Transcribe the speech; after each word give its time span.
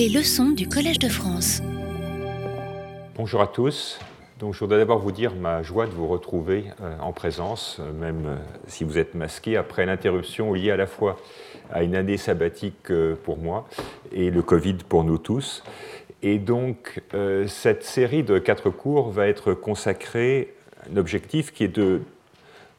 Les 0.00 0.08
leçons 0.08 0.52
du 0.52 0.66
Collège 0.66 0.98
de 0.98 1.10
France. 1.10 1.60
Bonjour 3.16 3.42
à 3.42 3.46
tous. 3.46 3.98
Donc, 4.38 4.54
je 4.54 4.60
voudrais 4.60 4.78
d'abord 4.78 4.98
vous 4.98 5.12
dire 5.12 5.34
ma 5.34 5.62
joie 5.62 5.84
de 5.84 5.90
vous 5.90 6.06
retrouver 6.06 6.64
euh, 6.80 6.98
en 7.00 7.12
présence, 7.12 7.76
euh, 7.80 7.92
même 7.92 8.22
euh, 8.24 8.36
si 8.66 8.82
vous 8.82 8.96
êtes 8.96 9.14
masqué, 9.14 9.58
après 9.58 9.84
l'interruption 9.84 10.54
liée 10.54 10.70
à 10.70 10.78
la 10.78 10.86
fois 10.86 11.18
à 11.70 11.82
une 11.82 11.94
année 11.94 12.16
sabbatique 12.16 12.90
pour 13.24 13.36
moi 13.36 13.68
et 14.10 14.30
le 14.30 14.40
Covid 14.40 14.78
pour 14.88 15.04
nous 15.04 15.18
tous. 15.18 15.62
Et 16.22 16.38
donc, 16.38 17.02
cette 17.46 17.84
série 17.84 18.22
de 18.22 18.38
quatre 18.38 18.70
cours 18.70 19.10
va 19.10 19.28
être 19.28 19.52
consacrée 19.52 20.54
à 20.82 20.90
un 20.90 20.96
objectif 20.96 21.52
qui 21.52 21.64
est 21.64 21.68
de 21.68 22.00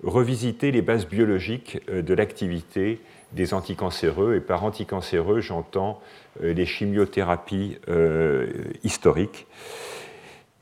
revisiter 0.03 0.71
les 0.71 0.81
bases 0.81 1.05
biologiques 1.05 1.79
de 1.87 2.13
l'activité 2.15 2.99
des 3.33 3.53
anticancéreux. 3.53 4.35
Et 4.35 4.39
par 4.39 4.63
anticancéreux, 4.63 5.41
j'entends 5.41 5.99
euh, 6.43 6.53
les 6.53 6.65
chimiothérapies 6.65 7.77
euh, 7.87 8.47
historiques. 8.83 9.47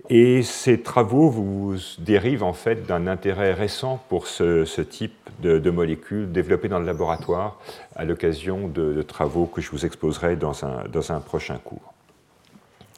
Et 0.10 0.42
ces 0.42 0.82
travaux 0.82 1.30
vous 1.30 1.76
dérivent 2.00 2.44
en 2.44 2.54
fait 2.54 2.88
d'un 2.88 3.06
intérêt 3.06 3.54
récent 3.54 4.04
pour 4.10 4.26
ce, 4.26 4.82
type 4.82 5.14
de, 5.40 5.70
molécules 5.70 6.32
développées 6.32 6.68
dans 6.68 6.80
le 6.80 6.86
laboratoire 6.86 7.60
à 7.96 8.06
l'occasion 8.06 8.68
de, 8.68 9.04
travaux 9.04 9.46
que 9.46 9.62
je 9.62 9.70
vous 9.70 9.86
exposerai 9.86 10.36
dans 10.36 10.66
un, 10.66 10.86
dans 10.92 11.12
un 11.12 11.20
prochain 11.20 11.60
cours. 11.64 11.94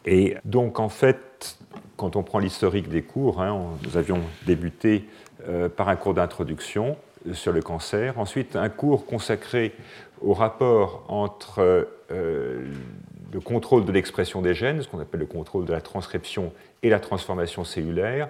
Et 0.05 0.37
donc 0.45 0.79
en 0.79 0.87
fait, 0.87 1.57
quand 1.97 2.15
on 2.15 2.23
prend 2.23 2.39
l'historique 2.39 2.87
des 2.87 3.01
cours, 3.01 3.41
hein, 3.41 3.59
nous 3.83 3.97
avions 3.97 4.21
débuté 4.45 5.05
euh, 5.47 5.67
par 5.67 5.89
un 5.89 5.97
cours 5.97 6.13
d'introduction 6.13 6.95
sur 7.33 7.51
le 7.51 7.61
cancer, 7.61 8.19
ensuite 8.19 8.55
un 8.55 8.69
cours 8.69 9.05
consacré 9.05 9.73
au 10.21 10.33
rapport 10.33 11.05
entre 11.07 11.87
euh, 12.11 12.65
le 13.33 13.39
contrôle 13.39 13.85
de 13.85 13.91
l'expression 13.91 14.41
des 14.41 14.53
gènes, 14.53 14.81
ce 14.81 14.87
qu'on 14.87 14.99
appelle 14.99 15.21
le 15.21 15.25
contrôle 15.25 15.65
de 15.65 15.71
la 15.71 15.81
transcription 15.81 16.51
et 16.83 16.89
la 16.89 16.99
transformation 16.99 17.63
cellulaire. 17.63 18.29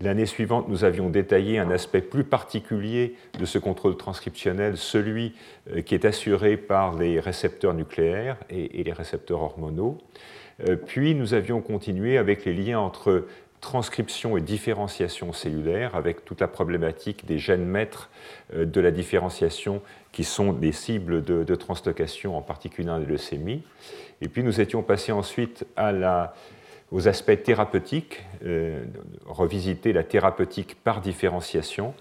L'année 0.00 0.26
suivante, 0.26 0.68
nous 0.68 0.84
avions 0.84 1.10
détaillé 1.10 1.58
un 1.58 1.70
aspect 1.70 2.00
plus 2.00 2.24
particulier 2.24 3.14
de 3.38 3.44
ce 3.44 3.58
contrôle 3.58 3.96
transcriptionnel, 3.96 4.76
celui 4.76 5.34
euh, 5.70 5.82
qui 5.82 5.94
est 5.94 6.04
assuré 6.04 6.56
par 6.56 6.98
les 6.98 7.20
récepteurs 7.20 7.74
nucléaires 7.74 8.36
et, 8.50 8.82
les 8.82 8.92
récepteurs 8.92 9.42
hormonaux. 9.42 9.98
Euh, 10.66 10.76
puis 10.76 11.14
nous 11.14 11.34
avions 11.34 11.60
continué 11.60 12.18
avec 12.18 12.44
les 12.44 12.52
liens 12.52 12.80
entre 12.80 13.26
transcription 13.62 14.36
et 14.36 14.42
différenciation 14.42 15.32
cellulaire, 15.32 15.94
avec 15.94 16.26
toute 16.26 16.40
la 16.40 16.48
problématique 16.48 17.24
des 17.24 17.38
gènes 17.38 17.64
maîtres 17.64 18.10
de 18.54 18.80
la 18.80 18.90
différenciation 18.90 19.80
qui 20.10 20.24
sont 20.24 20.52
des 20.52 20.72
cibles 20.72 21.24
de, 21.24 21.54
translocation, 21.54 22.36
en 22.36 22.42
particulier 22.42 22.88
dans 22.88 22.98
les 22.98 23.06
leucémies. 23.06 23.62
Et 24.20 24.28
puis 24.28 24.42
nous 24.42 24.60
étions 24.60 24.82
passés 24.82 25.12
ensuite 25.12 25.64
aux 26.90 27.08
aspects 27.08 27.42
thérapeutiques, 27.42 28.22
euh, 28.44 28.84
revisiter 29.26 29.92
la 29.92 30.04
thérapeutique 30.04 30.76
par 30.82 31.00
différenciation. 31.00 31.94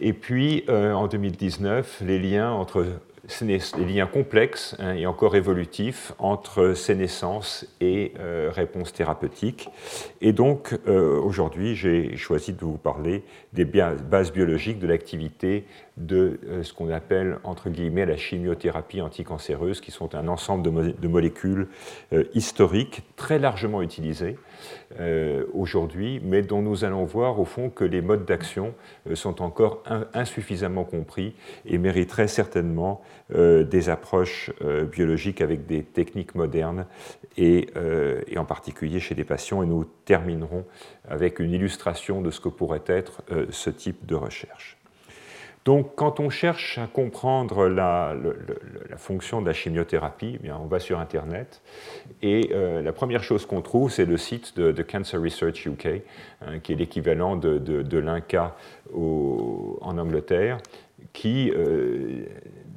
Et 0.00 0.12
puis 0.12 0.64
euh, 0.68 0.92
en 0.92 1.08
2019, 1.08 2.02
les 2.06 2.18
liens 2.18 2.50
entre 2.52 2.86
les 3.40 3.60
liens 3.86 4.06
complexes 4.06 4.76
hein, 4.78 4.94
et 4.94 5.06
encore 5.06 5.36
évolutifs 5.36 6.12
entre 6.18 6.74
sénescence 6.74 7.66
et 7.80 8.12
euh, 8.18 8.50
réponses 8.52 8.92
thérapeutiques. 8.92 9.68
Et 10.20 10.32
donc, 10.32 10.76
euh, 10.88 11.20
aujourd'hui, 11.20 11.76
j'ai 11.76 12.16
choisi 12.16 12.52
de 12.52 12.60
vous 12.60 12.78
parler 12.78 13.22
des 13.52 13.64
bases 13.64 14.32
biologiques 14.32 14.78
de 14.80 14.86
l'activité 14.86 15.64
de 15.96 16.40
euh, 16.48 16.62
ce 16.62 16.72
qu'on 16.72 16.90
appelle, 16.90 17.38
entre 17.44 17.70
guillemets, 17.70 18.06
la 18.06 18.16
chimiothérapie 18.16 19.00
anticancéreuse, 19.00 19.80
qui 19.80 19.92
sont 19.92 20.14
un 20.14 20.26
ensemble 20.26 20.62
de, 20.62 21.08
molécules 21.08 21.68
historiques 22.34 23.02
très 23.16 23.38
largement 23.38 23.82
utilisées 23.82 24.36
aujourd'hui, 25.52 26.20
mais 26.24 26.42
dont 26.42 26.62
nous 26.62 26.84
allons 26.84 27.04
voir, 27.04 27.40
au 27.40 27.44
fond, 27.44 27.70
que 27.70 27.84
les 27.84 28.00
modes 28.00 28.24
d'action 28.24 28.74
sont 29.14 29.42
encore 29.42 29.82
insuffisamment 30.14 30.84
compris 30.84 31.34
et 31.66 31.78
mériteraient 31.78 32.28
certainement 32.28 33.02
euh, 33.34 33.64
des 33.64 33.88
approches 33.88 34.50
euh, 34.62 34.84
biologiques 34.84 35.40
avec 35.40 35.66
des 35.66 35.82
techniques 35.82 36.34
modernes 36.34 36.86
euh, 37.38 38.20
et, 38.26 38.38
en 38.38 38.44
particulier 38.44 39.00
chez 39.00 39.14
des 39.14 39.24
patients. 39.24 39.62
Et 39.62 39.66
nous 39.66 39.84
terminerons 40.04 40.64
avec 41.08 41.38
une 41.38 41.52
illustration 41.52 42.20
de 42.20 42.30
ce 42.30 42.40
que 42.40 42.48
pourrait 42.48 42.82
être 42.86 43.22
ce 43.50 43.70
type 43.70 44.06
de 44.06 44.14
recherche. 44.14 44.81
Donc, 45.64 45.94
quand 45.94 46.18
on 46.18 46.28
cherche 46.28 46.78
à 46.78 46.86
comprendre 46.86 47.68
la, 47.68 48.16
fonction 48.96 49.40
de 49.40 49.46
la 49.46 49.52
chimiothérapie, 49.52 50.38
eh 50.42 50.50
on 50.52 50.66
va 50.66 50.80
sur 50.80 50.98
Internet 50.98 51.62
et 52.20 52.50
la 52.52 52.92
première 52.92 53.22
chose 53.22 53.46
qu'on 53.46 53.62
trouve, 53.62 53.90
c'est 53.90 54.04
le 54.04 54.16
site 54.16 54.56
de, 54.58 54.82
Cancer 54.82 55.20
Research 55.22 55.66
UK, 55.66 56.02
hein, 56.40 56.58
qui 56.58 56.72
est 56.72 56.76
l'équivalent 56.76 57.36
de, 57.36 57.58
de, 57.58 57.98
l'INCA 57.98 58.56
en 58.92 59.98
Angleterre, 59.98 60.58
qui 61.12 61.52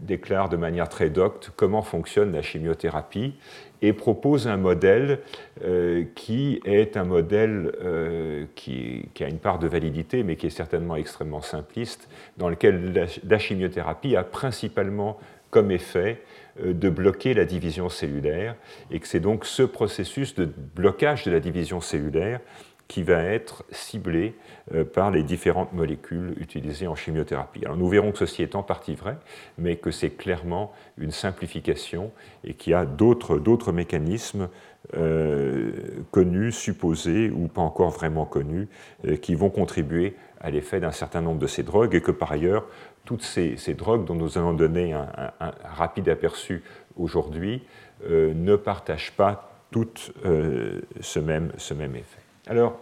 déclare 0.06 0.50
de 0.50 0.58
manière 0.58 0.90
très 0.90 1.10
docte 1.10 1.52
comment 1.56 1.82
fonctionne 1.82 2.32
la 2.32 2.42
chimiothérapie 2.42 3.34
et 3.82 3.94
propose 3.94 4.48
un 4.48 4.58
modèle 4.58 5.20
euh, 5.64 6.04
qui 6.16 6.60
est 6.66 6.98
un 6.98 7.04
modèle 7.04 7.72
euh, 7.84 8.46
qui, 8.56 9.08
a 9.20 9.28
une 9.28 9.40
part 9.40 9.60
de 9.60 9.68
validité, 9.68 10.24
mais 10.24 10.36
qui 10.36 10.48
est 10.48 10.52
certainement 10.52 10.96
extrêmement 10.96 11.42
simpliste, 11.42 12.10
dans 12.38 12.50
lequel 12.50 13.08
la, 13.28 13.38
chimiothérapie 13.38 14.16
a 14.16 14.24
principalement 14.24 15.18
comme 15.50 15.72
effet 15.72 16.22
euh, 16.64 16.74
de 16.74 16.90
bloquer 16.90 17.34
la 17.34 17.46
division 17.46 17.90
cellulaire, 17.90 18.56
et 18.92 19.00
que 19.00 19.08
c'est 19.08 19.20
donc 19.20 19.46
ce 19.46 19.64
processus 19.64 20.36
de 20.36 20.46
blocage 20.76 21.24
de 21.24 21.32
la 21.32 21.40
division 21.40 21.82
cellulaire 21.82 22.40
qui 22.88 23.04
va 23.04 23.24
être 23.24 23.64
ciblé 23.72 24.36
euh, 24.74 24.84
par 24.84 25.12
les 25.12 25.24
différentes 25.24 25.74
molécules 25.74 26.36
utilisées 26.40 26.88
en 26.88 26.96
chimiothérapie. 26.96 27.66
Alors 27.66 27.78
nous 27.78 27.90
verrons 27.90 28.12
que 28.12 28.20
ceci 28.20 28.44
est 28.44 28.56
en 28.56 28.64
partie 28.64 28.96
vrai, 28.96 29.18
mais 29.58 29.76
que 29.76 29.92
c'est 29.92 30.12
clairement 30.12 30.72
une 30.98 31.12
simplification 31.12 32.12
et 32.44 32.54
qu'il 32.54 32.72
y 32.72 32.74
a 32.76 32.86
d'autres 32.86 33.72
mécanismes 33.72 34.50
euh, 34.96 35.72
connus, 36.12 36.52
supposés 36.52 37.32
ou 37.32 37.48
pas 37.48 37.62
encore 37.62 37.90
vraiment 37.90 38.26
connus, 38.26 38.68
euh, 39.08 39.16
qui 39.18 39.34
vont 39.34 39.50
contribuer 39.50 40.16
à 40.40 40.52
l'effet 40.52 40.80
d'un 40.80 40.92
certain 40.92 41.22
nombre 41.22 41.40
de 41.40 41.48
ces 41.48 41.64
drogues 41.64 41.96
et 41.96 42.02
que 42.02 42.12
par 42.12 42.32
ailleurs, 42.32 42.68
toutes 43.04 43.24
ces, 43.24 43.56
drogues 43.76 44.06
dont 44.06 44.16
nous 44.16 44.38
allons 44.38 44.54
donner 44.54 44.94
un, 44.94 45.08
rapide 45.64 46.10
aperçu 46.10 46.64
aujourd'hui 46.96 47.64
ne 48.10 48.56
partagent 48.56 49.12
pas 49.12 49.52
toutes 49.70 50.12
ce 51.02 51.20
même, 51.20 51.52
ce 51.58 51.76
même 51.76 51.96
effet. 51.96 52.25
Alors, 52.48 52.80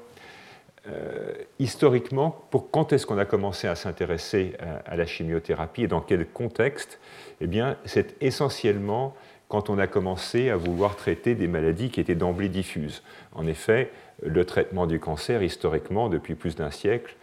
euh, 0.88 1.31
historiquement, 1.59 2.46
pour 2.51 2.69
quand 2.69 2.91
est-ce 2.91 3.06
qu'on 3.06 3.18
a 3.18 3.25
commencé 3.25 3.68
à 3.68 3.75
s'intéresser 3.75 4.53
à, 4.85 4.97
la 4.97 5.06
chimiothérapie 5.06 5.84
et 5.84 5.88
dans 5.88 6.01
quel 6.01 6.28
contexte 6.28 7.00
Eh 7.40 7.47
bien, 7.47 7.78
c'est 7.85 8.22
essentiellement 8.22 9.16
quand 9.47 9.69
on 9.69 9.78
a 9.78 9.88
commencé 9.88 10.50
à 10.50 10.57
vouloir 10.57 10.96
traiter 10.96 11.35
des 11.35 11.47
maladies 11.47 11.90
qui 11.90 12.01
étaient 12.01 12.16
d'emblée 12.16 12.50
diffuses. 12.50 13.03
En 13.34 13.47
effet, 13.47 13.91
le 14.22 14.44
traitement 14.46 14.88
du 14.88 15.00
cancer, 15.00 15.41
historiquement, 15.44 16.09
depuis 16.09 16.35
plus 16.35 16.56
d'un 16.56 16.72
siècle, 16.72 17.16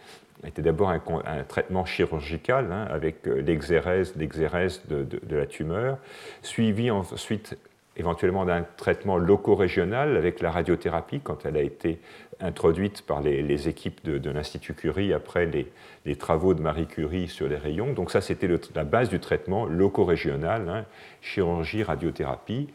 était 0.47 0.63
d'abord 0.63 0.89
un, 0.89 0.99
traitement 1.47 1.85
chirurgical 1.85 2.71
hein, 2.71 2.87
avec 2.89 3.27
euh, 3.27 3.41
l'exérèse, 3.41 4.15
de, 4.15 5.03
de, 5.03 5.35
la 5.35 5.45
tumeur, 5.45 5.99
suivi 6.41 6.89
ensuite 6.89 7.57
éventuellement 7.97 8.45
d'un 8.45 8.65
traitement 8.77 9.17
loco-régional 9.17 10.17
avec 10.17 10.41
la 10.41 10.51
radiothérapie 10.51 11.19
quand 11.19 11.45
elle 11.45 11.57
a 11.57 11.61
été 11.61 11.99
introduite 12.41 13.03
par 13.03 13.21
les, 13.21 13.67
équipes 13.67 14.03
de, 14.03 14.29
l'Institut 14.29 14.73
Curie 14.73 15.13
après 15.13 15.45
les, 16.05 16.15
travaux 16.15 16.53
de 16.53 16.61
Marie 16.61 16.87
Curie 16.87 17.27
sur 17.27 17.47
les 17.47 17.57
rayons. 17.57 17.93
Donc 17.93 18.11
ça, 18.11 18.21
c'était 18.21 18.49
la 18.75 18.83
base 18.83 19.09
du 19.09 19.19
traitement 19.19 19.65
loco-régional, 19.65 20.69
hein, 20.69 20.85
chirurgie, 21.21 21.83
radiothérapie. 21.83 22.67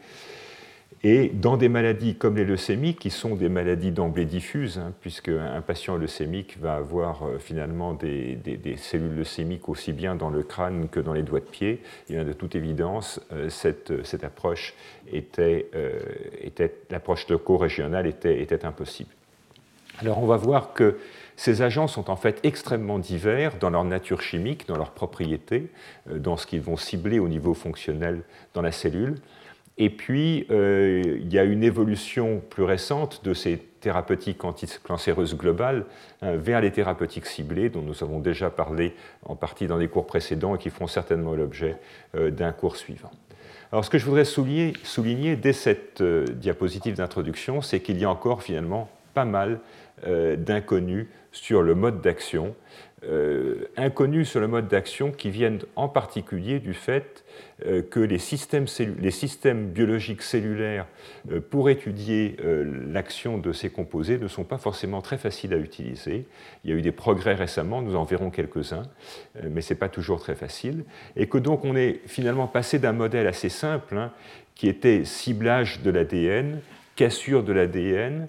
Et 1.03 1.29
dans 1.29 1.57
des 1.57 1.69
maladies 1.69 2.15
comme 2.15 2.37
les 2.37 2.45
leucémies, 2.45 2.95
qui 2.95 3.11
sont 3.11 3.35
des 3.35 3.49
maladies 3.49 3.91
d'emblée 3.91 4.25
diffuses, 4.25 4.79
hein, 4.79 4.93
puisque 4.99 5.29
un 5.29 5.61
patient 5.61 5.95
leucémique 5.95 6.57
va 6.59 6.75
avoir 6.75 7.23
euh, 7.23 7.37
finalement 7.37 7.93
des, 7.93 8.39
cellules 8.77 9.15
leucémiques 9.15 9.69
aussi 9.69 9.93
bien 9.93 10.15
dans 10.15 10.31
le 10.31 10.41
crâne 10.41 10.89
que 10.89 10.99
dans 10.99 11.13
les 11.13 11.21
doigts 11.21 11.39
de 11.39 11.45
pied, 11.45 11.81
de 12.09 12.33
toute 12.33 12.55
évidence, 12.55 13.21
euh, 13.31 13.49
cette, 13.49 14.23
approche 14.23 14.73
était, 15.11 15.69
euh, 15.75 15.99
était 16.41 16.73
l'approche 16.89 17.27
loco-régionale 17.29 18.07
était 18.07 18.65
impossible. 18.65 19.16
Alors 19.99 20.21
on 20.21 20.27
va 20.27 20.37
voir 20.37 20.73
que 20.73 20.97
ces 21.35 21.61
agents 21.61 21.87
sont 21.87 22.09
en 22.09 22.15
fait 22.15 22.39
extrêmement 22.43 22.99
divers 22.99 23.57
dans 23.59 23.69
leur 23.69 23.83
nature 23.83 24.21
chimique, 24.21 24.67
dans 24.67 24.77
leurs 24.77 24.91
propriétés, 24.91 25.69
dans 26.09 26.35
ce 26.37 26.47
qu'ils 26.47 26.61
vont 26.61 26.77
cibler 26.77 27.19
au 27.19 27.27
niveau 27.27 27.53
fonctionnel 27.53 28.23
dans 28.53 28.61
la 28.61 28.71
cellule. 28.71 29.15
Et 29.79 29.91
puis, 29.91 30.47
euh, 30.49 31.03
il 31.05 31.31
y 31.31 31.37
a 31.37 31.43
une 31.43 31.63
évolution 31.63 32.41
plus 32.49 32.63
récente 32.63 33.23
de 33.23 33.35
ces 33.35 33.57
thérapeutiques 33.57 34.43
anticancéreuses 34.43 35.37
globales 35.37 35.85
hein, 36.23 36.35
vers 36.35 36.61
les 36.61 36.71
thérapeutiques 36.71 37.27
ciblées, 37.27 37.69
dont 37.69 37.83
nous 37.83 38.03
avons 38.03 38.19
déjà 38.19 38.49
parlé 38.49 38.95
en 39.23 39.35
partie 39.35 39.67
dans 39.67 39.77
les 39.77 39.87
cours 39.87 40.07
précédents 40.07 40.55
et 40.55 40.57
qui 40.57 40.71
feront 40.71 40.87
certainement 40.87 41.35
l'objet 41.35 41.77
euh, 42.15 42.31
d'un 42.31 42.51
cours 42.51 42.75
suivant. 42.75 43.11
Alors 43.71 43.85
ce 43.85 43.89
que 43.89 43.99
je 43.99 44.05
voudrais 44.05 44.25
souligner 44.25 45.35
dès 45.35 45.53
cette 45.53 46.01
diapositive 46.01 46.95
d'introduction, 46.95 47.61
c'est 47.61 47.81
qu'il 47.81 47.99
y 47.99 48.05
a 48.05 48.09
encore 48.09 48.41
finalement 48.41 48.89
pas 49.13 49.25
mal 49.25 49.59
d'inconnus 50.05 51.07
sur 51.31 51.63
le 51.63 51.73
mode 51.73 52.01
d'action 52.01 52.55
euh, 53.03 53.67
inconnus 53.77 54.27
sur 54.27 54.39
le 54.39 54.47
mode 54.47 54.67
d'action 54.67 55.11
qui 55.11 55.29
viennent 55.29 55.59
en 55.75 55.87
particulier 55.87 56.57
du 56.57 56.73
fait 56.73 57.23
euh, 57.67 57.83
que 57.83 57.99
les 57.99 58.17
systèmes, 58.17 59.67
biologiques 59.67 60.23
cellulaires 60.23 60.87
euh, 61.31 61.39
pour 61.39 61.69
étudier 61.69 62.37
l'action 62.91 63.37
de 63.37 63.51
ces 63.53 63.69
composés 63.69 64.17
ne 64.17 64.27
sont 64.27 64.43
pas 64.43 64.57
forcément 64.57 65.03
très 65.03 65.19
faciles 65.19 65.53
à 65.53 65.57
utiliser. 65.57 66.25
Il 66.63 66.71
y 66.71 66.73
a 66.73 66.75
eu 66.75 66.81
des 66.81 66.91
progrès 66.91 67.35
récemment, 67.35 67.83
nous 67.83 67.95
en 67.95 68.03
verrons 68.03 68.31
quelques-uns, 68.31 68.87
mais 69.43 69.61
ce 69.61 69.73
n'est 69.73 69.79
pas 69.79 69.89
toujours 69.89 70.19
très 70.19 70.35
facile. 70.35 70.83
Et 71.15 71.27
que 71.27 71.37
donc 71.37 71.65
on 71.65 71.75
est 71.75 72.01
finalement 72.07 72.47
passé 72.47 72.79
d'un 72.79 72.93
modèle 72.93 73.27
assez 73.27 73.49
simple, 73.49 73.95
hein, 73.95 74.11
qui 74.55 74.67
était 74.67 75.05
ciblage 75.05 75.81
de 75.81 75.91
l'ADN, 75.91 76.61
cassure 76.95 77.43
de 77.43 77.53
l'ADN, 77.53 78.27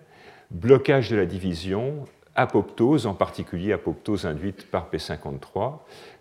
blocage 0.51 1.11
de 1.11 1.17
la 1.17 1.27
division, 1.27 2.05
apoptose, 2.35 3.07
en 3.07 3.15
particulier 3.15 3.73
apoptose 3.73 4.27
induite 4.27 4.71
par 4.71 4.91
P53. 4.91 5.79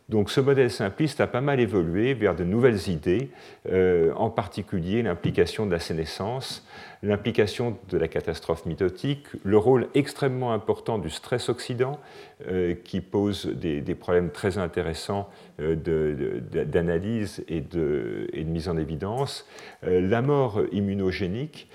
Donc 0.10 0.30
ce 0.30 0.40
modèle 0.40 0.72
simpliste 0.72 1.20
a 1.20 1.28
pas 1.28 1.42
mal 1.42 1.60
évolué 1.60 2.14
vers 2.14 2.34
de 2.34 2.46
nouvelles 2.46 2.88
idées, 2.88 3.30
euh, 3.70 4.14
en 4.16 4.30
particulier 4.30 5.02
l'implication 5.02 5.66
de 5.66 5.72
la 5.72 5.80
sénescence, 5.80 6.66
l'implication 7.04 7.78
de 7.90 7.98
la 7.98 8.08
catastrophe 8.08 8.66
mitotique, 8.66 9.26
le 9.44 9.58
rôle 9.58 9.88
extrêmement 9.96 10.54
important 10.54 10.98
du 10.98 11.10
stress 11.10 11.50
oxydant, 11.50 12.00
euh, 12.48 12.74
qui 12.86 13.02
pose 13.02 13.48
des, 13.48 13.96
problèmes 13.96 14.32
très 14.32 14.58
intéressants 14.58 15.28
euh, 15.60 15.76
d'analyse 15.76 17.44
et, 17.50 17.60
de, 17.60 18.30
mise 18.46 18.70
en 18.70 18.78
évidence, 18.78 19.46
la 19.84 20.22
mort 20.22 20.62
immunogénique, 20.72 21.70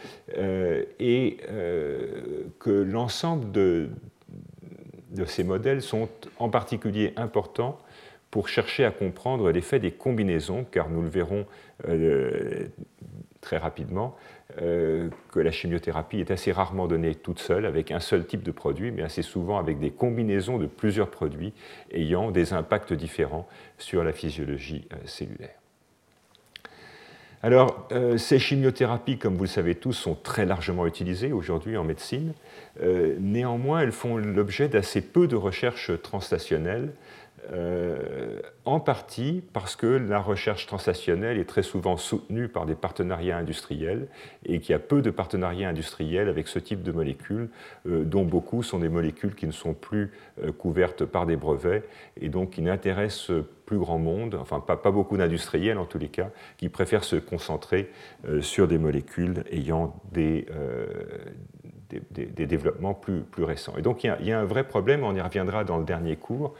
et 0.98 1.36
que 2.58 2.70
l'ensemble 2.70 3.52
de, 3.52 3.90
de 5.10 5.24
ces 5.26 5.44
modèles 5.44 5.82
sont 5.82 6.08
en 6.38 6.48
particulier 6.48 7.12
importants 7.16 7.78
pour 8.32 8.48
chercher 8.48 8.86
à 8.86 8.90
comprendre 8.90 9.52
l'effet 9.52 9.78
des 9.78 9.92
combinaisons, 9.92 10.64
car 10.64 10.88
nous 10.88 11.02
le 11.02 11.08
verrons 11.08 11.44
euh, 11.86 12.66
très 13.42 13.58
rapidement, 13.58 14.16
euh, 14.62 15.10
que 15.30 15.38
la 15.38 15.50
chimiothérapie 15.50 16.18
est 16.18 16.30
assez 16.30 16.50
rarement 16.50 16.86
donnée 16.86 17.14
toute 17.14 17.38
seule 17.38 17.66
avec 17.66 17.90
un 17.90 18.00
seul 18.00 18.26
type 18.26 18.42
de 18.42 18.50
produit, 18.50 18.90
mais 18.90 19.02
assez 19.02 19.20
souvent 19.20 19.58
avec 19.58 19.78
des 19.78 19.90
combinaisons 19.90 20.56
de 20.56 20.66
plusieurs 20.66 21.10
produits 21.10 21.52
ayant 21.92 22.30
des 22.30 22.54
impacts 22.54 22.94
différents 22.94 23.46
sur 23.76 24.02
la 24.02 24.12
physiologie 24.14 24.88
euh, 24.92 24.96
cellulaire. 25.04 25.58
Alors, 27.44 27.88
ces 28.18 28.38
chimiothérapies, 28.38 29.18
comme 29.18 29.34
vous 29.34 29.42
le 29.42 29.48
savez 29.48 29.74
tous, 29.74 29.94
sont 29.94 30.14
très 30.14 30.46
largement 30.46 30.86
utilisées 30.86 31.32
aujourd'hui 31.32 31.76
en 31.76 31.82
médecine. 31.82 32.34
Néanmoins, 33.18 33.80
elles 33.80 33.90
font 33.90 34.16
l'objet 34.16 34.68
d'assez 34.68 35.00
peu 35.00 35.26
de 35.26 35.34
recherches 35.34 35.90
transstationnelles 36.02 36.92
euh, 37.50 38.40
en 38.64 38.78
partie 38.78 39.42
parce 39.52 39.74
que 39.74 39.86
la 39.86 40.20
recherche 40.20 40.66
transstationnelle 40.66 41.38
est 41.38 41.48
très 41.48 41.64
souvent 41.64 41.96
soutenue 41.96 42.46
par 42.46 42.66
des 42.66 42.76
partenariats 42.76 43.36
industriels 43.36 44.06
et 44.46 44.60
qu'il 44.60 44.70
y 44.72 44.76
a 44.76 44.78
peu 44.78 45.02
de 45.02 45.10
partenariats 45.10 45.68
industriels 45.68 46.28
avec 46.28 46.46
ce 46.46 46.60
type 46.60 46.84
de 46.84 46.92
molécules, 46.92 47.48
euh, 47.88 48.04
dont 48.04 48.24
beaucoup 48.24 48.62
sont 48.62 48.78
des 48.78 48.88
molécules 48.88 49.34
qui 49.34 49.48
ne 49.48 49.52
sont 49.52 49.74
plus 49.74 50.12
euh, 50.40 50.52
couvertes 50.52 51.04
par 51.04 51.26
des 51.26 51.36
brevets 51.36 51.82
et 52.20 52.28
donc 52.28 52.50
qui 52.50 52.62
n'intéressent 52.62 53.32
plus 53.66 53.78
grand 53.78 53.98
monde, 53.98 54.36
enfin 54.40 54.60
pas, 54.60 54.76
beaucoup 54.90 55.16
d'industriels 55.16 55.78
en 55.78 55.86
tous 55.86 55.98
les 55.98 56.08
cas, 56.08 56.30
qui 56.58 56.68
préfèrent 56.68 57.04
se 57.04 57.16
concentrer 57.16 57.90
sur 58.40 58.68
des 58.68 58.76
molécules 58.76 59.44
ayant 59.50 59.96
des, 60.12 60.46
développements 61.90 62.92
plus, 62.92 63.24
récents. 63.38 63.74
Et 63.78 63.82
donc 63.82 64.04
il 64.04 64.14
y, 64.20 64.32
a, 64.32 64.38
un 64.38 64.44
vrai 64.44 64.64
problème, 64.64 65.04
on 65.04 65.14
y 65.14 65.20
reviendra 65.20 65.64
dans 65.64 65.78
le 65.78 65.84
dernier 65.84 66.16
cours, 66.16 66.54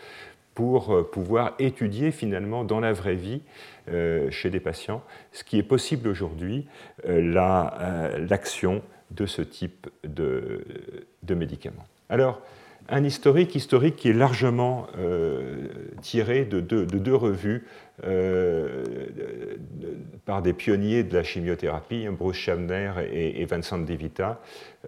pour 0.55 0.95
euh, 0.95 1.03
pouvoir 1.03 1.55
étudier 1.59 2.11
finalement 2.11 2.65
dans 2.65 2.81
la 2.81 2.93
vraie 2.93 3.15
vie 3.15 3.43
euh, 3.89 4.31
chez 4.31 4.51
des 4.51 4.61
patients 4.61 5.03
ce 5.33 5.45
qui 5.45 5.59
est 5.59 5.63
possible 5.63 6.09
aujourd'hui, 6.09 6.67
euh, 7.09 8.19
l'action 8.29 8.83
de 9.11 9.27
ce 9.27 9.43
type 9.43 9.89
de, 10.05 10.65
de 11.23 11.35
médicaments. 11.35 11.87
Un 12.93 13.05
historique, 13.05 13.55
historique 13.57 13.97
qui 13.97 14.11
est 14.11 14.13
largement 14.13 14.87
tiré 16.03 16.45
de 16.45 16.61
deux 16.61 17.15
revues 17.15 17.65
euh, 18.05 18.85
par 20.25 20.41
des 20.41 20.55
pionniers 20.55 21.05
de 21.05 21.15
la 21.15 21.23
chimiothérapie, 21.23 22.07
hein, 22.09 22.17
Bruce 22.19 22.37
Schamner 22.37 22.93
et, 23.13 23.45
Vincent 23.45 23.79
De 23.79 23.93
Vita, 23.93 24.41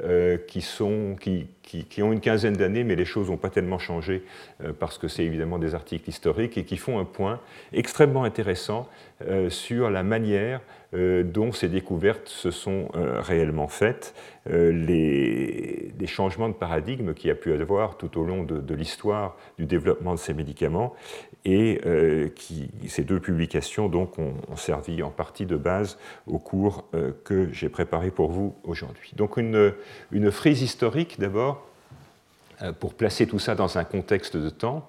euh, 0.02 0.36
qui, 0.36 0.62
sont, 0.62 1.16
qui, 1.20 1.46
qui, 1.62 2.02
ont 2.02 2.12
une 2.12 2.20
quinzaine 2.20 2.54
d'années, 2.54 2.82
mais 2.82 2.96
les 2.96 3.04
choses 3.04 3.30
n'ont 3.30 3.36
pas 3.36 3.50
tellement 3.50 3.78
changé 3.78 4.24
euh, 4.62 4.72
parce 4.72 4.96
que 4.96 5.06
c'est 5.06 5.22
évidemment 5.22 5.58
des 5.58 5.74
articles 5.74 6.08
historiques 6.08 6.56
et 6.56 6.64
qui 6.64 6.76
font 6.76 6.98
un 6.98 7.04
point 7.04 7.40
extrêmement 7.72 8.24
intéressant 8.24 8.88
sur 9.48 9.90
la 9.90 10.02
manière 10.02 10.60
dont 10.94 11.52
ces 11.52 11.68
découvertes 11.68 12.28
se 12.28 12.50
sont 12.50 12.88
réellement 12.94 13.68
faites, 13.68 14.14
les, 14.46 15.92
changements 16.06 16.48
de 16.48 16.54
paradigme 16.54 17.14
qu'il 17.14 17.28
y 17.28 17.30
a 17.30 17.34
pu 17.34 17.52
avoir 17.52 17.96
tout 17.96 18.18
au 18.18 18.24
long 18.24 18.44
de, 18.44 18.74
l'histoire 18.74 19.36
du 19.58 19.66
développement 19.66 20.14
de 20.14 20.18
ces 20.18 20.34
médicaments 20.34 20.94
et 21.44 21.80
qui, 22.36 22.70
ces 22.88 23.04
deux 23.04 23.20
publications 23.20 23.88
donc, 23.88 24.18
ont, 24.18 24.34
servi 24.56 25.02
en 25.02 25.10
partie 25.10 25.46
de 25.46 25.56
base 25.56 25.98
au 26.26 26.38
cours 26.38 26.84
euh, 26.94 27.12
que 27.24 27.52
j'ai 27.52 27.68
préparé 27.68 28.10
pour 28.10 28.30
vous 28.30 28.54
aujourd'hui. 28.64 29.12
Donc 29.16 29.36
une, 29.36 29.72
une 30.12 30.30
frise 30.30 30.62
historique 30.62 31.18
d'abord, 31.18 31.66
euh, 32.62 32.72
pour 32.72 32.94
placer 32.94 33.26
tout 33.26 33.38
ça 33.38 33.54
dans 33.54 33.78
un 33.78 33.84
contexte 33.84 34.36
de 34.36 34.50
temps. 34.50 34.88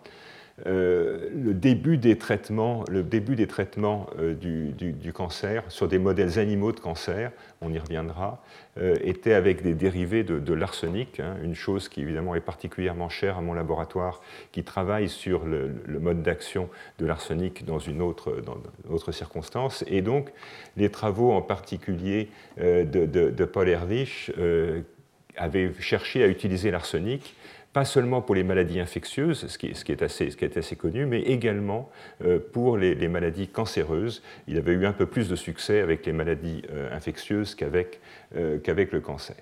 Euh, 0.65 1.29
le 1.35 1.53
début 1.53 1.97
des 1.97 2.17
traitements, 2.17 2.85
le 2.89 3.03
début 3.03 3.35
des 3.35 3.45
traitements 3.45 4.07
euh, 4.17 4.33
du, 4.33 5.11
cancer 5.11 5.63
sur 5.67 5.89
des 5.89 5.99
modèles 5.99 6.39
animaux 6.39 6.71
de 6.71 6.79
cancer, 6.79 7.33
on 7.59 7.73
y 7.73 7.77
reviendra, 7.77 8.41
euh, 8.77 8.95
était 9.01 9.33
avec 9.33 9.63
des 9.63 9.73
dérivés 9.73 10.23
de, 10.23 10.53
l'arsenic, 10.53 11.19
hein, 11.19 11.35
une 11.43 11.55
chose 11.55 11.89
qui 11.89 12.01
évidemment 12.01 12.35
est 12.35 12.41
particulièrement 12.41 13.09
chère 13.09 13.37
à 13.37 13.41
mon 13.41 13.53
laboratoire, 13.53 14.21
qui 14.53 14.63
travaille 14.63 15.09
sur 15.09 15.43
le, 15.43 15.75
mode 15.99 16.23
d'action 16.23 16.69
de 16.99 17.05
l'arsenic 17.05 17.65
dans 17.65 17.79
une 17.79 18.01
autre, 18.01 18.31
circonstance. 19.11 19.83
Et 19.87 20.01
donc, 20.01 20.31
les 20.77 20.89
travaux 20.89 21.33
en 21.33 21.41
particulier 21.41 22.29
de, 22.57 22.83
de, 22.83 23.45
Paul 23.45 23.67
Ehrlich 23.67 24.31
avaient 25.37 25.71
cherché 25.79 26.23
à 26.23 26.27
utiliser 26.27 26.71
l'arsenic 26.71 27.35
pas 27.75 27.83
seulement 27.83 28.21
pour 28.21 28.35
les 28.35 28.45
maladies 28.45 28.79
infectieuses, 28.79 29.47
ce 29.47 29.57
qui, 29.57 29.67
est, 29.67 30.01
assez, 30.01 30.75
connu, 30.77 31.05
mais 31.05 31.19
également 31.23 31.89
euh, 32.23 32.39
pour 32.39 32.77
les, 32.77 33.09
maladies 33.09 33.49
cancéreuses. 33.49 34.23
Il 34.47 34.57
avait 34.57 34.71
eu 34.71 34.85
un 34.85 34.93
peu 34.93 35.05
plus 35.05 35.27
de 35.27 35.35
succès 35.35 35.81
avec 35.81 36.05
les 36.05 36.13
maladies 36.13 36.61
euh, 36.71 36.95
infectieuses 36.95 37.57
euh, 37.61 38.59
qu'avec 38.59 38.91
le 38.93 39.01
cancer. 39.01 39.35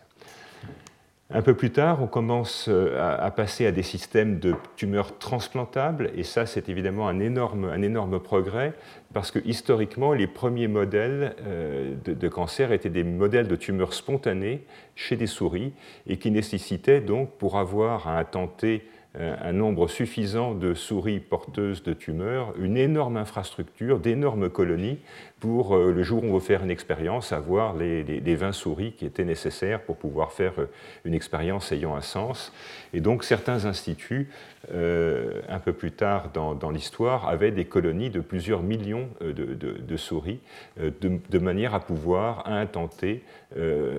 Un 1.35 1.41
peu 1.41 1.55
plus 1.55 1.71
tard, 1.71 1.99
on 1.99 2.05
commence 2.05 2.67
euh, 2.69 3.17
à, 3.19 3.31
passer 3.31 3.65
à 3.65 3.71
des 3.71 3.81
systèmes 3.81 4.37
de 4.37 4.53
tumeurs 4.75 5.17
transplantables, 5.17 6.11
et 6.15 6.21
ça, 6.21 6.45
c'est 6.45 6.69
évidemment 6.69 7.07
un 7.07 7.19
énorme, 7.19 8.19
progrès, 8.19 8.73
parce 9.13 9.31
que 9.31 9.39
historiquement, 9.43 10.13
les 10.13 10.27
premiers 10.27 10.67
modèles 10.67 11.35
euh, 11.47 11.95
de, 12.05 12.27
cancer 12.27 12.71
étaient 12.71 12.91
des 12.91 13.03
modèles 13.03 13.47
de 13.47 13.55
tumeurs 13.55 13.95
spontanées 13.95 14.63
chez 14.93 15.15
des 15.15 15.25
souris, 15.25 15.73
et 16.05 16.17
qui 16.17 16.29
nécessitaient 16.29 17.01
donc, 17.01 17.31
pour 17.39 17.57
avoir 17.57 18.07
à 18.07 18.19
intenter 18.19 18.83
euh, 19.19 19.35
un 19.41 19.53
nombre 19.53 19.87
suffisant 19.87 20.53
de 20.53 20.75
souris 20.75 21.19
porteuses 21.19 21.81
de 21.81 21.93
tumeurs, 21.93 22.53
une 22.59 22.77
énorme 22.77 23.17
infrastructure, 23.17 23.99
d'énormes 23.99 24.51
colonies 24.51 24.99
pour 25.43 25.75
euh, 25.75 25.91
le 25.91 26.03
jour 26.03 26.23
où 26.23 26.27
on 26.27 26.33
veut 26.35 26.39
faire 26.39 26.63
une 26.63 26.71
expérience, 26.71 27.33
avoir 27.33 27.75
les, 27.75 28.01
les, 28.01 28.35
20 28.35 28.53
souris 28.53 28.93
qui 28.93 29.05
étaient 29.05 29.25
nécessaires 29.25 29.81
pour 29.81 29.97
pouvoir 29.97 30.31
faire 30.31 30.53
euh, 30.57 30.69
une 31.03 31.13
expérience 31.13 31.73
ayant 31.73 31.97
un 31.97 32.01
sens. 32.01 32.53
Et 32.93 33.01
donc 33.01 33.25
certains 33.25 33.65
instituts, 33.65 34.29
un 34.71 35.59
peu 35.59 35.73
plus 35.73 35.91
tard 35.91 36.29
dans, 36.31 36.69
l'histoire, 36.69 37.27
avaient 37.27 37.51
des 37.51 37.65
colonies 37.65 38.09
de 38.09 38.21
plusieurs 38.21 38.63
millions 38.63 39.09
de, 39.19 39.97
souris, 39.97 40.39
de, 40.77 41.39
manière 41.39 41.73
à 41.73 41.81
pouvoir, 41.81 42.47
intenter, 42.47 43.23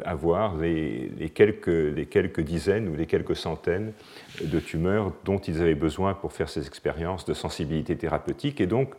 avoir 0.07 0.57
les, 0.57 1.11
quelques, 1.35 1.67
les 1.67 2.07
quelques 2.07 2.41
dizaines 2.41 2.89
ou 2.89 2.97
les 2.97 3.05
quelques 3.05 3.37
centaines 3.37 3.93
de 4.43 4.59
tumeurs 4.59 5.13
dont 5.27 5.39
ils 5.39 5.61
avaient 5.61 5.75
besoin 5.75 6.15
pour 6.15 6.33
faire 6.33 6.49
ces 6.49 6.67
expériences 6.67 7.27
de 7.27 7.35
sensibilité 7.35 7.95
thérapeutique. 7.97 8.63
Et 8.63 8.67
donc, 8.67 8.95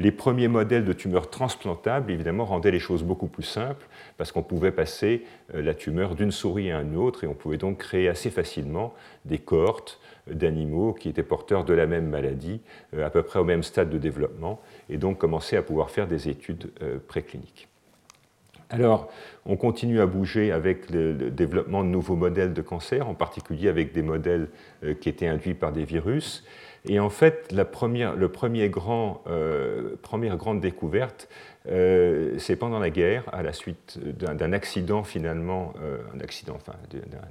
les 0.00 0.12
premiers 0.12 0.48
modèles 0.48 0.86
de 0.86 0.94
tumeurs 0.94 1.28
transplantables, 1.28 2.10
évidemment, 2.10 2.46
rendaient 2.46 2.70
les 2.70 2.78
choses 2.78 3.04
beaucoup 3.04 3.26
plus 3.26 3.42
simples, 3.42 3.86
parce 4.16 4.32
qu'on 4.32 4.42
pouvait 4.42 4.72
passer 4.72 5.24
euh, 5.54 5.60
la 5.60 5.74
tumeur 5.74 6.14
d'une 6.14 6.30
souris 6.30 6.72
à 6.72 6.80
une 6.80 6.96
autre, 6.96 7.24
et 7.24 7.26
on 7.26 7.34
pouvait 7.34 7.58
donc 7.58 7.78
créer 7.78 8.08
assez 8.08 8.30
facilement 8.30 8.94
des 9.26 9.38
cohortes 9.38 10.00
d'animaux 10.26 10.94
qui 10.94 11.10
étaient 11.10 11.22
porteurs 11.22 11.66
de 11.66 11.74
la 11.74 11.86
même 11.86 12.08
maladie, 12.08 12.62
euh, 12.94 13.04
à 13.04 13.10
peu 13.10 13.22
près 13.22 13.40
au 13.40 13.44
même 13.44 13.62
stade 13.62 13.90
de 13.90 13.98
développement, 13.98 14.62
et 14.88 14.96
donc 14.96 15.18
commencer 15.18 15.58
à 15.58 15.62
pouvoir 15.62 15.90
faire 15.90 16.06
des 16.06 16.30
études 16.30 16.70
euh, 16.82 16.96
précliniques. 17.06 17.68
Alors, 18.70 19.12
on 19.44 19.56
continue 19.56 20.00
à 20.00 20.06
bouger 20.06 20.50
avec 20.50 20.88
le, 20.90 21.12
développement 21.30 21.84
de 21.84 21.88
nouveaux 21.88 22.16
modèles 22.16 22.54
de 22.54 22.62
cancer, 22.62 23.06
en 23.06 23.14
particulier 23.14 23.68
avec 23.68 23.92
des 23.92 24.02
modèles 24.02 24.48
qui 25.00 25.08
étaient 25.08 25.26
induits 25.26 25.54
par 25.54 25.72
des 25.72 25.84
virus. 25.84 26.44
Et 26.86 26.98
en 26.98 27.10
fait, 27.10 27.52
la 27.52 27.64
première, 27.64 28.16
le 28.16 28.28
premier 28.28 28.68
grand, 28.70 29.22
euh, 29.26 29.96
première 30.02 30.36
grande 30.36 30.60
découverte, 30.60 31.28
euh, 31.68 32.34
c'est 32.38 32.56
pendant 32.56 32.78
la 32.78 32.88
guerre, 32.88 33.24
à 33.32 33.42
la 33.42 33.52
suite 33.52 33.98
d'un 33.98 34.52
accident 34.52 35.04
finalement, 35.04 35.74
un 36.14 36.20
accident, 36.20 36.54
enfin, 36.56 36.72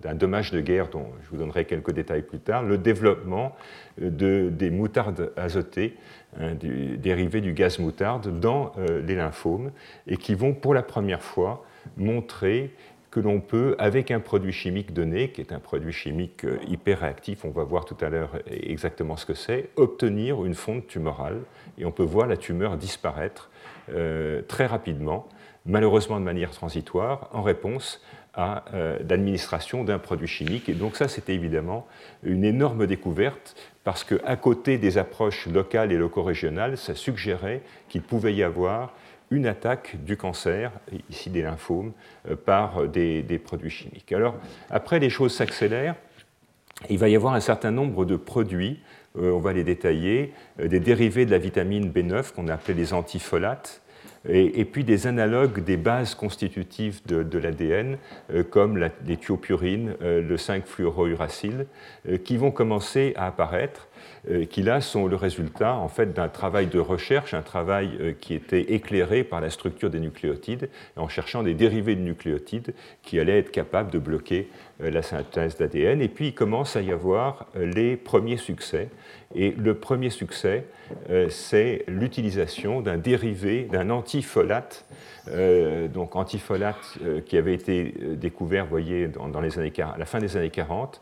d'un 0.01 0.13
dommage 0.13 0.51
de 0.51 0.62
guerre 0.62 0.89
dont 0.89 1.08
je 1.24 1.29
vous 1.32 1.38
donnerai 1.38 1.65
quelques 1.65 1.91
détails 1.91 2.22
plus 2.22 2.39
tard, 2.39 2.62
le 2.62 2.77
développement 2.77 3.56
de, 4.00 4.50
des 4.50 4.70
moutardes 4.70 5.32
azotées, 5.36 5.96
hein, 6.39 6.53
dérivées 6.53 7.41
du 7.41 7.53
gaz 7.53 7.79
moutarde, 7.79 8.39
dans 8.39 8.72
les 8.77 9.15
lymphomes, 9.15 9.72
et 10.06 10.18
qui 10.18 10.36
vont 10.36 10.53
pour 10.53 10.75
la 10.75 10.84
première 10.84 11.24
fois 11.24 11.65
montrer 11.98 12.72
que 13.12 13.20
l'on 13.20 13.39
peut, 13.39 13.75
avec 13.80 14.12
un 14.12 14.20
produit 14.20 14.54
chimique 14.54 14.94
donné, 14.94 15.32
qui 15.32 15.42
est 15.42 15.51
un 15.51 15.60
produit 15.60 15.94
chimique 15.94 16.46
euh, 16.46 16.60
hyper 16.68 17.00
réactif, 17.00 17.44
on 17.44 17.50
va 17.50 17.63
voir 17.63 17.86
tout 17.86 17.98
à 18.01 18.10
l'heure 18.10 18.38
exactement 18.48 19.18
ce 19.18 19.25
que 19.25 19.34
c'est, 19.34 19.70
obtenir 19.75 20.46
une 20.46 20.54
fonte 20.54 20.88
tumorale. 20.88 21.42
Et 21.78 21.86
on 21.86 21.92
peut 21.92 22.04
voir 22.04 22.28
la 22.28 22.38
tumeur 22.38 22.78
disparaître 22.78 23.50
euh, 23.92 24.42
très 24.48 24.68
rapidement, 24.68 25.28
malheureusement 25.66 26.20
de 26.20 26.25
manière 26.25 26.51
transitoire, 26.51 27.30
en 27.34 27.42
réponse 27.42 28.01
à 28.36 28.63
euh, 28.74 29.00
l'administration 29.10 29.84
d'un 29.84 29.98
produit 29.98 30.28
chimique. 30.28 30.70
Et 30.70 30.74
donc 30.74 30.96
ça, 30.96 31.08
c'était 31.08 31.34
évidemment 31.34 31.88
une 32.24 32.44
énorme 32.44 32.86
découverte, 32.86 33.56
parce 33.84 34.04
qu'à 34.04 34.36
côté 34.36 34.78
des 34.78 35.00
approches 35.00 35.48
locales 35.48 35.92
et 35.92 35.98
loco-régionales, 35.98 36.78
ça 36.78 36.94
suggérait 36.94 37.62
qu'il 37.88 38.04
pouvait 38.04 38.36
y 38.36 38.44
avoir 38.44 38.94
une 39.32 39.46
attaque 39.46 39.98
du 40.04 40.18
cancer, 40.18 40.72
ici 41.10 41.30
des 41.30 41.42
lymphomes, 41.42 41.94
euh, 42.30 42.36
par 42.36 42.88
des, 42.88 43.42
produits 43.44 43.70
chimiques. 43.70 44.12
Alors, 44.12 44.36
après, 44.70 45.00
les 45.00 45.10
choses 45.10 45.34
s'accélèrent. 45.34 45.96
Il 46.90 46.98
va 46.98 47.10
y 47.10 47.16
avoir 47.16 47.34
un 47.34 47.40
certain 47.40 47.72
nombre 47.72 48.06
de 48.06 48.16
produits, 48.16 48.80
euh, 49.18 49.32
on 49.32 49.40
va 49.40 49.54
les 49.54 49.64
détailler, 49.64 50.34
euh, 50.60 50.68
des 50.68 50.80
dérivés 50.80 51.26
de 51.26 51.32
la 51.32 51.38
vitamine 51.38 51.92
B9 51.92 52.34
qu'on 52.34 52.48
appelait 52.48 52.74
les 52.74 52.94
antifolates, 52.94 53.82
et, 54.28 54.66
puis 54.66 54.84
des 54.84 55.08
analogues 55.08 55.64
des 55.64 55.78
bases 55.78 56.14
constitutives 56.14 57.00
de, 57.06 57.40
l'ADN, 57.40 57.98
comme 58.50 58.78
les 58.78 59.16
thiopurines, 59.16 59.96
le 60.02 60.36
5-fluorouracile, 60.36 61.68
qui 62.26 62.36
vont 62.36 62.52
commencer 62.52 63.14
à 63.16 63.28
apparaître 63.28 63.88
qui 64.50 64.62
là 64.62 64.82
sont 64.82 65.08
le 65.08 65.16
résultat 65.16 65.76
en 65.76 65.88
fait 65.88 66.14
d'un 66.14 66.28
travail 66.28 66.68
de 66.68 66.80
recherche, 66.80 67.34
un 67.34 67.42
travail 67.42 67.92
euh, 68.00 68.14
qui 68.20 68.34
était 68.34 68.74
éclairé 68.74 69.24
par 69.24 69.42
la 69.42 69.50
structure 69.50 69.90
des 69.90 70.00
nucléotides, 70.00 70.70
en 70.96 71.08
cherchant 71.08 71.44
des 71.44 71.54
dérivés 71.54 71.96
de 71.96 72.02
nucléotides 72.02 72.74
qui 73.02 73.20
allaient 73.20 73.40
être 73.40 73.52
capables 73.52 73.92
de 73.92 74.00
bloquer 74.00 74.50
euh, 74.82 74.92
la 74.92 75.02
synthèse 75.02 75.58
d'ADN. 75.58 76.02
Et 76.02 76.10
puis 76.10 76.28
il 76.28 76.34
commence 76.34 76.76
à 76.76 76.82
y 76.82 76.92
avoir 76.92 77.48
les 77.56 77.96
premiers 77.96 78.38
succès. 78.38 78.90
Et 79.36 79.52
le 79.52 79.76
premier 79.76 80.10
succès, 80.10 80.66
c'est 81.30 81.84
l'utilisation 81.88 82.82
d'un 82.82 82.98
dérivé, 82.98 83.68
d'un 83.72 83.92
antifolate, 83.92 84.86
donc 85.94 86.16
antifolate 86.16 86.98
qui 87.28 87.38
avait 87.38 87.54
été 87.54 87.94
découvert, 88.16 88.66
voyez, 88.66 89.08
dans, 89.08 89.40
les 89.40 89.60
années, 89.60 89.72
à 89.78 90.00
la 90.00 90.06
fin 90.06 90.18
des 90.18 90.36
années 90.36 90.50
40, 90.50 91.00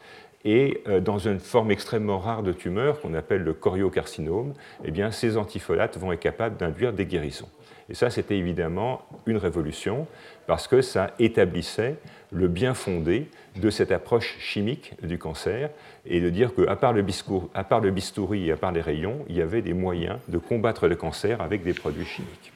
et 0.48 0.82
euh, 0.88 1.02
dans 1.02 1.18
une 1.18 1.42
forme 1.42 1.72
extrêmement 1.72 2.20
rare 2.20 2.42
de 2.42 2.54
tumeur 2.54 3.02
qu'on 3.02 3.14
appelle 3.14 3.44
le 3.44 3.54
choriocarcinome, 3.54 4.54
eh 4.86 4.92
bien, 4.92 5.12
ces 5.12 5.36
antifolates 5.36 5.98
vont 5.98 6.14
être 6.14 6.22
capables 6.22 6.56
d'induire 6.56 6.94
des 6.94 7.06
guérisons. 7.06 7.50
Et 7.90 7.94
ça, 7.94 8.10
c'était 8.10 8.38
évidemment 8.38 9.02
une 9.26 9.36
révolution 9.36 10.08
parce 10.46 10.70
que 10.70 10.82
ça 10.82 11.12
établissait 11.20 11.98
le 12.32 12.48
bien 12.48 12.74
fondé 12.74 13.28
de 13.58 13.70
cette 13.70 13.92
approche 13.92 14.38
chimique 14.40 14.94
du 15.06 15.18
cancer 15.18 15.70
et 16.06 16.22
de 16.22 16.30
dire 16.30 16.56
qu'à 16.56 16.78
part, 16.78 16.94
le 16.94 17.06
part 17.68 17.82
le 17.82 17.92
bistouri 17.92 18.48
et 18.48 18.54
à 18.54 18.58
part 18.58 18.72
les 18.72 18.82
rayons, 18.82 19.26
il 19.28 19.36
y 19.36 19.42
avait 19.42 19.62
des 19.62 19.74
moyens 19.74 20.18
de 20.30 20.38
combattre 20.38 20.88
le 20.88 20.96
cancer 20.96 21.42
avec 21.42 21.64
des 21.64 21.74
produits 21.74 22.06
chimiques. 22.06 22.54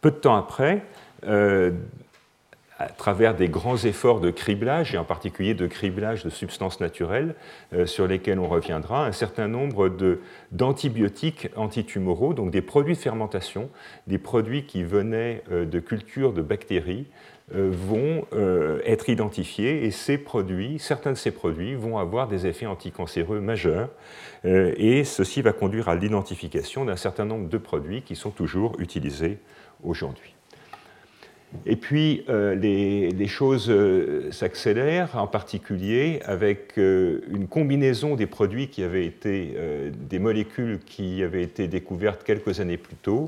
Peu 0.00 0.10
de 0.10 0.16
temps 0.16 0.36
après, 0.36 0.82
euh, 1.26 1.72
à 2.78 2.86
travers 2.86 3.34
des 3.34 3.48
grands 3.48 3.76
efforts 3.76 4.20
de 4.20 4.30
criblage, 4.30 4.94
et 4.94 4.98
en 4.98 5.04
particulier 5.04 5.54
de 5.54 5.66
criblage 5.66 6.22
de 6.24 6.30
substances 6.30 6.80
naturelles, 6.80 7.34
euh, 7.72 7.86
sur 7.86 8.06
lesquelles 8.06 8.38
on 8.38 8.48
reviendra, 8.48 9.04
un 9.04 9.12
certain 9.12 9.48
nombre 9.48 9.90
d'antibiotiques 10.52 11.48
antitumoraux, 11.56 12.34
donc 12.34 12.52
des 12.52 12.62
produits 12.62 12.94
de 12.94 13.00
fermentation, 13.00 13.68
des 14.06 14.18
produits 14.18 14.64
qui 14.64 14.84
venaient 14.84 15.42
euh, 15.50 15.64
de 15.64 15.80
cultures 15.80 16.32
de 16.32 16.42
bactéries, 16.42 17.06
euh, 17.54 17.68
vont 17.72 18.26
être 18.84 19.08
identifiés, 19.08 19.84
et 19.84 19.90
ces 19.90 20.18
produits, 20.18 20.78
certains 20.78 21.12
de 21.12 21.16
ces 21.16 21.30
produits 21.30 21.74
vont 21.74 21.96
avoir 21.98 22.28
des 22.28 22.46
effets 22.46 22.66
anticancéreux 22.66 23.40
majeurs, 23.40 23.88
et 24.44 25.02
ceci 25.04 25.40
va 25.40 25.52
conduire 25.52 25.88
à 25.88 25.94
l'identification 25.94 26.84
d'un 26.84 26.96
certain 26.96 27.24
nombre 27.24 27.48
de 27.48 27.58
produits 27.58 28.02
qui 28.02 28.16
sont 28.16 28.30
toujours 28.30 28.78
utilisés 28.78 29.38
aujourd'hui. 29.82 30.37
Et 31.66 31.76
puis, 31.76 32.24
euh, 32.28 32.54
les, 32.54 33.26
choses 33.26 33.70
euh, 33.70 34.30
s'accélèrent, 34.32 35.16
en 35.16 35.26
particulier 35.26 36.20
avec 36.24 36.78
euh, 36.78 37.20
une 37.28 37.46
combinaison 37.46 38.16
des 38.16 38.26
produits 38.26 38.68
qui 38.68 38.82
avaient 38.82 39.06
été, 39.06 39.56
des 39.92 40.18
molécules 40.18 40.78
qui 40.84 41.22
avaient 41.22 41.42
été 41.42 41.68
découvertes 41.68 42.22
quelques 42.24 42.60
années 42.60 42.76
plus 42.76 42.96
tôt, 42.96 43.26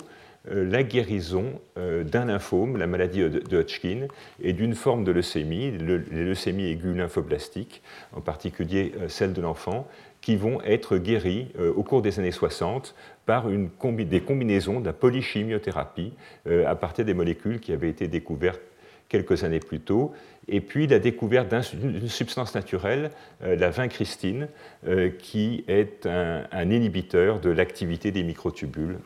la 0.50 0.82
guérison 0.82 1.60
d'un 1.76 2.24
lymphome, 2.24 2.78
la 2.78 2.86
maladie 2.86 3.20
de 3.20 3.58
Hodgkin, 3.58 4.06
et 4.42 4.54
d'une 4.54 4.74
forme 4.74 5.04
de 5.04 5.12
leucémie, 5.12 5.70
les 5.70 6.24
leucémies 6.24 6.64
aiguës 6.64 6.96
lymphoblastiques, 6.96 7.82
en 8.16 8.22
particulier 8.22 8.92
celle 9.08 9.34
de 9.34 9.42
l'enfant, 9.42 9.86
qui 10.20 10.36
vont 10.36 10.60
être 10.62 10.98
guéris 10.98 11.48
au 11.58 11.82
cours 11.82 12.02
des 12.02 12.18
années 12.18 12.30
60 12.30 12.94
par 13.30 13.48
une 13.48 13.68
des 14.08 14.20
combinaisons 14.20 14.80
de 14.80 14.86
la 14.86 14.92
polychimiothérapie 14.92 16.12
euh, 16.48 16.66
à 16.66 16.74
partir 16.74 17.04
des 17.04 17.14
molécules 17.14 17.60
qui 17.60 17.72
avaient 17.72 17.88
été 17.88 18.08
découvertes 18.08 18.60
quelques 19.08 19.44
années 19.44 19.60
plus 19.60 19.78
tôt, 19.78 20.12
et 20.48 20.60
puis 20.60 20.88
la 20.88 20.98
découverte 20.98 21.48
d'une 21.76 22.08
substance 22.08 22.56
naturelle, 22.56 23.12
euh, 23.44 23.54
la 23.54 23.70
vincristine, 23.70 24.48
euh, 24.86 25.10
qui 25.10 25.64
est 25.68 26.06
un, 26.06 26.70
inhibiteur 26.70 27.38
de 27.38 27.50
l'activité 27.50 28.10
des 28.10 28.24
microtubules. 28.24 28.98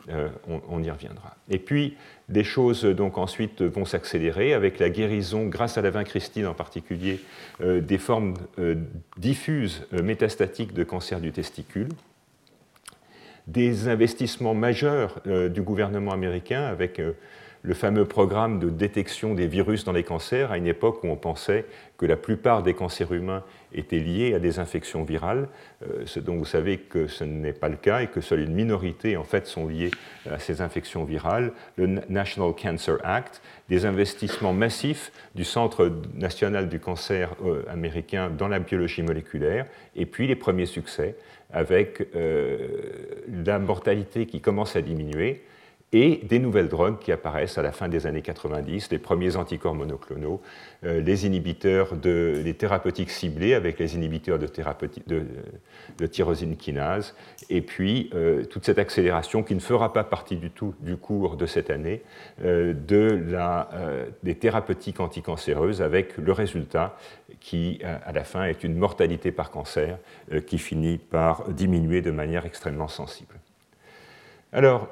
On, 0.47 0.81
y 0.81 0.89
reviendra. 0.89 1.35
Et 1.51 1.59
puis, 1.59 1.95
des 2.29 2.43
choses 2.43 2.83
donc 2.83 3.17
ensuite 3.17 3.61
vont 3.61 3.85
s'accélérer 3.85 4.53
avec 4.53 4.79
la 4.79 4.89
guérison, 4.89 5.45
grâce 5.45 5.77
à 5.77 5.81
la 5.81 5.91
vincristine 5.91 6.47
en 6.47 6.53
particulier, 6.53 7.19
des 7.61 7.97
formes 7.97 8.33
diffuses 9.17 9.85
métastatiques 9.91 10.73
de 10.73 10.83
cancer 10.83 11.19
du 11.19 11.31
testicule. 11.31 11.89
Des 13.47 13.87
investissements 13.89 14.55
majeurs 14.55 15.21
euh, 15.27 15.49
du 15.49 15.61
gouvernement 15.61 16.11
américain 16.11 16.63
avec 16.63 16.99
euh, 16.99 17.13
le 17.65 17.73
fameux 17.73 18.05
programme 18.05 18.59
de 18.59 18.69
détection 18.69 19.33
des 19.33 19.47
virus 19.47 19.83
dans 19.83 19.91
les 19.91 20.03
cancers, 20.03 20.51
à 20.51 20.57
une 20.57 20.67
époque 20.67 21.03
où 21.03 21.07
on 21.07 21.15
pensait 21.15 21.65
que 21.97 22.05
la 22.05 22.15
plupart 22.15 22.61
des 22.61 22.75
cancers 22.75 23.11
humains 23.11 23.43
étaient 23.73 23.99
liés 23.99 24.35
à 24.35 24.39
des 24.39 24.59
infections 24.59 25.03
virales, 25.03 25.47
euh, 25.83 26.03
ce 26.05 26.19
dont 26.19 26.35
vous 26.35 26.45
savez 26.45 26.77
que 26.77 27.07
ce 27.07 27.23
n'est 27.23 27.53
pas 27.53 27.69
le 27.69 27.77
cas 27.77 28.01
et 28.01 28.07
que 28.07 28.21
seule 28.21 28.41
une 28.41 28.53
minorité 28.53 29.17
en 29.17 29.23
fait 29.23 29.47
sont 29.47 29.67
liées 29.67 29.91
à 30.29 30.37
ces 30.37 30.61
infections 30.61 31.05
virales, 31.05 31.53
le 31.75 31.87
National 32.09 32.53
Cancer 32.53 32.97
Act, 33.03 33.41
des 33.67 33.85
investissements 33.85 34.53
massifs 34.53 35.11
du 35.33 35.43
Centre 35.43 35.91
national 36.13 36.69
du 36.69 36.79
cancer 36.79 37.35
américain 37.67 38.29
dans 38.29 38.47
la 38.47 38.59
biologie 38.59 39.01
moléculaire, 39.01 39.65
et 39.95 40.05
puis 40.05 40.27
les 40.27 40.35
premiers 40.35 40.67
succès 40.67 41.15
avec 41.51 42.07
euh, 42.15 42.67
la 43.45 43.59
mortalité 43.59 44.25
qui 44.25 44.41
commence 44.41 44.75
à 44.75 44.81
diminuer 44.81 45.43
et 45.95 46.19
des 46.23 46.39
nouvelles 46.39 46.67
drogues 46.67 46.99
qui 46.99 47.13
apparaissent 47.13 47.57
à 47.57 47.61
la 47.61 47.71
fin 47.71 47.87
des 47.87 48.05
années 48.05 48.21
90, 48.21 48.91
les 48.91 48.99
premiers 48.99 49.37
anticorps 49.37 49.73
monoclonaux, 49.73 50.41
euh, 50.83 50.99
les 50.99 51.25
inhibiteurs 51.25 51.95
de, 51.95 52.41
les 52.43 52.53
thérapeutiques 52.53 53.09
ciblés 53.09 53.53
avec 53.53 53.79
les 53.79 53.95
inhibiteurs 53.95 54.37
de, 54.37 54.45
de, 55.07 55.23
de 55.97 56.05
tyrosine 56.05 56.57
kinase, 56.57 57.15
et 57.49 57.61
puis 57.61 58.09
euh, 58.13 58.43
toute 58.43 58.65
cette 58.65 58.77
accélération 58.77 59.41
qui 59.41 59.55
ne 59.55 59.61
fera 59.61 59.93
pas 59.93 60.03
partie 60.03 60.35
du 60.35 60.51
tout 60.51 60.75
du 60.81 60.97
cours 60.97 61.37
de 61.37 61.45
cette 61.45 61.69
année 61.69 62.01
de 62.41 63.23
la, 63.29 63.69
des 64.23 64.35
thérapeutiques 64.35 64.99
anticancéreuses 64.99 65.81
avec 65.81 66.17
le 66.17 66.31
résultat 66.33 66.97
qui, 67.39 67.79
à 67.83 68.11
la 68.11 68.23
fin, 68.23 68.43
est 68.43 68.63
une 68.63 68.75
mortalité 68.75 69.31
par 69.31 69.51
cancer 69.51 69.97
euh, 70.31 70.41
qui 70.41 70.57
finit 70.57 70.97
par 70.97 71.49
diminuer 71.49 72.01
de 72.01 72.11
manière 72.11 72.45
extrêmement 72.45 72.87
sensible. 72.87 73.35
Alors, 74.51 74.89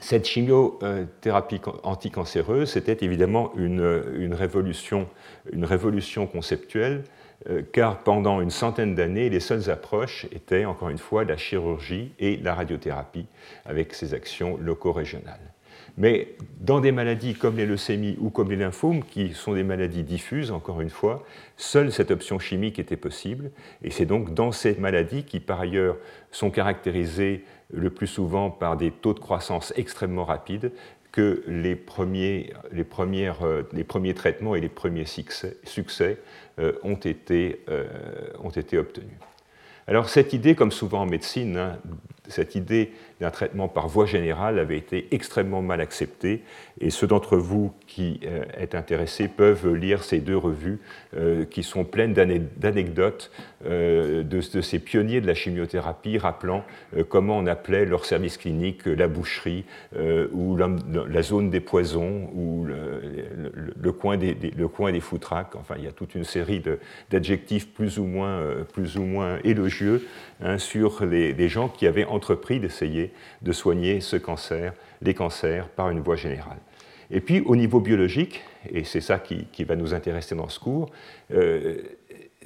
cette 0.00 0.26
chimiothérapie 0.26 1.60
anticancéreuse, 1.82 2.70
c'était 2.70 3.04
évidemment 3.04 3.52
une, 3.56 4.34
révolution, 4.34 5.08
une 5.52 5.64
révolution 5.64 6.26
conceptuelle, 6.26 7.04
euh, 7.48 7.62
car 7.72 7.98
pendant 7.98 8.40
une 8.40 8.50
centaine 8.50 8.94
d'années, 8.94 9.28
les 9.28 9.40
seules 9.40 9.68
approches 9.70 10.26
étaient, 10.32 10.64
encore 10.64 10.88
une 10.88 10.98
fois, 10.98 11.24
la 11.24 11.36
chirurgie 11.36 12.12
et 12.18 12.36
la 12.38 12.54
radiothérapie, 12.54 13.26
avec 13.66 13.92
ses 13.92 14.14
actions 14.14 14.56
loco-régionales. 14.56 15.54
Mais 15.96 16.34
dans 16.60 16.80
des 16.80 16.90
maladies 16.90 17.34
comme 17.34 17.56
les 17.56 17.66
leucémies 17.66 18.16
ou 18.18 18.30
comme 18.30 18.50
les 18.50 18.56
lymphomes, 18.56 19.04
qui 19.04 19.32
sont 19.32 19.52
des 19.52 19.62
maladies 19.62 20.02
diffuses, 20.02 20.50
encore 20.50 20.80
une 20.80 20.90
fois, 20.90 21.24
seule 21.56 21.92
cette 21.92 22.10
option 22.10 22.38
chimique 22.38 22.78
était 22.78 22.96
possible. 22.96 23.50
Et 23.82 23.90
c'est 23.90 24.06
donc 24.06 24.34
dans 24.34 24.50
ces 24.50 24.74
maladies 24.74 25.24
qui, 25.24 25.38
par 25.38 25.60
ailleurs, 25.60 25.96
sont 26.32 26.50
caractérisées 26.50 27.44
le 27.74 27.90
plus 27.90 28.06
souvent 28.06 28.50
par 28.50 28.76
des 28.76 28.90
taux 28.90 29.14
de 29.14 29.18
croissance 29.18 29.72
extrêmement 29.76 30.24
rapides, 30.24 30.72
que 31.14 31.44
les 31.46 31.76
premiers, 31.76 32.52
euh, 32.72 33.62
traitements 34.14 34.56
et 34.56 34.60
les 34.60 34.68
premiers 34.68 35.06
succès, 35.06 36.18
euh, 36.58 36.72
ont, 36.82 36.96
été, 36.96 37.60
euh, 37.68 37.84
ont 38.42 38.50
été 38.50 38.78
obtenus. 38.78 39.16
Alors 39.86 40.08
cette 40.08 40.32
idée, 40.32 40.56
comme 40.56 40.72
souvent 40.72 41.02
en 41.02 41.06
médecine, 41.06 41.56
hein, 41.56 41.78
cette 42.28 42.54
idée 42.54 42.92
d'un 43.20 43.30
traitement 43.30 43.68
par 43.68 43.88
voie 43.88 44.06
générale 44.06 44.58
avait 44.58 44.78
été 44.78 45.08
extrêmement 45.10 45.62
mal 45.62 45.80
acceptée 45.80 46.42
et 46.80 46.90
ceux 46.90 47.06
d'entre 47.06 47.36
vous 47.36 47.72
qui 47.86 48.20
euh, 48.24 48.44
êtes 48.56 48.74
intéressés 48.74 49.28
peuvent 49.28 49.72
lire 49.74 50.02
ces 50.02 50.20
deux 50.20 50.36
revues 50.36 50.80
euh, 51.16 51.44
qui 51.44 51.62
sont 51.62 51.84
pleines 51.84 52.12
d'anecdotes 52.12 53.30
euh, 53.66 54.22
de, 54.22 54.40
ces 54.40 54.78
pionniers 54.78 55.20
de 55.20 55.26
la 55.26 55.34
chimiothérapie 55.34 56.18
rappelant 56.18 56.64
comment 57.08 57.38
on 57.38 57.46
appelait 57.46 57.84
leur 57.84 58.04
service 58.04 58.36
clinique 58.36 58.86
la 58.86 59.08
boucherie 59.08 59.64
ou 60.32 60.56
la, 60.56 61.22
zone 61.22 61.50
des 61.50 61.60
poisons 61.60 62.30
ou 62.34 62.64
le, 62.64 63.92
coin, 63.92 64.16
des, 64.16 64.34
des 64.34 65.00
foutraques. 65.00 65.54
Enfin, 65.56 65.74
il 65.78 65.84
y 65.84 65.86
a 65.86 65.92
toute 65.92 66.14
une 66.14 66.24
série 66.24 66.62
d'adjectifs 67.10 67.72
plus, 67.72 67.98
ou 67.98 68.04
moins, 68.04 68.42
plus 68.72 68.96
ou 68.96 69.02
moins 69.02 69.38
élogieux 69.44 70.06
hein, 70.40 70.58
sur 70.58 71.04
les, 71.04 71.32
les 71.32 71.48
gens 71.48 71.68
qui 71.68 71.86
avaient 71.86 72.04
entrepris 72.14 72.60
d'essayer 72.60 73.12
de 73.42 73.52
soigner 73.52 74.00
ce 74.00 74.16
cancer, 74.16 74.72
les 75.02 75.14
cancers, 75.14 75.68
par 75.68 75.90
une 75.90 76.00
voie 76.00 76.16
générale. 76.16 76.58
Et 77.10 77.20
puis 77.20 77.40
au 77.40 77.56
niveau 77.56 77.80
biologique, 77.80 78.42
et 78.70 78.84
c'est 78.84 79.00
ça 79.00 79.18
qui, 79.18 79.64
va 79.64 79.76
nous 79.76 79.94
intéresser 79.94 80.34
dans 80.34 80.48
ce 80.48 80.58
cours, 80.58 80.90
euh, 81.32 81.82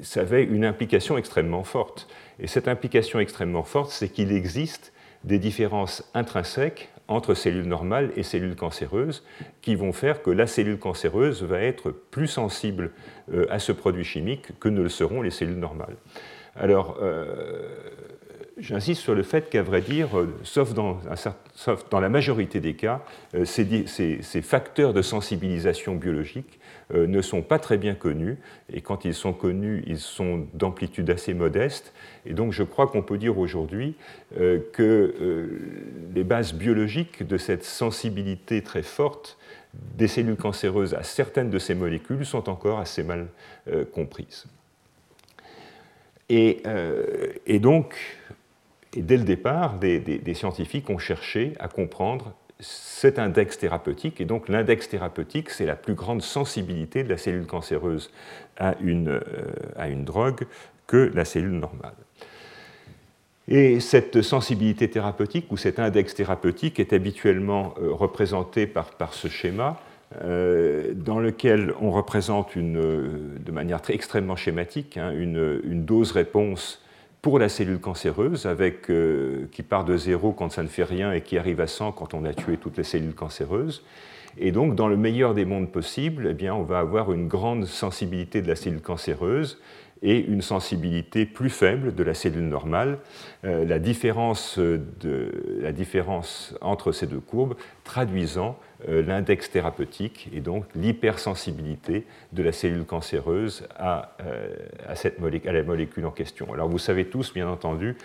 ça 0.02 0.20
avait 0.20 0.44
une 0.44 0.64
implication 0.64 1.18
extrêmement 1.18 1.64
forte. 1.64 2.08
Et 2.40 2.46
cette 2.46 2.68
implication 2.68 3.20
extrêmement 3.20 3.64
forte, 3.64 3.90
c'est 3.90 4.08
qu'il 4.08 4.32
existe 4.32 4.92
des 5.24 5.38
différences 5.38 6.08
intrinsèques 6.14 6.90
entre 7.08 7.34
cellules 7.34 7.66
normales 7.66 8.12
et 8.16 8.22
cellules 8.22 8.54
cancéreuses 8.54 9.24
qui 9.62 9.74
vont 9.74 9.92
faire 9.92 10.22
que 10.22 10.30
la 10.30 10.46
cellule 10.46 10.78
cancéreuse 10.78 11.42
va 11.42 11.60
être 11.60 11.90
plus 11.90 12.26
sensible 12.26 12.90
euh, 13.32 13.46
à 13.50 13.58
ce 13.58 13.72
produit 13.72 14.04
chimique 14.04 14.58
que 14.60 14.68
ne 14.68 14.82
le 14.82 14.88
seront 14.88 15.22
les 15.22 15.30
cellules 15.30 15.58
normales. 15.58 15.96
Alors, 16.54 16.98
euh, 17.00 17.68
J'insiste 18.60 19.02
sur 19.02 19.14
le 19.14 19.22
fait 19.22 19.50
qu'à 19.50 19.62
vrai 19.62 19.80
dire, 19.80 20.18
euh, 20.18 20.34
sauf 20.42 20.74
dans, 20.74 20.98
la 21.92 22.08
majorité 22.08 22.58
des 22.58 22.74
cas, 22.74 23.02
euh, 23.34 23.44
ces, 23.44 24.42
facteurs 24.42 24.92
de 24.92 25.00
sensibilisation 25.00 25.94
biologique 25.94 26.58
euh, 26.92 27.06
ne 27.06 27.22
sont 27.22 27.42
pas 27.42 27.60
très 27.60 27.78
bien 27.78 27.94
connus, 27.94 28.36
et 28.72 28.80
quand 28.80 29.04
ils 29.04 29.14
sont 29.14 29.32
connus, 29.32 29.84
ils 29.86 29.98
sont 29.98 30.48
d'amplitude 30.54 31.08
assez 31.10 31.34
modeste, 31.34 31.92
et 32.26 32.34
donc 32.34 32.52
je 32.52 32.64
crois 32.64 32.88
qu'on 32.88 33.02
peut 33.02 33.18
dire 33.18 33.38
aujourd'hui 33.38 33.94
que 34.72 35.48
les 36.14 36.24
bases 36.24 36.52
biologiques 36.52 37.26
de 37.26 37.38
cette 37.38 37.64
sensibilité 37.64 38.62
très 38.62 38.82
forte 38.82 39.38
des 39.96 40.08
cellules 40.08 40.36
cancéreuses 40.36 40.94
à 40.94 41.02
certaines 41.02 41.50
de 41.50 41.58
ces 41.58 41.74
molécules 41.74 42.26
sont 42.26 42.48
encore 42.48 42.78
assez 42.78 43.02
mal 43.02 43.28
comprises. 43.92 44.46
Et, 46.28 47.58
donc, 47.60 47.94
et 48.94 49.02
dès 49.02 49.16
le 49.16 49.24
départ, 49.24 49.78
des, 49.78 50.34
scientifiques 50.34 50.88
ont 50.90 50.98
cherché 50.98 51.52
à 51.60 51.68
comprendre 51.68 52.32
cet 52.60 53.18
index 53.18 53.58
thérapeutique. 53.58 54.20
Et 54.20 54.24
donc 54.24 54.48
l'index 54.48 54.88
thérapeutique, 54.88 55.50
c'est 55.50 55.66
la 55.66 55.76
plus 55.76 55.94
grande 55.94 56.22
sensibilité 56.22 57.04
de 57.04 57.08
la 57.08 57.18
cellule 57.18 57.46
cancéreuse 57.46 58.10
à 58.56 58.74
une, 58.80 59.08
euh, 59.08 60.04
drogue 60.04 60.46
que 60.86 61.10
la 61.14 61.24
cellule 61.24 61.58
normale. 61.58 61.94
Et 63.46 63.80
cette 63.80 64.22
sensibilité 64.22 64.90
thérapeutique 64.90 65.50
ou 65.50 65.56
cet 65.56 65.78
index 65.78 66.14
thérapeutique 66.14 66.80
est 66.80 66.92
habituellement 66.92 67.74
euh, 67.80 67.92
représenté 67.92 68.66
par, 68.66 69.14
ce 69.14 69.28
schéma 69.28 69.80
euh, 70.24 70.92
dans 70.94 71.20
lequel 71.20 71.74
on 71.80 71.90
représente 71.90 72.56
de 72.56 73.52
manière 73.52 73.80
extrêmement 73.88 74.36
schématique 74.36 74.96
hein, 74.96 75.12
une, 75.12 75.60
une 75.64 75.84
dose-réponse 75.84 76.82
pour 77.28 77.38
la 77.38 77.50
cellule 77.50 77.78
cancéreuse, 77.78 78.46
avec, 78.46 78.88
euh, 78.88 79.48
qui 79.52 79.62
part 79.62 79.84
de 79.84 79.98
zéro 79.98 80.32
quand 80.32 80.50
ça 80.50 80.62
ne 80.62 80.68
fait 80.68 80.82
rien 80.82 81.12
et 81.12 81.20
qui 81.20 81.36
arrive 81.36 81.60
à 81.60 81.66
100 81.66 81.92
quand 81.92 82.14
on 82.14 82.24
a 82.24 82.32
tué 82.32 82.56
toutes 82.56 82.78
les 82.78 82.84
cellules 82.84 83.14
cancéreuses. 83.14 83.84
Et 84.38 84.50
donc, 84.50 84.74
dans 84.74 84.88
le 84.88 84.96
meilleur 84.96 85.34
des 85.34 85.44
mondes 85.44 85.70
possibles, 85.70 86.28
eh 86.30 86.32
bien, 86.32 86.54
on 86.54 86.62
va 86.62 86.78
avoir 86.78 87.12
une 87.12 87.28
grande 87.28 87.66
sensibilité 87.66 88.40
de 88.40 88.48
la 88.48 88.56
cellule 88.56 88.80
cancéreuse 88.80 89.60
et 90.02 90.18
une 90.18 90.42
sensibilité 90.42 91.26
plus 91.26 91.50
faible 91.50 91.94
de 91.94 92.02
la 92.02 92.14
cellule 92.14 92.48
normale. 92.48 92.98
Euh, 93.44 93.64
la, 93.64 93.78
différence 93.78 94.58
entre 96.60 96.92
ces 96.92 97.06
deux 97.06 97.20
courbes 97.20 97.54
traduisant 97.84 98.58
euh, 98.88 99.02
l'index 99.02 99.50
thérapeutique 99.50 100.28
et 100.32 100.40
donc 100.40 100.64
l'hypersensibilité 100.74 102.04
de 102.32 102.42
la 102.42 102.52
cellule 102.52 102.84
cancéreuse 102.84 103.66
à, 103.76 104.16
euh, 104.20 104.54
cette 104.94 105.18
à, 105.46 105.52
la 105.52 105.62
molécule 105.62 106.06
en 106.06 106.10
question. 106.10 106.52
Alors 106.52 106.68
vous 106.68 106.78
savez 106.78 107.06
tous, 107.06 107.32
bien 107.32 107.48
entendu, 107.48 107.96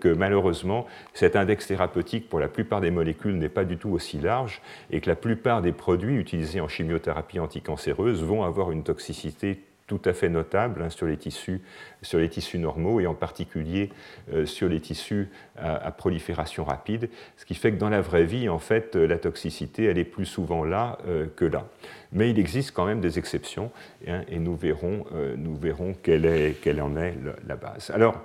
que 0.00 0.08
malheureusement, 0.08 0.86
cet 1.14 1.36
index 1.36 1.66
thérapeutique 1.66 2.28
pour 2.28 2.40
la 2.40 2.48
plupart 2.48 2.80
des 2.80 2.90
molécules 2.90 3.36
n'est 3.36 3.48
pas 3.48 3.64
du 3.64 3.76
tout 3.76 3.90
aussi 3.90 4.18
large 4.18 4.60
et 4.90 5.00
que 5.00 5.08
la 5.08 5.16
plupart 5.16 5.62
des 5.62 5.72
produits 5.72 6.16
utilisés 6.16 6.60
en 6.60 6.68
chimiothérapie 6.68 7.40
anticancéreuse 7.40 8.22
vont 8.22 8.44
avoir 8.44 8.70
une 8.70 8.82
toxicité 8.82 9.60
tout 9.88 10.00
à 10.04 10.12
fait 10.12 10.28
notable 10.28 10.82
hein, 10.82 10.90
sur, 10.90 11.06
les 11.06 11.16
tissus, 11.16 11.62
sur 12.02 12.20
les 12.20 12.28
tissus 12.28 12.58
normaux 12.58 13.00
et 13.00 13.06
en 13.06 13.14
particulier 13.14 13.90
euh, 14.32 14.46
sur 14.46 14.68
les 14.68 14.80
tissus 14.80 15.28
à, 15.56 15.90
prolifération 15.90 16.62
rapide, 16.62 17.08
ce 17.36 17.44
qui 17.44 17.54
fait 17.54 17.72
que 17.72 17.78
dans 17.78 17.88
la 17.88 18.02
vraie 18.02 18.24
vie, 18.24 18.48
en 18.48 18.60
fait, 18.60 18.94
euh, 18.94 19.06
la 19.06 19.18
toxicité, 19.18 19.84
elle 19.84 19.98
est 19.98 20.04
plus 20.04 20.26
souvent 20.26 20.62
là 20.62 20.98
euh, 21.08 21.26
que 21.34 21.46
là. 21.46 21.66
Mais 22.12 22.30
il 22.30 22.38
existe 22.38 22.72
quand 22.72 22.84
même 22.84 23.00
des 23.00 23.18
exceptions 23.18 23.72
hein, 24.06 24.22
et 24.28 24.38
nous 24.38 24.54
verrons, 24.54 25.04
nous 25.36 25.56
verrons 25.56 25.94
quelle, 26.02 26.24
est, 26.24 26.60
quelle, 26.62 26.80
en 26.80 26.96
est 26.96 27.14
la 27.46 27.56
base. 27.56 27.90
Alors, 27.90 28.22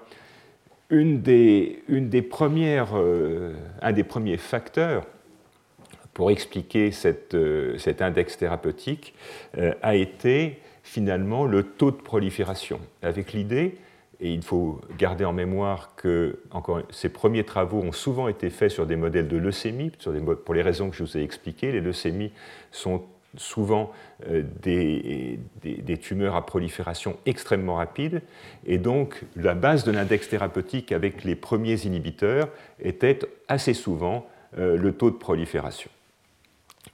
une 0.89 1.21
des, 1.21 1.84
une 1.88 2.10
des 2.10 2.21
premières, 2.21 2.93
un 3.82 3.91
des 3.91 4.04
premiers 4.06 4.38
facteurs 4.38 5.06
pour 6.13 6.32
expliquer 6.32 6.91
cette, 6.91 7.36
cet 7.78 8.02
index 8.02 8.38
thérapeutique 8.38 9.15
a 9.82 9.95
été 9.95 10.62
finalement 10.84 11.46
le 11.46 11.63
taux 11.63 11.91
de 11.91 11.96
prolifération, 11.96 12.80
avec 13.02 13.34
l'idée, 13.34 13.78
et 14.19 14.32
il 14.32 14.43
faut 14.43 14.80
garder 14.98 15.26
en 15.26 15.34
mémoire 15.34 15.96
que 15.96 16.39
ces 16.91 17.10
premiers 17.10 17.43
travaux 17.43 17.80
ont 17.80 17.91
souvent 17.91 18.28
été 18.28 18.50
faits 18.50 18.72
sur 18.72 18.86
des 18.86 18.96
modèles 18.96 19.28
de 19.28 19.38
leucémie, 19.38 19.91
pour 20.46 20.54
les 20.54 20.62
raisons 20.62 20.89
que 20.89 20.96
je 20.96 21.04
vous 21.04 21.17
ai 21.17 21.24
expliquées. 21.24 21.72
Les 21.72 21.82
leucémies 21.82 22.32
sont 22.72 23.04
souvent 23.36 23.91
euh, 24.30 24.43
des, 24.62 25.39
des, 25.63 25.98
tumeurs 25.98 26.36
à 26.36 26.46
prolifération 26.46 27.17
extrêmement 27.26 27.76
rapide, 27.76 28.22
et 28.65 28.78
donc 28.78 29.24
la 29.36 29.56
base 29.56 29.84
de 29.84 29.91
l'index 29.91 30.30
thérapeutique 30.30 30.91
avec 30.91 31.24
les 31.24 31.36
premiers 31.36 31.82
inhibiteurs 31.86 32.50
était 32.80 33.19
assez 33.48 33.74
souvent 33.74 34.28
euh, 34.58 34.78
le 34.78 34.93
taux 34.93 35.10
de 35.10 35.15
prolifération. 35.15 35.89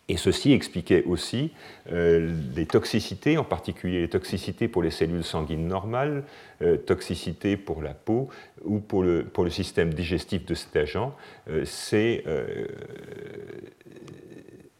Et 0.09 0.17
ceci 0.17 0.51
expliquait 0.53 1.03
aussi 1.03 1.51
euh, 1.91 2.33
les 2.55 2.65
toxicités, 2.65 3.37
en 3.37 3.43
particulier 3.43 4.01
les 4.01 4.09
toxicités 4.09 4.67
pour 4.67 4.81
les 4.81 4.89
cellules 4.89 5.23
sanguines 5.23 5.67
normales, 5.67 6.23
euh, 6.63 6.77
toxicités 6.77 7.55
pour 7.57 7.83
la 7.83 7.93
peau 7.93 8.27
ou 8.65 8.79
pour 8.79 9.03
le, 9.03 9.29
système 9.49 9.93
digestif 9.93 10.45
de 10.45 10.55
cet 10.55 10.75
agent. 10.75 11.15
Euh, 11.47 11.63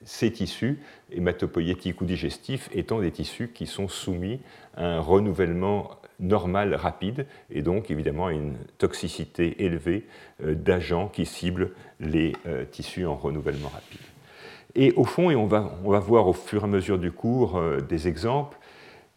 ces 0.03 0.31
tissus, 0.31 0.79
hématopoïétiques 1.11 2.01
ou 2.01 2.05
digestifs, 2.05 2.67
étant 2.73 2.99
des 2.99 3.11
tissus 3.11 3.49
qui 3.49 3.67
sont 3.67 3.87
soumis 3.87 4.39
à 4.75 4.83
un 4.83 4.99
renouvellement 4.99 5.91
normal 6.19 6.73
rapide 6.73 7.27
et 7.51 7.61
donc 7.61 7.91
évidemment 7.91 8.27
à 8.27 8.33
une 8.33 8.55
toxicité 8.79 9.63
élevée 9.63 10.07
d'agents 10.41 11.07
qui 11.07 11.27
ciblent 11.27 11.71
les 11.99 12.33
tissus 12.71 13.05
en 13.05 13.15
renouvellement 13.15 13.69
rapide. 13.69 14.01
Et 14.75 14.91
au 14.93 15.03
fond, 15.03 15.29
et 15.29 15.35
on 15.35 15.45
va, 15.45 15.77
on 15.83 15.91
va 15.91 15.99
voir 15.99 16.27
au 16.27 16.33
fur 16.33 16.61
et 16.61 16.63
à 16.65 16.67
mesure 16.67 16.99
du 16.99 17.11
cours 17.11 17.57
euh, 17.57 17.79
des 17.79 18.07
exemples, 18.07 18.57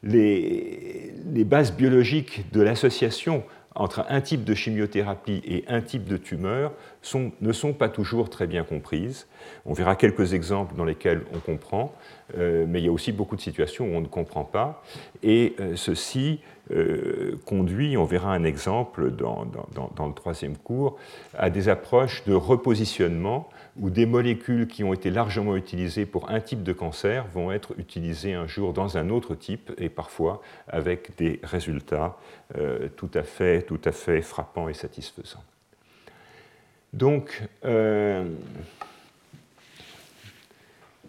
les, 0.03 1.12
les 1.33 1.45
bases 1.45 1.73
biologiques 1.73 2.51
de 2.53 2.61
l'association 2.61 3.45
entre 3.75 4.05
un 4.09 4.21
type 4.21 4.45
de 4.45 4.55
chimiothérapie 4.55 5.43
et 5.47 5.65
un 5.69 5.81
type 5.81 6.05
de 6.05 6.17
tumeur 6.17 6.73
ne 7.41 7.53
sont 7.53 7.73
pas 7.73 7.88
toujours 7.88 8.29
très 8.29 8.47
bien 8.47 8.65
comprises. 8.65 9.27
On 9.65 9.73
verra 9.73 9.97
quelques 9.97 10.35
exemples 10.35 10.75
dans 10.77 10.85
lesquels 10.85 11.23
on 11.35 11.38
comprend. 11.38 11.95
mais 12.37 12.81
il 12.81 12.85
y 12.85 12.88
a 12.88 12.93
aussi 12.93 13.12
beaucoup 13.12 13.37
de 13.37 13.41
situations 13.41 13.87
où 13.87 13.95
on 13.95 14.01
ne 14.01 14.07
comprend 14.07 14.45
pas. 14.45 14.83
Et 15.23 15.57
ceci 15.75 16.41
conduit, 17.47 17.97
on 17.97 18.05
verra 18.05 18.35
un 18.35 18.45
exemple 18.45 19.11
dans, 19.11 19.47
dans, 19.97 20.07
le 20.07 20.15
troisième 20.15 20.57
cours, 20.57 20.99
à 21.37 21.51
des 21.51 21.69
approches 21.69 22.25
de 22.25 22.35
repositionnement 22.35 23.49
où 23.79 23.91
des 23.91 24.07
molécules 24.07 24.67
qui 24.67 24.85
ont 24.85 24.93
été 24.93 25.11
largement 25.11 25.57
utilisées 25.57 26.05
pour 26.05 26.31
un 26.31 26.41
type 26.41 26.63
de 26.63 26.73
cancer 26.73 27.27
vont 27.33 27.51
être 27.53 27.73
utilisées 27.79 28.35
un 28.35 28.47
jour 28.47 28.73
dans 28.73 28.99
un 28.99 29.09
autre 29.09 29.35
type 29.35 29.73
et 29.79 29.89
parfois 29.89 30.43
avec 30.69 31.17
des 31.17 31.41
résultats 31.43 32.19
euh, 32.59 32.89
tout, 32.97 33.11
à 33.15 33.23
fait, 33.23 33.63
tout 33.63 33.81
à 33.85 33.93
fait 33.93 34.21
frappants 34.21 34.69
et 34.69 34.75
satisfaisants. 34.75 35.43
Donc, 36.93 37.43
euh, 37.65 38.25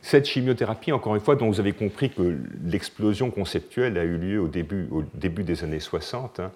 cette 0.01 0.25
chimiothérapie, 0.25 0.93
encore 0.93 1.15
une 1.15 1.21
fois, 1.21 1.35
dont 1.35 1.47
vous 1.47 1.59
avez 1.59 1.73
compris 1.73 2.09
que 2.09 2.37
l'explosion 2.63 3.31
conceptuelle 3.31 3.97
a 3.97 4.03
eu 4.03 4.17
lieu 4.17 4.39
au 4.39 4.47
début, 4.47 4.87
au 4.91 5.03
début 5.13 5.43
des 5.43 5.63
années 5.65 5.81
60, 5.81 6.39
hein, 6.39 6.51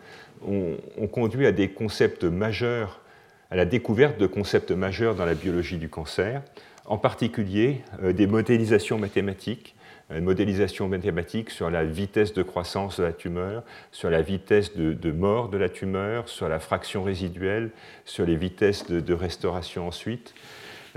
ont 0.46 0.78
on 0.98 1.08
conduit 1.08 1.46
à 1.46 1.52
des 1.52 1.70
concepts 1.70 2.24
majeurs 2.24 3.02
à 3.49 3.55
la 3.55 3.65
découverte 3.65 4.19
de 4.19 4.27
concepts 4.27 4.71
majeurs 4.71 5.15
dans 5.15 5.25
la 5.25 5.36
biologie 5.36 5.77
du 5.77 5.89
cancer, 5.89 6.41
en 6.86 6.97
particulier 6.97 7.81
euh, 8.03 8.13
des 8.13 8.27
modélisations 8.27 8.97
mathématiques, 8.97 9.75
une 10.10 10.23
modélisation 10.23 10.88
mathématique 10.88 11.49
sur 11.49 11.69
la 11.69 11.83
vitesse 11.83 12.33
de 12.33 12.41
croissance 12.41 12.99
de 12.99 13.03
la 13.03 13.12
tumeur, 13.12 13.63
sur 13.91 14.10
la 14.10 14.21
vitesse 14.21 14.73
de, 14.77 15.12
mort 15.12 15.49
de 15.49 15.57
la 15.57 15.67
tumeur, 15.67 16.29
sur 16.29 16.47
la 16.47 16.60
fraction 16.60 17.03
résiduelle, 17.03 17.71
sur 18.05 18.25
les 18.25 18.38
vitesses 18.38 18.88
de 18.88 19.13
restauration 19.13 19.86
ensuite, 19.86 20.33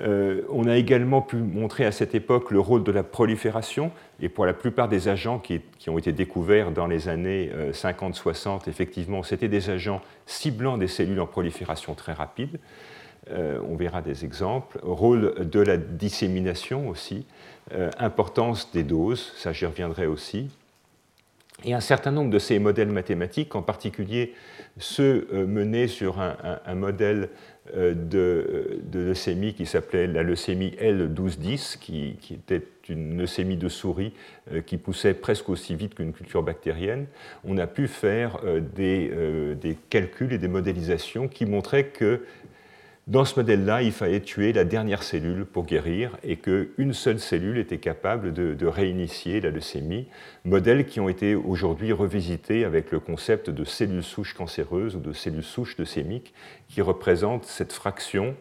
euh, 0.03 0.43
on 0.49 0.67
a 0.67 0.77
également 0.77 1.21
pu 1.21 1.37
montrer 1.37 1.85
à 1.85 1.93
cette 1.93 2.15
époque 2.15 2.51
le 2.51 2.61
rôle 2.61 2.85
de 2.85 2.93
la 2.93 3.03
prolifération, 3.03 3.91
et 4.21 4.29
pour 4.29 4.47
la 4.47 4.55
plupart 4.55 4.89
des 4.89 5.09
agents 5.09 5.39
qui, 5.39 5.61
ont 5.89 5.99
été 5.99 6.13
découverts 6.13 6.71
dans 6.71 6.87
les 6.87 7.09
années 7.09 7.51
50-60, 7.73 8.49
euh, 8.49 8.59
effectivement, 8.69 9.23
c'était 9.23 9.49
des 9.49 9.71
agents 9.71 10.01
ciblant 10.27 10.79
des 10.79 10.89
cellules 10.89 11.21
en 11.21 11.27
prolifération 11.27 11.95
très 11.95 12.13
rapide. 12.13 12.59
Euh, 13.31 13.61
on 13.69 13.77
verra 13.77 14.01
des 14.01 14.25
exemples. 14.25 14.79
Rôle 14.83 15.35
de 15.49 15.61
la 15.61 15.77
dissémination 15.77 16.89
aussi, 16.89 17.27
importance 17.99 18.73
des 18.73 18.83
doses, 18.83 19.33
ça 19.37 19.53
j'y 19.53 19.65
reviendrai 19.65 20.07
aussi. 20.07 20.51
Et 21.65 21.75
un 21.75 21.81
certain 21.81 22.11
nombre 22.11 22.31
de 22.31 22.39
ces 22.39 22.59
modèles 22.59 22.91
mathématiques, 22.91 23.55
en 23.55 23.63
particulier 23.63 24.35
ceux 24.79 25.29
menés 25.47 25.89
sur 25.89 26.19
un 26.21 26.75
modèle 26.75 27.29
euh, 27.77 27.95
de, 27.95 28.81
leucémie 28.93 29.55
qui 29.55 29.67
s'appelait 29.67 30.07
la 30.07 30.23
leucémie 30.23 30.71
L1210, 30.81 31.79
qui, 31.79 32.17
qui, 32.21 32.35
était 32.35 32.63
une 32.89 33.19
leucémie 33.19 33.57
de 33.57 33.69
souris 33.69 34.13
euh, 34.53 34.61
qui 34.61 34.77
poussait 34.77 35.15
presque 35.15 35.49
aussi 35.49 35.77
vite 35.77 35.95
qu'une 35.95 36.13
culture 36.13 36.43
bactérienne, 36.43 37.07
on 37.45 37.59
a 37.59 37.67
pu 37.67 37.87
faire 37.87 38.41
euh, 38.45 38.61
des, 38.61 39.79
calculs 39.89 40.33
et 40.33 40.39
des 40.39 40.49
modélisations 40.49 41.29
qui 41.29 41.47
montraient 41.47 41.89
que 41.89 42.25
dans 43.11 43.25
ce 43.25 43.35
modèle-là, 43.41 43.83
il 43.83 43.91
fallait 43.91 44.21
tuer 44.21 44.53
la 44.53 44.63
dernière 44.63 45.03
cellule 45.03 45.45
pour 45.45 45.67
guérir 45.67 46.17
et 46.23 46.37
qu'une 46.37 46.93
seule 46.93 47.19
cellule 47.19 47.59
était 47.59 47.79
capable 47.79 48.33
de, 48.33 48.67
réinitier 48.67 49.41
la 49.41 49.51
leucémie, 49.51 50.07
modèles 50.45 50.87
qui 50.87 51.01
ont 51.01 51.09
été 51.09 51.35
aujourd'hui 51.35 51.91
revisités 51.93 52.65
avec 52.65 52.93
le 52.93 53.01
concept 53.01 53.51
de 53.51 53.65
cellules 53.65 54.05
souches 54.05 54.35
cancéreuses 54.35 54.95
ou 54.95 55.01
de 55.01 55.13
cellules 55.13 55.43
souches 55.43 55.77
leucémiques 55.77 56.33
qui 56.69 56.83
représentent 56.83 57.47
cette 57.47 57.73
fraction, 57.73 58.37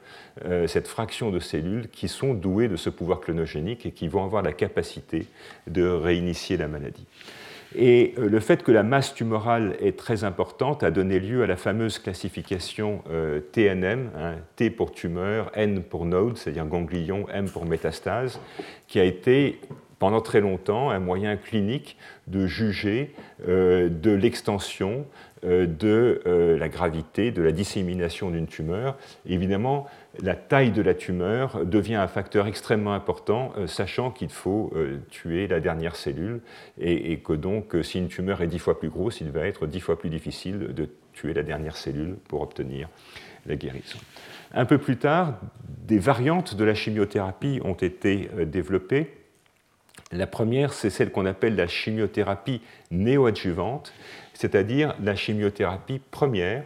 euh, 0.45 0.67
cette 0.67 0.87
fraction 0.87 1.31
de 1.31 1.39
cellules 1.39 1.89
qui 1.89 2.07
sont 2.07 2.35
douées 2.35 2.67
de 2.67 2.75
ce 2.75 2.91
pouvoir 2.91 3.21
clonogénique 3.21 3.87
et 3.87 3.91
qui 3.91 4.07
vont 4.07 4.23
avoir 4.23 4.43
la 4.43 4.53
capacité 4.53 5.25
de 5.65 5.81
réinitier 5.87 6.57
la 6.57 6.67
maladie. 6.67 7.07
Et 7.75 8.15
euh, 8.17 8.29
le 8.29 8.39
fait 8.39 8.63
que 8.63 8.71
la 8.71 8.83
masse 8.83 9.13
tumorale 9.13 9.75
est 9.79 9.97
très 9.97 10.23
importante 10.23 10.83
a 10.83 10.91
donné 10.91 11.19
lieu 11.19 11.43
à 11.43 11.47
la 11.47 11.57
fameuse 11.57 11.99
classification 11.99 13.03
euh, 13.09 13.41
TNM, 13.51 14.09
hein, 14.17 14.35
T 14.55 14.69
pour 14.69 14.91
tumeur, 14.91 15.51
N 15.53 15.83
pour 15.83 16.05
node, 16.05 16.37
c'est-à-dire 16.37 16.65
ganglion, 16.65 17.27
M 17.31 17.47
pour 17.49 17.65
métastase, 17.65 18.39
qui 18.87 18.99
a 18.99 19.03
été 19.03 19.59
pendant 19.99 20.21
très 20.21 20.39
longtemps 20.39 20.89
un 20.89 20.99
moyen 20.99 21.35
clinique 21.35 21.97
de 22.27 22.47
juger 22.47 23.13
euh, 23.47 23.89
de 23.89 24.11
l'extension 24.11 25.05
de 25.41 26.21
la 26.59 26.67
gravité, 26.67 27.31
de 27.31 27.41
la 27.41 27.53
dissémination 27.53 28.29
d'une 28.29 28.45
tumeur. 28.45 28.97
évidemment, 29.25 29.87
la 30.21 30.35
taille 30.35 30.71
de 30.71 30.81
la 30.81 30.95
tumeur 30.95 31.65
devient 31.65 31.95
un 31.95 32.07
facteur 32.07 32.47
extrêmement 32.47 32.93
important, 32.93 33.53
sachant 33.67 34.09
qu'il 34.09 34.29
faut 34.29 34.73
tuer 35.11 35.47
la 35.47 35.59
dernière 35.59 35.95
cellule 35.95 36.41
et, 36.79 37.19
que 37.19 37.33
donc, 37.33 37.75
si 37.83 37.99
une 37.99 38.07
tumeur 38.07 38.41
est 38.41 38.47
dix 38.47 38.57
fois 38.57 38.79
plus 38.79 38.89
grosse, 38.89 39.21
il 39.21 39.29
va 39.29 39.45
être 39.45 39.67
dix 39.67 39.79
fois 39.79 39.99
plus 39.99 40.09
difficile 40.09 40.73
de 40.73 40.89
tuer 41.13 41.33
la 41.33 41.43
dernière 41.43 41.77
cellule 41.77 42.15
pour 42.27 42.41
obtenir 42.41 42.89
la 43.45 43.55
guérison. 43.55 43.99
Un 44.51 44.65
peu 44.65 44.79
plus 44.79 44.97
tard, 44.97 45.35
des 45.85 45.99
variantes 45.99 46.55
de 46.55 46.63
la 46.63 46.73
chimiothérapie 46.73 47.61
ont 47.63 47.75
été 47.75 48.29
développées 48.47 49.13
la 50.11 50.25
première, 50.25 50.73
c'est 50.73 50.89
celle 50.89 51.11
qu'on 51.11 51.25
appelle 51.25 51.55
la 51.55 51.67
chimiothérapie 51.67 52.61
néoadjuvante, 52.89 53.93
c'est-à-dire 54.33 54.95
la 55.01 55.15
chimiothérapie 55.15 56.01
première, 56.11 56.63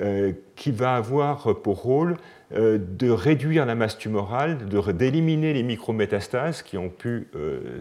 euh, 0.00 0.32
qui 0.56 0.70
va 0.70 0.94
avoir 0.94 1.60
pour 1.60 1.82
rôle 1.82 2.12
euh, 2.12 2.14
de 2.50 3.10
réduire 3.10 3.66
la 3.66 3.74
masse 3.74 3.98
tumorale, 3.98 4.58
d'éliminer 4.94 5.52
les 5.52 5.62
micrométastases 5.62 6.62
qui 6.62 6.78
ont 6.78 6.88
pu 6.88 7.28
euh, 7.34 7.80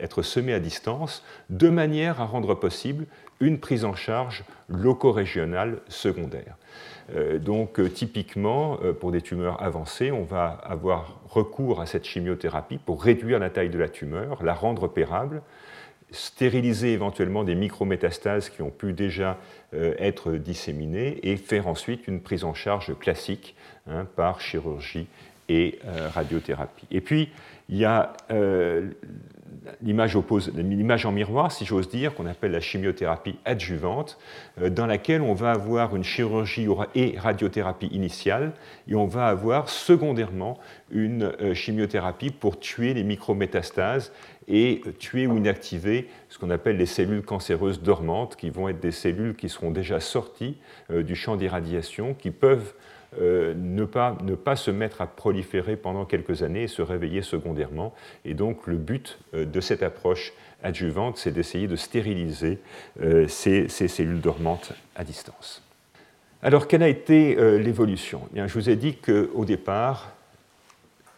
être 0.00 0.22
semées 0.22 0.54
à 0.54 0.60
distance, 0.60 1.24
de 1.50 1.68
manière 1.68 2.20
à 2.20 2.24
rendre 2.24 2.54
possible 2.54 3.06
une 3.40 3.58
prise 3.58 3.84
en 3.84 3.94
charge 3.94 4.44
loco-régionale 4.68 5.80
secondaire. 5.88 6.56
Euh, 7.14 7.38
donc 7.38 7.80
euh, 7.80 7.88
typiquement, 7.88 8.78
euh, 8.82 8.92
pour 8.92 9.12
des 9.12 9.20
tumeurs 9.20 9.62
avancées, 9.62 10.12
on 10.12 10.22
va 10.22 10.46
avoir 10.46 11.20
recours 11.28 11.80
à 11.80 11.86
cette 11.86 12.04
chimiothérapie 12.04 12.78
pour 12.78 13.02
réduire 13.02 13.38
la 13.38 13.50
taille 13.50 13.70
de 13.70 13.78
la 13.78 13.88
tumeur, 13.88 14.42
la 14.42 14.54
rendre 14.54 14.84
opérable, 14.84 15.42
stériliser 16.10 16.92
éventuellement 16.92 17.42
des 17.42 17.54
micrométastases 17.54 18.50
qui 18.50 18.60
ont 18.60 18.70
pu 18.70 18.92
déjà 18.92 19.38
être 19.72 20.32
disséminées 20.32 21.18
et 21.26 21.38
faire 21.38 21.68
ensuite 21.68 22.06
une 22.06 22.20
prise 22.20 22.44
en 22.44 22.52
charge 22.52 22.94
classique 22.98 23.56
hein, 23.88 24.06
par 24.16 24.40
chirurgie 24.40 25.06
et 25.48 25.78
radiothérapie. 26.14 26.86
Et 26.90 27.00
puis, 27.00 27.28
il 27.68 27.76
y 27.76 27.84
a 27.84 28.14
l'image 29.82 30.16
l'image 30.54 31.06
en 31.06 31.12
miroir, 31.12 31.52
si 31.52 31.64
j'ose 31.64 31.88
dire, 31.88 32.14
qu'on 32.14 32.26
appelle 32.26 32.52
la 32.52 32.60
chimiothérapie 32.60 33.36
adjuvante, 33.44 34.18
euh, 34.60 34.70
dans 34.70 34.86
laquelle 34.86 35.22
on 35.22 35.34
va 35.34 35.52
avoir 35.52 35.94
une 35.96 36.04
chirurgie 36.04 36.66
et 36.94 37.18
radiothérapie 37.18 37.88
initiale, 37.88 38.52
et 38.88 38.94
on 38.94 39.06
va 39.06 39.26
avoir 39.26 39.68
secondairement 39.68 40.58
une 40.90 41.32
euh, 41.40 41.54
chimiothérapie 41.54 42.30
pour 42.30 42.58
tuer 42.58 42.94
les 42.94 43.04
micrométastases 43.04 44.12
et 44.48 44.82
tuer 44.98 45.26
ou 45.26 45.36
inactiver 45.36 46.08
ce 46.28 46.38
qu'on 46.38 46.50
appelle 46.50 46.76
les 46.76 46.86
cellules 46.86 47.22
cancéreuses 47.22 47.80
dormantes, 47.80 48.36
qui 48.36 48.50
vont 48.50 48.68
être 48.68 48.80
des 48.80 48.90
cellules 48.90 49.34
qui 49.36 49.48
seront 49.48 49.70
déjà 49.70 50.00
sorties 50.00 50.56
euh, 50.90 51.02
du 51.02 51.14
champ 51.14 51.36
d'irradiation, 51.36 52.14
qui 52.14 52.30
peuvent 52.30 52.74
euh, 53.20 53.52
ne, 53.54 53.84
pas, 53.84 54.16
ne 54.22 54.34
pas 54.34 54.56
se 54.56 54.70
mettre 54.70 55.02
à 55.02 55.06
proliférer 55.06 55.76
pendant 55.76 56.06
quelques 56.06 56.42
années 56.42 56.62
et 56.62 56.68
se 56.68 56.80
réveiller 56.80 57.20
secondairement. 57.20 57.92
Et 58.24 58.32
donc 58.32 58.66
le 58.66 58.76
but 58.76 59.18
euh, 59.34 59.44
de 59.44 59.60
cette 59.60 59.82
approche 59.82 60.32
adjuvante, 60.62 61.18
c'est 61.18 61.30
d'essayer 61.30 61.66
de 61.66 61.76
stériliser 61.76 62.58
euh, 63.02 63.28
ces, 63.28 63.68
cellules 63.68 64.22
dormantes 64.22 64.72
à 64.96 65.04
distance. 65.04 65.62
Alors 66.42 66.68
quelle 66.68 66.82
a 66.82 66.88
été 66.88 67.36
l'évolution? 67.58 68.22
Eh 68.34 68.48
Je 68.48 68.54
vous 68.54 68.68
ai 68.68 68.76
dit 68.76 68.96
qu'au 68.96 69.44
départ, 69.44 70.12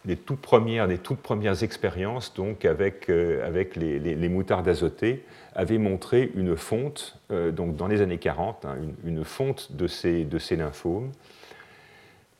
les 0.05 0.17
toutes 0.17 0.41
premières, 0.41 0.85
les 0.85 0.99
toutes 0.99 1.19
premières 1.19 1.63
expériences 1.63 2.33
donc 2.35 2.63
avec, 2.63 3.09
avec 3.09 3.75
les, 3.75 4.29
moutardes 4.29 4.67
azotées 4.67 5.23
avaient 5.55 5.79
montré 5.79 6.31
une 6.35 6.55
fonte, 6.55 7.17
donc 7.31 7.75
dans 7.75 7.87
les 7.87 8.01
années 8.01 8.19
40, 8.19 8.65
hein, 8.65 8.75
une, 9.03 9.23
fonte 9.23 9.71
de 9.71 9.87
ces, 9.87 10.25
de 10.25 10.37
ces 10.37 10.57
lymphomes 10.57 11.09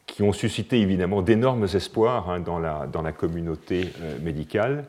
qui 0.05 0.23
ont 0.23 0.33
suscité 0.33 0.79
évidemment 0.79 1.21
d'énormes 1.21 1.67
espoirs 1.73 2.29
hein, 2.29 2.39
dans, 2.39 2.59
la, 2.59 2.87
dans, 2.87 3.01
la, 3.01 3.11
communauté 3.11 3.91
euh, 4.01 4.17
médicale. 4.19 4.85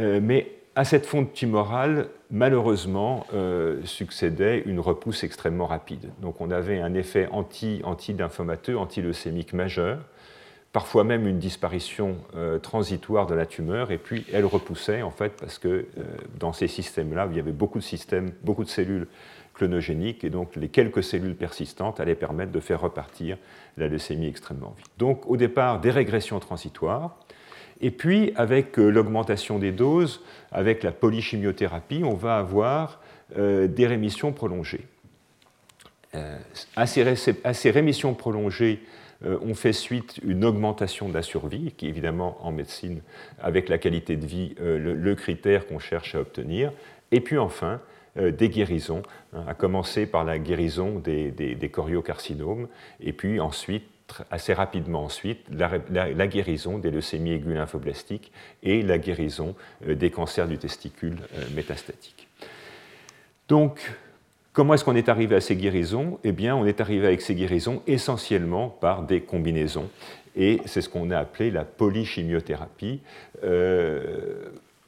Euh, 0.00 0.20
mais 0.22 0.52
à 0.74 0.84
cette 0.84 1.06
fonte 1.06 1.32
tumorale, 1.32 2.08
malheureusement, 2.30 3.26
euh, 3.34 3.80
succédait 3.84 4.62
une 4.64 4.80
repousse 4.80 5.24
extrêmement 5.24 5.66
rapide. 5.66 6.10
Donc 6.20 6.40
on 6.40 6.50
avait 6.50 6.80
un 6.80 6.94
effet 6.94 7.28
anti-lymphomateux, 7.32 8.76
anti 8.76 9.00
anti-leucémique 9.00 9.52
majeur, 9.52 9.98
parfois 10.72 11.02
même 11.02 11.26
une 11.26 11.38
disparition 11.38 12.16
transitoire 12.62 13.26
de 13.26 13.34
la 13.34 13.46
tumeur, 13.46 13.90
et 13.90 13.96
puis 13.98 14.24
elle 14.32 14.44
repoussait 14.44 15.00
en 15.02 15.10
fait 15.10 15.32
parce 15.40 15.58
que 15.58 15.86
dans 16.38 16.52
ces 16.52 16.68
systèmes-là, 16.68 17.26
il 17.30 17.36
y 17.36 17.40
avait 17.40 17.52
beaucoup 17.52 17.78
de 17.78 17.84
systèmes, 17.84 18.30
beaucoup 18.44 18.64
de 18.64 18.68
cellules 18.68 19.08
clonogéniques, 19.58 20.24
et 20.24 20.30
donc 20.30 20.56
les 20.56 20.68
quelques 20.68 21.02
cellules 21.02 21.34
persistantes 21.34 22.00
allaient 22.00 22.14
permettre 22.14 22.52
de 22.52 22.60
faire 22.60 22.80
repartir 22.80 23.36
la 23.76 23.88
leucémie 23.88 24.26
extrêmement 24.26 24.74
vite. 24.76 24.90
Donc 24.98 25.28
au 25.28 25.36
départ, 25.36 25.80
des 25.80 25.90
régressions 25.90 26.40
transitoires, 26.40 27.16
Et 27.80 27.92
puis, 27.92 28.32
avec 28.34 28.76
l'augmentation 28.76 29.60
des 29.60 29.70
doses, 29.70 30.20
avec 30.50 30.82
la 30.82 30.90
polychimiothérapie, 30.90 32.02
on 32.02 32.14
va 32.14 32.38
avoir 32.38 33.00
des 33.36 33.86
rémissions 33.86 34.32
prolongées. 34.32 34.84
À 36.74 36.86
ces, 36.86 37.70
rémissions 37.70 38.14
prolongées, 38.14 38.80
on 39.22 39.54
fait 39.54 39.72
suite 39.72 40.18
une 40.24 40.44
augmentation 40.44 41.08
de 41.08 41.14
la 41.14 41.22
survie, 41.22 41.70
qui 41.76 41.86
évidemment 41.86 42.36
en 42.40 42.50
médecine, 42.50 43.00
avec 43.40 43.68
la 43.68 43.78
qualité 43.78 44.16
de 44.16 44.26
vie, 44.26 44.56
le 44.58 45.14
critère 45.14 45.68
qu'on 45.68 45.78
cherche 45.78 46.16
à 46.16 46.20
obtenir. 46.20 46.72
Et 47.12 47.20
puis 47.20 47.38
enfin, 47.38 47.74
euh, 47.74 47.97
des 48.18 48.48
guérisons, 48.48 49.02
hein, 49.32 49.44
à 49.46 49.54
commencer 49.54 50.06
par 50.06 50.24
la 50.24 50.38
guérison 50.38 50.98
des, 50.98 51.30
des, 51.30 51.68
choriocarcinomes, 51.68 52.68
et 53.00 53.12
puis 53.12 53.40
ensuite, 53.40 53.84
assez 54.30 54.52
rapidement 54.54 55.04
ensuite, 55.04 55.40
la, 55.50 56.26
guérison 56.26 56.78
des 56.78 56.90
leucémies 56.90 57.32
aiguës 57.32 57.56
lymphoblastiques 57.56 58.32
et 58.62 58.82
la 58.82 58.98
guérison 58.98 59.54
euh, 59.86 59.94
des 59.94 60.10
cancers 60.10 60.48
du 60.48 60.58
testicule 60.58 61.18
euh, 61.36 61.44
métastatique. 61.54 62.26
Donc, 63.48 63.92
comment 64.52 64.74
est-ce 64.74 64.84
qu'on 64.84 64.96
est 64.96 65.08
arrivé 65.08 65.36
à 65.36 65.40
ces 65.40 65.56
guérisons? 65.56 66.18
Eh 66.24 66.32
bien, 66.32 66.56
on 66.56 66.64
est 66.64 66.80
arrivé 66.80 67.06
avec 67.06 67.20
ces 67.20 67.34
guérisons 67.34 67.82
essentiellement 67.86 68.68
par 68.68 69.02
des 69.02 69.20
combinaisons, 69.20 69.88
et 70.36 70.60
c'est 70.66 70.80
ce 70.80 70.88
qu'on 70.88 71.10
a 71.10 71.18
appelé 71.18 71.50
la 71.50 71.64
polychimiothérapie 71.64 73.00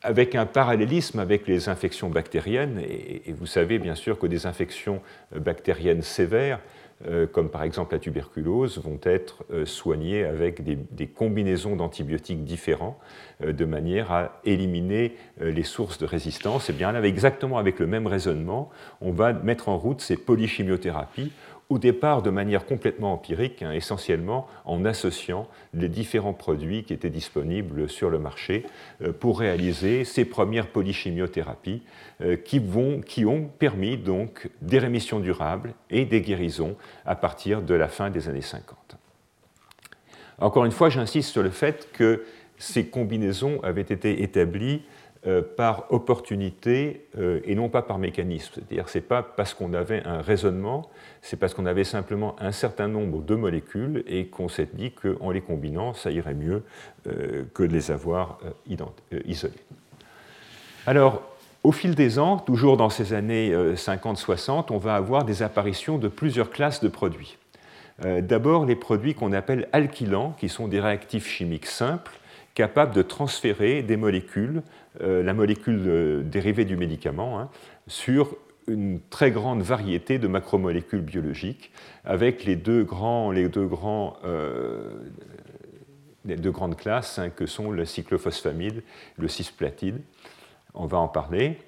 avec 0.02 0.34
un 0.34 0.46
parallélisme 0.46 1.18
avec 1.18 1.46
les 1.46 1.68
infections 1.68 2.08
bactériennes, 2.08 2.80
et, 2.80 3.32
vous 3.32 3.46
savez 3.46 3.78
bien 3.78 3.94
sûr 3.94 4.18
que 4.18 4.26
des 4.26 4.46
infections 4.46 5.00
euh, 5.34 5.40
bactériennes 5.40 6.02
sévères, 6.02 6.60
euh, 7.06 7.26
comme 7.26 7.48
par 7.48 7.62
exemple 7.62 7.94
la 7.94 7.98
tuberculose, 7.98 8.78
vont 8.78 9.00
être 9.04 9.44
euh, 9.52 9.64
soignées 9.64 10.24
avec 10.24 10.62
des, 10.62 11.06
combinaisons 11.06 11.76
d'antibiotiques 11.76 12.44
différents, 12.44 12.98
de 13.42 13.64
manière 13.64 14.12
à 14.12 14.40
éliminer 14.44 15.16
les 15.40 15.62
sources 15.62 15.96
de 15.96 16.04
résistance. 16.04 16.68
Et 16.68 16.74
bien 16.74 16.92
là, 16.92 17.02
exactement 17.02 17.56
avec 17.56 17.78
le 17.78 17.86
même 17.86 18.06
raisonnement, 18.06 18.70
on 19.00 19.12
va 19.12 19.32
mettre 19.32 19.70
en 19.70 19.78
route 19.78 20.02
ces 20.02 20.16
polychimiothérapies 20.16 21.32
au 21.70 21.78
départ 21.78 22.20
de 22.20 22.30
manière 22.30 22.66
complètement 22.66 23.12
empirique, 23.12 23.62
hein, 23.62 23.70
essentiellement 23.70 24.48
en 24.64 24.84
associant 24.84 25.48
les 25.72 25.88
différents 25.88 26.34
produits 26.34 26.82
qui 26.82 26.92
étaient 26.92 27.10
disponibles 27.10 27.88
sur 27.88 28.10
le 28.10 28.18
marché 28.18 28.66
euh, 29.02 29.12
pour 29.12 29.38
réaliser 29.38 30.04
ces 30.04 30.24
premières 30.24 30.66
polychimiothérapies 30.66 31.82
euh, 32.20 32.36
qui, 32.36 32.60
qui 33.06 33.24
ont 33.24 33.48
permis 33.58 33.96
donc 33.96 34.50
des 34.60 34.80
rémissions 34.80 35.20
durables 35.20 35.72
et 35.90 36.04
des 36.04 36.20
guérisons 36.20 36.76
à 37.06 37.14
partir 37.14 37.62
de 37.62 37.74
la 37.74 37.88
fin 37.88 38.10
des 38.10 38.28
années 38.28 38.42
50. 38.42 38.96
Encore 40.40 40.64
une 40.64 40.72
fois, 40.72 40.90
j'insiste 40.90 41.30
sur 41.30 41.42
le 41.42 41.50
fait 41.50 41.88
que 41.92 42.24
ces 42.58 42.86
combinaisons 42.86 43.60
avaient 43.62 43.80
été 43.80 44.22
établies 44.22 44.82
euh, 45.26 45.42
par 45.42 45.84
opportunité 45.92 47.06
euh, 47.18 47.40
et 47.44 47.54
non 47.54 47.68
pas 47.68 47.82
par 47.82 47.98
mécanisme. 47.98 48.52
C'est-à-dire 48.54 48.86
que 48.86 48.90
ce 48.90 48.96
n'est 48.96 49.04
pas 49.04 49.22
parce 49.22 49.52
qu'on 49.52 49.74
avait 49.74 50.02
un 50.06 50.22
raisonnement, 50.22 50.88
c'est 51.20 51.36
parce 51.36 51.52
qu'on 51.52 51.66
avait 51.66 51.84
simplement 51.84 52.36
un 52.40 52.52
certain 52.52 52.88
nombre 52.88 53.20
de 53.20 53.34
molécules 53.34 54.02
et 54.06 54.28
qu'on 54.28 54.48
s'est 54.48 54.70
dit 54.72 54.92
qu'en 54.92 55.30
les 55.30 55.42
combinant, 55.42 55.92
ça 55.92 56.10
irait 56.10 56.32
mieux 56.32 56.62
euh, 57.06 57.44
que 57.52 57.62
de 57.62 57.70
les 57.70 57.90
avoir 57.90 58.38
isolées. 59.26 59.52
Alors, 60.86 61.20
au 61.64 61.72
fil 61.72 61.94
des 61.94 62.18
ans, 62.18 62.38
toujours 62.38 62.78
dans 62.78 62.88
ces 62.88 63.12
années 63.12 63.54
50-60, 63.74 64.68
on 64.70 64.78
va 64.78 64.94
avoir 64.94 65.26
des 65.26 65.42
apparitions 65.42 65.98
de 65.98 66.08
plusieurs 66.08 66.48
classes 66.48 66.82
de 66.82 66.88
produits. 66.88 67.36
D'abord, 68.02 68.64
les 68.64 68.76
produits 68.76 69.14
qu'on 69.14 69.34
appelle 69.34 69.68
alkylants, 69.74 70.34
qui 70.38 70.48
sont 70.48 70.66
des 70.66 70.80
réactifs 70.80 71.28
chimiques 71.28 71.66
simples, 71.66 72.12
capables 72.54 72.94
de 72.94 73.02
transférer 73.02 73.82
des 73.82 73.96
molécules 73.96 74.62
la 74.98 75.34
molécule 75.34 75.84
euh, 75.86 76.22
dérivée 76.22 76.64
du 76.64 76.76
médicament 76.76 77.38
hein, 77.38 77.48
sur 77.86 78.36
une 78.66 79.00
très 79.10 79.30
grande 79.30 79.62
variété 79.62 80.18
de 80.18 80.28
macromolécules 80.28 81.00
biologiques, 81.00 81.72
avec 82.04 82.44
les 82.44 82.56
deux, 82.56 82.82
grands, 82.82 83.30
les 83.30 83.48
deux, 83.48 83.66
grands, 83.66 84.16
euh, 84.24 84.98
les 86.24 86.36
deux 86.36 86.50
grandes 86.50 86.76
classes 86.76 87.18
hein, 87.18 87.30
que 87.30 87.46
sont 87.46 87.70
le 87.70 87.84
cyclophosphamide, 87.84 88.82
le 89.16 89.28
cisplatide. 89.28 90.00
On 90.74 90.86
va 90.86 90.98
en 90.98 91.08
parler. 91.08 91.58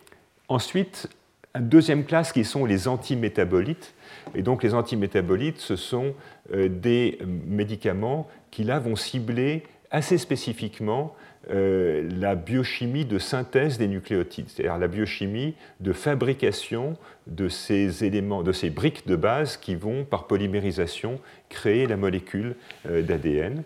Ensuite, 0.49 1.09
une 1.55 1.69
deuxième 1.69 2.05
classe 2.05 2.33
qui 2.33 2.45
sont 2.45 2.65
les 2.65 2.89
antimétabolites. 2.89 3.95
Et 4.35 4.43
donc 4.43 4.63
les 4.63 4.75
antimétabolites, 4.75 5.59
ce 5.59 5.77
sont 5.77 6.15
des 6.55 7.19
médicaments 7.47 8.29
qui 8.51 8.65
là 8.65 8.79
vont 8.79 8.97
cibler 8.97 9.65
assez 9.91 10.19
spécifiquement 10.19 11.15
euh, 11.51 12.09
la 12.21 12.37
biochimie 12.37 13.05
de 13.05 13.19
synthèse 13.19 13.77
des 13.77 13.89
nucléotides, 13.89 14.49
c'est-à-dire 14.49 14.79
la 14.79 14.87
biochimie 14.87 15.55
de 15.81 15.93
fabrication 15.93 16.97
de 17.27 17.49
ces 17.49 18.71
briques 18.71 19.09
de 19.09 19.17
base 19.17 19.57
qui 19.57 19.75
vont, 19.75 20.05
par 20.05 20.29
polymérisation, 20.29 21.19
créer 21.49 21.87
la 21.89 21.97
molécule 21.97 22.55
euh, 22.89 23.03
d'ADN. 23.03 23.65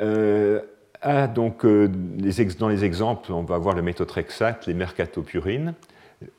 Euh, 0.00 0.62
ah, 1.02 1.26
donc, 1.26 1.66
dans 1.66 2.68
les 2.68 2.84
exemples, 2.84 3.30
on 3.32 3.42
va 3.42 3.58
voir 3.58 3.74
le 3.74 3.82
méthotrexate, 3.82 4.66
les 4.66 4.74
mercatopurines. 4.74 5.74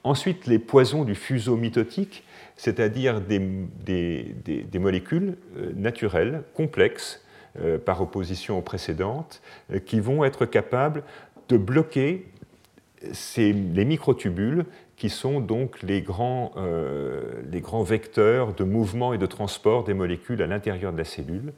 Ensuite, 0.04 0.48
les 0.48 0.58
poisons 0.58 1.04
du 1.04 1.14
fuseau 1.14 1.58
mitotique, 1.58 2.24
c'est-à-dire 2.56 3.22
des, 3.22 3.46
molécules 4.80 5.38
naturelles, 5.76 6.42
complexes, 6.56 7.22
euh, 7.60 7.78
par 7.78 8.02
opposition 8.02 8.58
aux 8.58 8.62
précédentes, 8.62 9.42
euh, 9.72 9.80
qui 9.80 10.00
vont 10.00 10.24
être 10.24 10.46
capables 10.46 11.04
de 11.50 11.58
bloquer 11.58 12.26
les 13.26 13.86
microtubules 13.86 14.66
qui 14.98 15.10
sont 15.10 15.40
donc 15.40 15.82
les 15.84 16.02
grands, 16.02 16.52
euh, 16.58 17.22
les 17.52 17.62
grands, 17.62 17.84
vecteurs 17.84 18.54
de 18.54 18.64
mouvement 18.64 19.14
et 19.14 19.20
de 19.20 19.28
transport 19.28 19.84
des 19.84 19.94
molécules 19.94 20.42
à 20.42 20.48
l'intérieur 20.48 20.92
de 20.92 20.98
la 20.98 21.06
cellule. 21.06 21.54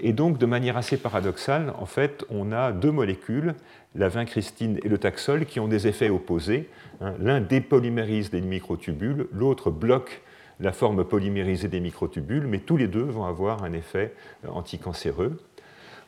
Et 0.00 0.12
donc, 0.12 0.38
de 0.38 0.46
manière 0.46 0.76
assez 0.76 0.96
paradoxale, 0.96 1.74
en 1.76 1.86
fait, 1.86 2.24
on 2.30 2.52
a 2.52 2.70
deux 2.70 2.92
molécules, 2.92 3.54
la 3.96 4.08
vincristine 4.08 4.78
et 4.84 4.88
le 4.88 4.98
taxol, 4.98 5.44
qui 5.44 5.58
ont 5.58 5.66
des 5.66 5.88
effets 5.88 6.08
opposés. 6.08 6.68
Hein. 7.00 7.14
L'un 7.18 7.40
dépolymérise 7.40 8.30
des 8.30 8.40
microtubules, 8.40 9.26
l'autre 9.32 9.72
bloque 9.72 10.22
la 10.60 10.72
forme 10.72 11.04
polymérisée 11.04 11.68
des 11.68 11.80
microtubules, 11.80 12.46
mais 12.46 12.58
tous 12.58 12.76
les 12.76 12.88
deux 12.88 13.02
vont 13.02 13.24
avoir 13.24 13.64
un 13.64 13.72
effet 13.72 14.14
euh, 14.44 14.48
anticancéreux. 14.48 15.38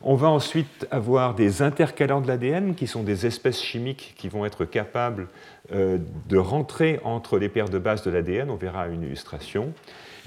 On 0.01 0.15
va 0.15 0.29
ensuite 0.29 0.87
avoir 0.91 1.33
des 1.33 1.63
intercalants 1.63 2.21
de 2.21 2.27
l'ADN, 2.27 2.75
qui 2.75 2.85
sont 2.85 3.03
des 3.03 3.25
espèces 3.25 3.61
chimiques 3.61 4.13
qui 4.15 4.29
vont 4.29 4.45
être 4.45 4.63
capables 4.63 5.27
euh, 5.71 5.97
de 6.29 6.37
rentrer 6.37 6.99
entre 7.03 7.39
les 7.39 7.49
paires 7.49 7.69
de 7.69 7.79
base 7.79 8.03
de 8.03 8.11
l'ADN, 8.11 8.51
on 8.51 8.55
verra 8.55 8.87
une 8.87 9.03
illustration, 9.03 9.73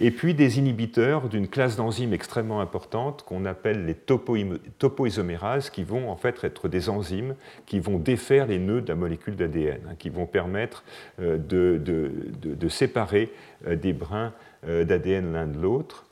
et 0.01 0.11
puis 0.11 0.35
des 0.35 0.59
inhibiteurs 0.59 1.29
d'une 1.29 1.49
classe 1.49 1.77
d'enzymes 1.77 2.13
extrêmement 2.13 2.61
importante 2.61 3.23
qu'on 3.23 3.45
appelle 3.45 3.85
les 3.85 3.95
topoisomérases, 3.95 5.71
qui 5.71 5.85
vont 5.85 6.11
en 6.11 6.17
fait 6.17 6.43
être 6.43 6.69
des 6.69 6.89
enzymes 6.89 7.35
qui 7.67 7.81
vont 7.81 7.99
défaire 7.99 8.47
les 8.47 8.59
nœuds 8.59 8.81
de 8.81 8.89
la 8.89 8.95
molécule 8.95 9.37
d'ADN, 9.37 9.81
hein, 9.89 9.95
qui 9.99 10.11
vont 10.11 10.27
permettre 10.27 10.85
euh, 11.21 11.39
de, 11.39 12.69
séparer 12.69 13.33
des 13.67 13.93
brins 13.93 14.33
d'ADN 14.63 15.33
l'un 15.33 15.47
de 15.47 15.59
l'autre. 15.59 16.07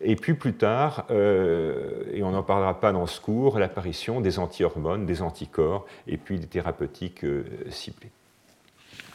Et 0.00 0.16
puis 0.16 0.34
plus 0.34 0.54
tard, 0.54 1.06
euh, 1.10 2.04
et 2.12 2.22
on 2.22 2.32
n'en 2.32 2.42
parlera 2.42 2.80
pas 2.80 2.92
dans 2.92 3.06
ce 3.06 3.20
cours, 3.20 3.58
l'apparition 3.58 4.20
des 4.20 4.38
anti-hormones, 4.38 5.06
des 5.06 5.22
anticorps, 5.22 5.86
et 6.06 6.16
puis 6.16 6.38
des 6.38 6.46
thérapeutiques 6.46 7.24
euh, 7.24 7.44
ciblées. 7.70 8.10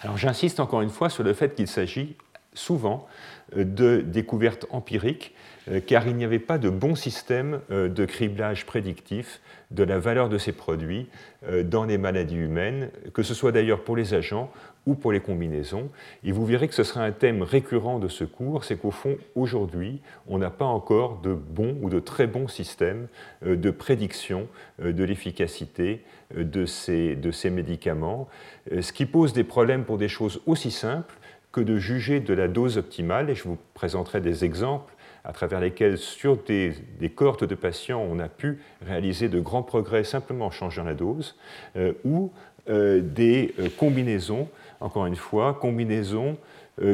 Alors 0.01 0.17
j'insiste 0.17 0.59
encore 0.59 0.81
une 0.81 0.89
fois 0.89 1.09
sur 1.09 1.23
le 1.23 1.33
fait 1.33 1.53
qu'il 1.53 1.67
s'agit 1.67 2.15
souvent 2.53 3.07
euh, 3.07 3.38
de 3.55 4.01
découvertes 4.01 4.65
empiriques, 4.69 5.33
car 5.85 6.07
il 6.07 6.15
n'y 6.15 6.25
avait 6.25 6.39
pas 6.39 6.57
de 6.57 6.69
bon 6.69 6.95
système 6.95 7.59
de 7.69 8.05
criblage 8.05 8.65
prédictif 8.65 9.39
de 9.69 9.83
la 9.83 9.99
valeur 9.99 10.29
de 10.29 10.39
ces 10.39 10.51
produits 10.51 11.07
dans 11.63 11.85
les 11.85 11.99
maladies 11.99 12.38
humaines, 12.38 12.89
que 13.13 13.21
ce 13.21 13.35
soit 13.35 13.51
d'ailleurs 13.51 13.83
pour 13.83 13.95
les 13.95 14.15
agents 14.15 14.51
ou 14.89 14.95
pour 14.95 15.12
les 15.12 15.19
combinaisons. 15.19 15.89
Et 16.23 16.31
vous 16.31 16.45
verrez 16.45 16.67
que 16.67 16.73
ce 16.73 16.83
sera 16.83 17.03
un 17.03 17.12
thème 17.12 17.43
récurrent 17.43 17.99
de 17.99 18.07
ce 18.07 18.23
cours, 18.23 18.63
c'est 18.63 18.77
qu'au 18.77 18.91
fond, 18.91 19.17
aujourd'hui, 19.35 20.01
on 20.27 20.39
n'a 20.39 20.49
pas 20.49 20.65
encore 20.65 21.21
de 21.21 21.33
bons 21.33 21.77
ou 21.81 21.89
de 21.89 21.99
très 21.99 22.25
bons 22.25 22.47
systèmes 22.47 23.07
euh, 23.45 23.55
de 23.55 23.69
prédiction 23.69 24.47
euh, 24.81 24.91
de 24.91 25.03
l'efficacité 25.03 26.03
euh, 26.35 26.43
de 26.43 26.65
ces, 26.65 27.15
de 27.15 27.29
ces 27.31 27.51
médicaments, 27.51 28.27
ce 28.81 28.91
qui 28.91 29.05
pose 29.05 29.33
des 29.33 29.43
problèmes 29.43 29.85
pour 29.85 29.97
des 29.97 30.07
choses 30.07 30.41
aussi 30.45 30.71
simples 30.71 31.15
que 31.51 31.62
de 31.62 31.77
juger 31.77 32.19
de 32.19 32.33
la 32.33 32.47
dose 32.47 32.77
optimale, 32.77 33.29
et 33.29 33.35
je 33.35 33.43
vous 33.43 33.57
présenterai 33.73 34.21
des 34.21 34.45
exemples 34.45 34.93
à 35.23 35.33
travers 35.33 35.59
lesquels, 35.59 35.97
sur 35.97 36.38
des, 36.38 36.73
des, 36.99 37.09
cohortes 37.09 37.43
de 37.43 37.55
patients, 37.55 38.01
on 38.01 38.19
a 38.19 38.27
pu 38.29 38.59
réaliser 38.85 39.29
de 39.29 39.39
grands 39.39 39.63
progrès 39.63 40.03
simplement 40.03 40.45
en 40.45 40.51
changeant 40.51 40.83
la 40.83 40.93
dose, 40.93 41.35
ou 42.05 42.31
des 42.67 43.53
combinaisons, 43.77 44.47
encore 44.79 45.07
une 45.07 45.15
fois, 45.15 45.55
combinaisons 45.55 46.38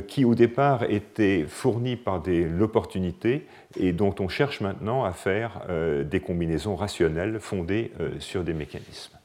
qui 0.08 0.26
au 0.26 0.34
départ 0.34 0.84
étaient 0.90 1.46
fournies 1.48 1.98
par 1.98 2.24
l'opportunité 2.26 3.46
et 3.78 3.94
dont 3.94 4.16
on 4.20 4.28
cherche 4.28 4.62
maintenant 4.62 5.04
à 5.04 5.12
faire 5.12 5.62
des 6.04 6.20
combinaisons 6.20 6.76
rationnelles 6.76 7.40
fondées 7.40 7.92
sur 8.20 8.44
des 8.44 8.54
mécanismes. 8.54 9.18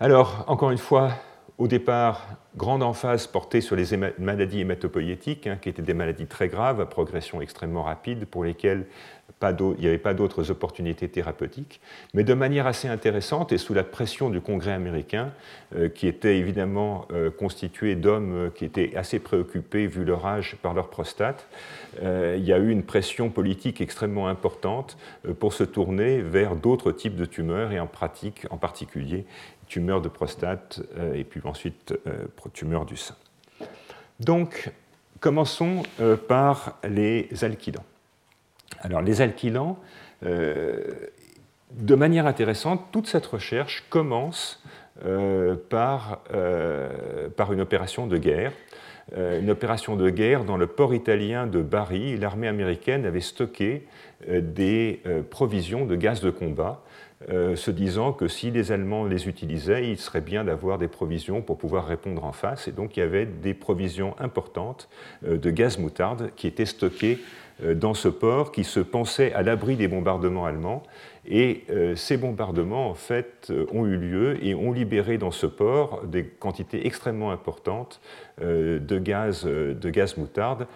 Alors, 0.00 0.44
encore 0.46 0.70
une 0.70 0.78
fois, 0.78 1.10
au 1.58 1.66
départ, 1.66 2.28
grande 2.56 2.84
emphase 2.84 3.26
portée 3.26 3.60
sur 3.60 3.74
les 3.74 3.96
maladies 4.18 4.60
hématopoïétiques, 4.60 5.48
hein, 5.48 5.58
qui 5.60 5.68
étaient 5.68 5.82
des 5.82 5.94
maladies 5.94 6.26
très 6.26 6.48
graves, 6.48 6.80
à 6.80 6.86
progression 6.86 7.40
extrêmement 7.40 7.82
rapide, 7.82 8.26
pour 8.26 8.44
lesquelles 8.44 8.86
il 9.42 9.80
n'y 9.80 9.86
avait 9.86 9.98
pas 9.98 10.14
d'autres 10.14 10.50
opportunités 10.50 11.08
thérapeutiques. 11.08 11.80
Mais 12.14 12.24
de 12.24 12.34
manière 12.34 12.66
assez 12.66 12.88
intéressante, 12.88 13.52
et 13.52 13.58
sous 13.58 13.74
la 13.74 13.84
pression 13.84 14.30
du 14.30 14.40
Congrès 14.40 14.72
américain, 14.72 15.32
euh, 15.76 15.88
qui 15.88 16.06
était 16.06 16.38
évidemment 16.38 17.06
euh, 17.12 17.30
constitué 17.30 17.94
d'hommes 17.94 18.32
euh, 18.32 18.50
qui 18.50 18.64
étaient 18.64 18.96
assez 18.96 19.18
préoccupés, 19.18 19.86
vu 19.86 20.04
leur 20.04 20.26
âge, 20.26 20.56
par 20.62 20.74
leur 20.74 20.88
prostate, 20.88 21.46
il 22.00 22.44
y 22.44 22.52
a 22.52 22.58
eu 22.58 22.70
une 22.70 22.84
pression 22.84 23.28
politique 23.28 23.80
extrêmement 23.80 24.28
importante 24.28 24.96
pour 25.40 25.52
se 25.52 25.64
tourner 25.64 26.20
vers 26.20 26.54
d'autres 26.54 26.92
types 26.92 27.16
de 27.16 27.24
tumeurs, 27.24 27.72
et 27.72 27.80
en 27.80 27.88
pratique, 27.88 28.46
en 28.50 28.56
particulier 28.56 29.26
tumeur 29.68 30.00
de 30.00 30.08
prostate 30.08 30.80
euh, 30.96 31.14
et 31.14 31.24
puis 31.24 31.40
ensuite 31.44 31.94
euh, 32.06 32.26
tumeur 32.52 32.84
du 32.84 32.96
sein. 32.96 33.14
Donc, 34.20 34.70
commençons 35.20 35.82
euh, 36.00 36.16
par 36.16 36.78
les 36.88 37.28
alkylants. 37.42 37.84
Alors, 38.80 39.02
les 39.02 39.20
alkylants, 39.20 39.78
de 40.22 41.94
manière 41.94 42.26
intéressante, 42.26 42.80
toute 42.92 43.06
cette 43.06 43.26
recherche 43.26 43.84
commence 43.88 44.62
par, 45.68 46.20
par, 47.36 47.52
une 47.52 47.60
opération 47.60 48.06
de 48.06 48.18
guerre. 48.18 48.52
une 49.16 49.50
opération 49.50 49.96
de 49.96 50.10
guerre 50.10 50.44
dans 50.44 50.56
le 50.56 50.66
port 50.66 50.94
italien 50.94 51.46
de 51.46 51.62
Bari. 51.62 52.16
L'armée 52.16 52.46
américaine 52.46 53.04
avait 53.04 53.20
stocké 53.20 53.86
des 54.28 55.00
provisions 55.30 55.84
de 55.84 55.96
gaz 55.96 56.20
de 56.20 56.30
combat 56.30 56.82
euh, 57.28 57.56
se 57.56 57.72
disant 57.72 58.12
que 58.12 58.28
si 58.28 58.52
les 58.52 58.70
Allemands 58.70 59.04
les 59.04 59.26
utilisaient, 59.26 59.90
il 59.90 59.98
serait 59.98 60.20
bien 60.20 60.44
d'avoir 60.44 60.78
des 60.78 60.86
provisions 60.86 61.42
pour 61.42 61.58
pouvoir 61.58 61.84
répondre 61.84 62.24
en 62.24 62.30
face. 62.30 62.68
Et 62.68 62.72
donc 62.72 62.96
il 62.96 63.00
y 63.00 63.02
avait 63.02 63.26
des 63.26 63.54
provisions 63.54 64.14
importantes 64.20 64.88
euh, 65.26 65.36
de 65.36 65.50
gaz 65.50 65.78
moutarde 65.78 66.30
qui 66.36 66.46
étaient 66.46 66.64
stockées 66.64 67.18
euh, 67.64 67.74
dans 67.74 67.92
ce 67.92 68.06
port, 68.06 68.52
qui 68.52 68.62
se 68.62 68.78
pensait 68.78 69.32
à 69.32 69.42
l'abri 69.42 69.74
des 69.74 69.88
bombardements 69.88 70.46
allemands. 70.46 70.84
Et 71.30 71.64
ces 71.94 72.16
bombardements, 72.16 72.88
en 72.88 72.94
fait, 72.94 73.52
ont 73.70 73.84
eu 73.84 73.98
lieu 73.98 74.42
et 74.42 74.54
ont 74.54 74.72
libéré 74.72 75.18
dans 75.18 75.30
ce 75.30 75.44
port 75.44 76.00
des 76.06 76.24
quantités 76.24 76.86
extrêmement 76.86 77.32
importantes 77.32 78.00
de 78.40 78.98
gaz, 78.98 79.44
de 79.44 79.90
gaz 79.90 80.16
moutarde 80.16 80.66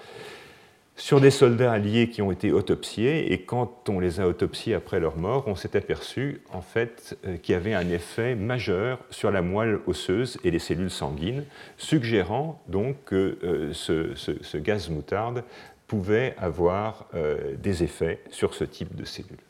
sur 1.03 1.21
des 1.21 1.33
soldats 1.33 1.73
alliés 1.73 2.09
qui 2.09 2.23
ont 2.23 2.31
été 2.31 2.53
autopsiés, 2.53 3.33
et 3.33 3.41
quand 3.41 3.88
on 3.88 3.99
les 3.99 4.21
a 4.21 4.29
autopsiés 4.29 4.73
après 4.73 5.01
leur 5.01 5.17
mort, 5.17 5.43
on 5.49 5.57
s'est 5.57 5.77
aperçu 5.77 6.43
en 6.53 6.61
fait 6.61 7.19
euh, 7.27 7.38
qu'il 7.38 7.55
y 7.55 7.57
avait 7.57 7.75
un 7.75 7.88
effet 7.88 8.37
majeur 8.37 9.01
sur 9.11 9.33
la 9.33 9.43
moelle 9.43 9.81
osseuse 9.88 10.38
et 10.45 10.53
les 10.53 10.61
cellules 10.61 10.93
sanguines, 10.93 11.43
suggérant 11.77 12.62
donc 12.69 12.95
que 13.05 13.37
euh, 13.43 13.73
ce, 13.73 14.57
gaz 14.59 14.91
moutarde 14.91 15.43
pouvait 15.88 16.37
avoir 16.38 17.07
euh, 17.17 17.57
des 17.61 17.83
effets 17.83 18.21
sur 18.31 18.55
ce 18.55 18.62
type 18.62 18.95
de 18.95 19.05
cellules. 19.05 19.43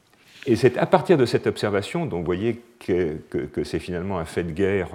Et 0.47 0.57
c'est 0.57 0.79
à 0.79 0.87
partir 0.87 1.19
de 1.19 1.27
cette 1.27 1.47
observation, 1.47 2.07
dont 2.07 2.21
vous 2.21 2.25
voyez 2.25 2.62
que, 2.79 3.19
c'est 3.62 3.79
finalement 3.79 4.19
un 4.19 4.25
fait 4.25 4.45
de 4.45 4.53
guerre 4.53 4.88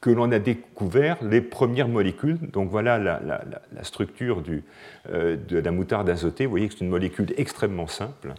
que 0.00 0.10
l'on 0.10 0.32
a 0.32 0.38
découvert 0.38 1.22
les 1.22 1.40
premières 1.40 1.88
molécules. 1.88 2.38
Donc 2.50 2.70
voilà 2.70 2.98
la, 2.98 3.84
structure 3.84 4.40
du, 4.40 4.64
euh, 5.10 5.36
de 5.36 5.58
la 5.58 5.70
moutarde 5.70 6.08
azotée. 6.08 6.46
Vous 6.46 6.50
voyez 6.50 6.68
que 6.68 6.74
c'est 6.74 6.84
une 6.84 6.90
molécule 6.90 7.34
extrêmement 7.36 7.86
simple. 7.86 8.34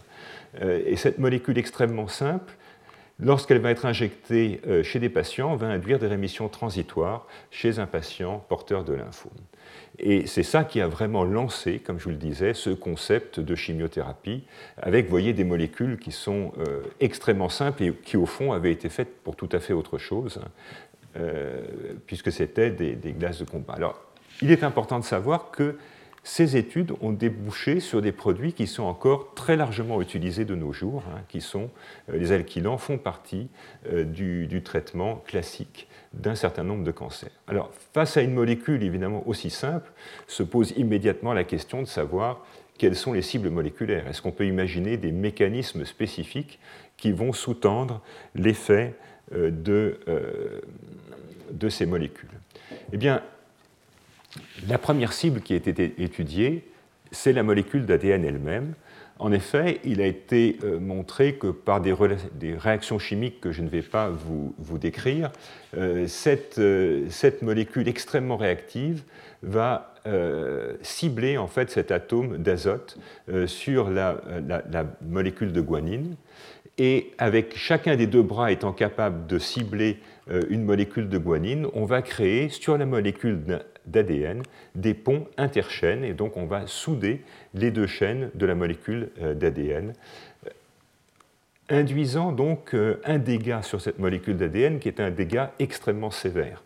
Euh, 0.60 0.82
et 0.84 0.96
cette 0.96 1.18
molécule 1.18 1.58
extrêmement 1.58 2.08
simple, 2.08 2.52
lorsqu'elle 3.20 3.60
va 3.60 3.70
être 3.70 3.86
injectée 3.86 4.60
euh, 4.66 4.82
chez 4.82 4.98
des 4.98 5.08
patients, 5.08 5.54
va 5.54 5.68
induire 5.68 6.00
des 6.00 6.08
rémissions 6.08 6.48
transitoires 6.48 7.26
chez 7.52 7.78
un 7.78 7.86
patient 7.86 8.44
porteur 8.48 8.82
de 8.82 8.94
lymphome. 8.94 9.30
Et 10.00 10.26
c'est 10.26 10.42
ça 10.42 10.64
qui 10.64 10.80
a 10.80 10.88
vraiment 10.88 11.22
lancé, 11.22 11.78
comme 11.78 11.98
je 11.98 12.04
vous 12.04 12.10
le 12.10 12.16
disais, 12.16 12.54
ce 12.54 12.70
concept 12.70 13.38
de 13.38 13.54
chimiothérapie, 13.54 14.42
avec, 14.78 15.04
vous 15.04 15.10
voyez, 15.10 15.32
des 15.32 15.44
molécules 15.44 15.98
qui 15.98 16.12
sont 16.12 16.52
extrêmement 16.98 17.50
simples 17.50 17.84
et 17.84 17.92
qui, 17.92 18.16
au 18.16 18.24
fond, 18.24 18.52
avaient 18.52 18.72
été 18.72 18.88
faites 18.88 19.22
pour 19.22 19.36
tout 19.36 19.50
à 19.52 19.60
fait 19.60 19.74
autre 19.74 19.98
chose. 19.98 20.40
Euh, 21.16 21.60
puisque 22.06 22.32
c'était 22.32 22.70
des, 22.70 23.12
glaces 23.12 23.38
de 23.38 23.44
combat. 23.44 23.74
Alors, 23.74 24.00
il 24.40 24.50
est 24.50 24.64
important 24.64 24.98
de 24.98 25.04
savoir 25.04 25.50
que 25.50 25.76
ces 26.24 26.56
études 26.56 26.92
ont 27.02 27.12
débouché 27.12 27.80
sur 27.80 28.00
des 28.00 28.12
produits 28.12 28.54
qui 28.54 28.66
sont 28.66 28.84
encore 28.84 29.34
très 29.34 29.56
largement 29.56 30.00
utilisés 30.00 30.46
de 30.46 30.54
nos 30.54 30.72
jours, 30.72 31.02
hein, 31.08 31.20
qui 31.28 31.42
sont 31.42 31.68
euh, 32.08 32.16
les 32.16 32.32
alkylants, 32.32 32.78
font 32.78 32.96
partie 32.96 33.48
euh, 33.92 34.04
du, 34.04 34.46
du, 34.46 34.62
traitement 34.62 35.16
classique 35.26 35.86
d'un 36.14 36.34
certain 36.34 36.64
nombre 36.64 36.84
de 36.84 36.92
cancers. 36.92 37.30
Alors, 37.46 37.70
face 37.92 38.16
à 38.16 38.22
une 38.22 38.32
molécule 38.32 38.82
évidemment 38.82 39.22
aussi 39.26 39.50
simple, 39.50 39.92
se 40.26 40.42
pose 40.42 40.72
immédiatement 40.78 41.34
la 41.34 41.44
question 41.44 41.82
de 41.82 41.86
savoir 41.86 42.42
quelles 42.78 42.96
sont 42.96 43.12
les 43.12 43.22
cibles 43.22 43.50
moléculaires. 43.50 44.08
Est-ce 44.08 44.22
qu'on 44.22 44.32
peut 44.32 44.46
imaginer 44.46 44.96
des 44.96 45.12
mécanismes 45.12 45.84
spécifiques 45.84 46.58
qui 46.96 47.12
vont 47.12 47.32
sous-tendre 47.32 48.00
l'effet 48.34 48.94
de, 49.30 50.00
de 51.52 51.68
ces 51.68 51.86
molécules 51.86 52.28
Eh 52.92 52.96
bien, 52.96 53.22
la 54.68 54.78
première 54.78 55.12
cible 55.12 55.40
qui 55.40 55.54
a 55.54 55.56
été 55.56 55.94
étudiée, 55.98 56.64
c'est 57.10 57.32
la 57.32 57.42
molécule 57.42 57.86
d'ADN 57.86 58.24
elle-même. 58.24 58.74
En 59.18 59.30
effet, 59.30 59.80
il 59.84 60.00
a 60.00 60.06
été 60.06 60.58
euh, 60.64 60.80
montré 60.80 61.34
que 61.34 61.46
par 61.46 61.80
des, 61.80 61.94
réactions 62.58 62.98
chimiques 62.98 63.40
que 63.40 63.52
je 63.52 63.62
ne 63.62 63.68
vais 63.68 63.82
pas 63.82 64.08
vous, 64.08 64.78
décrire, 64.78 65.30
euh, 65.76 66.08
euh, 66.58 67.06
cette, 67.08 67.42
molécule 67.42 67.86
extrêmement 67.86 68.36
réactive 68.36 69.04
va 69.42 69.88
cibler 70.82 71.38
en 71.38 71.46
fait 71.46 71.70
cet 71.70 71.92
atome 71.92 72.38
d'azote 72.38 72.98
sur 73.46 73.88
la, 73.88 74.16
molécule 75.08 75.52
de 75.52 75.60
guanine. 75.60 76.16
Et 76.78 77.12
avec 77.18 77.56
chacun 77.56 77.96
des 77.96 78.06
deux 78.06 78.22
bras 78.22 78.50
étant 78.50 78.72
capable 78.72 79.26
de 79.26 79.38
cibler 79.38 79.98
euh, 80.30 80.42
une 80.48 80.64
molécule 80.64 81.08
de 81.08 81.18
guanine, 81.18 81.66
on 81.74 81.84
va 81.84 82.00
créer 82.00 82.48
sur 82.48 82.78
la 82.78 82.86
molécule 82.86 83.40
d'ADN 83.86 84.42
des 84.74 84.94
ponts 84.94 85.26
interchaînes, 85.36 86.04
et 86.04 86.14
donc 86.14 86.36
on 86.36 86.46
va 86.46 86.66
souder 86.66 87.22
les 87.54 87.70
deux 87.70 87.86
chaînes 87.86 88.30
de 88.34 88.46
la 88.46 88.54
molécule 88.54 89.10
euh, 89.20 89.34
d'ADN, 89.34 89.92
euh, 90.46 90.50
induisant 91.68 92.32
donc 92.32 92.74
un 93.04 93.18
dégât 93.18 93.62
sur 93.62 93.80
cette 93.80 93.98
molécule 93.98 94.36
d'ADN 94.36 94.78
qui 94.78 94.88
est 94.88 95.00
un 95.00 95.10
dégât 95.10 95.52
extrêmement 95.58 96.10
sévère. 96.10 96.62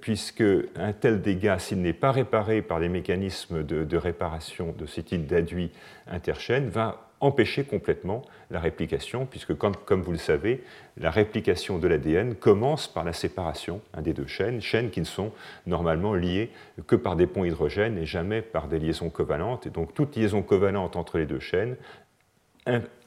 Puisque 0.00 0.44
un 0.76 0.92
tel 0.92 1.20
dégât, 1.20 1.58
s'il 1.58 1.80
n'est 1.82 1.92
pas 1.92 2.10
réparé 2.10 2.62
par 2.62 2.80
les 2.80 2.88
mécanismes 2.88 3.62
de, 3.62 3.96
réparation 3.96 4.74
de 4.76 4.86
ce 4.86 5.00
type 5.00 5.26
d'aduit 5.26 5.70
interchaîne, 6.06 6.68
va 6.68 7.05
empêcher 7.20 7.64
complètement 7.64 8.22
la 8.50 8.60
réplication, 8.60 9.26
puisque 9.26 9.54
comme, 9.54 10.02
vous 10.02 10.12
le 10.12 10.18
savez, 10.18 10.62
la 10.96 11.10
réplication 11.10 11.78
de 11.78 11.88
l'ADN 11.88 12.34
commence 12.34 12.88
par 12.88 13.04
la 13.04 13.12
séparation 13.12 13.80
des 14.00 14.12
deux 14.12 14.26
chaînes, 14.26 14.60
chaînes 14.60 14.90
qui 14.90 15.00
ne 15.00 15.06
sont 15.06 15.32
normalement 15.66 16.14
liées 16.14 16.50
que 16.86 16.96
par 16.96 17.16
des 17.16 17.26
ponts 17.26 17.44
hydrogènes 17.44 17.98
et 17.98 18.06
jamais 18.06 18.42
par 18.42 18.68
des 18.68 18.78
liaisons 18.78 19.10
covalentes. 19.10 19.66
Et 19.66 19.70
donc 19.70 19.94
toute 19.94 20.16
liaison 20.16 20.42
covalente 20.42 20.96
entre 20.96 21.18
les 21.18 21.26
deux 21.26 21.40
chaînes 21.40 21.76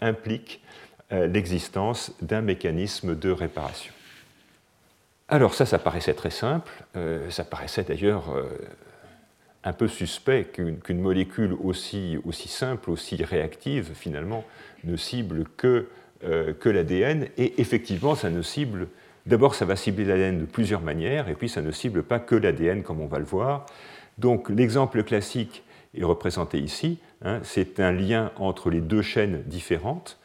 implique 0.01 0.63
euh, 1.11 1.27
l'existence 1.27 2.13
d'un 2.21 2.41
mécanisme 2.41 3.15
de 3.15 3.31
réparation. 3.31 3.93
Alors 5.27 5.53
ça, 5.53 5.65
ça 5.65 5.77
paraissait 5.77 6.13
très 6.13 6.31
simple, 6.31 6.71
euh, 6.95 7.29
ça 7.29 7.43
paraissait 7.43 7.83
d'ailleurs... 7.83 8.35
Euh, 8.35 8.49
un 9.63 9.73
peu 9.73 9.87
suspect 9.87 10.45
qu'une 10.53 11.01
molécule 11.01 11.55
aussi, 11.63 12.17
simple, 12.33 12.89
aussi 12.91 13.21
réactive, 13.23 13.91
finalement, 13.93 14.45
ne 14.83 14.95
cible 14.95 15.45
que, 15.57 15.87
euh, 16.23 16.53
l'ADN. 16.65 17.27
Et 17.37 17.59
effectivement, 17.61 18.15
ça 18.15 18.29
ne 18.29 18.41
cible. 18.41 18.87
D'abord, 19.25 19.55
ça 19.55 19.65
va 19.65 19.75
cibler 19.75 20.05
l'ADN 20.05 20.39
de 20.39 20.45
plusieurs 20.45 20.81
manières, 20.81 21.29
et 21.29 21.35
puis 21.35 21.49
ça 21.49 21.61
ne 21.61 21.71
cible 21.71 22.03
pas 22.03 22.19
que 22.19 22.35
l'ADN, 22.35 22.83
comme 22.83 23.01
on 23.01 23.07
va 23.07 23.19
le 23.19 23.25
voir. 23.25 23.65
Donc, 24.17 24.49
l'exemple 24.49 25.03
classique 25.03 25.63
est 25.97 26.03
représenté 26.03 26.59
ici. 26.59 26.99
Hein, 27.21 27.39
c'est 27.43 27.79
un 27.79 27.91
lien 27.91 28.31
entre 28.37 28.69
les 28.69 28.81
deux 28.81 29.01
chaînes 29.01 29.43
différentes. 29.45 30.19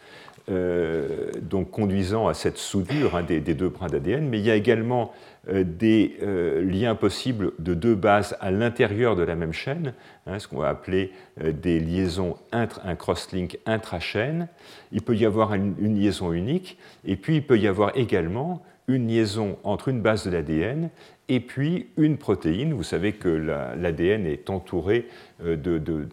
Euh, 0.50 1.30
donc 1.40 1.70
conduisant 1.70 2.28
à 2.28 2.34
cette 2.34 2.58
soudure 2.58 3.16
hein, 3.16 3.22
des, 3.22 3.40
deux 3.40 3.70
brins 3.70 3.86
d'ADN, 3.86 4.28
mais 4.28 4.38
il 4.38 4.44
y 4.44 4.50
a 4.50 4.56
également 4.56 5.14
des 5.52 6.16
euh, 6.22 6.62
liens 6.64 6.94
possibles 6.94 7.52
de 7.58 7.74
deux 7.74 7.94
bases 7.94 8.36
à 8.40 8.50
l'intérieur 8.50 9.16
de 9.16 9.22
la 9.22 9.34
même 9.34 9.52
chaîne, 9.52 9.94
hein, 10.26 10.38
ce 10.38 10.48
qu'on 10.48 10.58
va 10.58 10.68
appeler 10.68 11.12
des 11.40 11.80
liaisons, 11.80 12.36
intra, 12.52 12.82
un 12.84 12.94
cross-link 12.94 13.58
intra-chaîne. 13.66 14.48
Il 14.92 15.02
peut 15.02 15.16
y 15.16 15.26
avoir 15.26 15.54
une, 15.54 15.98
liaison 15.98 16.32
unique, 16.32 16.78
et 17.04 17.16
puis 17.16 17.36
il 17.36 17.46
peut 17.46 17.58
y 17.58 17.66
avoir 17.66 17.96
également 17.96 18.62
une 18.88 19.08
liaison 19.08 19.58
entre 19.64 19.88
une 19.88 20.02
base 20.02 20.26
de 20.26 20.30
l'ADN 20.30 20.90
et 21.28 21.40
puis 21.40 21.88
une 21.96 22.18
protéine. 22.18 22.74
Vous 22.74 22.82
savez 22.82 23.12
que 23.12 23.28
l'ADN 23.28 24.26
est 24.26 24.50
entouré 24.50 25.08
euh, 25.42 25.56
de, 25.56 26.06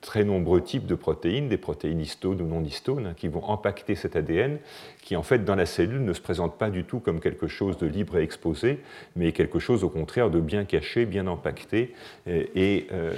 très 0.00 0.24
nombreux 0.24 0.62
types 0.62 0.86
de 0.86 0.94
protéines, 0.94 1.48
des 1.48 1.56
protéines 1.56 2.00
histones 2.00 2.40
ou 2.40 2.46
non 2.46 2.62
histones, 2.62 3.06
hein, 3.06 3.14
qui 3.16 3.28
vont 3.28 3.50
impacter 3.50 3.94
cet 3.94 4.16
ADN, 4.16 4.58
qui 5.02 5.16
en 5.16 5.22
fait 5.22 5.44
dans 5.44 5.54
la 5.54 5.66
cellule 5.66 6.04
ne 6.04 6.12
se 6.12 6.20
présente 6.20 6.56
pas 6.58 6.70
du 6.70 6.84
tout 6.84 7.00
comme 7.00 7.20
quelque 7.20 7.46
chose 7.48 7.76
de 7.78 7.86
libre 7.86 8.18
et 8.18 8.22
exposé, 8.22 8.80
mais 9.14 9.32
quelque 9.32 9.58
chose 9.58 9.84
au 9.84 9.88
contraire 9.88 10.30
de 10.30 10.40
bien 10.40 10.64
caché, 10.64 11.06
bien 11.06 11.26
impacté. 11.26 11.94
Et, 12.26 12.86
euh, 12.92 13.14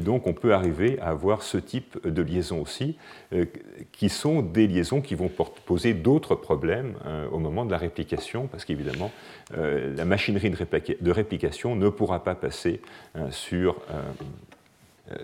donc 0.00 0.26
on 0.26 0.32
peut 0.32 0.52
arriver 0.52 0.98
à 1.00 1.10
avoir 1.10 1.42
ce 1.42 1.58
type 1.58 1.98
de 2.06 2.22
liaison 2.22 2.60
aussi, 2.60 2.96
euh, 3.32 3.44
qui 3.92 4.08
sont 4.08 4.42
des 4.42 4.66
liaisons 4.66 5.00
qui 5.00 5.14
vont 5.14 5.30
poser 5.64 5.94
d'autres 5.94 6.34
problèmes 6.34 6.94
au 7.30 7.38
moment 7.38 7.64
de 7.64 7.70
la 7.70 7.78
réplication, 7.78 8.48
parce 8.48 8.64
qu'évidemment, 8.64 9.10
la 9.54 10.04
machinerie 10.04 10.50
de, 10.50 11.10
réplication 11.10 11.76
ne 11.76 11.88
pourra 11.88 12.24
pas 12.24 12.34
passer 12.34 12.80
euh, 13.16 13.30
sur, 13.30 13.76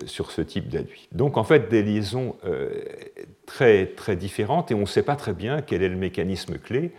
sur 0.05 0.31
ce 0.31 0.41
type 0.41 0.69
d'aduit. 0.69 1.07
Donc 1.11 1.37
en 1.37 1.43
fait 1.43 1.69
des 1.69 1.83
liaisons 1.83 2.35
très, 3.45 3.87
très 3.87 4.15
différentes 4.15 4.71
et 4.71 4.75
on 4.75 4.81
ne 4.81 4.85
sait 4.85 5.03
pas 5.03 5.15
très 5.15 5.33
bien 5.33 5.61
quel 5.61 5.83
est 5.83 5.89
le 5.89 5.95
mécanisme 5.95 6.57
clé. 6.57 6.91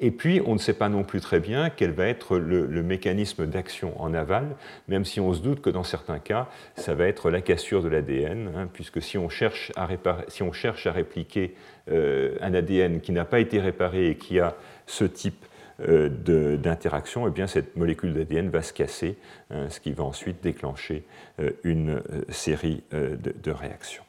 Et 0.00 0.10
puis, 0.10 0.42
on 0.46 0.54
ne 0.54 0.58
sait 0.58 0.72
pas 0.72 0.88
non 0.88 1.04
plus 1.04 1.20
très 1.20 1.38
bien 1.38 1.70
quel 1.70 1.92
va 1.92 2.08
être 2.08 2.36
le, 2.36 2.82
mécanisme 2.82 3.46
d'action 3.46 4.00
en 4.02 4.14
aval, 4.14 4.56
même 4.88 5.04
si 5.04 5.20
on 5.20 5.32
se 5.32 5.40
doute 5.40 5.60
que 5.60 5.70
dans 5.70 5.84
certains 5.84 6.18
cas, 6.18 6.48
ça 6.74 6.94
va 6.94 7.06
être 7.06 7.30
la 7.30 7.40
cassure 7.40 7.84
de 7.84 7.88
l'ADN, 7.88 8.50
hein, 8.56 8.68
puisque 8.72 9.00
si 9.00 9.16
on, 9.16 9.28
cherche 9.28 9.70
à 9.76 9.88
si 10.26 10.42
on 10.42 10.52
cherche 10.52 10.88
à 10.88 10.92
répliquer 10.92 11.54
un 11.88 12.52
ADN 12.52 13.00
qui 13.00 13.12
n'a 13.12 13.24
pas 13.24 13.38
été 13.38 13.60
réparé 13.60 14.08
et 14.08 14.16
qui 14.16 14.40
a 14.40 14.56
ce 14.86 15.04
type 15.04 15.44
euh, 15.44 15.51
d'interaction, 15.86 17.26
et 17.26 17.30
eh 17.30 17.32
bien 17.32 17.46
cette 17.46 17.76
molécule 17.76 18.14
d'ADN 18.14 18.48
va 18.50 18.62
se 18.62 18.72
casser, 18.72 19.16
hein, 19.50 19.68
ce 19.68 19.80
qui 19.80 19.92
va 19.92 20.04
ensuite 20.04 20.42
déclencher 20.42 21.04
euh, 21.40 21.50
une 21.64 21.90
euh, 21.90 22.24
série 22.28 22.82
de, 22.92 23.50
réactions. 23.50 24.04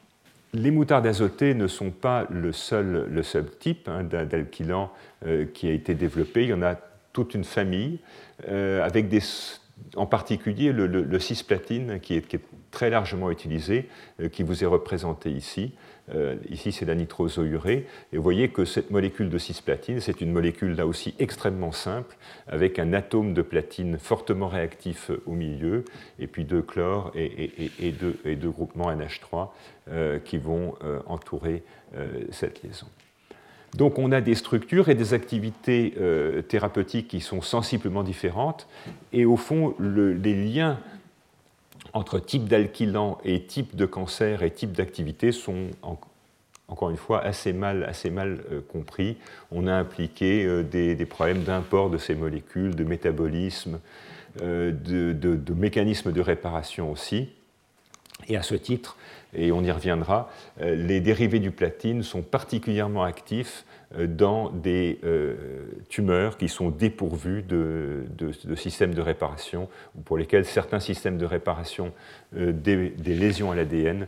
Les 0.52 0.70
moutardes 0.70 1.06
azotées 1.06 1.54
ne 1.54 1.66
sont 1.66 1.90
pas 1.90 2.26
le 2.30 2.52
seul, 2.52 3.08
le 3.10 3.22
seul 3.22 3.46
type 3.58 3.88
hein, 3.88 4.04
d'alkylant 4.04 4.92
qui 5.52 5.68
a 5.68 5.72
été 5.72 5.94
développé. 5.94 6.44
Il 6.44 6.50
y 6.50 6.52
en 6.52 6.62
a 6.62 6.76
toute 7.12 7.34
une 7.34 7.44
famille, 7.44 7.98
avec 8.46 9.08
des, 9.08 9.20
en 9.96 10.06
particulier 10.06 10.72
le, 10.72 11.18
cisplatine 11.18 11.98
qui 12.00 12.14
est, 12.14 12.22
qui 12.22 12.36
est, 12.36 12.42
très 12.70 12.90
largement 12.90 13.30
utilisé, 13.30 13.88
qui 14.32 14.42
vous 14.42 14.62
est 14.62 14.66
représenté 14.66 15.30
ici. 15.30 15.72
Euh, 16.14 16.36
ici, 16.50 16.72
c'est 16.72 16.84
la 16.84 16.94
nitrosourée. 16.94 17.86
Et 18.12 18.16
vous 18.16 18.22
voyez 18.22 18.48
que 18.48 18.64
cette 18.64 18.90
molécule 18.90 19.30
de 19.30 19.38
cisplatine, 19.38 20.00
c'est 20.00 20.20
une 20.20 20.32
molécule 20.32 20.76
là 20.76 20.86
aussi 20.86 21.14
extrêmement 21.18 21.72
simple, 21.72 22.16
avec 22.46 22.78
un 22.78 22.92
atome 22.92 23.34
de 23.34 23.42
platine 23.42 23.98
fortement 23.98 24.48
réactif 24.48 25.10
au 25.26 25.32
milieu, 25.32 25.84
et 26.18 26.26
puis 26.26 26.44
deux 26.44 26.62
chlores 26.62 27.12
et, 27.14 27.92
deux, 27.92 28.50
groupements 28.50 28.92
NH3 28.92 29.48
euh, 29.88 30.18
qui 30.18 30.38
vont 30.38 30.74
euh, 30.84 31.00
entourer 31.06 31.62
cette 32.32 32.64
liaison. 32.64 32.88
Donc 33.76 34.00
on 34.00 34.10
a 34.10 34.20
des 34.20 34.34
structures 34.34 34.88
et 34.88 34.96
des 34.96 35.14
activités 35.14 35.94
thérapeutiques 36.48 37.06
qui 37.06 37.20
sont 37.20 37.40
sensiblement 37.40 38.02
différentes, 38.02 38.66
et 39.12 39.24
au 39.24 39.36
fond, 39.36 39.76
les 39.78 40.34
liens 40.34 40.80
entre 41.94 42.18
type 42.18 42.48
d'alkylant 42.48 43.18
et 43.24 43.44
type 43.44 43.76
de 43.76 43.86
cancer 43.86 44.42
et 44.42 44.50
type 44.50 44.72
d'activité 44.72 45.32
sont 45.32 45.70
encore 46.68 46.90
une 46.90 46.96
fois 46.96 47.22
assez 47.22 47.52
mal, 47.52 47.84
assez 47.84 48.10
mal 48.10 48.44
euh, 48.50 48.60
compris. 48.60 49.16
On 49.52 49.66
a 49.66 49.74
impliqué 49.74 50.44
euh, 50.44 50.62
des, 50.62 51.06
problèmes 51.06 51.44
d'import 51.44 51.90
de 51.90 51.98
ces 51.98 52.14
molécules, 52.14 52.74
de 52.74 52.84
métabolisme, 52.84 53.78
euh, 54.42 54.72
de, 54.72 55.54
mécanismes 55.54 56.12
de 56.12 56.20
réparation 56.20 56.90
aussi. 56.90 57.28
Et 58.28 58.36
à 58.36 58.42
ce 58.42 58.54
titre, 58.54 58.96
et 59.34 59.52
on 59.52 59.62
y 59.62 59.70
reviendra, 59.70 60.30
les 60.60 61.00
dérivés 61.00 61.40
du 61.40 61.50
platine 61.50 62.04
sont 62.04 62.22
particulièrement 62.22 63.02
actifs 63.02 63.64
dans 63.98 64.50
des 64.50 64.98
euh, 65.04 65.34
tumeurs 65.88 66.36
qui 66.36 66.48
sont 66.48 66.70
dépourvues 66.70 67.42
de, 67.42 68.04
systèmes 68.56 68.94
de 68.94 69.00
réparation, 69.00 69.68
ou 69.96 70.00
pour 70.00 70.18
lesquels 70.18 70.44
certains 70.44 70.80
systèmes 70.80 71.18
de 71.18 71.26
réparation 71.26 71.92
euh, 72.36 72.52
des, 72.52 72.92
lésions 73.04 73.52
à 73.52 73.56
l'ADN 73.56 74.06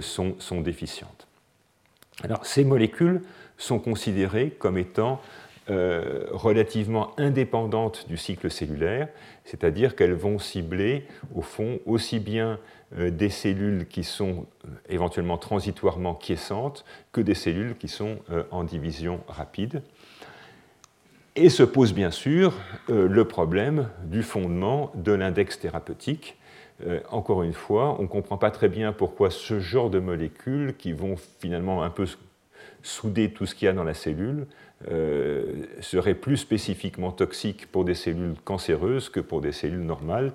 sont, 0.00 0.34
sont, 0.38 0.60
déficientes. 0.60 1.26
Alors, 2.22 2.46
ces 2.46 2.64
molécules 2.64 3.22
sont 3.58 3.78
considérées 3.78 4.50
comme 4.58 4.78
étant 4.78 5.20
relativement 5.68 7.12
indépendantes 7.18 8.06
du 8.08 8.16
cycle 8.16 8.52
cellulaire, 8.52 9.08
c'est-à-dire 9.44 9.96
qu'elles 9.96 10.14
vont 10.14 10.38
cibler, 10.38 11.06
au 11.34 11.42
fond, 11.42 11.80
aussi 11.86 12.20
bien 12.20 12.50
euh, 12.52 12.56
des 12.92 13.30
cellules 13.30 13.86
qui 13.86 14.04
sont 14.04 14.46
euh, 14.64 14.68
éventuellement 14.88 15.38
transitoirement 15.38 16.14
quiescentes 16.14 16.84
que 17.12 17.20
des 17.20 17.34
cellules 17.34 17.76
qui 17.76 17.88
sont 17.88 18.18
euh, 18.30 18.44
en 18.50 18.64
division 18.64 19.20
rapide. 19.26 19.82
Et 21.34 21.50
se 21.50 21.62
pose 21.62 21.92
bien 21.92 22.10
sûr 22.10 22.54
le 22.88 23.24
problème 23.26 23.90
du 24.04 24.22
fondement 24.22 24.90
de 24.94 25.12
l'index 25.12 25.60
thérapeutique. 25.60 26.38
Encore 27.10 27.42
une 27.42 27.52
fois, 27.52 27.94
on 27.98 28.04
ne 28.04 28.08
comprend 28.08 28.38
pas 28.38 28.50
très 28.50 28.70
bien 28.70 28.94
pourquoi 28.94 29.28
ce 29.28 29.60
genre 29.60 29.90
de 29.90 29.98
molécules 29.98 30.74
qui 30.78 30.94
vont 30.94 31.16
finalement 31.40 31.82
un 31.82 31.90
peu 31.90 32.06
souder 32.82 33.32
tout 33.32 33.44
ce 33.44 33.54
qu'il 33.54 33.66
y 33.66 33.68
a 33.68 33.74
dans 33.74 33.84
la 33.84 33.92
cellule 33.92 34.46
seraient 35.80 36.14
plus 36.14 36.38
spécifiquement 36.38 37.12
toxiques 37.12 37.70
pour 37.70 37.84
des 37.84 37.94
cellules 37.94 38.36
cancéreuses 38.42 39.10
que 39.10 39.20
pour 39.20 39.42
des 39.42 39.52
cellules 39.52 39.84
normales. 39.84 40.32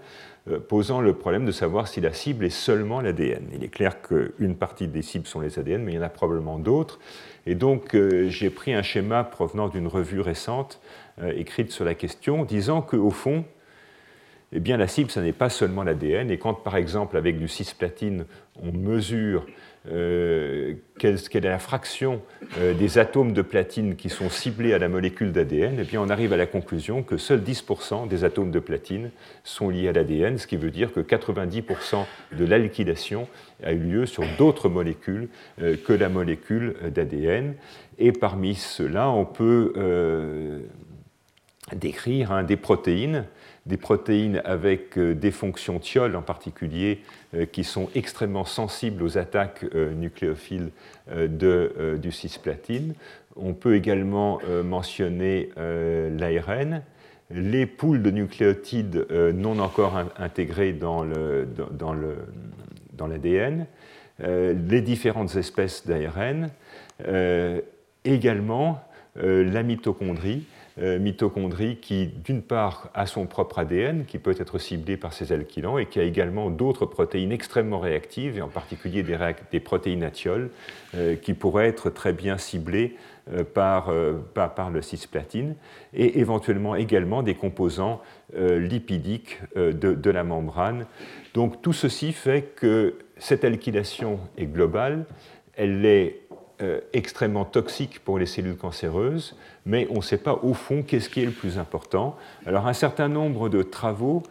Euh, 0.49 0.59
posant 0.59 1.01
le 1.01 1.13
problème 1.13 1.45
de 1.45 1.51
savoir 1.51 1.87
si 1.87 2.01
la 2.01 2.13
cible 2.13 2.45
est 2.45 2.49
seulement 2.49 2.99
l'ADN. 2.99 3.47
Il 3.53 3.63
est 3.63 3.69
clair 3.69 4.01
qu'une 4.01 4.55
partie 4.55 4.87
des 4.87 5.03
cibles 5.03 5.27
sont 5.27 5.39
les 5.39 5.59
ADN, 5.59 5.83
mais 5.83 5.91
il 5.91 5.95
y 5.95 5.99
en 5.99 6.01
a 6.01 6.09
probablement 6.09 6.57
d'autres. 6.57 6.99
Et 7.45 7.53
donc, 7.53 7.93
euh, 7.93 8.27
j'ai 8.27 8.49
pris 8.49 8.73
un 8.73 8.81
schéma 8.81 9.23
provenant 9.23 9.67
d'une 9.67 9.85
revue 9.85 10.19
récente 10.19 10.81
euh, 11.21 11.31
écrite 11.35 11.71
sur 11.71 11.85
la 11.85 11.93
question, 11.93 12.43
disant 12.43 12.81
qu'au 12.81 13.11
fond, 13.11 13.45
eh 14.51 14.59
bien, 14.59 14.77
la 14.77 14.87
cible, 14.87 15.11
ce 15.11 15.19
n'est 15.19 15.31
pas 15.31 15.49
seulement 15.49 15.83
l'ADN. 15.83 16.31
Et 16.31 16.39
quand, 16.39 16.55
par 16.55 16.75
exemple, 16.75 17.17
avec 17.17 17.37
du 17.37 17.47
cisplatine, 17.47 18.25
on 18.63 18.71
mesure 18.71 19.45
euh, 19.89 20.75
quelle, 20.99 21.15
est 21.15 21.39
la 21.39 21.57
fraction 21.57 22.21
euh, 22.59 22.75
des 22.75 22.99
atomes 22.99 23.33
de 23.33 23.41
platine 23.41 23.95
qui 23.95 24.09
sont 24.09 24.29
ciblés 24.29 24.73
à 24.73 24.77
la 24.77 24.87
molécule 24.87 25.31
d'ADN, 25.31 25.77
eh 25.79 25.83
bien 25.83 25.99
on 25.99 26.09
arrive 26.09 26.33
à 26.33 26.37
la 26.37 26.45
conclusion 26.45 27.01
que 27.01 27.17
seuls 27.17 27.41
10% 27.41 28.07
des 28.07 28.23
atomes 28.23 28.51
de 28.51 28.59
platine 28.59 29.09
sont 29.43 29.69
liés 29.69 29.87
à 29.87 29.91
l'ADN, 29.91 30.37
ce 30.37 30.45
qui 30.45 30.55
veut 30.55 30.69
dire 30.69 30.93
que 30.93 30.99
90% 30.99 32.05
de 32.37 32.45
l'alkylation 32.45 33.27
a 33.63 33.73
eu 33.73 33.79
lieu 33.79 34.05
sur 34.05 34.23
d'autres 34.37 34.69
molécules 34.69 35.29
euh, 35.59 35.75
que 35.75 35.93
la 35.93 36.09
molécule 36.09 36.75
d'ADN. 36.93 37.55
Et 37.97 38.11
parmi 38.11 38.53
ceux-là, 38.53 39.09
on 39.09 39.25
peut 39.25 39.73
décrire 41.75 42.31
hein, 42.31 42.43
des 42.43 42.57
protéines 42.57 43.25
des 43.65 43.77
protéines 43.77 44.41
avec 44.43 44.97
euh, 44.97 45.13
des 45.13 45.31
fonctions 45.31 45.79
thiol 45.79 46.15
en 46.15 46.21
particulier 46.21 47.01
euh, 47.35 47.45
qui 47.45 47.63
sont 47.63 47.89
extrêmement 47.93 48.45
sensibles 48.45 49.03
aux 49.03 49.17
attaques 49.17 49.65
euh, 49.75 49.93
nucléophiles 49.93 50.71
de, 51.15 51.97
du 52.01 52.11
cisplatine. 52.11 52.93
On 53.35 53.53
peut 53.53 53.75
également 53.75 54.39
mentionner 54.63 55.49
l'ARN, 55.57 56.83
les 57.31 57.65
poules 57.65 58.01
de 58.01 58.11
nucléotides 58.11 59.07
non 59.33 59.59
encore 59.59 59.97
intégrées 60.17 60.71
dans 60.71 61.03
l'ADN, 61.03 61.25
dans 62.97 63.07
les 64.69 64.81
différentes 64.81 65.35
espèces 65.35 65.85
d'ARN, 65.85 66.49
également 68.05 68.81
la 69.15 69.63
mitochondrie, 69.63 70.45
mitochondrie 70.77 71.77
qui, 71.77 72.07
d'une 72.07 72.41
part, 72.41 72.89
a 72.93 73.05
son 73.05 73.25
propre 73.25 73.59
ADN, 73.59 74.05
qui 74.05 74.19
peut 74.19 74.35
être 74.39 74.57
ciblé 74.57 74.97
par 74.97 75.13
ces 75.13 75.31
alkylants, 75.31 75.77
et 75.77 75.85
qui 75.85 75.99
a 75.99 76.03
également 76.03 76.49
d'autres 76.49 76.85
protéines 76.85 77.31
extrêmement 77.31 77.79
réactives, 77.79 78.37
et 78.37 78.41
en 78.41 78.47
particulier 78.47 79.03
des, 79.03 79.59
protéines 79.59 80.03
athioles, 80.03 80.49
euh, 80.95 81.15
qui 81.15 81.33
pourraient 81.33 81.67
être 81.67 81.89
très 81.89 82.13
bien 82.13 82.37
ciblées 82.37 82.95
euh, 83.31 83.43
par, 83.43 83.91
le 83.91 84.81
cisplatine, 84.81 85.55
et 85.93 86.19
éventuellement 86.19 86.75
également 86.75 87.23
des 87.23 87.35
composants 87.35 88.01
lipidiques 88.33 89.39
de, 89.55 89.71
de, 89.71 90.09
la 90.09 90.23
membrane. 90.23 90.85
Donc 91.33 91.61
tout 91.61 91.73
ceci 91.73 92.13
fait 92.13 92.53
que 92.55 92.95
cette 93.17 93.43
alkylation 93.43 94.19
est 94.37 94.45
globale, 94.45 95.05
elle 95.55 95.85
est 95.85 96.20
extrêmement 96.93 97.45
toxique 97.45 97.99
pour 98.03 98.19
les 98.19 98.25
cellules 98.25 98.57
cancéreuses, 98.57 99.35
mais 99.65 99.87
on 99.89 99.97
ne 99.97 100.01
sait 100.01 100.17
pas 100.17 100.39
au 100.43 100.53
fond 100.53 100.83
qu'est-ce 100.83 101.09
qui 101.09 101.21
est 101.21 101.25
le 101.25 101.31
plus 101.31 101.57
important. 101.57 102.15
Alors 102.45 102.67
un 102.67 102.73
certain 102.73 103.07
nombre 103.07 103.49
de 103.49 103.63
travaux 103.63 104.23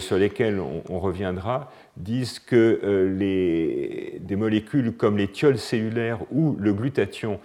sur 0.00 0.16
lesquels 0.16 0.60
on, 0.60 0.98
reviendra 0.98 1.70
disent 1.96 2.38
que 2.38 3.12
les, 3.16 4.18
des 4.20 4.36
molécules 4.36 4.92
comme 4.92 5.16
les 5.16 5.28
thiols 5.28 5.58
cellulaires 5.58 6.20
ou 6.30 6.56
le 6.58 6.72
glutathion, 6.72 7.40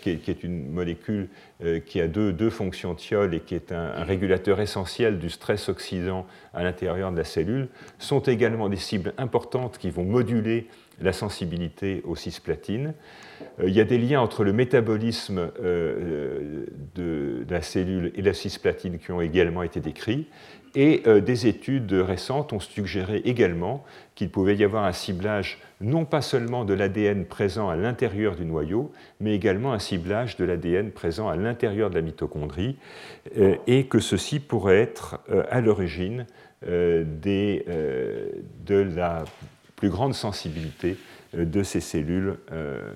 qui, 0.00 0.10
est, 0.10 0.42
une 0.42 0.70
molécule 0.70 1.28
qui 1.86 2.00
a 2.00 2.08
deux, 2.08 2.32
deux 2.32 2.50
fonctions 2.50 2.94
thiol 2.94 3.34
et 3.34 3.40
qui 3.40 3.54
est 3.54 3.72
un, 3.72 4.04
régulateur 4.04 4.60
essentiel 4.60 5.18
du 5.18 5.30
stress 5.30 5.68
oxydant 5.68 6.26
à 6.54 6.62
l'intérieur 6.62 7.12
de 7.12 7.16
la 7.16 7.24
cellule, 7.24 7.68
sont 7.98 8.20
également 8.20 8.68
des 8.68 8.76
cibles 8.76 9.14
importantes 9.18 9.78
qui 9.78 9.90
vont 9.90 10.04
moduler 10.04 10.66
la 11.02 11.12
sensibilité 11.12 12.02
aux 12.04 12.16
cisplatines. 12.16 12.94
Euh, 13.60 13.68
il 13.68 13.74
y 13.74 13.80
a 13.80 13.84
des 13.84 13.98
liens 13.98 14.20
entre 14.20 14.44
le 14.44 14.52
métabolisme 14.52 15.50
euh, 15.62 16.66
de 16.94 17.44
la 17.48 17.62
cellule 17.62 18.12
et 18.14 18.22
la 18.22 18.34
cisplatine 18.34 18.98
qui 18.98 19.10
ont 19.12 19.20
également 19.20 19.62
été 19.62 19.80
décrits. 19.80 20.26
Et 20.74 21.02
euh, 21.06 21.20
des 21.20 21.46
études 21.46 21.92
récentes 21.92 22.54
ont 22.54 22.60
suggéré 22.60 23.18
également 23.26 23.84
qu'il 24.14 24.30
pouvait 24.30 24.56
y 24.56 24.64
avoir 24.64 24.84
un 24.84 24.92
ciblage 24.92 25.58
non 25.82 26.06
pas 26.06 26.22
seulement 26.22 26.64
de 26.64 26.72
l'ADN 26.72 27.26
présent 27.26 27.68
à 27.68 27.76
l'intérieur 27.76 28.36
du 28.36 28.46
noyau, 28.46 28.90
mais 29.20 29.34
également 29.34 29.74
un 29.74 29.78
ciblage 29.78 30.36
de 30.36 30.44
l'ADN 30.44 30.92
présent 30.92 31.28
à 31.28 31.36
l'intérieur 31.36 31.90
de 31.90 31.96
la 31.96 32.02
mitochondrie, 32.02 32.76
et 33.66 33.86
que 33.86 33.98
ceci 33.98 34.38
pourrait 34.38 34.78
être 34.78 35.18
à 35.50 35.60
l'origine 35.60 36.24
de 36.64 37.64
la 38.68 39.24
plus 39.82 39.90
grande 39.90 40.14
sensibilité 40.14 40.96
euh, 41.34 41.44
de 41.44 41.64
ces 41.64 41.80
cellules 41.80 42.36
euh, 42.52 42.92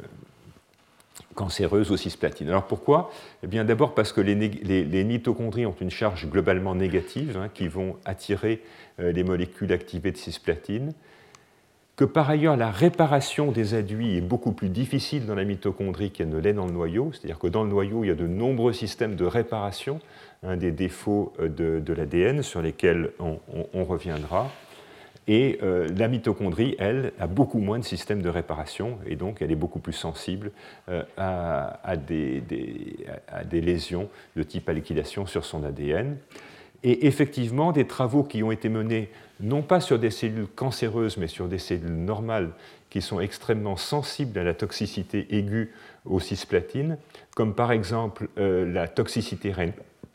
cancéreuses 1.34 1.90
aux 1.90 1.96
cisplatines. 1.96 2.48
Alors 2.48 2.68
pourquoi? 2.68 3.10
Eh 3.42 3.48
bien 3.48 3.64
d'abord 3.64 3.92
parce 3.92 4.12
que 4.12 4.20
les, 4.20 5.04
mitochondries 5.04 5.66
ont 5.66 5.74
une 5.80 5.90
charge 5.90 6.28
globalement 6.30 6.76
négative 6.76 7.36
hein, 7.36 7.50
qui 7.52 7.66
vont 7.66 7.96
attirer 8.04 8.62
euh, 9.00 9.10
les 9.10 9.24
molécules 9.24 9.72
activées 9.72 10.12
de 10.12 10.16
cisplatine, 10.16 10.92
que 11.96 12.04
par 12.04 12.30
ailleurs 12.30 12.56
la 12.56 12.70
réparation 12.70 13.50
des 13.50 13.74
aduits 13.74 14.16
est 14.16 14.20
beaucoup 14.20 14.52
plus 14.52 14.68
difficile 14.68 15.26
dans 15.26 15.34
la 15.34 15.42
mitochondrie 15.42 16.12
qu'elle 16.12 16.28
ne 16.28 16.38
l'est 16.38 16.52
dans 16.52 16.66
le 16.66 16.72
noyau, 16.72 17.10
c'est-à-dire 17.12 17.40
que 17.40 17.48
dans 17.48 17.64
le 17.64 17.70
noyau 17.70 18.04
il 18.04 18.06
y 18.06 18.12
a 18.12 18.14
de 18.14 18.28
nombreux 18.28 18.72
systèmes 18.72 19.16
de 19.16 19.24
réparation 19.24 19.98
des 20.44 20.70
défauts 20.70 21.32
de, 21.40 21.92
l'ADN 21.92 22.44
sur 22.44 22.62
lesquels 22.62 23.10
on 23.18 23.84
reviendra. 23.84 24.52
Et 25.28 25.58
euh, 25.62 25.88
la 25.96 26.06
mitochondrie, 26.06 26.76
elle, 26.78 27.12
a 27.18 27.26
beaucoup 27.26 27.58
moins 27.58 27.78
de 27.78 27.84
systèmes 27.84 28.22
de 28.22 28.28
réparation 28.28 28.98
et 29.06 29.16
donc 29.16 29.42
elle 29.42 29.50
est 29.50 29.56
beaucoup 29.56 29.80
plus 29.80 29.92
sensible 29.92 30.52
euh, 30.88 31.02
à, 31.16 31.96
des, 31.96 32.42
lésions 33.52 34.08
de 34.36 34.42
type 34.44 34.68
alkylation 34.68 35.26
sur 35.26 35.44
son 35.44 35.64
ADN. 35.64 36.16
Et 36.84 37.06
effectivement, 37.06 37.72
des 37.72 37.86
travaux 37.86 38.22
qui 38.22 38.42
ont 38.44 38.52
été 38.52 38.68
menés 38.68 39.08
non 39.40 39.62
pas 39.62 39.80
sur 39.80 39.98
des 39.98 40.10
cellules 40.10 40.46
cancéreuses, 40.46 41.16
mais 41.16 41.26
sur 41.26 41.48
des 41.48 41.58
cellules 41.58 41.90
normales 41.90 42.50
qui 42.88 43.02
sont 43.02 43.18
extrêmement 43.18 43.76
sensibles 43.76 44.38
à 44.38 44.44
la 44.44 44.54
toxicité 44.54 45.26
aiguë 45.30 45.72
aux 46.04 46.20
cisplatines, 46.20 46.98
comme 47.34 47.54
par 47.54 47.72
exemple 47.72 48.28
euh, 48.38 48.72
la 48.72 48.86
toxicité 48.86 49.52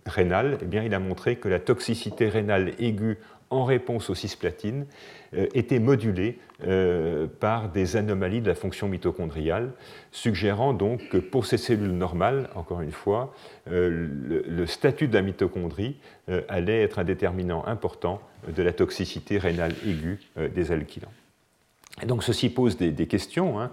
rénale, 0.05 0.57
eh 0.61 0.65
bien, 0.65 0.83
il 0.83 0.93
a 0.93 0.99
montré 0.99 1.35
que 1.35 1.49
la 1.49 1.59
toxicité 1.59 2.29
rénale 2.29 2.73
aiguë 2.79 3.17
en 3.51 3.65
réponse 3.65 4.09
aux 4.09 4.15
cisplatines 4.15 4.85
euh, 5.35 5.47
était 5.53 5.79
modulée 5.79 6.39
euh, 6.65 7.27
par 7.39 7.69
des 7.69 7.97
anomalies 7.97 8.41
de 8.41 8.47
la 8.47 8.55
fonction 8.55 8.87
mitochondriale, 8.87 9.73
suggérant 10.11 10.73
donc 10.73 11.09
que 11.09 11.17
pour 11.17 11.45
ces 11.45 11.57
cellules 11.57 11.91
normales, 11.91 12.49
encore 12.55 12.81
une 12.81 12.91
fois, 12.91 13.35
euh, 13.69 14.07
le, 14.47 14.65
statut 14.65 15.07
de 15.07 15.13
la 15.13 15.21
mitochondrie 15.21 15.97
allait 16.47 16.81
être 16.81 16.99
un 16.99 17.03
déterminant 17.03 17.65
important 17.65 18.21
de 18.47 18.63
la 18.63 18.71
toxicité 18.71 19.37
rénale 19.37 19.73
aiguë 19.85 20.19
des 20.55 20.71
alkylants. 20.71 21.11
Et 22.01 22.05
donc 22.05 22.23
ceci 22.23 22.49
pose 22.49 22.77
des, 22.77 23.07
questions 23.07 23.59
hein, 23.59 23.71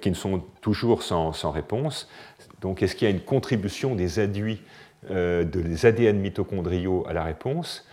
qui 0.00 0.10
ne 0.10 0.14
sont 0.14 0.44
toujours 0.60 1.02
sans, 1.02 1.50
réponse. 1.50 2.08
Donc 2.60 2.82
est-ce 2.82 2.94
qu'il 2.94 3.08
y 3.08 3.10
a 3.10 3.14
une 3.14 3.22
contribution 3.22 3.96
des 3.96 4.20
aduits, 4.20 4.62
des 5.10 5.86
ADN 5.86 6.20
mitochondriaux 6.20 7.04
à 7.08 7.12
la 7.12 7.24
réponse? 7.24 7.84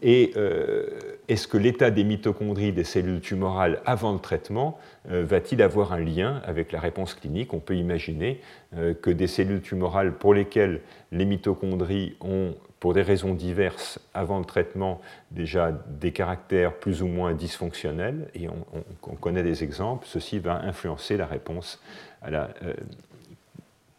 Et 0.00 0.32
euh, 0.36 0.86
est-ce 1.28 1.46
que 1.48 1.56
l'état 1.56 1.90
des 1.90 2.04
mitochondries 2.04 2.72
des 2.72 2.84
cellules 2.84 3.20
tumorales 3.20 3.80
avant 3.84 4.12
le 4.12 4.18
traitement 4.18 4.78
euh, 5.10 5.24
va-t-il 5.24 5.62
avoir 5.62 5.92
un 5.92 6.00
lien 6.00 6.40
avec 6.44 6.72
la 6.72 6.80
réponse 6.80 7.14
clinique? 7.14 7.52
On 7.52 7.60
peut 7.60 7.76
imaginer 7.76 8.40
euh, 8.76 8.94
que 8.94 9.10
des 9.10 9.26
cellules 9.26 9.60
tumorales 9.60 10.12
pour 10.12 10.34
lesquelles 10.34 10.80
les 11.10 11.24
mitochondries 11.24 12.16
ont, 12.20 12.54
pour 12.80 12.94
des 12.94 13.02
raisons 13.02 13.34
diverses, 13.34 14.00
avant 14.14 14.38
le 14.38 14.44
traitement, 14.44 15.00
déjà 15.30 15.72
des 15.72 16.12
caractères 16.12 16.74
plus 16.74 17.02
ou 17.02 17.06
moins 17.06 17.34
dysfonctionnels, 17.34 18.28
et 18.34 18.48
on, 18.48 19.14
connaît 19.16 19.44
des 19.44 19.62
exemples, 19.62 20.06
ceci 20.08 20.38
va 20.38 20.62
influencer 20.62 21.16
la 21.16 21.26
réponse 21.26 21.80
à 22.22 22.30
la 22.30 22.50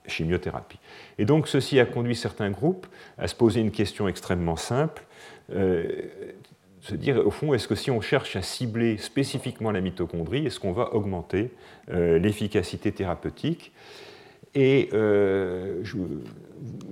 chimiothérapie. 0.06 0.80
Et 1.18 1.24
donc 1.24 1.48
ceci 1.48 1.80
a 1.80 1.86
conduit 1.86 2.16
certains 2.16 2.52
groupes 2.52 2.88
à 3.18 3.28
se 3.30 3.36
poser 3.36 3.62
une 3.62 3.72
question 3.72 4.10
extrêmement 4.10 4.58
simple 4.58 5.04
se 5.50 6.96
dire, 6.96 7.26
au 7.26 7.32
fond, 7.32 7.54
est-ce 7.54 7.68
que 7.68 7.76
si 7.76 7.92
on 7.92 8.02
cherche 8.02 8.36
à 8.36 8.42
cibler 8.42 8.98
spécifiquement 8.98 9.72
la 9.72 9.80
mitochondrie, 9.80 10.46
est-ce 10.46 10.60
qu'on 10.60 10.74
va 10.74 10.94
augmenter 10.94 11.52
euh, 11.90 12.20
l'efficacité 12.20 12.92
thérapeutique? 12.92 13.72
Et 14.54 14.90
euh, 14.94 15.80
je 15.84 15.96
vous 15.96 16.22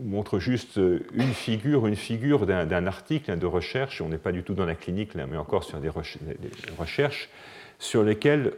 montre 0.01 0.39
juste 0.39 0.77
une 0.77 1.33
figure, 1.33 1.87
une 1.87 1.97
figure 1.97 2.45
d'un 2.47 2.87
article 2.87 3.37
de 3.37 3.45
recherche, 3.45 4.01
on 4.01 4.07
n'est 4.07 4.17
pas 4.17 4.31
du 4.31 4.43
tout 4.43 4.53
dans 4.53 4.65
la 4.65 4.75
clinique, 4.75 5.13
mais 5.15 5.37
encore 5.37 5.63
sur 5.63 5.79
des, 5.79 5.89
recherches, 6.77 7.29
sur 7.77 8.03
lesquelles, 8.03 8.53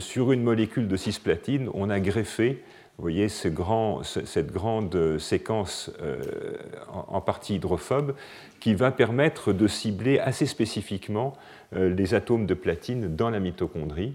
sur 0.00 0.32
une 0.32 0.42
molécule 0.42 0.88
de 0.88 0.96
cisplatine, 0.96 1.70
on 1.72 1.88
a 1.88 2.00
greffé 2.00 2.62
vous 2.98 3.02
voyez 3.02 3.28
cette 3.28 3.54
grande 3.54 5.18
séquence 5.18 5.90
en, 6.92 7.20
partie 7.20 7.54
hydrophobe 7.54 8.14
qui 8.58 8.74
va 8.74 8.90
permettre 8.90 9.52
de 9.52 9.68
cibler 9.68 10.18
assez 10.18 10.46
spécifiquement 10.46 11.34
euh, 11.76 11.94
les 11.94 12.14
atomes 12.14 12.46
de 12.46 12.54
platine 12.54 13.14
dans 13.14 13.30
la 13.30 13.40
mitochondrie. 13.40 14.14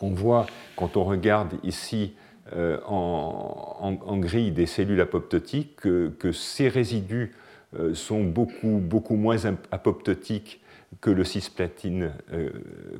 On 0.00 0.10
voit, 0.10 0.46
quand 0.76 0.96
on 0.96 1.04
regarde 1.04 1.54
ici 1.62 2.14
euh, 2.54 2.78
en, 2.86 4.16
gris 4.18 4.50
des 4.50 4.66
cellules 4.66 5.00
apoptotiques, 5.00 5.76
que, 5.76 6.32
ces 6.32 6.68
résidus 6.68 7.32
euh, 7.78 7.94
sont 7.94 8.24
beaucoup, 8.24 8.78
beaucoup 8.82 9.14
moins 9.14 9.36
apoptotiques 9.70 10.60
que 11.00 11.10
le 11.10 11.24
cisplatine, 11.24 12.12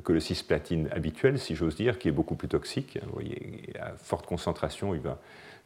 que 0.03 0.13
le 0.13 0.19
cisplatine 0.19 0.87
habituel, 0.91 1.37
si 1.37 1.55
j'ose 1.55 1.75
dire, 1.75 1.99
qui 1.99 2.07
est 2.07 2.13
beaucoup 2.13 2.35
plus 2.35 2.47
toxique. 2.47 2.97
Vous 3.03 3.13
voyez, 3.13 3.73
à 3.79 3.91
forte 3.97 4.25
concentration, 4.25 4.95
il 4.95 5.01
va 5.01 5.19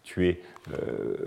tuer 0.06 0.42
euh, 0.72 1.18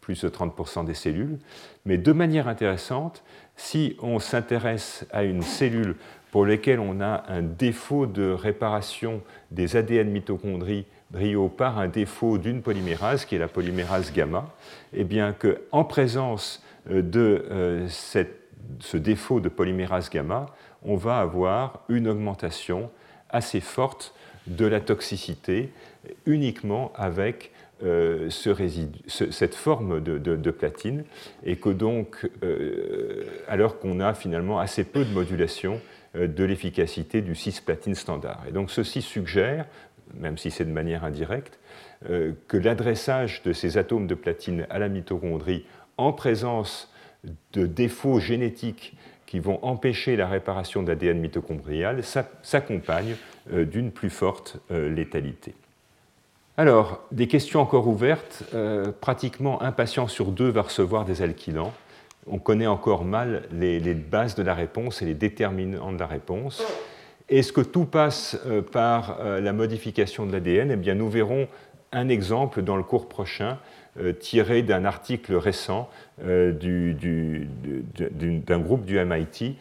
plus 0.00 0.22
de 0.22 0.28
30% 0.28 0.84
des 0.84 0.94
cellules. 0.94 1.38
Mais 1.84 1.98
de 1.98 2.12
manière 2.12 2.46
intéressante, 2.46 3.24
si 3.56 3.96
on 4.00 4.20
s'intéresse 4.20 5.06
à 5.10 5.24
une 5.24 5.42
cellule 5.42 5.96
pour 6.30 6.46
laquelle 6.46 6.78
on 6.78 7.00
a 7.00 7.24
un 7.28 7.42
défaut 7.42 8.06
de 8.06 8.30
réparation 8.30 9.22
des 9.50 9.76
ADN 9.76 10.10
mitochondries 10.10 10.84
brio 11.10 11.48
par 11.48 11.78
un 11.78 11.88
défaut 11.88 12.36
d'une 12.36 12.62
polymérase, 12.62 13.24
qui 13.24 13.36
est 13.36 13.38
la 13.38 13.48
polymérase 13.48 14.12
gamma, 14.12 14.54
eh 14.92 15.04
bien 15.04 15.32
qu'en 15.32 15.84
présence 15.84 16.62
euh, 16.90 17.02
de 17.02 17.46
euh, 17.50 17.88
ce 18.80 18.96
défaut 18.96 19.40
de 19.40 19.48
polymérase 19.48 20.10
gamma, 20.10 20.46
on 20.82 20.96
va 20.96 21.18
avoir 21.18 21.84
une 21.88 22.08
augmentation 22.08 22.90
assez 23.30 23.60
forte 23.60 24.14
de 24.46 24.66
la 24.66 24.80
toxicité 24.80 25.70
uniquement 26.24 26.92
avec 26.94 27.52
euh, 27.84 28.30
cette 28.30 29.54
forme 29.54 30.00
de, 30.00 30.50
platine, 30.50 31.04
et 31.44 31.56
que 31.56 31.68
donc, 31.68 32.26
euh, 32.42 33.24
alors 33.48 33.78
qu'on 33.78 34.00
a 34.00 34.14
finalement 34.14 34.58
assez 34.58 34.82
peu 34.82 35.04
de 35.04 35.12
modulation 35.12 35.80
euh, 36.14 36.26
de 36.26 36.44
l'efficacité 36.44 37.20
du 37.20 37.34
cisplatine 37.34 37.94
standard. 37.94 38.42
Et 38.48 38.52
donc 38.52 38.70
ceci 38.70 39.02
suggère, 39.02 39.66
même 40.14 40.38
si 40.38 40.50
c'est 40.50 40.64
de 40.64 40.70
manière 40.70 41.04
indirecte, 41.04 41.58
que 42.46 42.56
l'adressage 42.56 43.42
de 43.42 43.52
ces 43.52 43.78
atomes 43.78 44.06
de 44.06 44.14
platine 44.14 44.66
à 44.70 44.78
la 44.78 44.88
mitochondrie 44.88 45.64
en 45.96 46.12
présence 46.12 46.92
de 47.52 47.66
défauts 47.66 48.20
génétiques 48.20 48.94
qui 49.26 49.40
vont 49.40 49.58
empêcher 49.62 50.16
la 50.16 50.28
réparation 50.28 50.82
de 50.82 50.88
l'ADN 50.88 51.18
mitochondrial 51.18 52.02
s'accompagne 52.42 53.16
d'une 53.50 53.90
plus 53.90 54.10
forte 54.10 54.58
létalité. 54.70 55.54
Alors, 56.58 57.00
des 57.12 57.26
questions 57.26 57.60
encore 57.60 57.86
ouvertes. 57.86 58.44
Euh, 58.54 58.90
pratiquement 58.98 59.60
un 59.62 59.72
patient 59.72 60.08
sur 60.08 60.32
deux 60.32 60.48
va 60.48 60.62
recevoir 60.62 61.04
des 61.04 61.20
alkylants. 61.20 61.72
On 62.26 62.38
connaît 62.38 62.66
encore 62.66 63.04
mal 63.04 63.42
les, 63.52 63.78
bases 63.94 64.34
de 64.34 64.42
la 64.42 64.54
réponse 64.54 65.02
et 65.02 65.04
les 65.04 65.14
déterminants 65.14 65.92
de 65.92 65.98
la 65.98 66.06
réponse. 66.06 66.62
Est-ce 67.28 67.52
que 67.52 67.60
tout 67.60 67.84
passe 67.84 68.38
euh, 68.46 68.62
par 68.62 69.18
euh, 69.20 69.40
la 69.40 69.52
modification 69.52 70.24
de 70.24 70.32
l'ADN? 70.32 70.70
Eh 70.70 70.76
bien, 70.76 70.94
nous 70.94 71.10
verrons 71.10 71.46
un 71.92 72.08
exemple 72.08 72.62
dans 72.62 72.76
le 72.76 72.82
cours 72.82 73.08
prochain 73.08 73.58
tiré 74.20 74.62
d'un 74.62 74.84
article 74.84 75.34
récent 75.34 75.88
d'un 76.18 76.58
groupe 78.58 78.84
du 78.84 78.98
MIT 78.98 79.56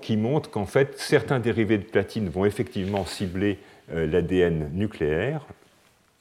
qui 0.00 0.16
montre 0.16 0.50
qu'en 0.50 0.66
fait 0.66 0.98
certains 0.98 1.40
dérivés 1.40 1.78
de 1.78 1.84
platine 1.84 2.28
vont 2.28 2.44
effectivement 2.44 3.04
cibler 3.04 3.58
l'ADN 3.92 4.70
nucléaire 4.74 5.46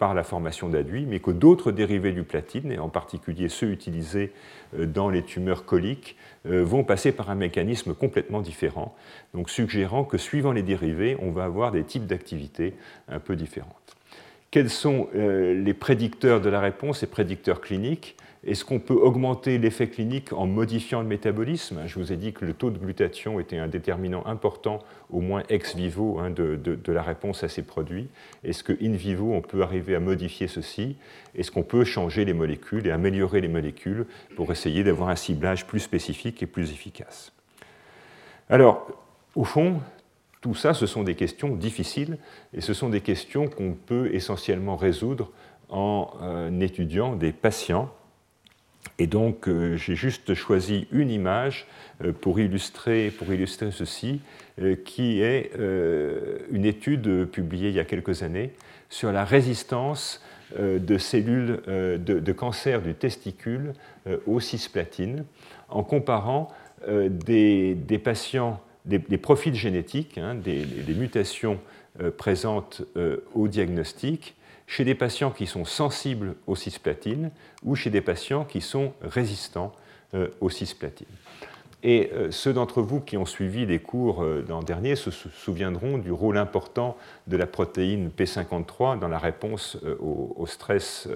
par 0.01 0.16
la 0.16 0.24
formation 0.24 0.68
d'aduits, 0.68 1.05
mais 1.05 1.20
que 1.20 1.30
d'autres 1.30 1.72
dérivés 1.72 2.12
du 2.12 2.24
platine, 2.24 2.72
et 2.72 2.80
en 2.80 2.89
particulier 2.89 3.49
ceux 3.49 3.70
utilisés 3.70 4.34
euh, 4.76 4.88
dans 4.88 5.12
les 5.12 5.22
tumeurs 5.22 5.64
coliques, 5.64 6.18
euh, 6.47 6.64
vont 6.64 6.84
passer 6.84 7.12
par 7.12 7.30
un 7.30 7.36
mécanisme 7.36 7.93
complètement 7.93 8.41
différent, 8.41 8.95
donc 9.36 9.51
suggérant 9.51 10.03
que 10.03 10.18
suivant 10.18 10.53
les 10.53 10.64
dérivés, 10.64 11.18
on 11.22 11.30
va 11.30 11.43
avoir 11.43 11.72
des 11.72 11.84
types 11.84 12.07
d'activités 12.07 12.74
un 13.09 13.20
peu 13.20 13.36
différentes. 13.36 13.95
Quels 14.52 14.70
sont 14.70 15.08
euh, 15.16 15.54
les 15.54 15.74
prédicteurs 15.74 16.41
de 16.41 16.49
la 16.49 16.60
réponse 16.60 17.04
et 17.04 17.08
prédicteurs 17.08 17.62
cliniques? 17.62 18.18
Est-ce 18.45 18.66
qu'on 18.66 18.80
peut 18.80 18.95
augmenter 18.95 19.58
l'effet 19.58 19.88
clinique 19.88 20.34
en 20.34 20.45
modifiant 20.45 21.02
le 21.02 21.08
métabolisme? 21.08 21.84
Je 21.86 21.97
vous 21.97 22.12
ai 22.12 22.18
dit 22.18 22.34
que 22.34 22.43
le 22.43 22.54
taux 22.54 22.70
de 22.70 22.78
glutathion 22.78 23.39
était 23.39 23.60
un 23.60 23.70
déterminant 23.70 24.26
important, 24.26 24.80
au 25.10 25.22
moins 25.22 25.43
ex 25.47 25.74
vivo, 25.74 26.20
hein, 26.20 26.32
de, 26.32 26.80
la 26.91 27.02
réponse 27.02 27.45
à 27.45 27.47
ces 27.47 27.62
produits. 27.62 28.10
Est-ce 28.43 28.64
que 28.66 28.74
in 28.84 28.91
vivo, 28.91 29.32
on 29.32 29.41
peut 29.41 29.62
arriver 29.62 29.95
à 29.95 30.02
modifier 30.02 30.49
ceci? 30.49 30.97
Est-ce 31.34 31.49
qu'on 31.49 31.64
peut 31.64 31.86
changer 31.86 32.26
les 32.26 32.34
molécules 32.34 32.88
et 32.88 32.91
améliorer 32.91 33.39
les 33.39 33.47
molécules 33.47 34.06
pour 34.36 34.52
essayer 34.52 34.84
d'avoir 34.84 35.08
un 35.08 35.16
ciblage 35.16 35.66
plus 35.66 35.80
spécifique 35.80 36.43
et 36.43 36.47
plus 36.47 36.72
efficace? 36.72 37.32
Alors, 38.49 38.88
au 39.36 39.45
fond, 39.45 39.80
tout 40.42 40.56
ça, 40.56 40.74
ce 40.74 40.88
sont 40.88 41.04
des 41.04 41.14
questions 41.14 41.56
difficiles 41.56 42.18
et 42.54 42.62
ce 42.62 42.74
sont 42.74 42.89
des 42.89 43.02
questions 43.02 43.48
qu'on 43.48 43.74
peut 43.74 44.10
essentiellement 44.14 44.76
résoudre 44.76 45.32
en 45.70 46.12
euh, 46.22 46.60
étudiant 46.60 47.16
des 47.16 47.32
patients. 47.32 47.94
Et 48.98 49.06
donc, 49.06 49.48
euh, 49.48 49.78
j'ai 49.78 49.96
juste 49.96 50.34
choisi 50.34 50.88
une 50.92 51.12
image 51.12 51.68
euh, 52.04 52.12
pour, 52.12 52.39
illustrer, 52.39 53.14
ceci, 53.72 54.22
qui 54.86 55.22
est 55.22 55.52
une 56.52 56.66
étude 56.66 57.26
publiée 57.26 57.70
il 57.70 57.76
y 57.76 57.80
a 57.80 57.86
quelques 57.86 58.22
années 58.22 58.52
sur 58.89 59.12
la 59.12 59.26
résistance 59.26 60.22
de 60.60 60.98
cellules 61.00 61.62
de, 61.66 62.32
cancer 62.32 62.82
du 62.84 62.94
testicule 62.94 63.74
aux 64.28 64.39
cisplatines, 64.39 65.26
en 65.70 65.84
comparant 65.84 66.50
des, 66.88 68.02
patients, 68.04 68.62
des, 68.86 69.18
profils 69.18 69.56
génétiques, 69.56 70.18
hein, 70.18 70.36
des, 70.36 70.66
mutations 70.94 71.60
présentes 72.18 72.84
au 73.36 73.48
diagnostic, 73.48 74.36
chez 74.72 74.86
des 74.86 74.96
patients 74.96 75.32
qui 75.32 75.48
sont 75.48 75.66
sensibles 75.66 76.36
aux 76.48 76.56
cisplatines 76.56 77.32
ou 77.62 77.76
chez 77.76 77.90
des 77.90 78.00
patients 78.00 78.46
qui 78.46 78.62
sont 78.62 78.94
résistants 79.02 79.74
euh, 80.14 80.30
aux 80.40 80.50
cisplatines. 80.50 81.08
Et 81.84 82.10
euh, 82.14 82.32
ceux 82.32 82.54
d'entre 82.54 82.82
vous 82.82 83.02
qui 83.02 83.18
ont 83.18 83.26
suivi 83.26 83.66
les 83.66 83.80
cours 83.80 84.24
euh, 84.24 84.46
l'an 84.48 84.64
dernier 84.64 84.96
se 84.96 85.12
souviendront 85.12 85.98
du 85.98 86.14
rôle 86.14 86.38
important 86.38 86.96
de 87.28 87.36
la 87.36 87.48
protéine 87.48 88.12
P53 88.18 88.98
dans 88.98 89.10
la 89.10 89.18
réponse 89.18 89.78
au, 90.00 90.46
stress, 90.48 91.10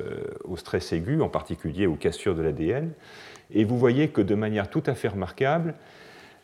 au 0.44 0.58
stress 0.58 0.92
aigu, 0.92 1.22
en 1.22 1.30
particulier 1.30 1.88
aux 1.88 1.96
cassures 1.96 2.36
de 2.36 2.42
l'ADN. 2.42 2.92
Et 3.52 3.64
vous 3.64 3.78
voyez 3.78 4.10
que 4.10 4.22
de 4.22 4.36
manière 4.36 4.70
tout 4.70 4.84
à 4.86 4.96
fait 4.96 5.08
remarquable, 5.08 5.76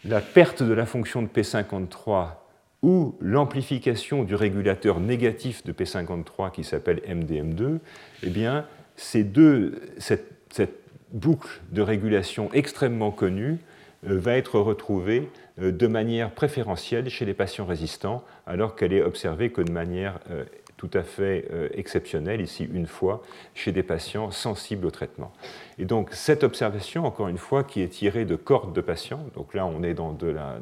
la 0.06 0.22
perte 0.22 0.64
de 0.64 0.74
la 0.74 0.86
fonction 0.86 1.22
de 1.22 1.28
P53 1.28 2.30
ou 2.82 3.16
l'amplification 3.22 4.24
du 4.24 4.36
régulateur 4.36 5.00
négatif 5.00 5.64
de 5.64 5.72
P53 5.72 6.52
qui 6.52 6.64
s'appelle 6.64 7.02
MDM2, 7.08 7.80
eh 8.24 8.30
bien, 8.30 8.66
cette, 8.96 9.38
boucle 11.12 11.62
de 11.72 11.82
régulation 11.82 12.50
extrêmement 12.54 13.12
connue 13.12 13.58
euh, 14.08 14.18
va 14.18 14.38
être 14.38 14.60
retrouvée 14.60 15.30
euh, 15.60 15.72
de 15.72 15.88
manière 15.88 16.32
préférentielle 16.32 17.10
chez 17.10 17.26
les 17.26 17.34
patients 17.34 17.66
résistants, 17.66 18.24
alors 18.48 18.76
qu'elle 18.76 18.94
est 18.94 19.04
observée 19.04 19.52
que 19.52 19.62
de 19.62 19.72
manière 19.72 20.20
euh, 20.32 20.46
tout 20.82 20.98
à 20.98 21.04
fait 21.04 21.46
exceptionnelle, 21.76 22.42
ici 22.42 22.68
une 22.74 22.88
fois, 22.88 23.22
chez 23.54 23.72
des 23.72 23.84
patients 23.84 24.32
sensibles 24.32 24.88
au 24.88 24.90
traitement. 24.90 25.32
Et 25.78 25.86
donc 25.86 26.10
cette 26.12 26.44
observation, 26.44 27.06
encore 27.06 27.28
une 27.28 27.38
fois, 27.38 27.64
qui 27.64 27.82
est 27.82 27.88
tirée 27.88 28.26
de 28.26 28.36
cohortes 28.36 28.74
de 28.74 28.82
patients, 28.82 29.24
donc 29.36 29.54
là 29.54 29.68
on 29.68 29.84
est 29.84 29.94
dans 29.94 30.12
de 30.12 30.26
la, 30.26 30.58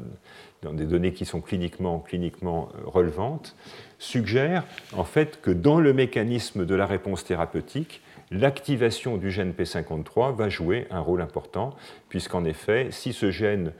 dans 0.60 0.74
des 0.74 0.84
données 0.84 1.14
qui 1.14 1.24
sont 1.24 1.40
cliniquement, 1.40 2.00
cliniquement 2.00 2.68
euh, 2.74 2.82
relevantes, 2.84 3.56
suggère 3.98 4.64
en 4.92 5.04
fait 5.04 5.40
que 5.40 5.50
dans 5.50 5.80
le 5.80 5.94
mécanisme 5.94 6.66
de 6.66 6.74
la 6.74 6.84
réponse 6.84 7.24
thérapeutique, 7.24 8.02
l'activation 8.30 9.16
du 9.16 9.30
gène 9.30 9.52
P53 9.52 10.36
va 10.36 10.48
jouer 10.48 10.86
un 10.90 11.00
rôle 11.00 11.22
important, 11.22 11.74
puisqu'en 12.08 12.44
effet, 12.44 12.88
si 12.90 13.12
ce 13.12 13.30
gène 13.30 13.72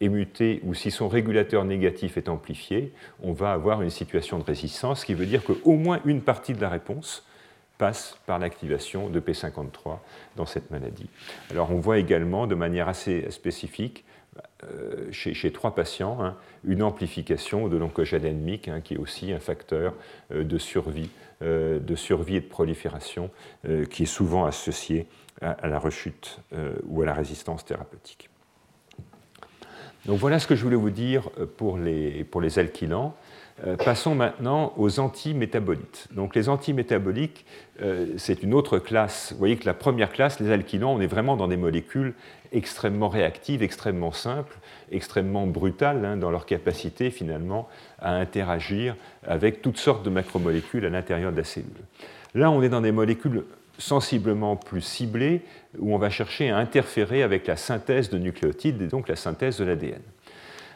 est 0.00 0.08
muté 0.08 0.60
ou 0.64 0.74
si 0.74 0.90
son 0.90 1.08
régulateur 1.08 1.64
négatif 1.64 2.16
est 2.16 2.28
amplifié, 2.28 2.92
on 3.22 3.32
va 3.32 3.52
avoir 3.52 3.82
une 3.82 3.90
situation 3.90 4.38
de 4.38 4.44
résistance, 4.44 5.00
ce 5.00 5.06
qui 5.06 5.14
veut 5.14 5.26
dire 5.26 5.42
qu'au 5.44 5.74
moins 5.74 6.00
une 6.04 6.22
partie 6.22 6.52
de 6.52 6.60
la 6.60 6.68
réponse 6.68 7.26
passe 7.78 8.18
par 8.26 8.38
l'activation 8.38 9.08
de 9.08 9.20
P53 9.20 9.98
dans 10.36 10.46
cette 10.46 10.70
maladie. 10.70 11.08
Alors 11.50 11.70
on 11.70 11.78
voit 11.78 11.98
également 11.98 12.46
de 12.46 12.54
manière 12.54 12.88
assez 12.88 13.30
spécifique 13.30 14.04
euh, 14.64 15.10
chez, 15.12 15.52
trois 15.52 15.74
patients 15.74 16.18
hein, 16.20 16.36
une 16.64 16.82
amplification 16.82 17.68
de 17.68 17.76
l'oncogène 17.76 18.22
endémique, 18.26 18.66
hein, 18.66 18.80
qui 18.80 18.94
est 18.94 18.98
aussi 18.98 19.32
un 19.32 19.38
facteur 19.38 19.94
euh, 20.32 20.42
de 20.42 20.58
survie, 20.58 21.10
euh, 21.42 21.78
de 21.78 21.94
survie 21.94 22.36
et 22.36 22.40
de 22.40 22.46
prolifération, 22.46 23.30
qui 23.90 24.04
est 24.04 24.06
souvent 24.06 24.44
associé 24.44 25.06
à, 25.40 25.68
la 25.68 25.78
rechute 25.78 26.40
ou 26.84 27.02
à 27.02 27.06
la 27.06 27.14
résistance 27.14 27.64
thérapeutique. 27.64 28.28
Donc 30.08 30.18
voilà 30.20 30.38
ce 30.38 30.46
que 30.46 30.56
je 30.56 30.64
voulais 30.64 30.74
vous 30.74 30.88
dire 30.88 31.28
pour 31.58 31.76
les, 31.76 32.24
pour 32.24 32.40
les 32.40 32.58
alkylants. 32.58 33.14
Euh, 33.66 33.76
passons 33.76 34.14
maintenant 34.14 34.72
aux 34.78 35.00
antimétabolites. 35.00 36.08
Donc 36.12 36.34
les 36.34 36.48
antimétaboliques, 36.48 37.44
euh, 37.82 38.06
c'est 38.16 38.42
une 38.42 38.54
autre 38.54 38.78
classe. 38.78 39.32
Vous 39.32 39.38
voyez 39.38 39.58
que 39.58 39.66
la 39.66 39.74
première 39.74 40.10
classe, 40.10 40.40
les 40.40 40.50
alkylants, 40.50 40.94
on 40.94 41.00
est 41.02 41.06
vraiment 41.06 41.36
dans 41.36 41.46
des 41.46 41.58
molécules 41.58 42.14
extrêmement 42.52 43.10
réactives, 43.10 43.62
extrêmement 43.62 44.12
simples, 44.12 44.56
extrêmement 44.90 45.46
brutales 45.46 46.02
hein, 46.06 46.16
dans 46.16 46.30
leur 46.30 46.46
capacité 46.46 47.10
finalement 47.10 47.68
à 47.98 48.14
interagir 48.14 48.96
avec 49.26 49.60
toutes 49.60 49.76
sortes 49.76 50.06
de 50.06 50.10
macromolécules 50.10 50.86
à 50.86 50.88
l'intérieur 50.88 51.32
de 51.32 51.36
la 51.36 51.44
cellule. 51.44 51.68
Là, 52.34 52.50
on 52.50 52.62
est 52.62 52.70
dans 52.70 52.80
des 52.80 52.92
molécules 52.92 53.44
sensiblement 53.78 54.56
plus 54.56 54.80
ciblées, 54.80 55.42
où 55.78 55.94
on 55.94 55.98
va 55.98 56.10
chercher 56.10 56.50
à 56.50 56.58
interférer 56.58 57.22
avec 57.22 57.46
la 57.46 57.56
synthèse 57.56 58.10
de 58.10 58.18
nucléotides 58.18 58.82
et 58.82 58.86
donc 58.86 59.08
la 59.08 59.16
synthèse 59.16 59.58
de 59.58 59.64
l'ADN. 59.64 60.02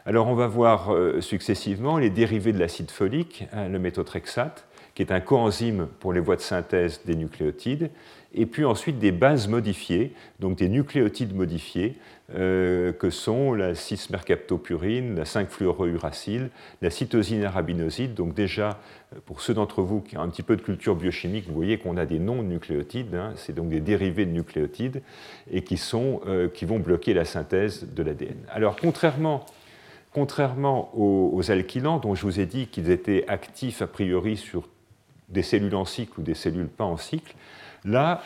Alors 0.07 0.29
on 0.29 0.35
va 0.35 0.47
voir 0.47 0.93
euh, 0.93 1.21
successivement 1.21 1.99
les 1.99 2.11
dérivés 2.11 2.53
de 2.53 2.59
l'acide 2.59 2.91
folique, 2.91 3.45
hein, 3.53 3.69
le 3.69 3.79
méthotrexate, 3.79 4.67
qui 4.95 5.03
est 5.03 5.13
un 5.13 5.21
coenzyme 5.21 5.89
pour 6.01 6.13
les 6.13 6.21
voies 6.21 6.37
de 6.37 6.41
synthèse 6.41 7.03
des 7.05 7.15
nucléotides, 7.15 7.91
et 8.35 8.47
puis 8.47 8.65
ensuite 8.65 8.99
des 8.99 9.13
bases 9.13 9.49
modifiées, 9.49 10.13
donc 10.41 10.59
des 10.59 10.69
nucléotides 10.69 11.35
modifiés, 11.35 11.97
euh, 12.35 12.93
que 12.93 13.11
sont 13.11 13.53
la 13.53 13.73
6-mercaptopurine, 13.73 15.17
la 15.17 15.25
5-fluorouracile, 15.25 16.51
la 16.81 16.91
cytosine 16.91 17.45
arabinoside. 17.45 18.15
Donc 18.15 18.35
déjà, 18.35 18.79
euh, 19.15 19.19
pour 19.27 19.41
ceux 19.41 19.55
d'entre 19.55 19.83
vous 19.83 20.01
qui 20.01 20.17
ont 20.17 20.23
un 20.23 20.29
petit 20.29 20.43
peu 20.43 20.57
de 20.57 20.63
culture 20.63 20.97
biochimique, 20.97 21.47
vous 21.49 21.55
voyez 21.55 21.79
qu'on 21.79 21.97
a 21.97 22.07
des 22.07 22.19
non-nucléotides, 22.19 23.15
hein, 23.15 23.33
c'est 23.37 23.55
donc 23.55 23.69
des 23.69 23.81
dérivés 23.81 24.27
de 24.27 24.33
nucléotides, 24.33 25.03
et 25.51 25.63
qui, 25.63 25.77
sont, 25.77 26.21
qui 26.55 26.65
vont 26.65 26.79
bloquer 26.79 27.15
la 27.15 27.25
synthèse 27.25 27.87
de 27.93 28.03
l'ADN. 28.03 28.37
Alors 28.51 28.77
contrairement 28.81 29.45
Contrairement 30.15 30.91
aux, 30.95 31.51
alkylants, 31.51 31.99
dont 31.99 32.15
je 32.15 32.23
vous 32.23 32.39
ai 32.39 32.45
dit 32.45 32.67
qu'ils 32.67 32.91
étaient 32.91 33.25
actifs 33.29 33.81
a 33.81 33.87
priori 33.87 34.37
sur 34.37 34.69
des 35.31 35.43
cellules 35.43 35.75
en 35.75 35.87
cycle 35.87 36.21
ou 36.21 36.23
des 36.23 36.35
cellules 36.35 36.69
pas 36.69 36.85
en 36.85 36.99
cycle, 36.99 37.35
là, 37.85 38.23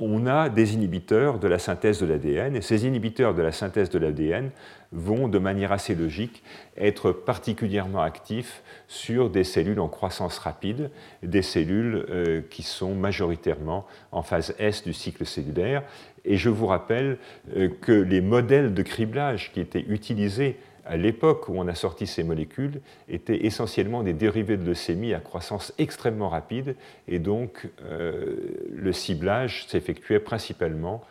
on 0.00 0.26
a 0.26 0.48
des 0.48 0.74
inhibiteurs 0.74 1.38
de 1.38 1.46
la 1.46 1.58
synthèse 1.58 2.00
de 2.00 2.06
l'ADN, 2.06 2.56
et 2.56 2.62
ces 2.62 2.86
inhibiteurs 2.86 3.34
de 3.34 3.42
la 3.42 3.52
synthèse 3.52 3.90
de 3.90 3.98
l'ADN 3.98 4.50
vont, 4.92 5.28
de 5.28 5.38
manière 5.38 5.72
assez 5.72 5.94
logique, 5.94 6.42
être 6.76 7.12
particulièrement 7.12 8.00
actifs 8.00 8.62
sur 8.88 9.30
des 9.30 9.44
cellules 9.44 9.78
en 9.78 9.88
croissance 9.88 10.38
rapide, 10.38 10.90
des 11.22 11.42
cellules 11.42 12.06
euh, 12.08 12.40
qui 12.50 12.62
sont 12.62 12.94
majoritairement 12.94 13.86
en 14.10 14.22
phase 14.22 14.54
S 14.58 14.82
du 14.82 14.94
cycle 14.94 15.26
cellulaire. 15.26 15.82
Et 16.24 16.36
je 16.36 16.48
vous 16.48 16.66
rappelle 16.66 17.18
euh, 17.56 17.68
que 17.80 17.92
les 17.92 18.22
modèles 18.22 18.74
de 18.74 18.82
criblage 18.82 19.52
qui 19.52 19.60
étaient 19.60 19.84
utilisés 19.86 20.56
à 20.90 20.96
l'époque 20.96 21.48
où 21.48 21.52
on 21.56 21.68
a 21.68 21.74
sorti 21.76 22.04
ces 22.04 22.24
molécules, 22.24 22.80
étaient 23.08 23.46
essentiellement 23.46 24.02
des 24.02 24.12
dérivés 24.12 24.56
de 24.56 24.64
leucémie 24.64 25.14
à 25.14 25.20
croissance 25.20 25.72
extrêmement 25.78 26.28
rapide, 26.28 26.74
et 27.06 27.20
donc 27.20 27.68
euh, 27.84 28.36
le 28.74 28.92
ciblage 28.92 29.68
s'effectuait 29.68 30.18
principalement 30.18 31.04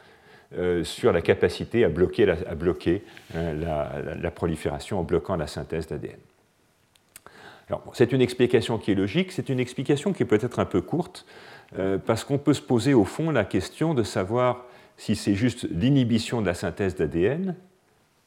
euh, 0.58 0.84
sur 0.84 1.14
la 1.14 1.22
capacité 1.22 1.86
à 1.86 1.90
bloquer, 1.90 2.26
la, 2.26 2.36
la, 3.34 4.32
prolifération 4.32 5.00
en 5.00 5.04
bloquant 5.04 5.38
la 5.38 5.48
synthèse 5.48 5.88
d'ADN. 5.88 6.20
c'est 7.94 8.12
une 8.12 8.22
explication 8.22 8.80
qui 8.80 8.92
est 8.92 8.96
logique, 8.96 9.32
c'est 9.32 9.48
une 9.48 9.62
explication 9.62 10.12
qui 10.12 10.24
est 10.24 10.26
peut-être 10.26 10.60
un 10.60 10.66
peu 10.66 10.82
courte, 10.82 11.26
parce 12.06 12.26
qu'on 12.26 12.40
peut 12.40 12.56
se 12.56 12.62
poser 12.62 12.94
au 12.94 13.06
fond 13.06 13.32
la 13.32 13.46
question 13.46 13.94
de 13.94 14.04
savoir 14.04 14.66
si 14.98 15.16
c'est 15.16 15.36
juste 15.36 15.68
l'inhibition 15.72 16.42
de 16.42 16.48
la 16.48 16.56
synthèse 16.56 16.96
d'ADN, 16.96 17.56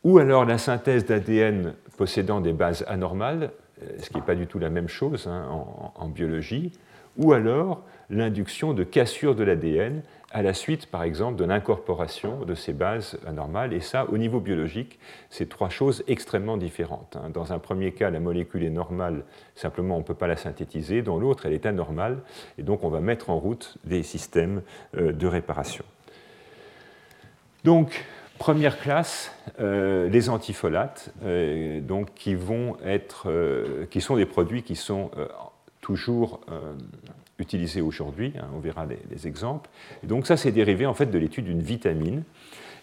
ou 0.05 0.19
alors 0.19 0.45
la 0.45 0.59
synthèse 0.59 1.07
d'ADN 1.07 1.75
possédant 1.97 2.41
des 2.41 2.53
bases 2.53 2.85
anormales, 2.89 3.53
ce 3.99 4.09
qui 4.11 4.17
n'est 4.17 4.23
pas 4.23 4.35
du 4.35 4.47
tout 4.47 4.59
la 4.59 4.71
même 4.71 4.89
chose 4.89 5.27
hein, 5.27 5.47
en, 5.95 6.09
biologie, 6.09 6.73
ou 7.17 7.33
alors 7.33 7.83
l'induction 8.11 8.75
de 8.75 8.85
cassure 8.85 9.35
de 9.35 9.45
l'ADN 9.45 10.03
à 10.31 10.43
la 10.43 10.55
suite, 10.55 10.87
par 10.87 11.03
exemple, 11.03 11.37
de 11.37 11.45
l'incorporation 11.45 12.45
de 12.45 12.55
ces 12.55 12.73
bases 12.73 13.19
anormales. 13.27 13.75
Et 13.75 13.81
ça, 13.81 14.07
au 14.09 14.17
niveau 14.17 14.41
biologique, 14.41 14.99
c'est 15.29 15.49
trois 15.49 15.69
choses 15.69 16.03
extrêmement 16.09 16.57
différentes. 16.57 17.17
Hein. 17.17 17.29
Dans 17.31 17.53
un 17.53 17.59
premier 17.59 17.93
cas, 17.93 18.09
la 18.09 18.19
molécule 18.19 18.65
est 18.65 18.71
normale, 18.71 19.25
simplement 19.55 19.97
on 19.97 19.99
ne 19.99 20.05
peut 20.05 20.15
pas 20.15 20.27
la 20.27 20.37
synthétiser. 20.37 21.03
Dans 21.03 21.19
l'autre, 21.19 21.45
elle 21.45 21.53
est 21.53 21.67
anormale, 21.67 22.23
et 22.57 22.63
donc 22.63 22.83
on 22.83 22.89
va 22.89 23.01
mettre 23.01 23.29
en 23.29 23.39
route 23.39 23.77
des 23.85 24.03
systèmes 24.03 24.63
euh, 24.97 25.13
de 25.13 25.27
réparation. 25.27 25.85
Donc, 27.65 28.05
première 28.43 28.81
classe, 28.81 29.31
euh, 29.61 30.09
les 30.09 30.29
antifolates, 30.29 31.15
euh, 31.25 31.81
donc, 31.81 32.09
être, 32.85 33.29
qui 33.89 34.01
sont 34.01 34.17
des 34.17 34.27
produits 34.27 34.65
qui 34.65 34.75
sont 34.75 35.13
toujours 35.81 36.41
utilisés 37.39 37.81
aujourd'hui. 37.81 38.33
Hein, 38.37 38.49
on 38.53 38.59
verra 38.59 38.85
les, 38.85 39.29
exemples. 39.29 39.71
Donc 40.03 40.27
ça, 40.27 40.37
c'est 40.37 40.51
dérivé 40.51 40.87
en 40.87 40.95
fait 40.95 41.07
de 41.07 41.19
l'étude 41.19 41.45
d'une 41.45 41.63
vitamine. 41.63 42.25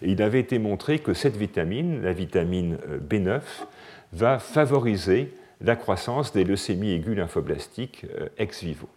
Et 0.01 0.11
il 0.11 0.21
avait 0.21 0.39
été 0.39 0.59
montré 0.59 0.99
que 0.99 1.13
cette 1.13 1.35
vitamine, 1.35 2.01
la 2.03 2.13
vitamine 2.13 2.77
euh, 2.87 2.97
B9, 2.97 3.41
va 4.13 4.39
favoriser 4.39 5.33
la 5.59 5.75
croissance 5.75 6.31
des 6.31 6.45
leucémies 6.45 6.93
aiguës 6.93 7.17
lymphoblastiques 7.17 8.05
euh, 8.17 8.29
ex 8.37 8.63
vivo. 8.63 8.87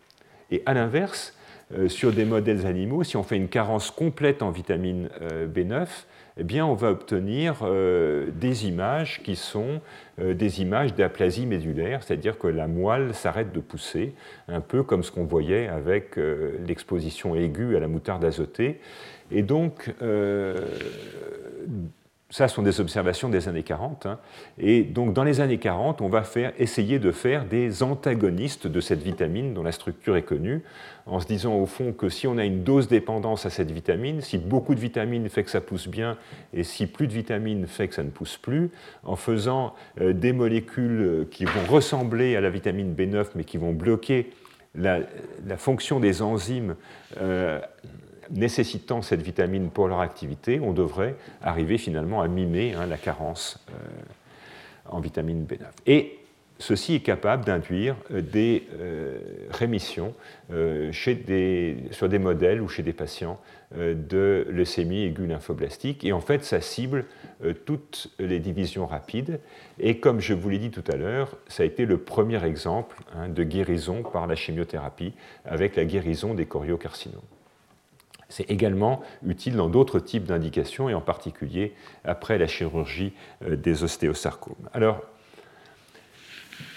Et 0.53 0.63
à 0.65 0.75
l'inverse, 0.75 1.37
euh, 1.75 1.89
sur 1.89 2.13
des 2.13 2.25
modèles 2.25 2.67
animaux, 2.67 3.03
si 3.03 3.17
on 3.17 3.25
fait 3.25 3.37
une 3.37 3.49
carence 3.49 3.91
complète 3.91 4.43
en 4.43 4.53
vitamine 4.53 5.09
B9, 5.55 5.89
eh 6.39 6.45
bien, 6.45 6.65
on 6.65 6.75
va 6.75 6.91
obtenir 6.91 7.59
euh, 7.63 8.31
des 8.35 8.67
images 8.67 9.23
qui 9.23 9.37
sont 9.37 9.81
euh, 10.19 10.33
des 10.35 10.63
images 10.63 10.95
d'aplasie 10.95 11.45
médulaire, 11.45 12.03
c'est-à-dire 12.03 12.39
que 12.39 12.47
la 12.47 12.69
moelle 12.69 13.15
s'arrête 13.15 13.53
de 13.53 13.61
pousser, 13.61 14.15
un 14.49 14.61
peu 14.61 14.83
comme 14.83 15.03
ce 15.03 15.11
qu'on 15.11 15.25
voyait 15.25 15.69
avec 15.69 16.19
euh, 16.19 16.53
l'exposition 16.67 17.37
aiguë 17.37 17.77
à 17.77 17.81
la 17.81 17.89
moutarde 17.89 18.25
azotée. 18.25 18.81
Et 19.31 19.43
donc, 19.43 19.91
ça 22.33 22.49
sont 22.49 22.63
des 22.63 22.81
observations 22.81 23.29
des 23.29 23.47
années 23.47 23.63
40. 23.63 24.07
Hein. 24.07 24.19
Et 24.59 24.83
donc, 24.85 25.13
dans 25.13 25.23
les 25.23 25.41
années 25.41 25.59
40, 25.59 26.01
on 26.01 26.09
va 26.09 26.23
faire, 26.23 26.53
essayer 26.59 26.99
de 26.99 27.13
faire 27.13 27.45
des 27.45 27.83
antagonistes 27.83 28.67
de 28.67 28.81
cette 28.81 29.03
vitamine 29.03 29.53
dont 29.53 29.63
la 29.63 29.71
structure 29.71 30.17
est 30.17 30.23
connue, 30.23 30.63
en 31.05 31.21
se 31.21 31.27
disant 31.27 31.55
au 31.55 31.67
fond 31.67 31.93
que 31.93 32.09
si 32.09 32.27
on 32.27 32.39
a 32.39 32.45
une 32.47 32.65
dose 32.65 32.89
dépendance 32.89 33.45
à 33.45 33.51
cette 33.51 33.71
vitamine, 33.71 34.23
si 34.23 34.39
beaucoup 34.39 34.75
de 34.75 34.81
vitamine 34.81 35.29
fait 35.29 35.45
que 35.45 35.51
ça 35.51 35.61
pousse 35.61 35.89
bien, 35.89 36.17
et 36.55 36.65
si 36.65 36.87
plus 36.87 37.07
de 37.07 37.13
vitamine 37.13 37.67
fait 37.67 37.89
que 37.89 37.95
ça 37.95 38.03
ne 38.03 38.11
pousse 38.11 38.39
plus, 38.39 38.71
en 39.05 39.17
faisant 39.17 39.75
euh, 40.01 40.15
des 40.15 40.33
molécules 40.33 41.27
qui 41.31 41.45
vont 41.45 41.67
ressembler 41.69 42.35
à 42.35 42.41
la 42.41 42.49
vitamine 42.49 42.95
B9, 42.95 43.27
mais 43.35 43.45
qui 43.45 43.59
vont 43.59 43.73
bloquer 43.73 44.31
la, 44.75 45.01
fonction 45.59 46.01
des 46.01 46.23
enzymes 46.23 46.77
euh, 47.21 47.61
nécessitant 48.33 49.03
cette 49.03 49.23
vitamine 49.23 49.71
pour 49.71 49.89
leur 49.89 50.01
activité, 50.01 50.59
on 50.61 50.73
devrait 50.73 51.15
arriver 51.43 51.79
finalement 51.79 52.23
à 52.23 52.29
mimer 52.29 52.75
hein, 52.75 52.87
la 52.87 52.97
carence 52.97 53.65
euh, 53.71 53.75
en 54.87 55.01
vitamine 55.01 55.45
B9. 55.45 55.67
Et 55.87 56.19
ceci 56.59 56.95
est 56.95 57.01
capable 57.01 57.45
d'induire 57.45 57.97
euh, 58.11 58.23
des 58.23 58.67
euh, 58.81 59.19
rémissions 59.51 60.15
chez 60.91 61.15
des, 61.15 61.77
sur 61.93 62.11
des 62.11 62.19
modèles 62.19 62.61
ou 62.61 62.69
chez 62.69 62.83
des 62.83 62.93
patients 62.93 63.41
de 63.75 64.47
leucémie 64.51 65.05
aiguë 65.05 65.27
lymphoblastique. 65.27 66.05
Et 66.05 66.13
en 66.13 66.21
fait, 66.21 66.45
ça 66.45 66.61
cible 66.61 67.07
toutes 67.65 68.09
les 68.19 68.39
divisions 68.39 68.85
rapides. 68.85 69.41
Et 69.79 69.97
comme 69.97 70.21
je 70.21 70.35
vous 70.35 70.51
l'ai 70.51 70.59
dit 70.59 70.71
tout 70.71 70.85
à 70.93 70.97
l'heure, 70.97 71.39
ça 71.49 71.63
a 71.63 71.67
été 71.67 71.87
le 71.87 71.97
premier 71.97 72.45
exemple 72.45 72.99
hein, 73.17 73.31
de 73.31 73.43
guérison 73.45 74.03
par 74.03 74.27
la 74.27 74.35
chimiothérapie 74.35 75.15
avec 75.47 75.75
la 75.75 75.87
guérison 75.87 76.35
des 76.35 76.45
choriocarcinomes. 76.45 77.23
C'est 78.33 78.51
également 78.51 79.03
utile 79.27 79.57
dans 79.57 79.69
d'autres 79.69 80.01
types 80.01 80.25
d'indications 80.25 80.89
et 80.89 80.95
en 80.95 81.03
particulier 81.03 81.75
après 82.03 82.39
la 82.39 82.47
chirurgie 82.47 83.13
euh, 83.47 83.57
des 83.57 83.85
ostéosarcomes. 83.85 84.55
Alors, 84.73 85.03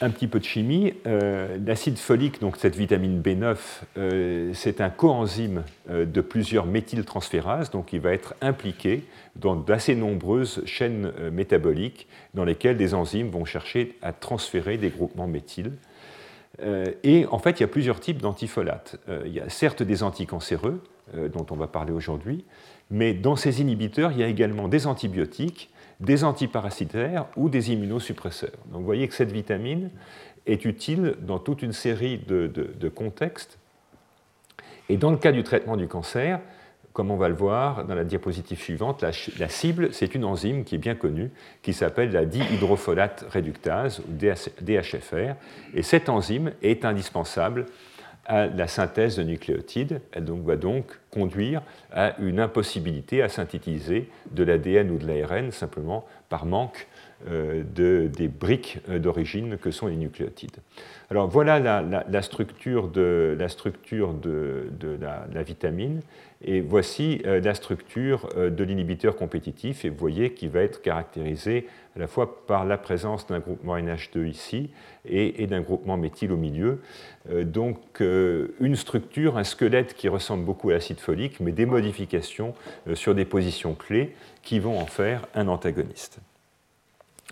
un 0.02 0.10
petit 0.10 0.28
peu 0.28 0.40
de 0.40 0.44
chimie. 0.44 0.94
Euh, 1.08 1.58
l'acide 1.66 1.98
folique, 1.98 2.42
donc 2.42 2.58
cette 2.58 2.76
vitamine 2.76 3.22
B9, 3.22 3.56
euh, 3.98 4.52
c'est 4.54 4.82
un 4.82 4.90
coenzyme 4.90 5.64
de 5.90 6.22
plusieurs 6.22 6.66
méthyltransférases, 6.66 7.72
donc 7.72 7.94
il 7.94 8.02
va 8.02 8.12
être 8.12 8.34
impliqué 8.42 9.06
dans 9.38 9.56
d'assez 9.56 9.96
nombreuses 9.96 10.62
chaînes 10.66 11.14
métaboliques 11.32 12.08
dans 12.34 12.44
lesquelles 12.44 12.78
des 12.78 12.94
enzymes 12.94 13.30
vont 13.30 13.46
chercher 13.46 13.98
à 14.02 14.12
transférer 14.12 14.78
des 14.78 14.90
groupements 14.90 15.28
méthyl. 15.28 15.72
et 17.04 17.26
en 17.30 17.38
fait, 17.38 17.60
il 17.60 17.62
y 17.62 17.64
a 17.64 17.68
plusieurs 17.68 18.00
types 18.00 18.22
d'antifolates. 18.22 18.98
il 19.26 19.34
y 19.34 19.40
a 19.40 19.50
certes 19.50 19.84
des 19.84 20.02
anticancéreux, 20.02 20.82
dont 21.14 21.46
on 21.52 21.56
va 21.56 21.68
parler 21.68 21.92
aujourd'hui, 21.92 22.46
mais 22.92 23.14
dans 23.14 23.36
ces 23.36 23.62
inhibiteurs, 23.62 24.12
il 24.12 24.20
y 24.20 24.24
a 24.24 24.28
également 24.28 24.68
des 24.68 24.88
antibiotiques, 24.88 25.70
des 26.00 26.24
antiparasitaires 26.24 27.26
ou 27.36 27.50
des 27.50 27.72
immunosuppresseurs. 27.72 28.58
Donc 28.68 28.82
vous 28.82 28.86
voyez 28.86 29.08
que 29.08 29.14
cette 29.14 29.32
vitamine 29.32 29.90
est 30.46 30.66
utile 30.66 31.16
dans 31.22 31.40
toute 31.40 31.62
une 31.62 31.74
série 31.74 32.18
de, 32.18 32.90
contextes. 32.90 33.58
Et 34.90 34.98
dans 34.98 35.10
le 35.10 35.18
cas 35.18 35.32
du 35.32 35.44
traitement 35.44 35.78
du 35.78 35.88
cancer, 35.88 36.40
comme 36.94 37.12
on 37.12 37.18
va 37.18 37.28
le 37.28 37.36
voir 37.36 37.86
dans 37.86 37.96
la 37.96 38.04
diapositive 38.04 38.60
suivante, 38.60 39.02
la, 39.02 39.12
la 39.40 39.50
cible, 39.50 39.92
c'est 39.92 40.16
une 40.16 40.24
enzyme 40.24 40.64
qui 40.64 40.76
est 40.76 40.80
bien 40.80 40.96
connue, 40.96 41.32
qui 41.62 41.74
s'appelle 41.74 42.12
la 42.12 42.26
dihydrofolate 42.26 43.26
réductase, 43.30 44.00
ou 44.00 44.12
DHFR. 44.14 45.36
Et 45.74 45.82
cette 45.82 46.08
enzyme 46.08 46.52
est 46.62 46.86
indispensable 46.86 47.66
à 48.26 48.48
la 48.48 48.68
synthèse 48.68 49.18
de 49.18 49.24
nucléotides. 49.24 50.02
Elle 50.12 50.26
va 50.26 50.56
donc 50.56 51.00
conduire 51.12 51.62
à 51.92 52.20
une 52.20 52.40
impossibilité 52.40 53.22
à 53.22 53.30
synthétiser 53.30 54.10
de 54.32 54.44
l'ADN 54.44 54.92
ou 54.92 54.98
de 54.98 55.08
l'ARN 55.08 55.52
simplement 55.52 56.06
par 56.30 56.46
manque 56.46 56.88
euh, 57.30 57.64
de, 57.74 58.10
des 58.14 58.28
briques 58.28 58.80
euh, 58.90 59.00
d'origine 59.00 59.58
que 59.58 59.72
sont 59.72 59.88
les 59.88 59.96
nucléotides. 59.96 60.58
Alors 61.10 61.30
voilà 61.30 61.60
la, 61.60 62.22
structure 62.22 62.90
de 62.90 63.36
la, 63.40 63.48
structure 63.48 64.14
de, 64.14 64.70
la, 65.00 65.44
vitamine 65.44 66.02
et 66.44 66.60
voici 66.60 67.22
euh, 67.26 67.40
la 67.40 67.54
structure 67.54 68.28
de 68.36 68.64
l'inhibiteur 68.64 69.16
compétitif 69.16 69.86
et 69.86 69.90
vous 69.90 69.98
voyez 69.98 70.34
qu'il 70.34 70.50
va 70.50 70.62
être 70.62 70.82
caractérisé 70.82 71.68
à 71.96 72.00
la 72.00 72.08
fois 72.08 72.46
par 72.46 72.66
la 72.66 72.78
présence 72.78 73.28
d'un 73.28 73.40
groupement 73.40 73.78
NH2 73.78 74.28
ici 74.28 74.70
et, 75.06 75.48
d'un 75.48 75.62
groupement 75.62 75.98
méthyle 75.98 76.32
au 76.32 76.38
milieu. 76.38 76.82
donc 77.30 77.80
une 78.02 78.76
structure, 78.76 79.38
un 79.38 79.46
squelette 79.46 79.94
qui 79.94 80.10
ressemble 80.10 80.44
beaucoup 80.44 80.72
à 80.72 80.74
l'acide 80.74 81.00
folique 81.00 81.40
mais 81.40 81.54
des 81.54 81.66
modifications 81.66 82.54
sur 82.96 83.16
des 83.16 83.24
positions 83.24 83.76
clés 83.76 84.14
qui 84.44 84.60
vont 84.60 84.78
en 84.78 84.86
faire 84.86 85.26
un 85.36 85.48
antagoniste. 85.48 86.20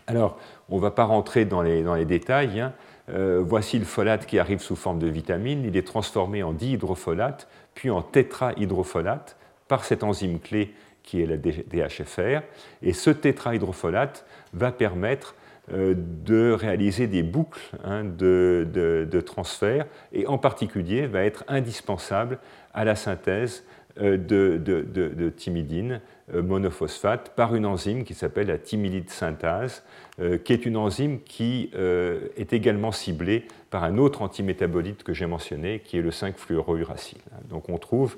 Alors, 0.07 0.37
on 0.69 0.77
ne 0.77 0.81
va 0.81 0.91
pas 0.91 1.05
rentrer 1.05 1.45
dans 1.45 1.61
les, 1.61 2.05
détails. 2.05 2.59
Hein. 2.59 2.73
Euh, 3.09 3.41
voici 3.45 3.79
le 3.79 3.85
folate 3.85 4.25
qui 4.25 4.39
arrive 4.39 4.59
sous 4.59 4.75
forme 4.75 4.99
de 4.99 5.07
vitamine. 5.07 5.63
Il 5.65 5.77
est 5.77 5.87
transformé 5.87 6.43
en 6.43 6.53
dihydrofolate, 6.53 7.47
puis 7.73 7.89
en 7.89 8.01
tétrahydrofolate 8.01 9.37
par 9.67 9.85
cette 9.85 10.03
enzyme 10.03 10.39
clé 10.39 10.73
qui 11.03 11.21
est 11.21 11.25
la 11.25 11.37
DHFR. 11.37 12.41
Et 12.81 12.93
ce 12.93 13.09
tétrahydrofolate 13.09 14.25
va 14.53 14.71
permettre 14.71 15.35
euh, 15.71 15.93
de 15.97 16.51
réaliser 16.51 17.07
des 17.07 17.23
boucles 17.23 17.71
hein, 17.85 18.03
de, 18.03 19.23
transfert 19.25 19.85
et 20.11 20.27
en 20.27 20.37
particulier 20.37 21.07
va 21.07 21.23
être 21.23 21.45
indispensable 21.47 22.39
à 22.73 22.83
la 22.83 22.95
synthèse 22.97 23.63
euh, 24.01 24.17
de, 24.17 24.57
de, 24.57 25.29
thymidine 25.29 25.93
euh, 25.93 25.99
monophosphate 26.31 27.33
par 27.35 27.55
une 27.55 27.65
enzyme 27.65 28.03
qui 28.03 28.13
s'appelle 28.13 28.47
la 28.47 28.57
thymidine 28.57 29.07
synthase, 29.07 29.83
euh, 30.19 30.37
qui 30.37 30.53
est 30.53 30.65
une 30.65 30.77
enzyme 30.77 31.19
qui 31.21 31.71
est 31.73 32.53
également 32.53 32.91
ciblée 32.91 33.45
par 33.69 33.83
un 33.83 33.97
autre 33.97 34.21
antimétabolite 34.21 35.03
que 35.03 35.13
j'ai 35.13 35.25
mentionné, 35.25 35.81
qui 35.83 35.97
est 35.97 36.01
le 36.01 36.11
5-fluorouracile. 36.11 37.17
Donc 37.49 37.69
on 37.69 37.77
trouve, 37.77 38.17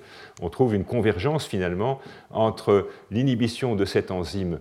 une 0.73 0.83
convergence 0.83 1.45
finalement 1.45 1.99
entre 2.29 2.89
l'inhibition 3.11 3.75
de 3.75 3.85
cette 3.85 4.11
enzyme 4.11 4.59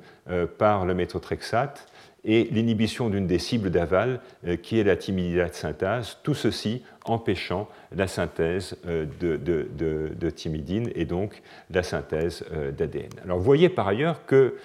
par 0.58 0.86
le 0.86 0.94
méthotrexate 0.94 1.88
et 2.24 2.48
l'inhibition 2.50 3.10
d'une 3.10 3.26
des 3.26 3.38
cibles 3.38 3.70
d'aval, 3.70 4.20
euh, 4.46 4.56
qui 4.56 4.78
est 4.78 4.84
la 4.84 4.96
thymidylate 4.96 5.54
synthase, 5.54 6.18
tout 6.22 6.34
ceci 6.34 6.82
empêchant 7.04 7.68
la 7.94 8.06
synthèse 8.06 8.76
euh, 8.86 9.06
de, 9.20 9.36
de, 9.36 10.30
thymidine 10.30 10.90
et 10.94 11.04
donc 11.04 11.42
la 11.70 11.82
synthèse 11.82 12.44
euh, 12.52 12.70
d'ADN. 12.70 13.10
Alors 13.24 13.38
vous 13.38 13.44
voyez 13.44 13.68
par 13.68 13.88
ailleurs 13.88 14.24
que 14.26 14.56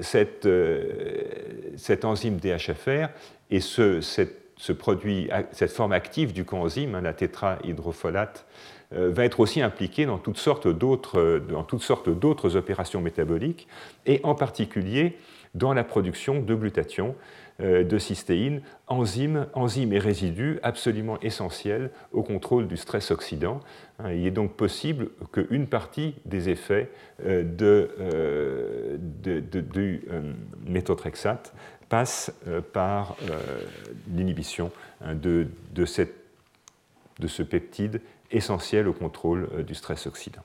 cette, 0.00 0.48
cette, 1.76 2.04
enzyme 2.04 2.36
DHFR 2.36 3.08
et 3.50 3.60
ce, 3.60 4.00
cette 4.00 5.72
forme 5.72 5.92
active 5.92 6.32
du 6.32 6.44
coenzyme, 6.44 6.94
hein, 6.94 7.00
la 7.00 7.12
tétrahydrofolate, 7.12 8.46
euh, 8.92 9.10
va 9.12 9.24
être 9.24 9.38
aussi 9.38 9.62
impliqué 9.62 10.04
dans 10.04 10.18
toutes 10.18 10.36
sortes 10.36 10.66
d'autres 10.66 12.56
opérations 12.56 13.00
métaboliques, 13.00 13.68
et 14.04 14.20
en 14.24 14.34
particulier 14.34 15.16
dans 15.54 15.74
la 15.74 15.84
production 15.84 16.40
de 16.40 16.54
glutathion, 16.54 17.08
euh, 17.08 17.14
de 17.60 17.98
cystéine, 17.98 18.62
enzymes, 18.86 19.46
enzymes 19.54 19.92
et 19.92 19.98
résidus 19.98 20.58
absolument 20.62 21.18
essentiels 21.20 21.90
au 22.12 22.22
contrôle 22.22 22.66
du 22.66 22.76
stress 22.76 23.10
oxydant. 23.10 23.60
Hein, 23.98 24.12
il 24.12 24.26
est 24.26 24.30
donc 24.30 24.54
possible 24.54 25.08
qu'une 25.32 25.66
partie 25.66 26.14
des 26.24 26.48
effets 26.48 26.90
euh, 27.24 27.44
de, 27.44 29.00
du 29.60 30.02
méthotrexate 30.66 31.52
passe 31.88 32.32
par 32.72 33.16
l'inhibition 34.14 34.70
hein, 35.04 35.14
de, 35.14 35.48
de, 35.72 35.84
ce 35.84 37.42
peptide 37.42 38.00
essentiel 38.30 38.88
au 38.88 38.92
contrôle 38.92 39.48
euh, 39.52 39.62
du 39.62 39.74
stress 39.74 40.06
oxydant. 40.06 40.42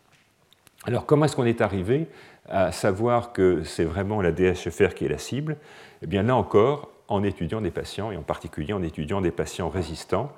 Alors 0.86 1.05
comment 1.05 1.26
est-ce 1.26 1.36
qu'on 1.36 1.45
est 1.45 1.61
arrivé 1.61 2.07
à 2.47 2.72
savoir 2.72 3.34
que 3.34 3.63
c'est 3.63 3.84
vraiment 3.84 4.22
la 4.22 4.32
DHFR 4.32 4.93
qui 4.93 5.05
est 5.05 5.09
la 5.09 5.18
cible? 5.18 5.57
Eh 6.01 6.07
bien 6.07 6.24
là 6.24 6.36
encore, 6.36 6.91
en 7.08 7.24
étudiant 7.24 7.62
des 7.62 7.72
patients, 7.72 8.12
et 8.12 8.18
en 8.18 8.24
particulier 8.24 8.74
en 8.74 8.84
étudiant 8.84 9.22
des 9.22 9.32
patients 9.32 9.70
résistants, 9.70 10.32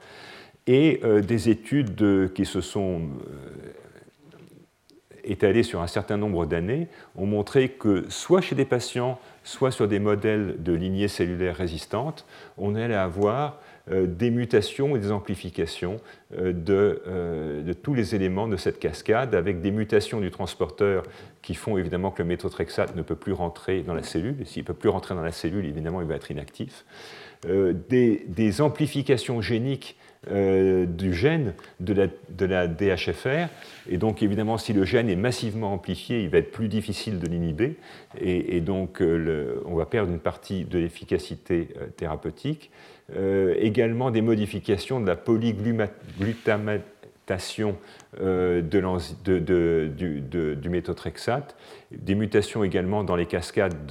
et 0.68 1.00
euh, 1.04 1.22
des 1.22 1.50
études 1.50 2.34
qui 2.34 2.46
se 2.46 2.62
sont 2.62 3.02
euh, 3.02 3.74
étalées 5.24 5.64
sur 5.64 5.82
un 5.82 5.88
certain 5.88 6.18
nombre 6.18 6.46
d'années 6.46 6.88
ont 7.16 7.26
montré 7.26 7.70
que 7.70 8.06
soit 8.10 8.42
chez 8.42 8.56
des 8.56 8.66
patients, 8.66 9.20
soit 9.44 9.72
sur 9.72 9.88
des 9.88 10.00
modèles 10.00 10.62
de 10.62 10.74
lignées 10.74 11.08
cellulaires 11.08 11.56
résistantes, 11.56 12.26
on 12.58 12.76
allait 12.76 12.96
avoir 12.96 13.60
des 13.90 14.32
mutations 14.32 14.96
et 14.96 15.00
des 15.00 15.12
amplifications 15.12 15.98
euh, 16.36 16.52
euh, 16.70 17.64
de, 17.64 17.74
tous 17.74 17.94
les 17.94 18.14
éléments 18.14 18.50
de 18.50 18.58
cette 18.58 18.80
cascade, 18.80 19.34
avec 19.34 19.62
des 19.62 19.72
mutations 19.72 20.20
du 20.20 20.30
transporteur 20.30 21.04
qui 21.42 21.54
font 21.54 21.78
évidemment 21.78 22.12
que 22.12 22.22
le 22.22 22.28
méthotrexate 22.28 22.98
ne 22.98 23.02
peut 23.02 23.16
plus 23.16 23.32
rentrer 23.32 23.82
dans 23.82 23.94
la 23.94 24.04
cellule. 24.04 24.36
Et 24.42 24.46
s'il 24.46 24.64
ne 24.64 24.68
peut 24.68 24.74
plus 24.74 24.90
rentrer 24.90 25.16
dans 25.16 25.22
la 25.22 25.32
cellule, 25.32 25.66
évidemment, 25.66 26.02
il 26.02 26.08
va 26.08 26.16
être 26.16 26.30
inactif. 26.30 26.86
des, 27.46 28.62
amplifications 28.62 29.42
géniques 29.42 29.96
du 30.30 31.14
gène 31.14 31.54
de 31.80 31.94
la, 32.46 32.68
DHFR. 32.68 33.48
Et 33.90 33.98
donc, 33.98 34.22
évidemment, 34.22 34.58
si 34.58 34.74
le 34.74 34.84
gène 34.84 35.10
est 35.10 35.16
massivement 35.16 35.72
amplifié, 35.72 36.22
il 36.24 36.30
va 36.30 36.40
être 36.40 36.52
plus 36.52 36.68
difficile 36.68 37.20
de 37.20 37.28
l'inhiber. 37.28 37.78
Et, 38.20 38.60
donc, 38.60 39.02
on 39.02 39.76
va 39.76 39.86
perdre 39.86 40.12
une 40.12 40.20
partie 40.20 40.66
de 40.66 40.80
l'efficacité 40.80 41.70
thérapeutique. 41.96 42.70
Euh, 43.16 43.56
également 43.58 44.12
des 44.12 44.22
modifications 44.22 45.00
de 45.00 45.08
la 45.08 45.16
polyglutatation 45.16 47.78
euh, 48.20 48.62
de 48.62 50.56
du, 50.56 50.70
méthotrexate, 50.70 51.56
des 51.92 52.16
mutations 52.16 52.66
également 52.66 53.06
dans 53.06 53.16
les 53.16 53.26
cascades 53.26 53.86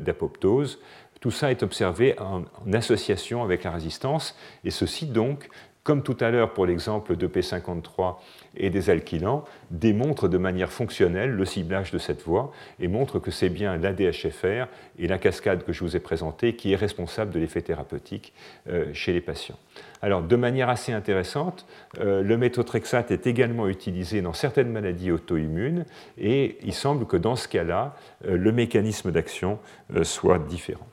d'apoptose. 0.00 0.80
Tout 1.20 1.30
ça 1.30 1.50
est 1.50 1.62
observé 1.62 2.18
en, 2.18 2.44
association 2.72 3.42
avec 3.42 3.64
la 3.64 3.70
résistance, 3.70 4.34
et 4.64 4.70
ceci 4.70 5.04
donc 5.04 5.50
comme 5.82 6.02
tout 6.02 6.16
à 6.20 6.30
l'heure 6.30 6.54
pour 6.54 6.64
l'exemple 6.64 7.16
de 7.16 7.26
P53 7.26 8.16
et 8.56 8.70
des 8.70 8.90
alkylants, 8.90 9.44
démontre 9.70 10.28
de 10.28 10.38
manière 10.38 10.70
fonctionnelle 10.70 11.30
le 11.30 11.44
ciblage 11.44 11.90
de 11.90 11.98
cette 11.98 12.22
voie 12.22 12.52
et 12.80 12.88
montre 12.88 13.18
que 13.18 13.30
c'est 13.30 13.48
bien 13.48 13.76
l'ADHFR 13.76 14.66
et 14.98 15.08
la 15.08 15.18
cascade 15.18 15.64
que 15.64 15.72
je 15.72 15.80
vous 15.80 15.96
ai 15.96 16.00
présentée 16.00 16.54
qui 16.54 16.72
est 16.72 16.76
responsable 16.76 17.32
de 17.32 17.40
l'effet 17.40 17.62
thérapeutique 17.62 18.32
euh, 18.68 18.86
chez 18.92 19.12
les 19.12 19.20
patients. 19.20 19.58
Alors, 20.02 20.22
de 20.22 20.36
manière 20.36 20.68
assez 20.68 20.92
intéressante, 20.92 21.66
euh, 21.98 22.22
le 22.22 22.36
méthotrexate 22.36 23.10
est 23.10 23.26
également 23.26 23.68
utilisé 23.68 24.20
dans 24.20 24.34
certaines 24.34 24.70
maladies 24.70 25.10
auto-immunes 25.10 25.84
et 26.18 26.58
il 26.62 26.74
semble 26.74 27.06
que 27.06 27.16
dans 27.16 27.36
ce 27.36 27.48
cas-là, 27.48 27.96
euh, 28.26 28.36
le 28.36 28.52
mécanisme 28.52 29.10
d'action 29.10 29.58
soit 30.02 30.38
différent. 30.38 30.86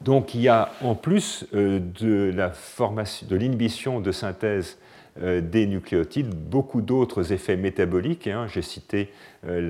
Donc 0.00 0.34
il 0.34 0.42
y 0.42 0.48
a 0.48 0.70
en 0.82 0.94
plus 0.94 1.46
de 1.52 2.30
de 2.30 3.36
l'inhibition 3.36 4.00
de 4.00 4.12
synthèse 4.12 4.76
euh, 4.76 4.83
des 5.20 5.66
nucléotides, 5.66 6.34
beaucoup 6.34 6.80
d'autres 6.80 7.32
effets 7.32 7.56
métaboliques. 7.56 8.26
Hein. 8.26 8.46
J'ai 8.48 8.62
cité 8.62 9.10
euh, 9.46 9.60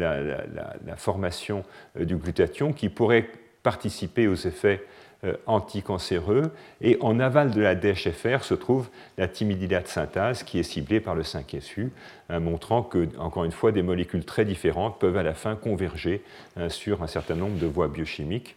la, 0.86 0.96
formation 0.96 1.64
du 1.98 2.16
glutathion 2.16 2.72
qui 2.72 2.88
pourrait 2.88 3.28
participer 3.62 4.26
aux 4.26 4.34
effets 4.34 4.82
anticancéreux. 5.46 6.52
Et 6.82 6.98
en 7.00 7.18
aval 7.18 7.50
de 7.50 7.60
la 7.62 7.74
DHFR 7.74 8.44
se 8.44 8.52
trouve 8.52 8.88
la 9.16 9.26
timidylate 9.26 9.88
synthase 9.88 10.42
qui 10.42 10.58
est 10.58 10.64
ciblée 10.64 11.00
par 11.00 11.14
le 11.14 11.22
5FU, 11.22 11.88
hein, 12.28 12.40
montrant 12.40 12.82
que, 12.82 13.08
encore 13.18 13.44
une 13.44 13.52
fois, 13.52 13.72
des 13.72 13.82
molécules 13.82 14.24
très 14.24 14.44
différentes 14.44 14.98
peuvent 14.98 15.16
à 15.16 15.22
la 15.22 15.32
fin 15.32 15.56
converger 15.56 16.22
hein, 16.56 16.68
sur 16.68 17.02
un 17.02 17.06
certain 17.06 17.36
nombre 17.36 17.58
de 17.58 17.66
voies 17.66 17.88
biochimiques. 17.88 18.56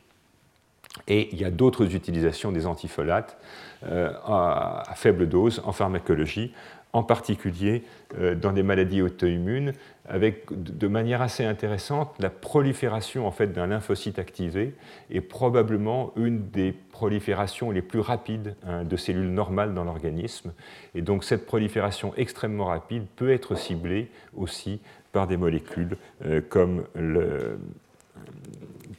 Et 1.08 1.30
il 1.32 1.40
y 1.40 1.46
a 1.46 1.52
d'autres 1.52 1.96
utilisations 1.96 2.52
des 2.52 2.66
antifolates 2.66 3.38
euh, 3.84 4.12
à, 4.26 4.84
faible 4.96 5.30
dose 5.30 5.62
en 5.64 5.72
pharmacologie, 5.72 6.54
en 6.94 7.04
particulier 7.04 7.84
euh, 8.18 8.36
dans 8.36 8.54
des 8.54 8.64
maladies 8.64 9.02
auto-immunes, 9.02 9.74
avec 10.08 10.46
de 10.52 10.88
manière 10.88 11.22
assez 11.22 11.44
intéressante 11.44 12.16
la 12.20 12.30
prolifération 12.30 13.28
en 13.28 13.32
fait, 13.32 13.48
d'un 13.48 13.68
lymphocyte 13.68 14.20
activé 14.20 14.74
est 15.12 15.22
probablement 15.22 16.14
une 16.16 16.50
des 16.50 16.74
proliférations 16.92 17.72
les 17.72 17.82
plus 17.82 18.00
rapides 18.00 18.56
hein, 18.66 18.84
de 18.84 18.98
cellules 18.98 19.32
normales 19.32 19.74
dans 19.74 19.84
l'organisme. 19.84 20.54
Et 20.96 21.02
donc 21.02 21.24
cette 21.24 21.46
prolifération 21.46 22.14
extrêmement 22.16 22.66
rapide 22.66 23.04
peut 23.16 23.32
être 23.32 23.56
ciblée 23.56 24.10
aussi 24.36 24.80
par 25.12 25.28
des 25.28 25.38
molécules 25.38 25.98
euh, 26.26 26.42
comme 26.48 26.84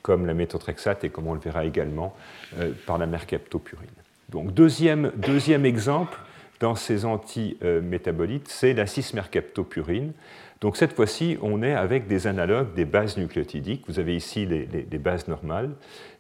comme 0.03 0.26
la 0.26 0.34
méthotrexate 0.34 1.05
et 1.05 1.11
comme 1.11 1.26
on 1.26 1.34
le 1.34 1.41
verra 1.41 1.64
également 1.64 2.14
euh, 2.59 2.72
par 2.86 2.99
la 2.99 3.07
mercaptopurine. 3.07 3.89
Donc 4.30 4.55
deuxième, 4.55 5.12
deuxième 5.16 5.64
exemple 5.64 6.18
dans 6.61 6.75
ces 6.75 7.05
anti-métabolites, 7.05 8.49
c'est 8.49 8.75
la 8.75 8.87
cis-mercaptopurine. 8.87 10.13
Donc 10.61 10.77
cette 10.77 10.95
fois-ci, 10.95 11.39
on 11.41 11.63
est 11.63 11.75
avec 11.75 12.09
des 12.09 12.27
analogues 12.27 12.75
des 12.75 12.85
bases 12.85 13.17
nucléotidiques. 13.17 13.85
Vous 13.87 14.01
avez 14.01 14.17
ici 14.17 14.45
les, 14.45 14.99
bases 14.99 15.29
normales, 15.29 15.71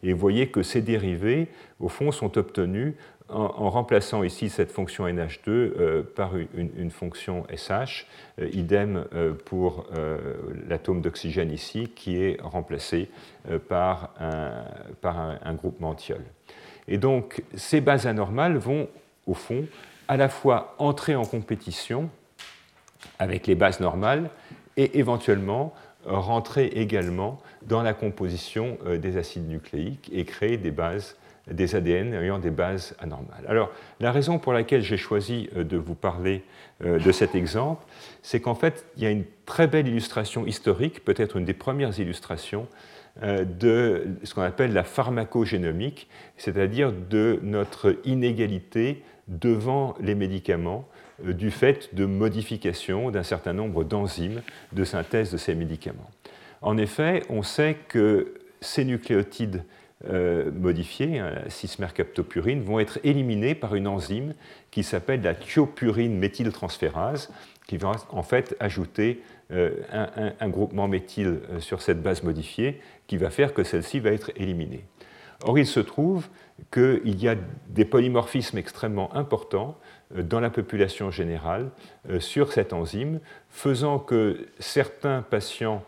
et 0.02 0.12
vous 0.12 0.18
voyez 0.18 0.48
que 0.48 0.62
ces 0.62 0.80
dérivés, 0.80 1.48
au 1.80 1.88
fond, 1.88 2.12
sont 2.12 2.38
obtenus 2.38 2.94
en, 3.28 3.68
remplaçant 3.68 4.22
ici 4.22 4.48
cette 4.48 4.70
fonction 4.70 5.06
NH2 5.06 5.48
euh, 5.48 6.02
par 6.02 6.32
une, 6.54 6.90
fonction 6.90 7.44
SH, 7.54 8.06
euh, 8.40 8.48
idem 8.52 9.04
euh, 9.12 9.34
pour 9.34 9.86
l'atome 10.68 11.02
d'oxygène 11.02 11.52
ici, 11.52 11.90
qui 11.94 12.22
est 12.22 12.40
remplacé 12.40 13.08
par 13.68 14.14
un, 14.20 14.64
par 15.00 15.18
un, 15.18 15.54
groupement 15.54 15.94
thiol. 15.94 16.22
Et 16.86 16.96
donc, 16.96 17.42
ces 17.54 17.80
bases 17.80 18.06
anormales 18.06 18.56
vont, 18.56 18.88
au 19.26 19.34
fond, 19.34 19.66
à 20.08 20.16
la 20.16 20.28
fois 20.28 20.74
entrer 20.78 21.14
en 21.14 21.24
compétition 21.24 22.10
avec 23.18 23.46
les 23.46 23.54
bases 23.54 23.80
normales 23.80 24.30
et 24.76 24.98
éventuellement 24.98 25.74
rentrer 26.04 26.66
également 26.66 27.38
dans 27.62 27.82
la 27.82 27.92
composition 27.92 28.78
des 28.86 29.16
acides 29.16 29.48
nucléiques 29.48 30.10
et 30.12 30.24
créer 30.24 30.56
des 30.56 30.70
bases 30.70 31.16
des 31.50 31.74
ADN 31.74 32.14
ayant 32.14 32.38
des 32.38 32.50
bases 32.50 32.94
anormales. 33.00 33.44
Alors, 33.48 33.70
la 34.00 34.12
raison 34.12 34.38
pour 34.38 34.52
laquelle 34.52 34.82
j'ai 34.82 34.96
choisi 34.96 35.48
euh, 35.56 35.64
de 35.64 35.76
vous 35.76 35.94
parler 35.94 36.42
euh, 36.84 36.98
de 36.98 37.12
cet 37.12 37.34
exemple, 37.34 37.84
c'est 38.22 38.40
qu'en 38.40 38.54
fait, 38.54 38.84
il 38.96 39.02
y 39.02 39.06
a 39.06 39.10
une 39.10 39.24
très 39.46 39.66
belle 39.66 39.88
illustration 39.88 40.46
historique, 40.46 41.04
peut-être 41.04 41.36
une 41.36 41.44
des 41.44 41.54
premières 41.54 41.98
illustrations 41.98 42.66
euh, 43.22 43.44
de 43.44 44.06
ce 44.24 44.34
qu'on 44.34 44.42
appelle 44.42 44.72
la 44.72 44.84
pharmacogénomique, 44.84 46.08
c'est-à-dire 46.36 46.92
de 46.92 47.40
notre 47.42 47.96
inégalité 48.04 49.02
devant 49.28 49.94
les 50.00 50.14
médicaments 50.14 50.88
du 51.22 51.50
fait 51.50 51.94
de 51.94 52.06
modifications 52.06 53.10
d'un 53.10 53.22
certain 53.22 53.52
nombre 53.52 53.84
d'enzymes 53.84 54.42
de 54.72 54.84
synthèse 54.84 55.32
de 55.32 55.36
ces 55.36 55.54
médicaments. 55.54 56.10
En 56.62 56.76
effet, 56.76 57.22
on 57.28 57.42
sait 57.42 57.76
que 57.88 58.34
ces 58.60 58.84
nucléotides 58.84 59.62
euh, 60.08 60.52
modifiés, 60.52 61.18
hein, 61.18 61.30
la 61.30 61.48
6-mercaptopurine, 61.48 62.60
vont 62.60 62.78
être 62.78 63.00
éliminés 63.02 63.56
par 63.56 63.74
une 63.74 63.88
enzyme 63.88 64.34
qui 64.70 64.84
s'appelle 64.84 65.22
la 65.22 65.34
thiopurine 65.34 66.16
méthyltransférase, 66.16 67.32
qui 67.66 67.78
va 67.78 67.92
en 68.10 68.22
fait 68.22 68.56
ajouter 68.60 69.22
euh, 69.50 69.70
un, 70.38 70.48
groupement 70.48 70.86
méthyle 70.86 71.40
euh, 71.50 71.58
sur 71.58 71.82
cette 71.82 72.00
base 72.00 72.22
modifiée, 72.22 72.80
qui 73.08 73.16
va 73.16 73.30
faire 73.30 73.52
que 73.52 73.64
celle-ci 73.64 73.98
va 73.98 74.10
être 74.10 74.30
éliminée. 74.36 74.84
Or, 75.42 75.58
il 75.58 75.66
se 75.66 75.80
trouve 75.80 76.28
qu'il 76.72 77.22
y 77.22 77.28
a 77.28 77.36
des 77.68 77.84
polymorphismes 77.84 78.58
extrêmement 78.58 79.14
importants 79.14 79.76
dans 80.14 80.40
la 80.40 80.50
population 80.50 81.10
générale 81.10 81.70
sur 82.18 82.52
cette 82.52 82.72
enzyme, 82.72 83.20
faisant 83.50 83.98
que 83.98 84.46
certains 84.58 85.22
patients, 85.22 85.84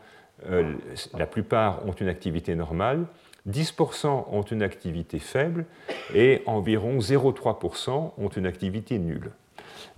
la 0.48 1.26
plupart 1.26 1.86
ont 1.86 1.92
une 1.92 2.08
activité 2.08 2.54
normale, 2.54 3.06
10% 3.48 4.26
ont 4.30 4.42
une 4.42 4.62
activité 4.62 5.18
faible 5.18 5.64
et 6.14 6.42
environ 6.46 6.98
0,3% 6.98 8.12
ont 8.16 8.28
une 8.28 8.46
activité 8.46 8.98
nulle. 8.98 9.30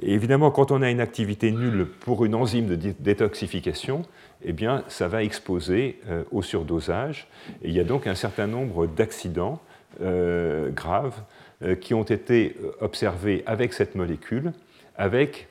Évidemment, 0.01 0.51
quand 0.51 0.71
on 0.71 0.83
a 0.83 0.91
une 0.91 1.01
activité 1.01 1.51
nulle 1.51 1.87
pour 1.87 2.25
une 2.25 2.35
enzyme 2.35 2.67
de 2.67 2.93
détoxification, 2.99 4.03
eh 4.43 4.53
bien, 4.53 4.85
ça 4.89 5.09
va 5.09 5.23
exposer 5.23 6.01
euh, 6.09 6.25
au 6.31 6.43
surdosage. 6.43 7.29
Il 7.63 7.73
y 7.73 7.81
a 7.81 7.85
donc 7.85 8.07
un 8.07 8.15
certain 8.15 8.47
nombre 8.47 8.87
d'accidents 8.87 9.61
euh, 10.01 10.71
graves 10.71 11.21
euh, 11.63 11.75
qui 11.75 11.95
ont 11.95 12.03
été 12.03 12.57
observés 12.81 13.43
avec 13.47 13.73
cette 13.73 13.95
molécule, 13.95 14.53
avec 14.97 15.49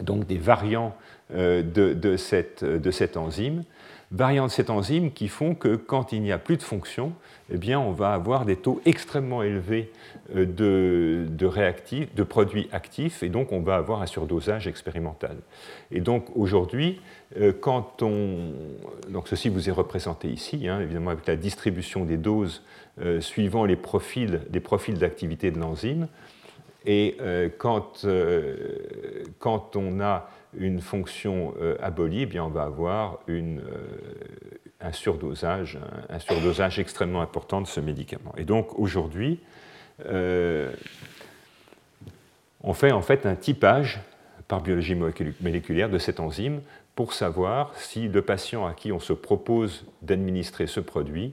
donc 0.00 0.26
des 0.26 0.38
variants 0.38 0.96
de, 1.30 2.16
cette, 2.16 2.62
enzyme 3.16 3.62
variants 4.12 4.46
de 4.46 4.50
cette 4.50 4.70
enzyme 4.70 5.10
qui 5.10 5.28
font 5.28 5.54
que 5.54 5.74
quand 5.74 6.12
il 6.12 6.22
n'y 6.22 6.32
a 6.32 6.38
plus 6.38 6.56
de 6.56 6.62
fonction, 6.62 7.12
eh 7.50 7.56
bien, 7.56 7.80
on 7.80 7.92
va 7.92 8.12
avoir 8.12 8.44
des 8.44 8.56
taux 8.56 8.80
extrêmement 8.84 9.42
élevés 9.42 9.90
euh, 10.36 11.26
de, 11.26 11.46
réactifs, 11.46 12.14
de 12.14 12.22
produits 12.22 12.68
actifs, 12.72 13.22
et 13.22 13.28
donc 13.28 13.52
on 13.52 13.60
va 13.60 13.76
avoir 13.76 14.02
un 14.02 14.06
surdosage 14.06 14.68
expérimental. 14.68 15.36
Et 15.90 16.00
donc 16.00 16.26
aujourd'hui, 16.36 17.00
euh, 17.38 17.52
quand 17.58 18.02
on. 18.02 18.52
Donc 19.08 19.28
ceci 19.28 19.48
vous 19.48 19.68
est 19.68 19.72
représenté 19.72 20.28
ici, 20.28 20.68
hein, 20.68 20.80
évidemment 20.80 21.10
avec 21.10 21.26
la 21.26 21.36
distribution 21.36 22.04
des 22.04 22.18
doses 22.18 22.62
euh, 23.00 23.20
suivant 23.20 23.64
les 23.64 23.76
profils, 23.76 24.40
profils 24.62 24.98
d'activité 24.98 25.50
de 25.50 25.58
l'enzyme. 25.58 26.08
Et 26.84 27.16
quand, 27.58 28.04
quand 29.38 29.76
on 29.76 30.00
a 30.00 30.28
une 30.56 30.80
fonction 30.80 31.54
euh, 31.60 31.76
abolie, 31.80 32.22
eh 32.22 32.26
bien 32.26 32.44
on 32.44 32.48
va 32.48 32.64
avoir 32.64 33.18
une, 33.26 33.60
euh, 33.60 33.62
un, 34.80 34.92
surdosage, 34.92 35.78
un, 36.08 36.18
surdosage 36.18 36.78
extrêmement 36.78 37.22
important 37.22 37.60
de 37.60 37.66
ce 37.66 37.80
médicament. 37.80 38.34
Et 38.36 38.44
donc 38.44 38.78
aujourd'hui, 38.78 39.40
euh, 40.06 40.70
on 42.62 42.74
fait 42.74 42.92
en 42.92 43.02
fait 43.02 43.24
un 43.26 43.34
typage 43.34 44.00
par 44.48 44.60
biologie 44.60 44.94
moléculaire 44.94 45.88
de 45.88 45.98
cette 45.98 46.20
enzyme 46.20 46.60
pour 46.94 47.14
savoir 47.14 47.74
si 47.76 48.08
le 48.08 48.20
patient 48.20 48.66
à 48.66 48.74
qui 48.74 48.92
on 48.92 49.00
se 49.00 49.14
propose 49.14 49.86
d'administrer 50.02 50.66
ce 50.66 50.80
produit 50.80 51.32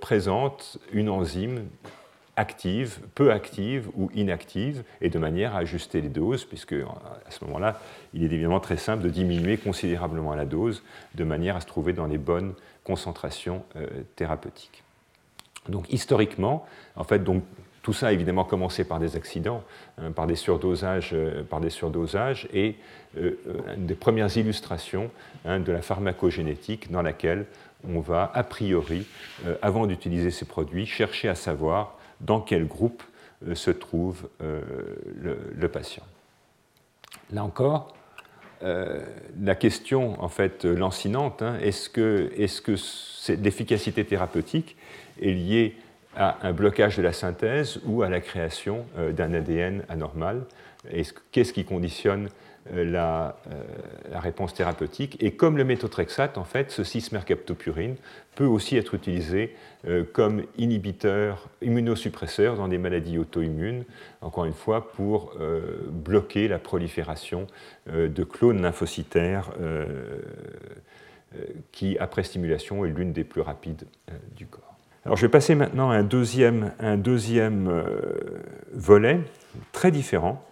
présente 0.00 0.78
une 0.92 1.08
enzyme 1.08 1.66
active, 2.38 3.00
peu 3.16 3.32
active 3.32 3.88
ou 3.96 4.10
inactive, 4.14 4.84
et 5.00 5.10
de 5.10 5.18
manière 5.18 5.56
à 5.56 5.58
ajuster 5.58 6.00
les 6.00 6.08
doses, 6.08 6.44
puisque 6.44 6.72
à 6.72 7.30
ce 7.30 7.44
moment-là, 7.44 7.80
il 8.14 8.22
est 8.22 8.26
évidemment 8.26 8.60
très 8.60 8.76
simple 8.76 9.02
de 9.02 9.08
diminuer 9.08 9.56
considérablement 9.56 10.34
la 10.34 10.44
dose, 10.44 10.84
de 11.16 11.24
manière 11.24 11.56
à 11.56 11.60
se 11.60 11.66
trouver 11.66 11.92
dans 11.92 12.06
les 12.06 12.18
bonnes 12.18 12.54
concentrations 12.84 13.64
euh, 13.76 13.86
thérapeutiques. 14.14 14.84
Donc 15.68 15.92
historiquement, 15.92 16.64
en 16.94 17.04
fait, 17.04 17.22
tout 17.82 17.92
ça 17.92 18.08
a 18.08 18.12
évidemment 18.12 18.44
commencé 18.44 18.84
par 18.84 19.00
des 19.00 19.16
accidents, 19.16 19.64
hein, 19.98 20.12
par, 20.12 20.26
des 20.26 20.36
surdosages, 20.36 21.10
euh, 21.12 21.42
par 21.42 21.60
des 21.60 21.70
et 22.52 22.76
euh, 23.16 23.32
des 23.76 23.94
premières 23.94 24.36
illustrations 24.36 25.10
hein, 25.44 25.58
de 25.58 25.72
la 25.72 25.82
pharmacogénétique 25.82 26.90
dans 26.90 27.02
laquelle 27.02 27.46
on 27.86 28.00
va, 28.00 28.30
a 28.34 28.42
priori, 28.42 29.06
avant 29.62 29.86
d'utiliser 29.86 30.30
ces 30.30 30.44
produits, 30.44 30.86
chercher 30.86 31.28
à 31.28 31.34
savoir 31.34 31.96
dans 32.20 32.40
quel 32.40 32.66
groupe 32.66 33.02
euh, 33.46 33.54
se 33.54 33.70
trouve 33.70 34.28
euh, 34.42 34.60
le, 35.56 35.68
patient. 35.68 36.02
Là 37.32 37.44
encore, 37.44 37.94
euh, 38.62 39.00
la 39.40 39.54
question 39.54 40.20
en 40.22 40.28
fait 40.28 40.64
lancinante, 40.64 41.42
hein, 41.42 41.56
est-ce 41.62 41.88
que, 41.88 42.32
est 42.36 42.60
que 42.60 42.74
l'efficacité 43.34 44.04
thérapeutique 44.04 44.76
est 45.22 45.30
liée 45.30 45.76
à 46.16 46.38
un 46.42 46.52
blocage 46.52 46.96
de 46.96 47.02
la 47.02 47.12
synthèse 47.12 47.80
ou 47.84 48.02
à 48.02 48.08
la 48.08 48.20
création 48.20 48.84
d'un 49.12 49.34
ADN 49.34 49.84
anormal? 49.88 50.46
Qu'est-ce 51.30 51.52
qui 51.52 51.64
conditionne 51.64 52.28
euh, 52.74 52.84
la, 52.84 53.36
réponse 54.12 54.52
thérapeutique. 54.52 55.16
Et 55.20 55.32
comme 55.32 55.56
le 55.56 55.64
méthotrexate, 55.64 56.38
en 56.38 56.44
fait, 56.44 56.70
ce 56.70 56.84
cis-mercaptopurine 56.84 57.96
peut 58.34 58.44
aussi 58.44 58.76
être 58.76 58.94
utilisé 58.94 59.54
euh, 59.86 60.04
comme 60.12 60.42
inhibiteur, 60.56 61.48
immunosuppresseur 61.62 62.56
dans 62.56 62.68
des 62.68 62.78
maladies 62.78 63.18
auto-immunes, 63.18 63.84
encore 64.20 64.44
une 64.44 64.52
fois, 64.52 64.90
pour 64.92 65.34
euh, 65.40 65.80
bloquer 65.90 66.48
la 66.48 66.58
prolifération 66.58 67.46
de 67.86 68.24
clones 68.24 68.60
lymphocytaires 68.60 69.50
qui, 71.72 71.96
après 71.98 72.22
stimulation, 72.22 72.84
est 72.84 72.90
l'une 72.90 73.12
des 73.12 73.24
plus 73.24 73.40
rapides 73.40 73.84
du 74.36 74.46
corps. 74.46 74.74
Alors, 75.04 75.16
je 75.16 75.22
vais 75.22 75.30
passer 75.30 75.54
maintenant 75.54 75.90
à 75.90 75.96
un 75.96 76.02
deuxième 76.02 77.82
volet 78.74 79.20
très 79.72 79.90
différent 79.90 80.44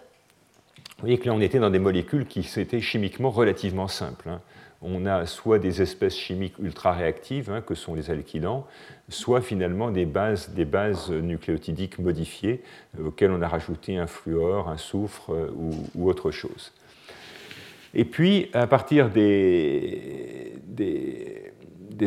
vous 0.98 1.02
voyez 1.02 1.18
que 1.18 1.26
là, 1.26 1.34
on 1.34 1.40
était 1.42 1.58
dans 1.58 1.68
des 1.68 1.78
molécules 1.78 2.24
qui 2.24 2.48
étaient 2.58 2.80
chimiquement 2.80 3.30
relativement 3.30 3.86
simples. 3.86 4.30
Hein. 4.30 4.40
On 4.80 5.04
a 5.04 5.26
soit 5.26 5.58
des 5.58 5.82
espèces 5.82 6.16
chimiques 6.16 6.58
ultra 6.58 6.92
réactives, 6.92 7.50
hein, 7.50 7.60
que 7.60 7.74
sont 7.74 7.94
les 7.94 8.10
alkylants, 8.10 8.66
soit 9.10 9.42
finalement 9.42 9.90
des 9.90 10.06
bases, 10.06 10.50
nucléotidiques 11.10 11.98
modifiées 11.98 12.62
euh, 12.98 13.08
auxquelles 13.08 13.30
on 13.30 13.42
a 13.42 13.48
rajouté 13.48 13.98
un 13.98 14.06
fluor, 14.06 14.70
un 14.70 14.78
soufre 14.78 15.34
euh, 15.34 15.50
ou, 15.94 16.08
autre 16.08 16.30
chose. 16.30 16.72
Et 17.92 18.06
puis, 18.06 18.50
à 18.54 18.66
partir 18.66 19.10
des, 19.10 20.52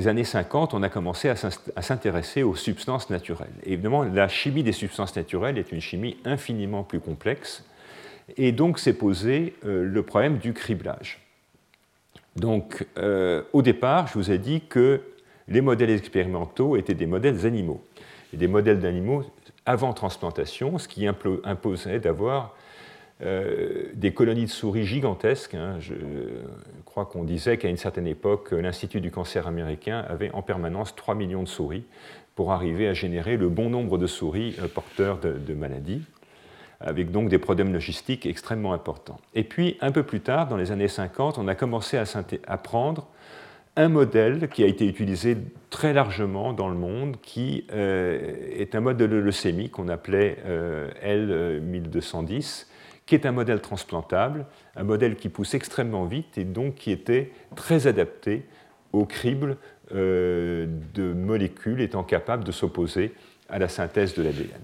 années 0.05 0.23
50, 0.23 0.73
on 0.73 0.81
a 0.81 0.89
commencé 0.89 1.29
à 1.29 1.35
s'intéresser 1.81 2.41
aux 2.43 2.55
substances 2.55 3.09
naturelles. 3.09 3.53
Évidemment, 3.63 4.03
la 4.03 4.27
chimie 4.27 4.63
des 4.63 4.71
substances 4.71 5.15
naturelles 5.15 5.57
est 5.57 5.71
une 5.71 5.81
chimie 5.81 6.17
infiniment 6.25 6.83
plus 6.83 6.99
complexe 6.99 7.65
et 8.37 8.51
donc 8.51 8.79
s'est 8.79 8.93
posé 8.93 9.55
euh, 9.65 9.83
le 9.83 10.03
problème 10.03 10.37
du 10.37 10.53
criblage. 10.53 11.19
Donc 12.35 12.85
euh, 12.97 13.43
au 13.53 13.61
départ, 13.61 14.07
je 14.07 14.13
vous 14.13 14.31
ai 14.31 14.37
dit 14.37 14.61
que 14.61 15.01
les 15.47 15.61
modèles 15.61 15.89
expérimentaux 15.89 16.75
étaient 16.77 16.93
des 16.93 17.05
modèles 17.05 17.45
animaux. 17.45 17.83
Des 18.33 18.47
modèles 18.47 18.79
d'animaux 18.79 19.23
avant 19.65 19.93
transplantation, 19.93 20.77
ce 20.77 20.87
qui 20.87 21.07
imposait 21.07 21.99
d'avoir 21.99 22.55
euh, 23.21 23.85
des 23.95 24.13
colonies 24.13 24.45
de 24.45 24.49
souris 24.49 24.85
gigantesques. 24.85 25.55
Hein. 25.55 25.77
Je 25.79 25.95
crois 26.85 27.05
qu'on 27.05 27.23
disait 27.23 27.57
qu'à 27.57 27.69
une 27.69 27.77
certaine 27.77 28.07
époque, 28.07 28.51
l'Institut 28.51 29.01
du 29.01 29.11
cancer 29.11 29.47
américain 29.47 30.05
avait 30.07 30.31
en 30.31 30.43
permanence 30.43 30.95
3 30.95 31.15
millions 31.15 31.43
de 31.43 31.47
souris 31.47 31.83
pour 32.35 32.51
arriver 32.51 32.87
à 32.87 32.93
générer 32.93 33.35
le 33.35 33.49
bon 33.49 33.69
nombre 33.69 33.97
de 33.97 34.07
souris 34.07 34.55
porteurs 34.73 35.19
de 35.19 35.53
maladies 35.53 36.03
avec 36.79 37.11
donc 37.11 37.29
des 37.29 37.39
problèmes 37.39 37.73
logistiques 37.73 38.25
extrêmement 38.25 38.73
importants. 38.73 39.19
Et 39.33 39.43
puis, 39.43 39.77
un 39.81 39.91
peu 39.91 40.03
plus 40.03 40.21
tard, 40.21 40.47
dans 40.47 40.57
les 40.57 40.71
années 40.71 40.87
50, 40.87 41.37
on 41.37 41.47
a 41.47 41.55
commencé 41.55 41.97
à, 41.97 42.57
prendre 42.57 43.07
un 43.75 43.89
modèle 43.89 44.47
qui 44.49 44.63
a 44.63 44.67
été 44.67 44.87
utilisé 44.87 45.37
très 45.69 45.93
largement 45.93 46.53
dans 46.53 46.69
le 46.69 46.75
monde, 46.75 47.17
qui 47.21 47.65
euh, 47.71 48.35
est 48.51 48.75
un 48.75 48.81
modèle 48.81 49.09
de 49.09 49.17
leucémie 49.17 49.69
qu'on 49.69 49.89
appelait 49.89 50.37
euh, 50.45 50.89
L1210, 51.03 52.67
qui 53.05 53.15
est 53.15 53.25
un 53.25 53.31
modèle 53.31 53.59
transplantable, 53.59 54.45
un 54.75 54.83
modèle 54.83 55.15
qui 55.15 55.29
pousse 55.29 55.53
extrêmement 55.53 56.05
vite 56.05 56.37
et 56.37 56.43
donc 56.43 56.75
qui 56.75 56.91
était 56.91 57.31
très 57.55 57.87
adapté 57.87 58.45
au 58.93 59.05
crible 59.05 59.57
euh, 59.93 60.67
de 60.93 61.13
molécules 61.13 61.81
étant 61.81 62.03
capables 62.03 62.43
de 62.43 62.51
s'opposer 62.51 63.13
à 63.49 63.59
la 63.59 63.67
synthèse 63.67 64.13
de 64.13 64.21
l'ADN. 64.21 64.61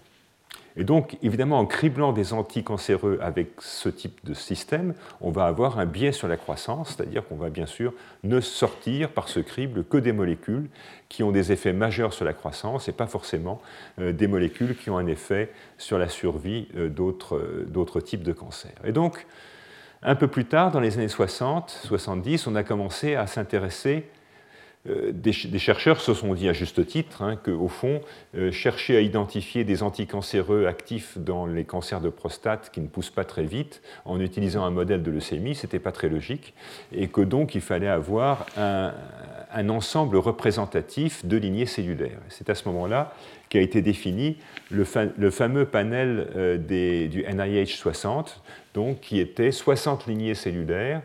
Et 0.78 0.84
donc, 0.84 1.18
évidemment, 1.24 1.60
en 1.60 1.66
criblant 1.66 2.12
des 2.12 2.34
anticancéreux 2.34 3.18
avec 3.22 3.50
ce 3.60 3.88
type 3.88 4.20
de 4.26 4.34
système, 4.34 4.94
on 5.22 5.32
va 5.32 5.46
avoir 5.46 5.80
un 5.80 5.86
biais 5.86 6.12
sur 6.12 6.28
la 6.28 6.36
croissance, 6.36 6.96
c'est-à-dire 6.96 7.26
qu'on 7.26 7.38
va 7.38 7.50
bien 7.50 7.66
sûr 7.66 7.94
ne 8.24 8.42
sortir 8.42 9.10
par 9.10 9.30
ce 9.30 9.40
crible 9.40 9.86
que 9.86 9.98
des 9.98 10.12
molécules 10.12 10.68
qui 11.08 11.24
ont 11.24 11.32
des 11.32 11.52
effets 11.52 11.72
majeurs 11.72 12.14
sur 12.14 12.26
la 12.26 12.34
croissance 12.34 12.90
et 12.90 12.92
pas 12.92 13.08
forcément 13.08 13.62
euh, 14.00 14.12
des 14.12 14.28
molécules 14.28 14.76
qui 14.76 14.90
ont 14.90 14.98
un 14.98 15.08
effet 15.08 15.52
sur 15.78 15.98
la 15.98 16.10
survie 16.10 16.68
euh, 16.76 16.90
euh, 17.32 17.66
d'autres 17.66 18.02
types 18.02 18.24
de 18.24 18.34
cancers. 18.34 18.76
Et 18.84 18.92
donc, 18.92 19.26
un 20.04 20.16
peu 20.16 20.28
plus 20.28 20.46
tard, 20.46 20.72
dans 20.72 20.82
les 20.82 20.98
années 20.98 21.08
60, 21.08 21.70
70, 21.86 22.48
on 22.48 22.56
a 22.56 22.64
commencé 22.64 23.16
à 23.16 23.28
s'intéresser 23.28 24.06
euh, 24.88 25.12
des, 25.12 25.32
chercheurs 25.32 26.00
se 26.00 26.14
sont 26.14 26.34
dit 26.34 26.48
à 26.48 26.54
juste 26.54 26.86
titre 26.86 27.24
hein, 27.24 27.38
qu'au 27.38 27.68
fond, 27.68 28.02
euh, 28.36 28.52
chercher 28.52 28.98
à 28.98 29.02
identifier 29.02 29.64
des 29.64 29.82
anticancéreux 29.82 30.68
actifs 30.68 31.18
dans 31.18 31.48
les 31.48 31.64
cancers 31.64 32.02
de 32.02 32.10
prostate 32.10 32.70
qui 32.72 32.82
ne 32.82 32.88
poussent 32.88 33.10
pas 33.10 33.24
très 33.24 33.46
vite 33.46 33.82
en 34.06 34.20
utilisant 34.20 34.64
un 34.64 34.70
modèle 34.70 35.02
de 35.02 35.10
leucémie, 35.10 35.56
ce 35.56 35.66
n'était 35.66 35.80
pas 35.80 35.92
très 35.92 36.08
logique, 36.08 36.54
et 36.92 37.08
que 37.08 37.22
donc 37.22 37.56
il 37.56 37.62
fallait 37.62 37.88
avoir 37.88 38.46
un, 38.58 38.94
ensemble 39.70 40.18
représentatif 40.18 41.26
de 41.26 41.38
lignées 41.38 41.66
cellulaires. 41.66 42.20
C'est 42.30 42.50
à 42.50 42.56
ce 42.56 42.68
moment-là 42.68 43.14
qu'a 43.50 43.62
été 43.62 43.82
défini 43.82 44.38
le, 44.70 44.84
fameux 44.84 45.66
panel 45.66 46.28
euh, 46.36 46.58
du 47.08 47.24
NIH 47.24 47.78
60, 47.78 48.42
donc, 48.76 49.00
qui 49.00 49.20
était 49.20 49.52
60 49.52 50.06
lignées 50.08 50.36
cellulaires 50.36 51.02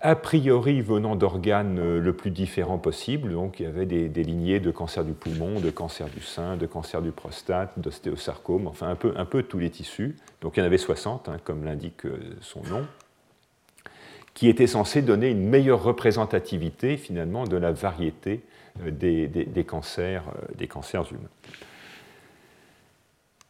a 0.00 0.16
priori 0.16 0.80
venant 0.80 1.16
d'organes 1.16 1.98
le 1.98 2.12
plus 2.12 2.30
différents 2.30 2.78
possible. 2.78 3.32
Donc 3.32 3.60
il 3.60 3.64
y 3.64 3.66
avait 3.66 3.86
des, 3.86 4.24
lignées 4.24 4.60
de 4.60 4.70
cancer 4.70 5.04
du 5.04 5.12
poumon, 5.12 5.60
de 5.60 5.70
cancer 5.70 6.08
du 6.08 6.22
sein, 6.22 6.56
de 6.56 6.66
cancer 6.66 7.02
du 7.02 7.12
prostate, 7.12 7.78
d'ostéosarcome, 7.78 8.66
enfin 8.66 8.96
un 9.16 9.24
peu, 9.24 9.42
tous 9.42 9.58
les 9.58 9.70
tissus. 9.70 10.16
Donc 10.40 10.56
il 10.56 10.60
y 10.60 10.62
en 10.62 10.66
avait 10.66 10.78
60, 10.78 11.28
hein, 11.28 11.36
comme 11.44 11.64
l'indique 11.64 12.02
son 12.40 12.62
nom 12.64 12.86
qui 14.34 14.48
était 14.48 14.66
censé 14.66 15.02
donner 15.02 15.28
une 15.28 15.46
meilleure 15.46 15.82
représentativité 15.82 16.96
finalement 16.96 17.44
de 17.44 17.56
la 17.56 17.72
variété 17.72 18.40
euh, 18.86 18.90
des, 18.90 19.64
cancers, 19.64 20.24
euh, 20.60 21.04
humains. 21.10 21.28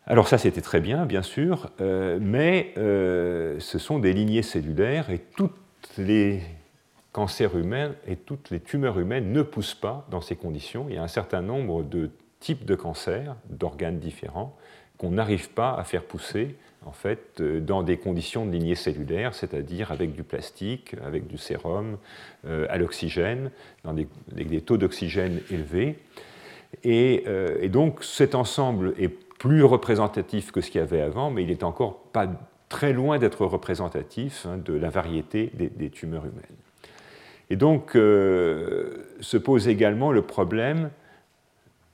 Alors 0.07 0.27
ça 0.29 0.39
c'était 0.39 0.63
très 0.63 0.81
bien 0.81 1.07
bien 1.07 1.23
sûr, 1.23 1.71
euh, 1.81 2.19
mais 2.21 2.73
ce 2.75 3.79
sont 3.79 3.99
des 3.99 4.13
lignées 4.13 4.43
cellulaires 4.43 5.11
et 5.11 5.21
toutes 5.37 5.55
les 5.99 6.41
cancers 7.13 7.57
humains 7.57 7.95
et 8.07 8.17
toutes 8.17 8.51
les 8.51 8.61
tumeurs 8.61 8.99
humaines 8.99 9.33
ne 9.33 9.43
poussent 9.43 9.75
pas 9.75 10.07
dans 10.11 10.21
ces 10.21 10.37
conditions. 10.37 10.87
Il 10.89 10.95
y 10.95 10.99
a 10.99 11.03
un 11.03 11.09
certain 11.09 11.43
nombre 11.43 11.83
de 11.83 12.11
types 12.39 12.65
de 12.65 12.75
cancers, 12.75 13.37
d'organes 13.49 13.99
différents, 13.99 14.57
qu'on 14.97 15.11
n'arrive 15.13 15.51
pas 15.51 15.75
à 15.75 15.85
faire 15.85 16.05
pousser 16.05 16.57
en 16.87 16.93
fait, 16.93 17.41
euh, 17.41 17.61
dans 17.61 17.83
des 17.83 17.99
conditions 17.99 18.47
de 18.47 18.53
lignée 18.53 18.75
cellulaire, 18.75 19.35
c'est-à-dire 19.35 19.93
avec 19.93 20.15
du 20.15 20.23
plastique, 20.23 20.95
avec 21.05 21.27
du 21.27 21.37
sérum, 21.37 21.99
euh, 22.47 22.67
à 22.71 22.79
l'oxygène, 22.79 23.51
dans 23.85 23.93
des, 23.93 24.61
taux 24.61 24.79
d'oxygène 24.79 25.41
élevés. 25.51 25.99
Euh, 26.87 27.59
et, 27.61 27.69
donc 27.69 28.03
cet 28.05 28.35
ensemble 28.35 28.95
est 28.99 29.09
plus 29.09 29.65
représentatif 29.65 30.53
que 30.53 30.61
ce 30.61 30.71
qu'il 30.71 30.81
y 30.81 30.85
avait 30.85 31.01
avant, 31.01 31.31
mais 31.31 31.43
il 31.43 31.49
n'est 31.49 31.65
encore 31.65 31.99
pas 32.13 32.29
très 32.71 32.95
loin 32.95 33.19
d'être 33.19 33.45
représentatif 33.45 34.47
hein, 34.47 34.57
de 34.57 34.73
la 34.73 34.89
variété 34.89 35.53
des, 35.55 35.91
tumeurs 35.91 36.25
humaines. 36.25 36.57
Et 37.51 37.57
donc 37.57 37.91
se 37.93 39.37
pose 39.37 39.69
également 39.69 40.13
le 40.13 40.23
problème 40.23 40.91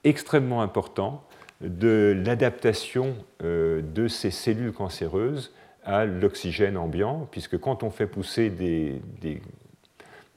extrêmement 0.05 0.63
important 0.63 1.25
de 1.61 2.17
l'adaptation 2.25 3.17
euh, 3.43 3.83
de 3.83 4.09
ces 4.09 4.31
cellules 4.31 4.73
cancéreuses 4.73 5.53
à 5.85 6.05
l'oxygène 6.05 6.77
ambiant, 6.77 7.29
puisque 7.31 7.59
quand 7.59 7.83
on 7.83 7.91
fait 7.91 8.07
pousser 8.07 8.51
des, 8.51 9.01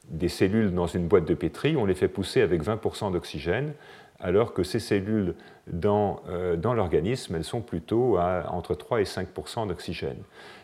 des, 0.09 0.29
cellules 0.29 0.73
dans 0.73 0.87
une 0.87 1.07
boîte 1.07 1.25
de 1.25 1.33
pétri, 1.33 1.75
on 1.75 1.85
les 1.85 1.95
fait 1.95 2.07
pousser 2.07 2.41
avec 2.41 2.63
20% 2.63 3.11
d'oxygène, 3.11 3.73
alors 4.19 4.53
que 4.53 4.63
ces 4.63 4.79
cellules 4.79 5.35
dans, 5.67 6.21
euh, 6.29 6.55
dans 6.55 6.73
l'organisme, 6.73 7.35
elles 7.35 7.43
sont 7.43 7.61
plutôt 7.61 8.17
à 8.17 8.51
entre 8.51 8.75
3 8.75 9.01
et 9.01 9.05
5% 9.05 9.67
d'oxygène. 9.67 10.21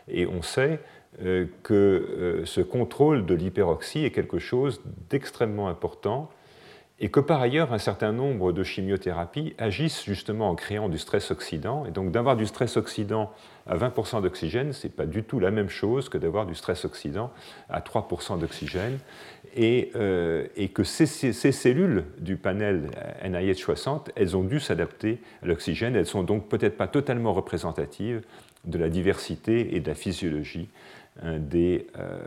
Et 0.08 0.28
on 0.28 0.42
sait 0.42 0.80
euh, 1.22 1.46
que 1.64 2.42
ce 2.46 2.62
contrôle 2.62 3.26
de 3.26 3.34
l'hyperoxie 3.34 4.04
est 4.04 4.12
quelque 4.12 4.40
chose 4.40 4.82
d'extrêmement 5.10 5.68
important 5.68 6.30
et 7.00 7.10
que 7.10 7.20
par 7.20 7.42
ailleurs 7.42 7.74
un 7.74 7.78
certain 7.78 8.12
nombre 8.12 8.52
de 8.52 8.64
chimiothérapies 8.64 9.54
agissent 9.58 10.04
justement 10.06 10.50
en 10.50 10.56
créant 10.56 10.90
du 10.90 10.98
stress 10.98 11.32
oxydant. 11.32 11.86
Et 11.86 11.92
donc 11.92 12.12
d'avoir 12.12 12.36
du 12.36 12.46
stress 12.46 12.78
oxydant 12.78 13.32
à 13.68 13.78
20% 13.78 14.22
d'oxygène, 14.22 14.74
ce 14.74 14.86
n'est 14.86 14.94
pas 14.94 15.06
du 15.06 15.24
tout 15.24 15.40
la 15.40 15.52
même 15.52 15.70
chose 15.70 16.10
que 16.10 16.18
d'avoir 16.18 16.46
du 16.46 16.54
stress 16.54 16.86
oxydant 16.86 17.32
à 17.70 17.80
3% 17.82 18.40
d'oxygène. 18.40 19.00
Et, 19.56 19.92
euh, 19.96 20.48
que 20.74 20.84
ces, 20.84 21.06
cellules 21.34 22.04
du 22.20 22.36
panel 22.36 22.90
NIH60, 23.24 24.10
elles 24.16 24.36
ont 24.36 24.44
dû 24.44 24.60
s'adapter 24.60 25.20
à 25.42 25.48
l'oxygène. 25.48 25.96
Elles 25.96 26.06
sont 26.06 26.24
donc 26.24 26.50
peut-être 26.50 26.78
pas 26.78 26.88
totalement 26.88 27.34
représentatives 27.34 28.22
de 28.66 28.78
la 28.78 28.90
diversité 28.90 29.76
et 29.76 29.80
de 29.80 29.88
la 29.88 29.96
physiologie 29.96 30.68
hein, 31.24 31.40
des, 31.40 31.88
euh, 31.98 32.20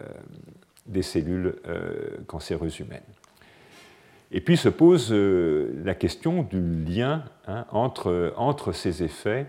des 0.86 1.02
cellules 1.02 1.56
euh, 1.66 2.16
cancéreuses 2.26 2.80
humaines. 2.80 3.02
Et 4.32 4.40
puis 4.40 4.56
se 4.56 4.68
pose 4.68 5.12
la 5.12 5.94
question 5.94 6.42
du 6.42 6.60
lien 6.60 7.24
hein, 7.46 7.64
entre, 7.70 8.34
entre 8.36 8.72
ces 8.72 9.02
effets 9.02 9.46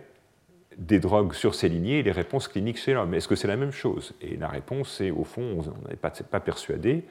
des 0.80 1.00
drogues 1.00 1.34
sur 1.34 1.54
ces 1.54 1.70
lignées 1.70 2.00
et 2.00 2.04
les 2.04 2.12
réponses 2.12 2.48
cliniques 2.48 2.78
chez 2.78 2.94
l'homme. 2.94 3.14
Est-ce 3.14 3.28
que 3.28 3.36
c'est 3.36 3.48
la 3.48 3.58
même 3.58 3.72
chose? 3.72 4.14
Et 4.22 4.38
la 4.38 4.48
réponse 4.48 5.02
est, 5.02 5.12
au 5.12 5.26
fond, 5.26 5.60
on 5.60 5.90
n'est 5.90 5.98
pas, 5.98 6.10
pas 6.10 6.40
persuadé. 6.40 7.04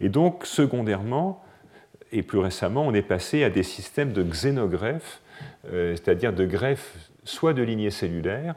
Et 0.00 0.08
donc, 0.08 0.46
secondairement, 0.46 1.44
et 2.12 2.22
plus 2.22 2.38
récemment, 2.38 2.86
on 2.86 2.94
est 2.94 3.02
passé 3.02 3.42
à 3.42 3.50
des 3.50 3.64
systèmes 3.64 4.12
de 4.12 4.22
xénogreffes, 4.22 5.20
euh, 5.72 5.94
c'est-à-dire 5.96 6.32
de 6.32 6.46
greffes 6.46 6.96
soit 7.24 7.52
de 7.52 7.62
lignées 7.62 7.90
cellulaires, 7.90 8.54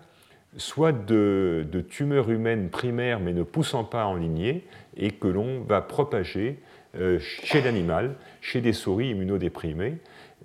soit 0.57 0.91
de, 0.91 1.65
tumeurs 1.89 2.29
humaines 2.29 2.69
primaires 2.69 3.19
mais 3.19 3.33
ne 3.33 3.43
poussant 3.43 3.83
pas 3.83 4.05
en 4.05 4.15
lignée, 4.15 4.65
et 4.95 5.11
que 5.11 5.27
l'on 5.27 5.61
va 5.61 5.81
propager 5.81 6.59
euh, 6.95 7.19
chez 7.19 7.61
l'animal, 7.61 8.15
chez 8.41 8.61
des 8.61 8.73
souris 8.73 9.09
immunodéprimées, 9.09 9.97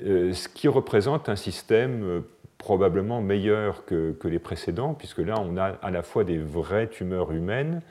euh, 0.05 0.33
ce 0.33 0.49
qui 0.49 0.69
représente 0.69 1.29
un 1.29 1.37
système 1.37 2.05
euh, 2.05 2.21
probablement 2.59 3.21
meilleur 3.21 3.85
que, 3.85 4.17
les 4.25 4.39
précédents, 4.39 4.95
puisque 4.95 5.19
là, 5.19 5.35
on 5.39 5.57
a 5.57 5.77
à 5.83 5.91
la 5.91 6.03
fois 6.03 6.25
des 6.25 6.39
vraies 6.39 6.89
tumeurs 6.89 7.33
humaines 7.33 7.83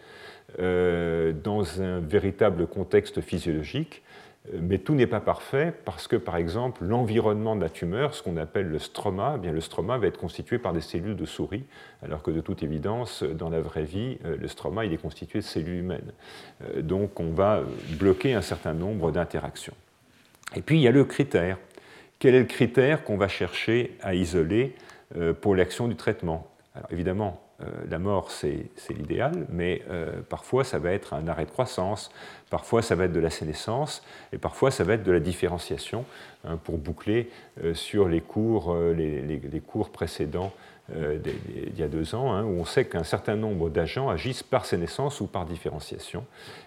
dans 0.57 1.81
un 1.81 1.99
véritable 1.99 2.67
contexte 2.67 3.19
physiologique, 3.19 4.03
euh, 4.53 4.59
mais 4.61 4.77
tout 4.77 4.95
n'est 4.95 5.07
pas 5.07 5.19
parfait 5.19 5.73
parce 5.85 6.07
que, 6.07 6.15
par 6.15 6.37
exemple, 6.37 6.83
l'environnement 6.83 7.55
de 7.55 7.61
la 7.61 7.69
tumeur, 7.69 8.13
ce 8.13 8.23
qu'on 8.23 8.37
appelle 8.37 8.67
le 8.67 8.79
stroma, 8.79 9.33
eh 9.35 9.39
bien, 9.39 9.51
le 9.51 9.61
stroma 9.61 9.97
va 9.97 10.07
être 10.07 10.17
constitué 10.17 10.57
par 10.57 10.73
des 10.73 10.81
cellules 10.81 11.15
de 11.15 11.25
souris, 11.25 11.63
alors 12.03 12.21
que 12.21 12.31
de 12.31 12.41
toute 12.41 12.63
évidence, 12.63 13.23
dans 13.23 13.49
la 13.49 13.61
vraie 13.61 13.83
vie, 13.83 14.17
euh, 14.25 14.37
le 14.37 14.47
stroma 14.47 14.85
il 14.85 14.93
est 14.93 15.01
constitué 15.01 15.39
de 15.39 15.43
cellules 15.43 15.79
humaines. 15.79 16.11
Euh, 16.63 16.81
donc 16.81 17.19
on 17.19 17.31
va 17.31 17.63
bloquer 17.97 18.33
un 18.33 18.41
certain 18.41 18.73
nombre 18.73 19.11
d'interactions. 19.11 19.75
Et 20.55 20.61
puis 20.61 20.77
il 20.77 20.81
y 20.81 20.87
a 20.87 20.91
le 20.91 21.05
critère. 21.05 21.57
Quel 22.19 22.35
est 22.35 22.39
le 22.39 22.45
critère 22.45 23.03
qu'on 23.03 23.17
va 23.17 23.27
chercher 23.27 23.97
à 24.01 24.13
isoler 24.15 24.75
pour 25.41 25.55
l'action 25.55 25.87
du 25.87 25.95
traitement? 25.95 26.47
Évidemment, 26.89 27.45
euh, 27.61 27.65
la 27.89 27.99
mort, 27.99 28.31
c'est 28.31 28.67
l'idéal, 28.89 29.45
mais 29.49 29.81
euh, 29.89 30.21
parfois 30.27 30.65
ça 30.65 30.77
va 30.77 30.91
être 30.91 31.13
un 31.13 31.27
arrêt 31.29 31.45
de 31.45 31.51
croissance, 31.51 32.11
parfois 32.49 32.81
ça 32.81 32.95
va 32.95 33.05
être 33.05 33.13
de 33.13 33.19
la 33.21 33.29
sénescence, 33.29 34.03
et 34.33 34.37
parfois 34.37 34.71
ça 34.71 34.83
va 34.83 34.93
être 34.93 35.03
de 35.03 35.11
la 35.11 35.21
différenciation, 35.21 36.03
hein, 36.43 36.57
pour 36.57 36.77
boucler 36.77 37.29
euh, 37.63 37.73
sur 37.73 38.09
les 38.09 38.19
cours, 38.19 38.75
les, 38.75 39.61
cours 39.65 39.89
précédents 39.89 40.51
d'il 40.89 41.79
y 41.79 41.81
a 41.81 41.87
deux 41.87 42.13
ans, 42.13 42.31
hein, 42.33 42.43
où 42.43 42.59
on 42.59 42.65
sait 42.65 42.85
qu'un 42.85 43.03
certain 43.03 43.35
nombre 43.35 43.69
d'agents 43.69 44.09
agissent 44.09 44.43
par 44.43 44.65
sénescence 44.65 45.19
ou 45.19 45.25
par 45.25 45.45
différenciation. 45.45 46.25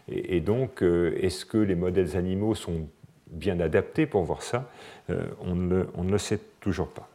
Et, 0.08 0.40
donc, 0.40 0.82
est-ce 0.82 1.44
que 1.44 1.58
les 1.58 1.76
modèles 1.76 2.16
animaux 2.16 2.56
sont 2.56 2.88
bien 3.30 3.60
adaptés 3.60 4.06
pour 4.06 4.22
voir 4.24 4.42
ça 4.42 4.70
on 5.40 5.54
ne, 5.54 5.84
on, 5.94 6.04
ne, 6.04 6.10
le 6.10 6.18
sait 6.18 6.38
toujours 6.60 6.88
pas. 6.88 7.08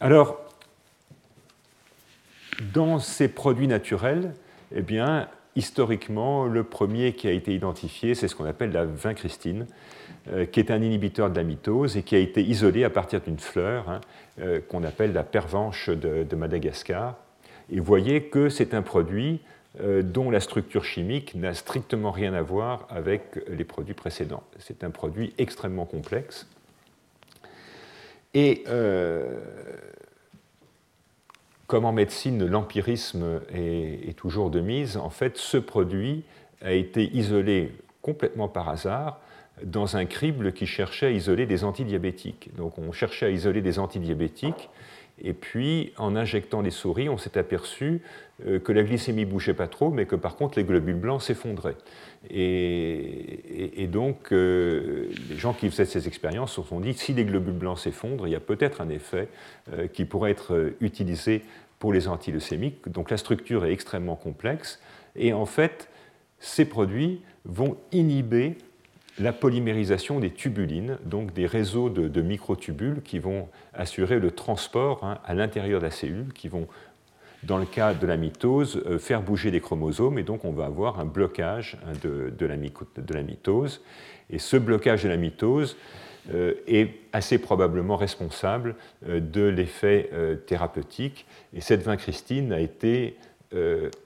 Alors, 0.00 0.38
dans 2.74 2.98
ces 2.98 3.28
produits 3.28 3.68
naturels, 3.68 4.34
eh 4.74 4.82
bien, 4.82 5.28
historiquement, 5.56 6.46
le 6.46 6.64
premier 6.64 7.14
qui 7.14 7.28
a 7.28 7.32
été 7.32 7.54
identifié, 7.54 8.14
c'est 8.14 8.28
ce 8.28 8.34
qu'on 8.34 8.44
appelle 8.44 8.72
la 8.72 8.84
vincristine, 8.84 9.66
euh, 10.30 10.46
qui 10.46 10.60
est 10.60 10.70
un 10.70 10.80
inhibiteur 10.82 11.30
de 11.30 11.36
la 11.36 11.42
mitose 11.42 11.96
et 11.96 12.02
qui 12.02 12.14
a 12.14 12.18
été 12.18 12.42
isolé 12.42 12.84
à 12.84 12.90
partir 12.90 13.20
d'une 13.20 13.38
fleur 13.38 13.88
hein, 13.88 14.00
euh, 14.40 14.60
qu'on 14.60 14.84
appelle 14.84 15.12
la 15.12 15.24
pervenche 15.24 15.88
de, 15.88 16.36
Madagascar. 16.36 17.16
Et 17.70 17.78
vous 17.78 17.84
voyez 17.84 18.24
que 18.24 18.48
c'est 18.48 18.74
un 18.74 18.82
produit 18.82 19.40
euh, 19.40 19.57
dont 19.80 20.30
la 20.30 20.40
structure 20.40 20.84
chimique 20.84 21.34
n'a 21.34 21.54
strictement 21.54 22.10
rien 22.10 22.34
à 22.34 22.42
voir 22.42 22.86
avec 22.90 23.40
les 23.48 23.64
produits 23.64 23.94
précédents. 23.94 24.42
C'est 24.58 24.82
un 24.82 24.90
produit 24.90 25.32
extrêmement 25.38 25.86
complexe. 25.86 26.48
Et 28.34 28.64
comme 31.68 31.84
en 31.84 31.92
médecine, 31.92 32.44
l'empirisme 32.46 33.42
est, 33.54 34.16
toujours 34.16 34.50
de 34.50 34.60
mise, 34.60 34.96
en 34.96 35.10
fait, 35.10 35.36
ce 35.36 35.58
produit 35.58 36.24
a 36.62 36.72
été 36.72 37.14
isolé 37.14 37.72
complètement 38.00 38.48
par 38.48 38.70
hasard 38.70 39.20
dans 39.62 39.96
un 39.96 40.06
crible 40.06 40.52
qui 40.52 40.66
cherchait 40.66 41.06
à 41.06 41.10
isoler 41.10 41.44
des 41.44 41.64
antidiabétiques. 41.64 42.50
Donc 42.56 42.78
on 42.78 42.90
cherchait 42.90 43.26
à 43.26 43.30
isoler 43.30 43.60
des 43.60 43.78
antidiabétiques, 43.78 44.70
et 45.20 45.34
puis 45.34 45.92
en 45.98 46.16
injectant 46.16 46.62
les 46.62 46.70
souris, 46.70 47.10
on 47.10 47.18
s'est 47.18 47.36
aperçu 47.36 47.84
euh, 47.86 47.98
que 48.44 48.72
la 48.72 48.84
glycémie 48.84 49.24
bougeait 49.24 49.54
pas 49.54 49.66
trop, 49.66 49.90
mais 49.90 50.06
que 50.06 50.14
par 50.16 50.36
contre 50.36 50.58
les 50.58 50.64
globules 50.64 50.94
blancs 50.94 51.22
s'effondraient. 51.22 51.76
Et, 52.30 53.88
donc 53.90 54.32
euh, 54.32 55.08
les 55.30 55.36
gens 55.36 55.52
qui 55.52 55.70
faisaient 55.70 55.86
ces 55.86 56.08
expériences 56.08 56.52
se 56.52 56.62
sont 56.62 56.80
dit 56.80 56.94
si 56.94 57.14
les 57.14 57.24
globules 57.24 57.54
blancs 57.54 57.78
s'effondrent, 57.78 58.26
il 58.26 58.32
y 58.32 58.36
a 58.36 58.40
peut-être 58.40 58.80
un 58.80 58.88
effet 58.88 59.28
euh, 59.72 59.86
qui 59.88 60.04
pourrait 60.04 60.30
être 60.30 60.72
utilisé 60.80 61.42
pour 61.78 61.92
les 61.92 62.08
antileucémiques. 62.08 62.88
Donc 62.88 63.10
la 63.10 63.16
structure 63.16 63.64
est 63.64 63.72
extrêmement 63.72 64.16
complexe, 64.16 64.80
et 65.16 65.32
en 65.32 65.46
fait 65.46 65.88
ces 66.38 66.64
produits 66.64 67.22
vont 67.44 67.76
inhiber 67.92 68.56
la 69.18 69.32
polymérisation 69.32 70.20
des 70.20 70.30
tubulines, 70.30 70.98
donc 71.04 71.32
des 71.32 71.46
réseaux 71.46 71.90
de, 71.90 72.22
microtubules 72.22 73.02
qui 73.02 73.18
vont 73.18 73.48
assurer 73.74 74.20
le 74.20 74.30
transport 74.30 75.02
hein, 75.02 75.18
à 75.24 75.34
l'intérieur 75.34 75.80
de 75.80 75.86
la 75.86 75.90
cellule, 75.90 76.32
qui 76.32 76.48
vont 76.48 76.68
dans 77.44 77.58
le 77.58 77.66
cas 77.66 77.94
de 77.94 78.06
la 78.06 78.16
mitose, 78.16 78.82
faire 78.98 79.22
bouger 79.22 79.50
les 79.50 79.60
chromosomes, 79.60 80.18
et 80.18 80.22
donc 80.22 80.44
on 80.44 80.52
va 80.52 80.66
avoir 80.66 80.98
un 80.98 81.04
blocage 81.04 81.76
hein, 81.86 81.92
de, 82.02 82.46
la, 82.46 83.22
mitose. 83.22 83.80
Et 84.30 84.38
ce 84.38 84.56
blocage 84.56 85.04
de 85.04 85.08
la 85.08 85.16
mitose 85.16 85.76
est 86.66 86.90
assez 87.12 87.38
probablement 87.38 87.96
responsable 87.96 88.74
de 89.06 89.42
l'effet 89.42 90.10
thérapeutique. 90.46 91.26
Et 91.54 91.60
cette 91.60 91.82
vincristine 91.82 92.52
a 92.52 92.60
été 92.60 93.16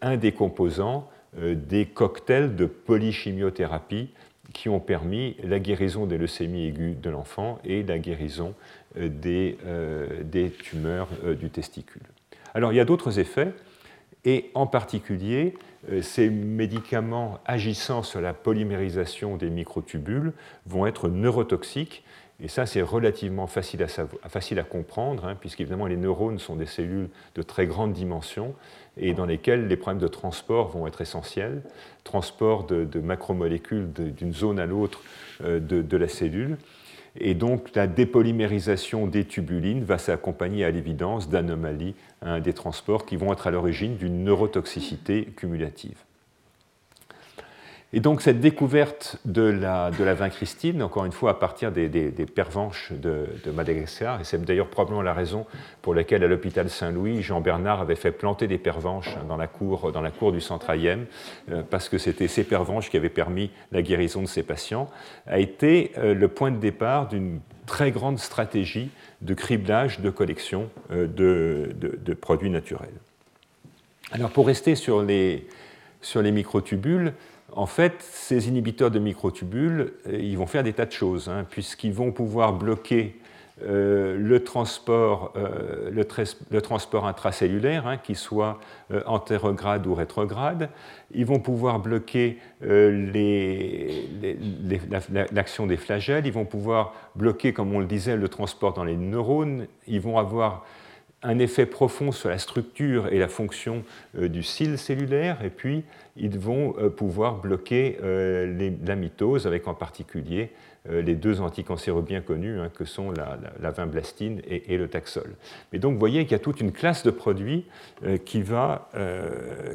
un 0.02 0.16
des 0.16 0.32
composants 0.32 1.09
des 1.34 1.86
cocktails 1.86 2.54
de 2.54 2.66
polychimiothérapie 2.66 4.10
qui 4.52 4.68
ont 4.68 4.80
permis 4.80 5.36
la 5.42 5.59
guérison 5.59 6.06
des 6.06 6.18
leucémies 6.18 6.66
aiguës 6.66 6.96
de 7.00 7.10
l'enfant 7.10 7.59
et 7.64 7.82
la 7.82 7.98
guérison 7.98 8.54
euh, 8.96 9.09
des, 9.09 9.59
euh, 9.66 10.48
tumeurs 10.62 11.09
euh, 11.24 11.34
du 11.34 11.50
testicule. 11.50 12.02
Alors 12.55 12.73
il 12.73 12.77
y 12.77 12.81
a 12.81 12.85
d'autres 12.85 13.19
effets, 13.19 13.53
et 14.24 14.51
en 14.55 14.66
particulier, 14.66 15.55
ces 16.01 16.31
médicaments 16.31 17.41
agissant 17.45 18.05
sur 18.05 18.20
la 18.20 18.35
polymérisation 18.35 19.37
des 19.37 19.51
microtubules 19.51 20.33
vont 20.66 20.87
être 20.87 21.09
neurotoxiques 21.09 22.05
et 22.43 22.49
ça, 22.49 22.66
c'est 22.66 22.83
relativement 22.83 23.47
facile 23.47 23.85
à, 23.85 23.89
facile 24.29 24.59
à 24.59 24.65
comprendre, 24.65 25.27
hein, 25.27 25.37
puisqu'évidemment, 25.39 25.87
les 25.87 25.97
neurones 25.97 26.41
sont 26.41 26.57
des 26.57 26.66
cellules 26.66 27.09
de 27.37 27.43
très 27.43 27.66
grande 27.66 27.93
dimension 27.93 28.55
et 28.97 29.15
dans 29.15 29.27
lesquelles 29.27 29.69
les 29.69 29.77
problèmes 29.77 30.03
de 30.03 30.09
transport 30.09 30.69
vont 30.69 30.89
être 30.89 31.01
essentiels. 31.01 31.62
Transport 32.03 32.65
de, 32.66 32.99
macromolécules 32.99 33.93
d'une 33.93 34.35
zone 34.35 34.59
à 34.59 34.66
l'autre 34.66 35.03
euh, 35.45 35.61
de, 35.61 35.97
la 35.97 36.09
cellule. 36.09 36.59
Et 37.18 37.34
donc, 37.34 37.74
la 37.74 37.86
dépolymérisation 37.86 39.06
des 39.06 39.24
tubulines 39.24 39.84
va 39.84 39.98
s'accompagner 39.98 40.64
à 40.64 40.70
l'évidence 40.70 41.28
d'anomalies 41.28 41.94
hein, 42.22 42.40
des 42.40 42.55
transports 42.55 43.05
qui 43.05 43.16
vont 43.16 43.32
être 43.32 43.47
à 43.47 43.51
l'origine 43.51 43.97
d'une 43.97 44.24
neurotoxicité 44.24 45.26
cumulative. 45.36 45.98
Et 47.94 48.01
donc 48.01 48.23
cette 48.23 48.40
découverte 48.40 49.19
de 49.27 49.43
la, 49.43 49.90
de 49.90 50.02
la 50.02 50.16
encore 50.82 51.05
une 51.05 51.12
fois 51.12 51.32
à 51.32 51.35
partir 51.35 51.73
des, 51.73 51.89
pervenches 52.35 52.90
de, 52.93 53.27
Madagascar, 53.52 54.20
et 54.20 54.24
c'est 54.24 54.43
d'ailleurs 54.43 54.69
probablement 54.69 55.02
la 55.02 55.12
raison 55.12 55.44
pour 55.82 55.94
laquelle 55.94 56.24
à 56.24 56.27
l'hôpital 56.27 56.70
Saint-Louis, 56.70 57.20
Jean 57.23 57.43
Bernard 57.43 57.82
avait 57.82 57.97
fait 57.97 58.12
planter 58.12 58.47
des 58.47 58.56
pervenches 58.56 59.16
dans 59.28 59.36
la 59.36 59.47
cour, 59.47 59.93
dans 59.93 60.01
la 60.01 60.10
cour 60.10 60.32
du 60.32 60.40
centre 60.40 60.70
Ayem, 60.70 61.05
euh, 61.51 61.62
parce 61.69 61.90
que 61.90 61.98
c'était 61.98 62.28
ces 62.28 62.44
pervenches 62.44 62.89
qui 62.89 62.97
avaient 62.97 63.10
permis 63.10 63.51
la 63.73 63.82
guérison 63.82 64.23
de 64.23 64.27
ses 64.27 64.43
patients, 64.43 64.89
a 65.27 65.39
été 65.39 65.93
euh, 65.98 66.14
le 66.14 66.28
point 66.28 66.51
de 66.51 66.59
départ 66.59 67.09
d'une 67.09 67.40
très 67.66 67.90
grande 67.90 68.19
stratégie 68.19 68.90
de 69.20 69.35
criblage 69.35 70.01
de 70.01 70.09
collection 70.09 70.70
euh, 70.93 71.06
de, 71.06 71.74
de, 71.78 72.14
produits 72.14 72.51
naturels. 72.51 72.94
Alors 74.12 74.31
pour 74.31 74.47
rester 74.47 74.77
sur 74.77 75.02
les, 75.02 75.47
sur 76.01 76.23
les 76.23 76.32
microtubules, 76.32 77.12
en 77.55 77.66
fait, 77.66 77.95
ces 78.01 78.49
inhibiteurs 78.49 78.91
de 78.91 78.99
microtubules, 78.99 79.93
euh, 80.09 80.19
ils 80.19 80.39
vont 80.39 80.47
faire 80.47 80.62
des 80.62 80.73
tas 80.73 80.87
de 80.87 80.93
choses, 80.93 81.29
hein, 81.29 81.45
puisqu'ils 81.49 81.93
vont 81.93 82.11
pouvoir 82.12 82.55
bloquer 82.55 83.16
euh, 83.65 84.16
le, 84.19 84.43
transport, 84.43 85.35
euh, 85.37 85.91
le, 85.91 86.61
transport, 86.62 87.07
intracellulaire, 87.07 87.87
hein, 87.87 87.99
qu'il 87.99 88.16
soit 88.16 88.59
antérograde 89.07 89.87
ou 89.87 89.95
rétrograde. 89.95 90.70
Ils 91.15 91.27
vont 91.27 91.39
pouvoir 91.39 91.79
bloquer 91.79 92.39
l'action 95.31 95.66
des 95.66 95.77
flagelles. 95.77 96.27
Ils 96.27 96.33
vont 96.33 96.47
pouvoir 96.47 96.95
bloquer, 97.15 97.53
comme 97.53 97.74
on 97.74 97.79
le 97.79 97.87
disait, 97.87 98.16
le 98.16 98.29
transport 98.29 98.73
dans 98.73 98.85
les 98.85 98.97
neurones. 98.97 99.66
Ils 99.87 100.01
vont 100.01 100.19
avoir 100.19 100.65
un 101.23 101.39
effet 101.39 101.66
profond 101.66 102.11
sur 102.11 102.31
la 102.31 102.39
structure 102.39 103.12
et 103.12 103.19
la 103.19 103.29
fonction 103.29 103.85
du 104.15 104.43
cil 104.43 104.77
cellulaire. 104.77 105.45
Et 105.45 105.51
puis, 105.51 105.85
ils 106.16 106.39
vont 106.39 106.74
euh, 106.78 106.90
pouvoir 106.90 107.36
bloquer 107.36 107.98
euh, 108.02 108.70
la 108.84 108.97
mitose, 108.97 109.47
avec 109.47 109.66
en 109.66 109.74
particulier 109.74 110.51
euh, 110.90 111.01
les 111.01 111.14
deux 111.14 111.40
anticancéreux 111.40 112.02
bien 112.02 112.20
connus, 112.20 112.60
hein, 112.60 112.70
que 112.74 112.84
sont 112.84 113.10
la, 113.10 113.70
vinblastine 113.70 114.43
et, 114.47 114.76
le 114.76 114.89
taxol. 114.89 115.30
Mais 115.72 115.78
donc, 115.78 115.94
vous 115.94 115.98
voyez 115.98 116.24
qu'il 116.24 116.32
y 116.32 116.36
a 116.36 116.40
toute 116.40 116.60
une 116.60 116.72
classe 116.72 117.02
de 117.02 117.10
produits 117.10 117.66
qui 118.24 118.43
va 118.43 118.90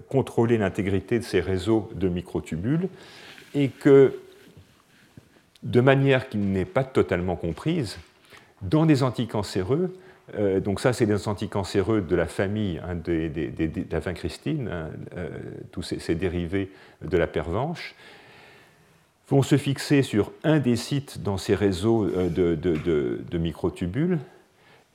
contrôler 0.09 0.57
l'intégrité 0.57 1.17
de 1.19 1.23
ces 1.23 1.39
réseaux 1.39 1.89
de 1.95 2.09
microtubules 2.09 2.89
et 3.55 3.69
que, 3.69 4.19
de 5.63 5.81
manière 5.81 6.29
qui 6.29 6.37
n'est 6.37 6.65
pas 6.65 6.83
totalement 6.83 7.35
comprise, 7.35 7.97
dans 8.61 8.85
des 8.85 9.03
anticancéreux, 9.03 9.93
euh, 10.35 10.59
donc 10.59 10.79
ça, 10.79 10.93
c'est 10.93 11.05
des 11.05 11.27
anticancéreux 11.27 12.01
de 12.01 12.15
la 12.15 12.27
famille 12.27 12.81
hein, 12.83 12.95
de 12.95 13.31
la 13.89 13.99
vincristine, 13.99 14.67
hein, 14.67 14.89
euh, 15.15 15.29
tous 15.71 15.83
ces, 15.83 16.15
dérivés 16.15 16.69
de 17.01 17.17
la 17.17 17.27
pervenche, 17.27 17.95
vont 19.29 19.41
se 19.41 19.57
fixer 19.57 20.03
sur 20.03 20.31
un 20.43 20.59
des 20.59 20.75
sites 20.75 21.21
dans 21.21 21.37
ces 21.37 21.55
réseaux 21.55 22.05
euh, 22.05 22.29
de, 22.29 23.37
microtubules 23.37 24.19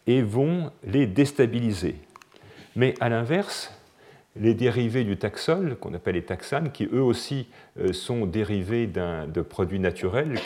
et 0.07 0.23
vont 0.23 0.71
les 0.85 1.07
déstabiliser. 1.07 1.97
Mais 2.77 2.95
à 3.01 3.09
l'inverse, 3.09 3.73
les 4.37 4.55
dérivés 4.55 5.05
du 5.05 5.17
taxol, 5.17 5.77
qu'on 5.77 5.95
appelle 5.95 6.15
les 6.15 6.23
taxanes, 6.23 6.73
qui 6.73 6.89
eux 6.93 7.03
aussi 7.03 7.49
sont 7.93 8.25
dérivés 8.25 8.87
de 8.87 9.43
produits 9.43 9.79
naturels, 9.79 10.39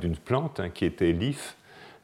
d'une 0.00 0.16
plante 0.16 0.58
hein, 0.58 0.68
qui 0.68 0.84
était 0.84 1.12
l'if, 1.12 1.56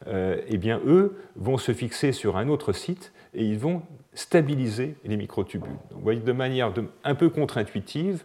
eh 0.06 0.56
bien, 0.56 0.80
eux 0.86 1.16
vont 1.36 1.58
se 1.58 1.72
fixer 1.72 2.12
sur 2.12 2.36
un 2.36 2.48
autre 2.48 2.72
site 2.72 3.12
et 3.34 3.44
ils 3.44 3.58
vont 3.58 3.82
stabiliser 4.14 4.96
les 5.04 5.16
microtubules. 5.16 5.70
vous 5.90 6.00
voyez, 6.00 6.20
de 6.20 6.32
manière 6.32 6.72
un 7.04 7.14
peu 7.14 7.28
contre-intuitive, 7.28 8.24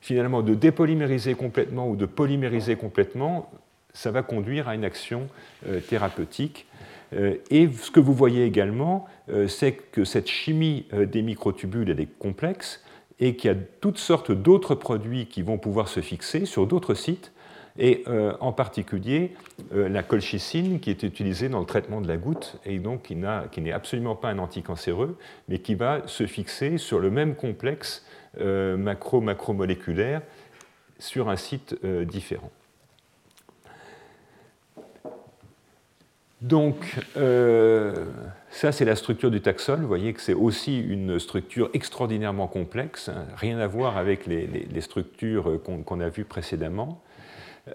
finalement, 0.00 0.42
de 0.42 0.54
dépolymériser 0.54 1.34
complètement 1.34 1.88
ou 1.88 1.96
de 1.96 2.06
polymériser 2.06 2.76
complètement, 2.76 3.50
ça 3.92 4.10
va 4.10 4.22
conduire 4.22 4.68
à 4.68 4.74
une 4.74 4.84
action 4.84 5.26
euh, 5.66 5.80
thérapeutique. 5.80 6.66
Euh, 7.12 7.36
et 7.50 7.68
ce 7.68 7.90
que 7.90 8.00
vous 8.00 8.14
voyez 8.14 8.44
également, 8.44 9.06
c'est 9.46 9.72
que 9.72 10.04
cette 10.04 10.28
chimie 10.28 10.86
des 10.92 11.22
microtubules, 11.22 11.90
est 11.90 12.18
complexe 12.18 12.82
et 13.20 13.36
qu'il 13.36 13.48
y 13.48 13.54
a 13.54 13.56
toutes 13.80 13.98
sortes 13.98 14.32
d'autres 14.32 14.74
produits 14.74 15.26
qui 15.26 15.42
vont 15.42 15.56
pouvoir 15.56 15.86
se 15.86 16.00
fixer 16.00 16.46
sur 16.46 16.66
d'autres 16.66 16.94
sites 16.94 17.32
et 17.78 18.04
euh, 18.08 18.34
en 18.40 18.52
particulier 18.52 19.32
euh, 19.74 19.88
la 19.88 20.02
colchicine 20.02 20.80
qui 20.80 20.90
est 20.90 21.02
utilisée 21.02 21.48
dans 21.48 21.60
le 21.60 21.66
traitement 21.66 22.00
de 22.00 22.08
la 22.08 22.16
goutte 22.16 22.56
et 22.64 22.78
donc 22.78 23.02
qui, 23.02 23.16
n'est 23.16 23.72
absolument 23.72 24.16
pas 24.16 24.28
un 24.28 24.38
anticancéreux, 24.38 25.18
mais 25.48 25.58
qui 25.58 25.74
va 25.74 26.02
se 26.06 26.26
fixer 26.26 26.78
sur 26.78 26.98
le 26.98 27.10
même 27.10 27.34
complexe 27.34 28.04
euh, 28.40 28.76
macro-macromoléculaire 28.76 30.22
sur 30.98 31.30
un 31.30 31.36
site 31.36 31.74
différent. 32.04 32.50
Donc, 36.42 36.98
ça, 38.50 38.72
c'est 38.72 38.84
la 38.84 38.96
structure 38.96 39.30
du 39.30 39.40
taxol. 39.40 39.80
Vous 39.80 39.88
voyez 39.88 40.12
que 40.12 40.20
c'est 40.20 40.34
aussi 40.34 40.78
une 40.78 41.18
structure 41.18 41.70
extraordinairement 41.72 42.48
complexe, 42.48 43.08
hein. 43.08 43.24
rien 43.34 43.58
à 43.58 43.66
voir 43.66 43.96
avec 43.96 44.26
les, 44.26 44.80
structures 44.80 45.58
qu'on 45.62 46.00
a 46.00 46.10
vues 46.10 46.26
précédemment. 46.26 47.02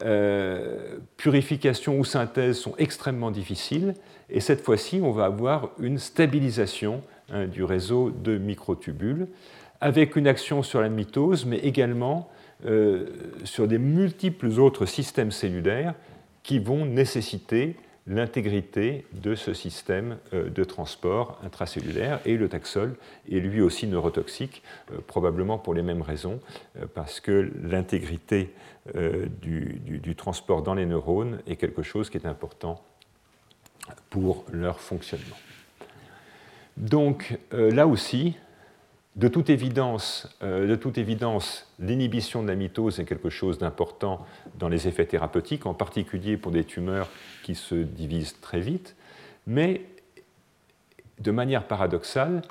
Euh, 0.04 0.98
purification 1.18 2.00
ou 2.00 2.06
synthèse 2.06 2.58
sont 2.58 2.74
extrêmement 2.78 3.32
difficiles. 3.32 3.94
Et 4.30 4.40
cette 4.40 4.62
fois-ci, 4.62 5.00
on 5.02 5.12
va 5.12 5.26
avoir 5.26 5.70
une 5.80 6.00
stabilisation 6.00 7.02
hein, 7.32 7.46
du 7.46 7.64
réseau 7.64 8.12
de 8.12 8.38
microtubules 8.38 9.28
avec 9.82 10.16
une 10.16 10.28
action 10.28 10.64
sur 10.64 10.82
la 10.82 10.90
mitose, 10.90 11.46
mais 11.46 11.58
également 11.58 12.30
euh, 12.66 13.08
sur 13.44 13.68
des 13.68 13.78
multiples 13.78 14.48
autres 14.60 14.86
systèmes 14.86 15.32
cellulaires 15.32 15.94
qui 16.44 16.60
vont 16.60 16.86
nécessiter 16.86 17.76
l'intégrité 18.08 19.06
de 19.14 19.36
ce 19.36 19.54
système 19.54 20.18
euh, 20.34 20.50
de 20.50 20.64
transport 20.64 21.40
intracellulaire 21.44 22.20
et 22.26 22.38
le 22.38 22.50
taxol 22.50 22.96
est 23.32 23.40
lui 23.40 23.62
aussi 23.62 23.88
neurotoxique, 23.88 24.62
probablement 25.08 25.58
pour 25.58 25.74
les 25.74 25.82
mêmes 25.82 26.02
raisons, 26.02 26.40
parce 26.94 27.20
que 27.20 27.52
l'intégrité 27.64 28.54
euh, 28.96 29.26
du, 29.42 30.16
transport 30.16 30.62
dans 30.62 30.76
les 30.76 30.86
neurones 30.86 31.40
est 31.48 31.56
quelque 31.56 31.82
chose 31.82 32.12
qui 32.12 32.18
est 32.18 32.28
important 32.28 32.84
pour 34.12 34.46
leur 34.52 34.80
fonctionnement. 34.80 35.36
Donc 36.78 37.40
euh, 37.54 37.72
là 37.72 37.88
aussi, 37.88 38.38
de 39.16 39.28
toute 39.30 39.50
évidence, 39.50 40.28
euh, 40.44 40.68
de 40.68 40.76
toute 40.76 40.98
évidence, 40.98 41.72
l'inhibition 41.80 42.44
de 42.44 42.48
la 42.48 42.56
mitose 42.56 43.00
est 43.00 43.06
quelque 43.06 43.30
chose 43.30 43.58
d'important 43.58 44.26
dans 44.60 44.68
les 44.68 44.88
effets 44.88 45.06
thérapeutiques, 45.06 45.66
en 45.66 45.74
particulier 45.74 46.36
pour 46.36 46.52
des 46.52 46.66
tumeurs 46.66 47.10
qui 47.44 47.56
se 47.56 47.76
divisent 47.76 48.40
très 48.42 48.60
vite, 48.60 48.96
mais 49.48 49.82
de 51.20 51.32
manière 51.32 51.66
paradoxale, 51.66 52.42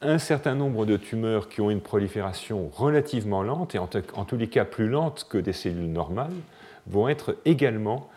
un 0.00 0.18
certain 0.18 0.54
nombre 0.54 0.86
de 0.86 0.96
tumeurs 0.96 1.48
qui 1.48 1.60
ont 1.60 1.70
une 1.70 1.80
prolifération 1.80 2.70
relativement 2.72 3.42
lente, 3.42 3.74
et 3.74 3.78
en, 3.78 3.86
tous 3.86 4.36
les 4.36 4.48
cas 4.48 4.64
plus 4.64 4.88
lente 4.88 5.26
que 5.28 5.38
des 5.38 5.52
cellules 5.52 5.90
normales, 5.90 6.34
vont 6.86 7.08
être 7.08 7.36
également 7.44 8.08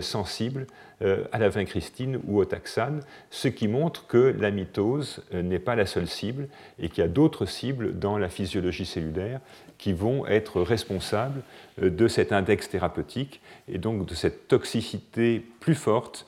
sensibles 0.00 0.66
à 1.00 1.38
la 1.38 1.50
vincristine 1.50 2.18
ou 2.26 2.38
au 2.38 2.46
taxane, 2.46 3.02
ce 3.30 3.48
qui 3.48 3.68
montre 3.68 4.06
que 4.06 4.34
la 4.38 4.50
mitose 4.50 5.22
n'est 5.32 5.58
pas 5.58 5.76
la 5.76 5.84
seule 5.84 6.08
cible 6.08 6.48
et 6.78 6.88
qu'il 6.88 7.02
y 7.02 7.04
a 7.04 7.08
d'autres 7.08 7.44
cibles 7.44 7.98
dans 7.98 8.16
la 8.16 8.30
physiologie 8.30 8.86
cellulaire 8.86 9.40
qui 9.76 9.92
vont 9.92 10.26
être 10.26 10.62
responsables 10.62 11.42
de 11.82 12.08
cet 12.08 12.32
index 12.32 12.70
thérapeutique 12.70 13.42
et 13.68 13.76
donc 13.76 14.06
de 14.06 14.14
cette 14.14 14.48
toxicité 14.48 15.44
plus 15.60 15.74
forte 15.74 16.26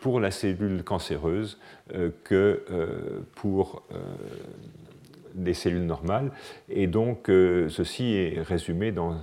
pour 0.00 0.18
la 0.18 0.32
cellule 0.32 0.82
cancéreuse 0.82 1.58
que 2.24 2.64
pour 3.36 3.84
des 5.38 5.54
cellules 5.54 5.86
normales. 5.86 6.30
Et 6.68 6.86
donc, 6.86 7.30
euh, 7.30 7.68
ceci 7.68 8.14
est 8.14 8.42
résumé 8.42 8.92
dans 8.92 9.16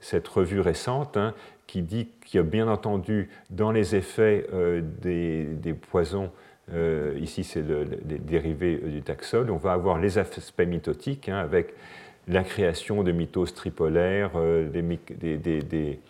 cette 0.00 0.28
revue 0.28 0.60
récente 0.60 1.16
hein, 1.16 1.34
qui 1.66 1.82
dit 1.82 2.08
qu'il 2.24 2.38
y 2.38 2.40
a 2.40 2.46
bien 2.46 2.68
entendu 2.68 3.28
dans 3.50 3.72
les 3.72 3.96
effets 3.96 4.46
euh, 4.52 4.82
des, 5.00 5.74
poisons, 5.74 6.30
euh, 6.72 7.16
ici 7.20 7.44
c'est 7.44 7.62
le, 7.62 7.84
les 8.08 8.18
dérivés 8.18 8.76
du 8.76 9.02
taxol, 9.02 9.50
on 9.50 9.56
va 9.56 9.72
avoir 9.72 9.98
les 9.98 10.18
aspects 10.18 10.62
mitotiques 10.62 11.28
hein, 11.28 11.38
avec 11.38 11.74
la 12.26 12.42
création 12.42 13.02
de 13.02 13.12
mitoses 13.12 13.52
tripolaires, 13.52 14.32
des, 14.72 14.82
des, 15.52 16.00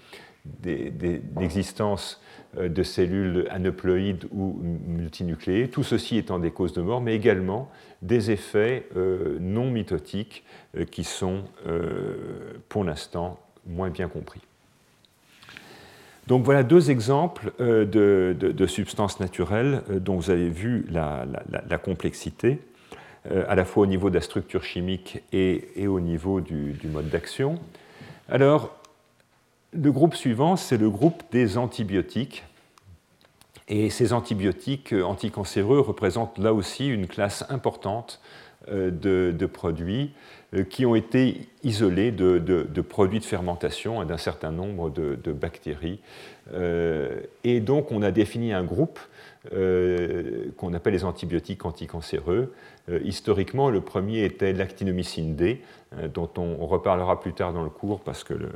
l'existence 1.38 2.20
euh, 2.58 2.68
de 2.68 2.82
cellules 2.82 3.46
aneuploïdes 3.50 4.26
ou 4.32 4.58
multinucléées, 4.62 5.68
tout 5.68 5.82
ceci 5.82 6.18
étant 6.18 6.38
des 6.38 6.50
causes 6.50 6.72
de 6.72 6.82
mort, 6.82 7.00
mais 7.00 7.14
également 7.14 7.70
des 8.02 8.30
effets 8.30 8.86
euh, 8.96 9.38
non 9.40 9.70
mitotiques 9.70 10.44
euh, 10.76 10.84
qui 10.84 11.04
sont 11.04 11.44
pour 12.68 12.84
l'instant 12.84 13.40
moins 13.66 13.90
bien 13.90 14.08
compris. 14.08 14.40
Donc 16.26 16.44
voilà 16.44 16.62
deux 16.62 16.90
exemples 16.90 17.52
de, 17.58 18.66
substances 18.66 19.20
naturelles 19.20 19.82
dont 19.90 20.16
vous 20.16 20.30
avez 20.30 20.48
vu 20.48 20.86
la, 20.90 21.78
complexité, 21.78 22.60
à 23.30 23.54
la 23.54 23.64
fois 23.64 23.82
au 23.82 23.86
niveau 23.86 24.08
de 24.08 24.14
la 24.14 24.22
structure 24.22 24.64
chimique 24.64 25.22
et, 25.32 25.86
au 25.86 26.00
niveau 26.00 26.40
du, 26.40 26.78
mode 26.84 27.10
d'action. 27.10 27.58
Alors, 28.30 28.74
le 29.74 29.92
groupe 29.92 30.14
suivant, 30.14 30.56
c'est 30.56 30.76
le 30.76 30.88
groupe 30.88 31.22
des 31.32 31.58
antibiotiques. 31.58 32.44
Et 33.68 33.90
ces 33.90 34.12
antibiotiques 34.12 34.92
euh, 34.92 35.02
anticancéreux 35.02 35.80
représentent 35.80 36.38
là 36.38 36.52
aussi 36.52 36.86
une 36.86 37.06
classe 37.06 37.44
importante 37.48 38.20
euh, 38.68 38.90
de, 38.90 39.46
produits 39.46 40.12
euh, 40.12 40.12
qui 40.62 40.86
ont 40.86 40.94
été 40.94 41.48
isolés 41.62 42.12
de, 42.12 42.80
produits 42.80 43.20
de 43.20 43.24
fermentation 43.24 44.04
d'un 44.04 44.18
certain 44.18 44.50
nombre 44.50 44.90
de, 44.90 45.32
bactéries. 45.32 46.00
et 47.44 47.60
donc 47.60 47.90
on 47.90 48.02
a 48.02 48.10
défini 48.10 48.52
un 48.52 48.64
groupe 48.64 48.98
qu'on 49.50 50.74
appelle 50.74 50.92
les 50.92 51.04
antibiotiques 51.04 51.64
anticancéreux. 51.64 52.52
historiquement, 53.02 53.70
le 53.70 53.80
premier 53.80 54.24
était 54.24 54.52
l'actinomycine 54.52 55.34
D, 55.34 55.62
euh, 55.98 56.08
dont 56.08 56.30
on 56.36 56.66
reparlera 56.66 57.20
plus 57.20 57.32
tard 57.32 57.52
dans 57.52 57.62
le 57.62 57.70
cours 57.70 58.00
parce 58.00 58.24
que 58.24 58.34
le, 58.34 58.50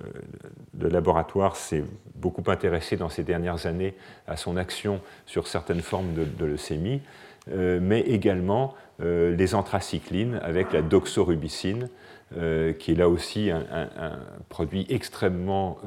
laboratoire 0.89 1.57
s'est 1.57 1.85
beaucoup 2.15 2.49
intéressé 2.51 2.97
dans 2.97 3.09
ces 3.09 3.23
dernières 3.23 3.67
années 3.67 3.95
à 4.27 4.37
son 4.37 4.57
action 4.57 5.01
sur 5.27 5.47
certaines 5.47 5.83
formes 5.83 6.15
de, 6.15 6.45
leucémie, 6.45 6.97
euh, 6.97 7.28
mais 7.55 8.01
également 8.01 8.75
euh, 9.01 9.35
les 9.35 9.55
anthracyclines 9.55 10.41
avec 10.43 10.73
la 10.73 10.83
doxorubicine, 10.83 11.89
qui 12.31 12.93
est 12.93 12.95
là 12.95 13.09
aussi 13.09 13.51
un, 13.51 14.19
produit 14.51 14.87
extrêmement, 14.91 15.79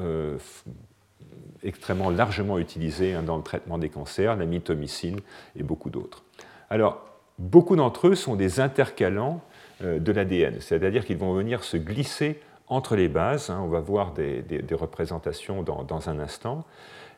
extrêmement 1.62 2.10
largement 2.10 2.58
utilisé 2.58 3.14
hein, 3.14 3.22
dans 3.22 3.38
le 3.38 3.44
traitement 3.44 3.78
des 3.78 3.90
cancers, 3.90 4.36
la 4.36 4.46
mitomycine 4.46 5.20
et 5.56 5.62
beaucoup 5.62 5.92
d'autres. 5.92 6.24
Alors, 6.72 7.06
beaucoup 7.38 7.76
d'entre 7.76 8.08
eux 8.08 8.16
sont 8.16 8.36
des 8.36 8.60
intercalants 8.60 9.42
euh, 9.84 10.00
de 10.00 10.12
l'ADN, 10.12 10.56
c'est-à-dire 10.60 11.06
qu'ils 11.06 11.18
vont 11.18 11.34
venir 11.34 11.64
se 11.64 11.78
glisser 11.78 12.40
entre 12.68 12.96
les 12.96 13.10
bases, 13.10 13.50
hein, 13.50 13.60
on 13.64 13.68
va 13.68 13.82
voir 13.82 14.14
des, 14.14 14.44
représentations 14.72 15.62
dans, 15.62 16.10
un 16.10 16.20
instant, 16.20 16.64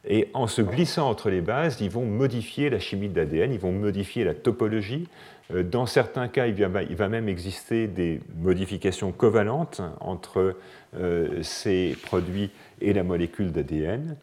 et 0.06 0.30
en 0.34 0.48
se 0.48 0.62
glissant 0.62 1.10
entre 1.10 1.30
les 1.30 1.42
bases, 1.42 1.80
ils 1.80 1.90
vont 1.90 2.06
modifier 2.06 2.70
la 2.70 2.80
chimie 2.80 3.08
de 3.08 3.16
l'ADN, 3.16 3.54
ils 3.54 3.60
vont 3.60 3.72
modifier 3.72 4.24
la 4.24 4.34
topologie. 4.34 5.08
Euh, 5.52 5.64
dans 5.64 5.86
certains 5.86 6.28
cas, 6.28 6.48
il 6.48 6.56
va, 6.56 7.10
même 7.10 7.30
exister 7.30 7.88
des 7.88 8.20
modifications 8.38 9.12
covalentes 9.12 9.82
entre 10.02 10.56
euh, 10.98 11.42
ces 11.42 11.96
produits 12.04 12.52
et 12.82 12.92
la 12.92 13.04
molécule 13.04 13.52
d'ADN. 13.52 14.18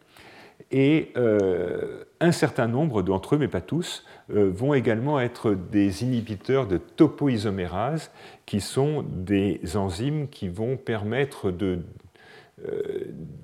Et 0.69 1.11
euh, 1.17 2.03
un 2.19 2.31
certain 2.31 2.67
nombre 2.67 3.01
d'entre 3.01 3.35
eux, 3.35 3.37
mais 3.39 3.47
pas 3.47 3.61
tous, 3.61 4.05
vont 4.29 4.73
également 4.73 5.19
être 5.19 5.53
des 5.53 6.03
inhibiteurs 6.03 6.65
de 6.65 6.77
topoisomérase, 6.77 8.11
qui 8.45 8.61
sont 8.61 9.03
des 9.05 9.59
enzymes 9.75 10.29
qui 10.29 10.47
vont 10.47 10.77
permettre 10.77 11.51
de 11.51 11.79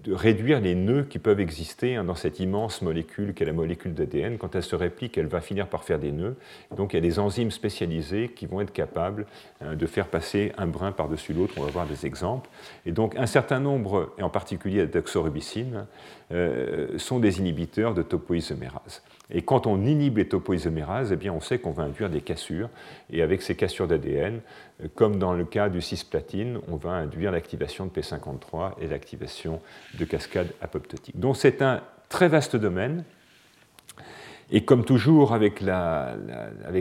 de 0.03 0.14
réduire 0.14 0.61
les 0.61 0.76
nœuds 0.76 1.03
qui 1.03 1.19
peuvent 1.19 1.39
exister 1.39 1.95
hein, 1.95 2.03
dans 2.03 2.15
cette 2.15 2.39
immense 2.39 2.81
molécule 2.81 3.34
qu'est 3.34 3.45
la 3.45 3.53
molécule 3.53 3.94
d'ADN. 3.94 4.38
Quand 4.38 4.56
elle 4.56 4.64
se 4.64 4.76
réplique, 4.76 5.18
elle 5.18 5.27
va 5.27 5.41
finir 5.41 5.68
par 5.68 5.84
faire 5.84 5.99
des 5.99 6.11
nœuds. 6.11 6.35
Donc 6.76 6.94
il 6.94 6.98
y 6.98 6.99
a 6.99 7.02
des 7.02 7.19
enzymes 7.19 7.52
spécialisées 7.52 8.30
qui 8.30 8.45
vont 8.45 8.61
être 8.61 8.72
capables 8.72 9.26
hein, 9.61 9.76
de 9.76 9.85
faire 9.85 10.07
passer 10.07 10.52
un 10.57 10.68
brin 10.68 10.91
par-dessus 10.91 11.34
l'autre. 11.34 11.56
On 11.57 11.64
va 11.64 11.72
voir 11.72 11.88
des 11.88 12.06
exemples. 12.06 12.49
Et 12.85 12.91
donc 12.91 13.15
un 13.18 13.26
certain 13.26 13.60
nombre, 13.60 14.14
et 14.18 14.23
en 14.23 14.30
particulier 14.30 14.80
la 14.80 14.85
doxorubicine, 14.85 15.85
euh, 16.31 16.98
sont 16.98 17.19
des 17.19 17.39
inhibiteurs 17.39 17.94
de 17.94 18.02
topoisomérase. 18.02 19.02
Et 19.30 19.41
quand 19.41 19.68
on 19.68 19.84
inhibe 19.84 20.18
les 20.18 20.28
topoisomérases, 20.28 21.12
eh 21.12 21.16
bien 21.18 21.34
on 21.34 21.41
sait 21.41 21.60
qu'on 21.60 21.72
va 21.72 21.84
induire 21.84 22.10
des 22.10 22.22
cassures. 22.22 22.70
Et 23.12 23.22
avec 23.22 23.41
ces 23.41 23.56
cassures 23.56 23.88
d'ADN, 23.88 24.41
euh, 24.84 24.88
comme 24.95 25.18
dans 25.18 25.34
le 25.34 25.45
cas 25.45 25.70
du 25.70 25.82
cisplatine, 25.82 26.60
on 26.68 26.78
va 26.78 26.91
induire 26.91 27.32
l'activation 27.32 27.86
de 27.86 27.91
P53 27.91 28.74
et 28.82 28.88
l'activation 28.88 29.62
de 29.99 30.06
cascades 30.06 30.54
apoptotiques. 30.62 31.20
Donc 31.20 31.38
c'est 31.38 31.62
un 31.62 31.82
très 32.10 32.28
vaste 32.30 32.56
domaine. 32.56 33.04
Et 34.49 34.64
comme 34.64 34.86
toujours 34.86 35.34
avec, 35.34 35.62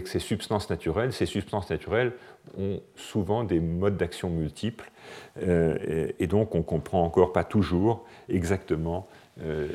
ces 0.07 0.19
substances 0.21 0.71
naturelles, 0.71 1.13
ces 1.13 1.27
substances 1.27 1.69
naturelles 1.69 2.13
ont 2.57 2.81
souvent 2.95 3.43
des 3.43 3.59
modes 3.59 3.97
d'action 3.97 4.31
multiples, 4.31 4.89
euh, 5.43 6.13
et, 6.21 6.29
donc 6.29 6.55
on 6.55 6.59
ne 6.59 6.63
comprend 6.63 7.03
encore 7.03 7.33
pas 7.33 7.43
toujours 7.43 8.05
exactement 8.29 9.09
euh, 9.43 9.69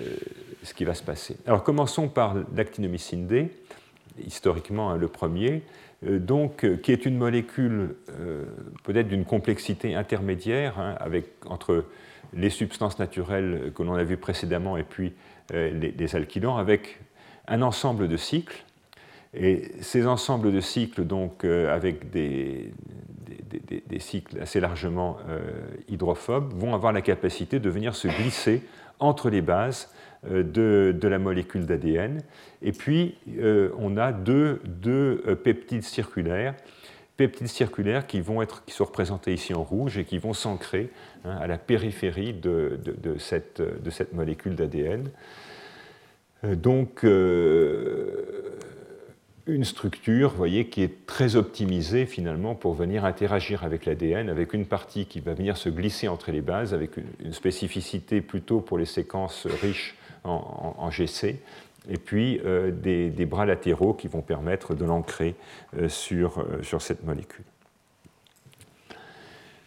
ce 0.63 0.73
qui 0.73 0.85
va 0.85 0.95
se 0.95 1.03
passer. 1.03 1.37
Alors 1.45 1.63
commençons 1.63 2.07
par 2.07 2.35
l'actinomycine 2.55 3.27
D, 3.27 3.51
historiquement 4.25 4.89
hein, 4.89 4.97
le 4.97 5.07
premier, 5.07 5.61
euh, 6.03 6.17
donc, 6.17 6.65
euh, 6.65 6.77
qui 6.77 6.91
est 6.91 7.05
une 7.05 7.15
molécule 7.15 7.95
peut-être 8.83 9.07
d'une 9.07 9.23
complexité 9.23 9.93
intermédiaire 9.93 10.79
hein, 10.79 10.95
avec, 10.99 11.27
entre 11.45 11.85
les 12.33 12.49
substances 12.49 12.97
naturelles 12.97 13.71
que 13.75 13.83
l'on 13.83 13.93
a 13.93 14.03
vues 14.03 14.17
précédemment 14.17 14.77
et 14.77 14.83
puis 14.83 15.13
les, 15.53 16.15
alkylants, 16.15 16.57
avec 16.57 16.99
un 17.47 17.61
ensemble 17.61 18.07
de 18.07 18.17
cycles. 18.17 18.63
Et 19.35 19.71
ces 19.81 20.07
ensembles 20.07 20.51
de 20.51 20.59
cycles, 20.59 21.05
donc 21.05 21.43
avec 21.43 22.09
des, 22.09 22.73
cycles 23.99 24.39
assez 24.39 24.59
largement 24.59 25.17
hydrophobes, 25.89 26.53
vont 26.53 26.73
avoir 26.73 26.93
la 26.93 27.01
capacité 27.01 27.59
de 27.59 27.69
venir 27.69 27.95
se 27.95 28.07
glisser 28.07 28.61
entre 29.01 29.29
les 29.29 29.41
bases 29.41 29.89
euh, 30.29 30.43
de, 30.43 31.07
la 31.07 31.17
molécule 31.17 31.65
d'ADN. 31.65 32.21
Et 32.61 32.71
puis, 32.71 33.15
euh, 33.39 33.71
on 33.79 33.97
a 33.97 34.11
deux, 34.11 34.61
euh, 34.85 35.35
peptides 35.35 35.83
circulaires, 35.83 36.53
peptides 37.17 37.47
circulaires 37.47 38.05
qui, 38.05 38.21
vont 38.21 38.43
être, 38.43 38.63
qui 38.63 38.71
sont 38.71 38.85
représentés 38.85 39.33
ici 39.33 39.55
en 39.55 39.63
rouge 39.63 39.97
et 39.97 40.05
qui 40.05 40.19
vont 40.19 40.33
s'ancrer 40.33 40.91
hein, 41.25 41.35
à 41.41 41.47
la 41.47 41.57
périphérie 41.57 42.33
de, 42.33 42.79
cette, 43.17 43.61
de 43.61 43.89
cette, 43.89 44.13
molécule 44.13 44.55
d'ADN. 44.55 45.09
Donc, 46.43 47.03
une 49.51 49.63
structure, 49.65 50.33
voyez, 50.33 50.67
qui 50.67 50.81
est 50.81 51.05
très 51.05 51.35
optimisée 51.35 52.05
finalement 52.05 52.55
pour 52.55 52.73
venir 52.73 53.05
interagir 53.05 53.63
avec 53.63 53.85
l'ADN, 53.85 54.29
avec 54.29 54.53
une 54.53 54.65
partie 54.65 55.05
qui 55.05 55.19
va 55.19 55.33
venir 55.33 55.57
se 55.57 55.69
glisser 55.69 56.07
entre 56.07 56.31
les 56.31 56.41
bases, 56.41 56.73
avec 56.73 56.97
une, 56.97 57.33
spécificité 57.33 58.21
plutôt 58.21 58.61
pour 58.61 58.77
les 58.77 58.85
séquences 58.85 59.47
riches 59.61 59.95
en, 60.23 60.89
GC, 60.91 61.39
et 61.89 61.97
puis 61.97 62.39
euh, 62.45 62.71
des, 62.71 63.25
bras 63.25 63.45
latéraux 63.45 63.93
qui 63.93 64.07
vont 64.07 64.21
permettre 64.21 64.75
de 64.75 64.85
l'ancrer 64.85 65.35
euh, 65.77 65.89
sur, 65.89 66.39
euh, 66.39 66.61
sur 66.61 66.81
cette 66.81 67.03
molécule. 67.03 67.45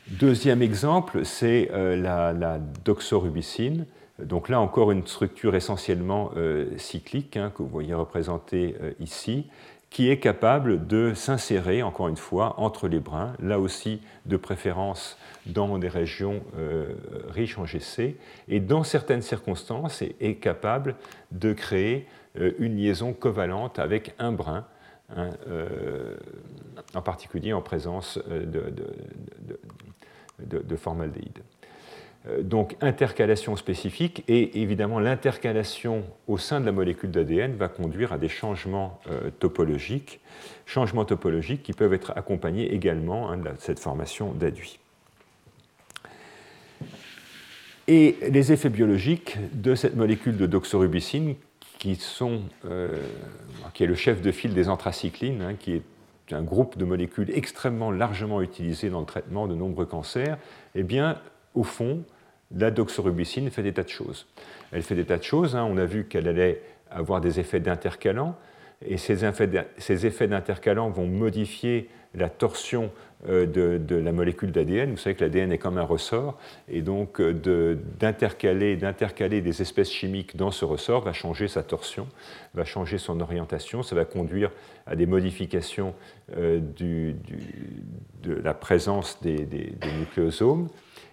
Deuxième 0.09 0.61
exemple, 0.61 1.25
c'est 1.25 1.71
la, 1.73 2.59
doxorubicine. 2.85 3.87
Donc 4.19 4.51
là 4.51 4.61
encore 4.61 4.93
une 4.93 5.07
structure 5.07 5.55
essentiellement 5.55 6.31
cyclique 6.77 7.39
hein, 7.39 7.51
que 7.57 7.63
vous 7.63 7.71
voyez 7.71 7.95
représentée 7.95 8.77
ici, 9.01 9.47
qui 9.95 10.11
est 10.11 10.19
capable 10.19 10.87
de 10.89 11.15
s'insérer, 11.15 11.85
encore 11.85 12.09
une 12.09 12.17
fois, 12.17 12.59
entre 12.59 12.89
les 12.89 12.99
brins, 12.99 13.33
là 13.39 13.61
aussi 13.61 14.01
de 14.27 14.37
préférence 14.37 15.17
dans 15.47 15.79
des 15.79 15.87
régions 15.87 16.43
euh, 16.59 16.97
riches 17.29 17.57
en 17.59 17.65
GC, 17.65 18.17
et 18.49 18.59
dans 18.59 18.83
certaines 18.83 19.23
circonstances 19.23 20.03
est, 20.03 20.41
capable 20.41 20.97
de 21.31 21.53
créer 21.53 22.09
euh, 22.41 22.51
une 22.59 22.77
liaison 22.77 23.13
covalente 23.13 23.79
avec 23.79 24.17
un 24.19 24.33
brin, 24.33 24.67
euh, 25.17 26.17
en 26.93 27.03
particulier 27.03 27.53
en 27.53 27.63
présence 27.63 28.19
de, 28.29 28.75
de. 28.75 28.91
Euh, 32.29 32.43
donc 32.43 32.77
intercalation 32.81 33.57
spécifique 33.57 34.25
et 34.29 34.63
évidemment 34.63 34.99
l'intercalation 34.99 36.05
au 36.27 36.39
sein 36.39 36.61
de 36.61 36.67
la 36.67 36.73
molécule 36.73 37.11
d'ADN 37.11 37.55
va 37.55 37.69
conduire 37.69 38.13
à 38.13 38.19
des 38.19 38.29
changements 38.29 39.01
euh, 39.11 39.31
topologiques, 39.39 40.21
changements 40.67 41.05
topologiques 41.05 41.63
qui 41.63 41.73
peuvent 41.73 41.93
être 41.93 42.13
accompagnés 42.17 42.73
également 42.73 43.31
hein, 43.31 43.37
de 43.37 43.51
cette 43.59 43.79
formation 43.79 44.33
d'aduit. 44.33 44.79
Et 47.87 48.17
les 48.31 48.51
effets 48.51 48.71
biologiques 48.71 49.37
de 49.53 49.75
cette 49.75 49.95
molécule 49.95 50.39
de 50.39 50.47
doxorubicine 50.47 51.35
qui, 51.79 51.99
euh, 52.65 52.89
est 53.79 53.87
le 53.87 53.95
chef 53.95 54.23
de 54.23 54.33
file 54.33 54.55
des 54.55 54.71
anthracyclines, 54.71 55.43
hein, 55.43 55.55
qui 55.55 55.75
est 55.75 55.83
un 56.33 56.41
groupe 56.41 56.79
de 56.79 56.87
molécules 56.87 57.31
extrêmement 57.35 57.91
largement 57.91 58.41
utilisé 58.41 58.89
dans 58.89 59.01
le 59.01 59.07
traitement 59.07 59.47
de 59.47 59.55
nombreux 59.55 59.85
cancers, 59.85 60.39
eh 60.75 60.83
bien, 60.83 61.21
au 61.55 61.63
fond, 61.63 62.03
la 62.57 62.71
doxorubicine 62.71 63.51
fait 63.51 63.63
des 63.63 63.73
tas 63.73 63.83
de 63.83 63.89
choses. 63.89 64.27
Elle 64.73 64.83
fait 64.83 64.95
des 64.95 65.05
tas 65.05 65.19
de 65.19 65.23
choses. 65.23 65.57
Hein. 65.57 65.67
On 65.69 65.77
a 65.77 65.85
vu 65.85 66.05
qu'elle 66.05 66.29
allait 66.29 66.63
avoir 66.91 67.21
des 67.21 67.41
effets 67.41 67.61
d'intercalants, 67.61 68.37
et 68.87 68.97
ces 68.99 70.07
effets 70.07 70.29
d'intercalants 70.29 70.91
vont 70.91 71.07
modifier 71.07 71.89
la 72.15 72.29
torsion 72.29 72.91
euh, 73.29 73.47
de, 73.47 73.97
la 73.97 74.13
molécule 74.13 74.53
d'ADN. 74.53 74.91
Vous 74.91 74.97
savez 74.97 75.15
que 75.17 75.25
l'ADN 75.25 75.51
est 75.51 75.59
comme 75.59 75.79
un 75.79 75.85
ressort, 75.85 76.39
et 76.69 76.83
donc 76.83 77.21
euh, 77.21 77.79
d'intercaler, 77.99 78.77
d'intercaler 78.77 79.41
des 79.41 79.63
espèces 79.63 79.91
chimiques 79.91 80.37
dans 80.37 80.51
ce 80.51 80.65
ressort 80.65 81.03
va 81.03 81.13
changer 81.13 81.49
sa 81.49 81.63
torsion, 81.63 82.07
va 82.53 82.65
changer 82.65 82.99
son 82.99 83.21
orientation, 83.21 83.83
ça 83.83 83.97
va 83.97 84.05
conduire 84.05 84.51
à 84.87 84.95
des 84.95 85.07
modifications 85.07 85.95
euh, 86.37 86.61
de 86.77 87.15
la 88.25 88.55
présence 88.55 89.21
des 89.23 89.75
nucléosomes. 89.99 90.69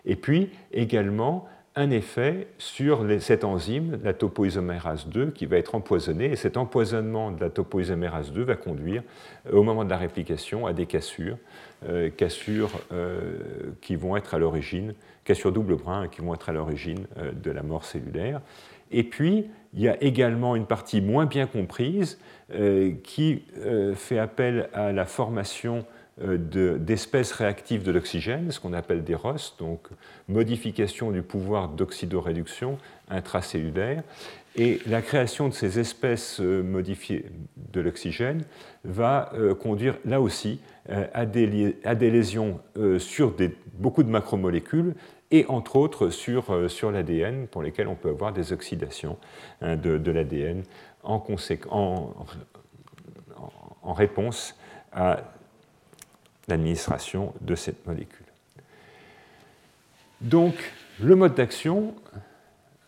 Et 0.06 0.16
puis 0.16 0.50
également 0.72 1.48
un 1.76 1.90
effet 1.90 2.48
sur 2.58 3.06
cette 3.22 3.46
enzyme, 3.46 4.00
la 4.04 4.14
topoisomérase 4.14 5.08
2, 5.08 5.32
qui 5.32 5.46
va 5.46 5.58
être 5.58 5.74
empoisonnée. 5.74 6.26
Et 6.26 6.36
cet 6.36 6.58
empoisonnement 6.58 7.32
de 7.32 7.40
la 7.40 7.50
topoisomérase 7.50 8.34
2 8.34 8.44
va 8.44 8.56
conduire, 8.56 9.04
euh, 9.48 9.58
au 9.58 9.64
moment 9.64 9.86
de 9.86 9.90
la 9.90 9.98
réplication, 9.98 10.68
à 10.68 10.74
des 10.74 10.86
cassures, 10.86 11.38
euh, 11.88 12.10
cassures 12.10 12.72
euh, 12.92 13.38
qui 13.80 13.96
vont 13.96 14.18
être 14.18 14.34
à 14.34 14.40
l'origine, 14.40 14.94
cassures 15.24 15.54
double 15.54 15.78
brin, 15.78 16.10
qui 16.10 16.20
vont 16.20 16.34
être 16.34 16.50
à 16.50 16.52
l'origine 16.52 17.06
de 17.42 17.52
la 17.52 17.64
mort 17.64 17.86
cellulaire. 17.86 18.42
Et 18.92 19.04
puis, 19.04 19.46
il 19.74 19.80
y 19.80 19.88
a 19.88 20.02
également 20.04 20.58
une 20.58 20.66
partie 20.66 21.00
moins 21.00 21.26
bien 21.26 21.48
comprise 21.48 22.20
qui 23.04 23.44
fait 23.96 24.20
appel 24.20 24.70
à 24.74 24.92
la 24.92 25.06
formation 25.06 25.86
d'espèces 26.22 27.32
réactives 27.32 27.84
de 27.84 27.92
l'oxygène, 27.92 28.52
ce 28.52 28.60
qu'on 28.60 28.74
appelle 28.74 29.04
des 29.04 29.16
ROS, 29.16 29.56
donc 29.60 29.88
modification 30.28 31.12
du 31.12 31.22
pouvoir 31.22 31.70
d'oxydoréduction 31.70 32.78
intracellulaire. 33.10 34.04
Et 34.56 34.80
la 34.86 35.02
création 35.02 35.48
de 35.48 35.54
ces 35.54 35.80
espèces 35.80 36.42
euh, 36.42 36.62
modifiées 36.62 37.26
de 37.72 37.80
l'oxygène 37.80 38.44
va 38.84 39.32
euh, 39.34 39.56
conduire 39.56 39.98
là 40.04 40.20
aussi 40.20 40.60
à 41.14 41.26
des, 41.28 41.78
à 41.86 41.94
des 41.94 42.10
lésions 42.10 42.60
sur 42.98 43.36
beaucoup 43.76 44.02
de 44.02 44.10
macromolécules 44.10 44.96
et 45.30 45.46
entre 45.48 45.76
autres 45.76 46.10
sur, 46.10 46.70
sur 46.70 46.92
l'ADN 46.92 47.48
pour 47.48 47.62
lesquelles 47.62 47.88
on 47.88 47.96
peut 47.96 48.10
avoir 48.10 48.34
des 48.34 48.52
oxydations 48.52 49.18
hein, 49.62 49.76
de, 49.76 50.00
de 50.00 50.12
l'ADN 50.12 50.64
en, 51.04 51.24
en, 51.70 52.14
en 53.84 53.94
réponse 53.94 54.58
à 54.92 55.24
l'administration 56.52 57.34
de 57.42 57.56
cette 57.56 57.86
molécule. 57.88 58.26
Donc, 60.22 60.54
le 61.00 61.16
mode 61.16 61.34
d'action, 61.34 61.96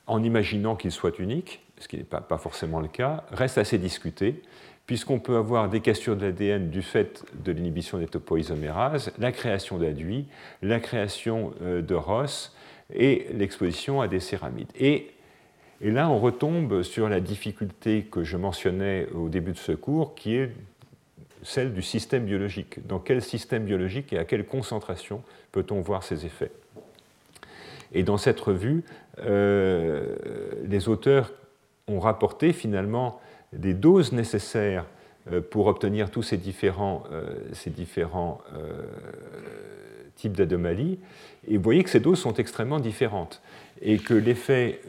en 0.06 0.22
imaginant 0.23 0.76
qu'il 0.76 0.91
soit 0.91 1.18
unique, 1.18 1.64
ce 1.80 1.88
qui 1.88 1.98
n'est 1.98 2.03
pas, 2.03 2.38
forcément 2.38 2.80
le 2.80 2.88
cas, 2.88 3.26
reste 3.31 3.57
assez 3.57 3.80
discuté, 3.80 4.41
puisqu'on 4.85 5.19
peut 5.19 5.38
avoir 5.38 5.69
des 5.69 5.80
cassures 5.80 6.15
de 6.15 6.26
l'ADN 6.26 6.69
du 6.69 6.81
fait 6.81 7.26
de 7.34 7.52
l'inhibition 7.52 7.98
des 7.98 8.07
topoisomérases, 8.07 9.11
la 9.18 9.31
création 9.31 9.77
d'aduits, 9.77 10.27
la 10.61 10.80
création 10.80 11.53
euh, 11.61 11.81
de 11.81 11.95
ROS 11.95 12.52
et 12.94 13.27
l'exposition 13.34 14.02
à 14.02 14.07
des 14.07 14.19
céramides. 14.19 14.72
Et 14.76 15.10
là, 15.81 16.10
on 16.10 16.19
retombe 16.19 16.84
sur 16.84 17.10
la 17.10 17.19
difficulté 17.19 18.03
que 18.03 18.23
je 18.23 18.38
mentionnais 18.38 19.07
au 19.14 19.30
début 19.30 19.53
de 19.53 19.57
ce 19.57 19.72
cours, 19.72 20.15
qui 20.15 20.35
est 20.35 20.52
celle 21.44 21.74
du 21.74 21.82
système 21.82 22.26
biologique. 22.26 22.86
Dans 22.88 22.99
quel 22.99 23.22
système 23.22 23.65
biologique 23.65 24.14
et 24.14 24.18
à 24.18 24.26
quelle 24.26 24.45
concentration 24.45 25.22
peut-on 25.52 25.82
voir 25.82 26.03
ces 26.03 26.26
effets? 26.26 26.52
Et 27.94 28.03
dans 28.03 28.18
cette 28.18 28.40
revue, 28.40 28.84
euh, 29.20 30.15
les 30.65 30.90
auteurs 30.90 31.32
ont 31.88 31.99
rapporté 31.99 32.53
finalement 32.53 33.22
des 33.52 33.74
doses 33.74 34.14
nécessaires 34.14 34.86
euh, 35.32 35.41
pour 35.41 35.68
obtenir 35.68 36.10
tous 36.10 36.24
ces 36.24 36.38
différents, 36.38 37.03
euh, 37.11 37.36
ces 37.53 37.70
différents 37.70 38.41
types 40.15 40.36
d'anomalies. 40.36 40.99
Et 41.48 41.57
vous 41.57 41.64
voyez 41.64 41.84
que 41.84 41.90
ces 41.90 41.99
doses 41.99 42.20
sont 42.20 42.34
extrêmement 42.34 42.80
différentes 42.80 43.41
et 43.82 43.98
que 43.98 44.14
l'effet 44.14 44.80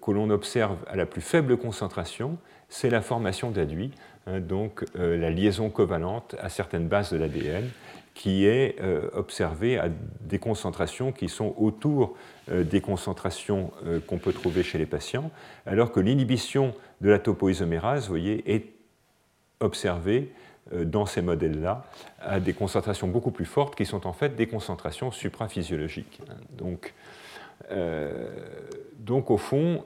que 0.00 0.10
l'on 0.10 0.30
observe 0.30 0.76
à 0.86 0.96
la 0.96 1.06
plus 1.06 1.22
faible 1.22 1.56
concentration, 1.56 2.38
c'est 2.68 2.90
la 2.90 3.00
formation 3.00 3.50
d'aduits 3.50 3.92
Hein, 4.26 4.40
donc 4.40 4.84
euh, 4.96 5.18
la 5.18 5.30
liaison 5.30 5.70
covalente 5.70 6.34
à 6.40 6.48
certaines 6.48 6.88
bases 6.88 7.12
de 7.12 7.18
l'ADN 7.18 7.68
qui 8.14 8.46
est 8.46 8.80
euh, 8.80 9.10
observée 9.12 9.78
à 9.78 9.88
des 10.20 10.38
concentrations 10.38 11.12
qui 11.12 11.28
sont 11.28 11.54
autour 11.58 12.16
euh, 12.50 12.62
des 12.62 12.80
concentrations 12.80 13.72
qu'on 14.06 14.18
peut 14.18 14.32
trouver 14.32 14.62
chez 14.62 14.78
les 14.78 14.86
patients, 14.86 15.30
alors 15.66 15.92
que 15.92 16.00
l'inhibition 16.00 16.74
de 17.00 17.10
la 17.10 17.18
topoisomérase, 17.18 18.04
vous 18.04 18.10
voyez, 18.10 18.54
est 18.54 18.66
observée 19.60 20.32
dans 20.72 21.04
ces 21.04 21.20
modèles-là 21.20 21.84
à 22.20 22.40
des 22.40 22.54
concentrations 22.54 23.06
beaucoup 23.06 23.30
plus 23.30 23.44
fortes 23.44 23.74
qui 23.74 23.84
sont 23.84 24.06
en 24.06 24.14
fait 24.14 24.34
des 24.34 24.46
concentrations 24.46 25.10
supraphysiologiques. 25.10 26.22
Donc, 26.52 26.94
donc 28.98 29.30
au 29.30 29.36
fond, 29.36 29.84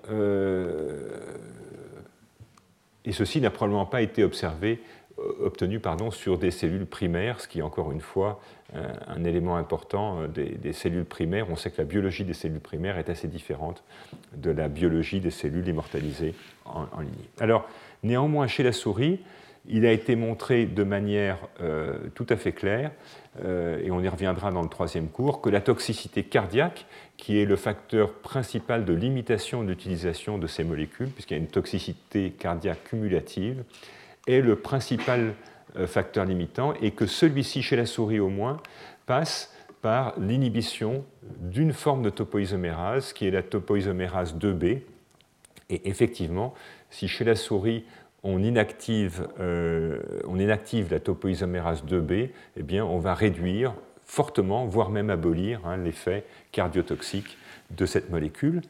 et 3.09 3.12
ceci 3.12 3.40
n'a 3.40 3.48
probablement 3.48 3.86
pas 3.86 4.02
été 4.02 4.22
observé, 4.22 4.80
euh, 5.18 5.47
obtenu 5.47 5.80
pardon, 5.80 6.10
sur 6.10 6.36
des 6.36 6.51
cellules 6.51 6.85
primaires, 6.85 7.40
ce 7.40 7.48
qui 7.48 7.60
est 7.60 7.62
encore 7.62 7.90
une 7.90 8.02
fois 8.02 8.39
euh, 8.74 8.86
un 9.06 9.24
élément 9.24 9.56
important 9.56 10.20
euh, 10.20 10.28
des, 10.28 10.74
cellules 10.74 11.06
primaires. 11.06 11.47
On 11.51 11.56
sait 11.56 11.70
que 11.70 11.78
la 11.78 11.86
biologie 11.86 12.24
des 12.24 12.35
cellules 12.35 12.60
primaires 12.60 12.98
est 12.98 13.09
assez 13.09 13.26
différente 13.26 13.82
de 14.36 14.51
la 14.51 14.68
biologie 14.68 15.20
des 15.20 15.30
cellules 15.30 15.66
immortalisées 15.66 16.35
en, 16.66 17.01
ligne. 17.01 17.10
Alors, 17.40 17.66
néanmoins, 18.02 18.47
chez 18.47 18.62
la 18.62 18.72
souris, 18.72 19.20
il 19.66 19.86
a 19.86 19.93
été 19.93 20.14
montré 20.14 20.66
de 20.66 20.82
manière 20.82 21.39
tout 22.14 22.26
à 22.28 22.36
fait 22.36 22.52
claire, 22.52 22.90
et 23.44 23.90
on 23.90 24.01
y 24.01 24.09
reviendra 24.09 24.51
dans 24.51 24.62
le 24.62 24.69
troisième 24.69 25.09
cours, 25.09 25.40
que 25.40 25.51
la 25.51 25.60
toxicité 25.60 26.24
cardiaque 26.24 26.86
qui 27.19 27.39
est 27.39 27.44
le 27.44 27.56
facteur 27.56 28.15
principal 28.15 28.85
de 28.85 28.94
limitation 28.94 29.62
de 29.62 29.69
l'utilisation 29.69 30.39
de 30.39 30.47
ces 30.47 30.65
molécules, 30.65 31.10
puisqu'il 31.10 31.35
y 31.35 31.36
a 31.36 31.40
une 31.40 31.48
toxicité 31.48 32.31
cardiaque 32.31 32.85
cumulative, 32.85 33.65
est 34.27 34.40
le 34.40 34.56
principal 34.56 35.35
euh, 35.77 35.86
facteur 35.86 36.24
limitant, 36.24 36.74
et 36.81 36.93
que 36.93 37.06
celui-ci, 37.06 37.60
chez 37.62 37.77
la 37.77 37.86
souris 37.86 38.20
au 38.20 38.28
moins, 38.28 38.59
passe 39.06 39.52
par 39.82 40.15
l'inhibition 40.19 41.05
d'une 41.40 41.73
forme 41.73 42.02
de 42.02 42.10
topoisomérase, 42.10 43.12
qui 43.12 43.27
est 43.27 43.31
la 43.31 43.43
topoisomérase 43.43 44.36
2B. 44.36 44.82
Et 45.70 45.89
effectivement, 45.89 46.55
si 46.90 47.09
chez 47.09 47.24
la 47.24 47.35
souris, 47.35 47.85
on 48.23 48.43
inactive, 48.43 49.28
euh, 49.40 50.01
on 50.27 50.39
inactive 50.39 50.90
la 50.90 51.01
topoisomérase 51.01 51.85
2B, 51.85 52.31
eh 52.57 52.81
on 52.81 52.99
va 52.99 53.15
réduire 53.15 53.74
fortement, 54.05 54.66
voire 54.66 54.90
même 54.90 55.11
abolir 55.11 55.66
hein, 55.66 55.77
l'effet 55.77 56.24
cardiotoxique 56.51 57.36
de 57.70 57.86
cette 57.86 58.11
molécule. 58.11 58.62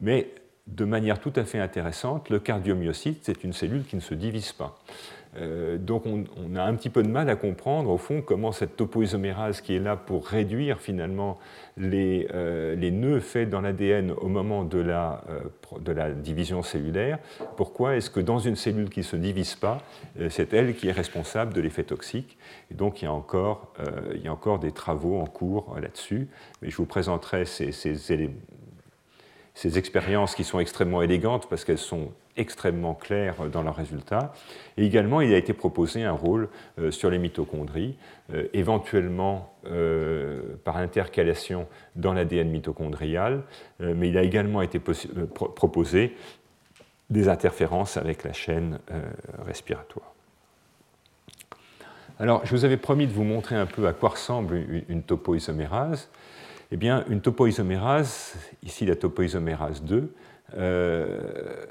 Mais 0.00 0.30
de 0.66 0.84
manière 0.84 1.20
tout 1.20 1.32
à 1.36 1.44
fait 1.44 1.58
intéressante, 1.58 2.30
le 2.30 2.38
cardiomyocyte, 2.38 3.20
c'est 3.22 3.44
une 3.44 3.52
cellule 3.52 3.84
qui 3.84 3.96
ne 3.96 4.00
se 4.00 4.14
divise 4.14 4.52
pas. 4.52 4.78
Euh, 5.38 5.76
donc 5.78 6.04
on, 6.06 6.56
a 6.56 6.62
un 6.62 6.74
petit 6.74 6.90
peu 6.90 7.02
de 7.02 7.08
mal 7.08 7.28
à 7.28 7.36
comprendre 7.36 7.90
au 7.90 7.98
fond 7.98 8.22
comment 8.22 8.52
cette 8.52 8.76
topoisomérase 8.76 9.60
qui 9.60 9.74
est 9.74 9.78
là 9.78 9.96
pour 9.96 10.26
réduire 10.26 10.80
finalement 10.80 11.38
les, 11.76 12.26
euh, 12.32 12.74
nœuds 12.90 13.20
faits 13.20 13.50
dans 13.50 13.60
l'ADN 13.60 14.12
au 14.12 14.28
moment 14.28 14.64
de 14.64 14.78
la, 14.78 15.22
euh, 15.28 15.40
de 15.80 15.92
la 15.92 16.10
division 16.10 16.62
cellulaire, 16.62 17.18
pourquoi 17.56 17.96
est-ce 17.96 18.08
que 18.08 18.20
dans 18.20 18.38
une 18.38 18.56
cellule 18.56 18.88
qui 18.88 19.00
ne 19.00 19.04
se 19.04 19.16
divise 19.16 19.54
pas, 19.56 19.82
c'est 20.30 20.54
elle 20.54 20.74
qui 20.74 20.88
est 20.88 20.92
responsable 20.92 21.52
de 21.52 21.60
l'effet 21.60 21.82
toxique? 21.82 22.38
Et 22.70 22.74
donc 22.74 23.02
il 23.02 23.04
y, 23.04 23.08
a 23.08 23.12
encore, 23.12 24.58
des 24.60 24.72
travaux 24.72 25.20
en 25.20 25.26
cours 25.26 25.76
là-dessus, 25.80 26.28
mais 26.62 26.70
je 26.70 26.76
vous 26.76 26.86
présenterai 26.86 27.44
ces, 27.44 27.72
ces 27.72 28.12
éléments 28.12 28.34
ces 29.56 29.78
expériences 29.78 30.34
qui 30.34 30.44
sont 30.44 30.60
extrêmement 30.60 31.00
élégantes 31.00 31.48
parce 31.48 31.64
qu'elles 31.64 31.78
sont 31.78 32.12
extrêmement 32.36 32.94
claires 32.94 33.48
dans 33.50 33.62
leurs 33.62 33.74
résultats. 33.74 34.34
Et 34.76 34.84
également, 34.84 35.22
il 35.22 35.32
a 35.32 35.38
été 35.38 35.54
proposé 35.54 36.04
un 36.04 36.12
rôle 36.12 36.50
euh, 36.78 36.90
sur 36.90 37.08
les 37.08 37.18
mitochondries, 37.18 37.96
euh, 38.34 38.48
éventuellement 38.52 39.54
euh, 39.64 40.42
par 40.62 40.76
intercalation 40.76 41.66
dans 41.96 42.12
l'ADN 42.12 42.50
mitochondrial, 42.50 43.44
mais 43.80 44.10
il 44.10 44.18
a 44.18 44.22
également 44.22 44.60
été 44.60 44.78
proposé 44.78 46.14
des 47.08 47.28
interférences 47.28 47.96
avec 47.96 48.24
la 48.24 48.34
chaîne 48.34 48.78
respiratoire. 49.46 50.12
Alors, 52.18 52.44
je 52.44 52.50
vous 52.50 52.64
avais 52.64 52.76
promis 52.76 53.06
de 53.06 53.12
vous 53.12 53.24
montrer 53.24 53.56
un 53.56 53.66
peu 53.66 53.86
à 53.86 53.92
quoi 53.92 54.10
ressemble 54.10 54.56
une 54.88 55.02
topoisomérase. 55.02 56.10
Eh 56.72 56.76
bien, 56.76 57.04
une 57.08 57.20
topoisomérase, 57.20 58.34
ici 58.64 58.86
la 58.86 58.96
topoisomérase 58.96 59.82
2, 59.84 60.12
euh, 60.56 61.66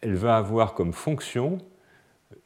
elle 0.00 0.14
va 0.14 0.36
avoir 0.36 0.74
comme 0.74 0.92
fonction 0.92 1.58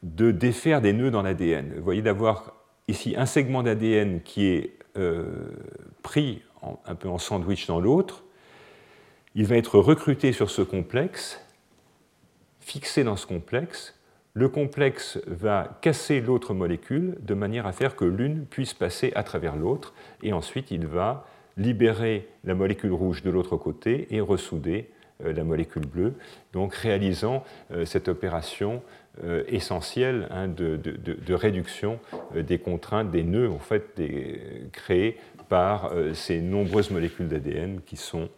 de 0.01 0.31
défaire 0.31 0.81
des 0.81 0.93
nœuds 0.93 1.11
dans 1.11 1.21
l'ADN. 1.21 1.73
Vous 1.75 1.83
voyez 1.83 2.01
d'avoir 2.01 2.55
ici 2.87 3.13
un 3.17 3.27
segment 3.27 3.61
d'ADN 3.61 4.21
qui 4.21 4.47
est 4.47 4.73
euh, 4.97 5.25
pris 6.01 6.41
un 6.85 6.95
peu 6.95 7.09
en 7.09 7.19
sandwich 7.19 7.67
dans 7.67 7.79
l'autre. 7.79 8.23
Il 9.35 9.45
va 9.45 9.57
être 9.57 9.77
recruté 9.77 10.31
sur 10.31 10.49
ce 10.49 10.61
complexe, 10.61 11.39
fixé 12.61 13.03
dans 13.03 13.15
ce 13.15 13.27
complexe. 13.27 13.99
Le 14.33 14.49
complexe 14.49 15.19
va 15.27 15.77
casser 15.81 16.19
l'autre 16.19 16.53
molécule 16.55 17.17
de 17.21 17.33
manière 17.35 17.67
à 17.67 17.73
faire 17.73 17.95
que 17.95 18.05
l'une 18.05 18.45
puisse 18.45 18.73
passer 18.73 19.11
à 19.15 19.23
travers 19.23 19.55
l'autre, 19.55 19.93
et 20.23 20.33
ensuite 20.33 20.71
il 20.71 20.87
va 20.87 21.27
libérer 21.57 22.27
la 22.43 22.55
molécule 22.55 22.93
rouge 22.93 23.23
de 23.23 23.29
l'autre 23.29 23.57
côté 23.57 24.07
et 24.11 24.21
ressouder 24.21 24.89
euh, 25.23 25.33
la 25.33 25.43
molécule 25.43 25.85
bleue, 25.85 26.13
donc 26.53 26.73
réalisant 26.73 27.43
euh, 27.71 27.85
cette 27.85 28.07
opération 28.07 28.81
euh, 29.23 29.43
essentielle 29.47 30.27
hein, 30.31 30.47
de, 30.47 31.33
réduction 31.33 31.99
des 32.35 32.57
contraintes, 32.57 33.11
des 33.11 33.23
nœuds 33.23 33.51
en 33.51 33.59
fait, 33.59 34.01
créés 34.71 35.17
par 35.49 35.91
ces 36.13 36.41
nombreuses 36.41 36.89
molécules 36.89 37.27
d'ADN 37.27 37.81
qui 37.85 37.95
sont 37.95 38.29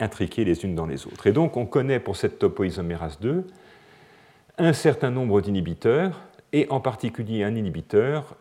intriquées 0.00 0.44
les 0.44 0.64
unes 0.64 0.74
dans 0.74 0.86
les 0.86 1.06
autres. 1.06 1.28
Et 1.28 1.32
donc 1.32 1.56
on 1.56 1.66
connaît 1.66 2.00
pour 2.00 2.16
cette 2.16 2.38
topoisomérase 2.40 3.20
2 3.20 3.46
un 4.58 4.72
certain 4.72 5.10
nombre 5.10 5.40
d'inhibiteurs, 5.40 6.20
et 6.52 6.66
en 6.70 6.80
particulier 6.80 7.44
un 7.44 7.54
inhibiteur 7.54 8.36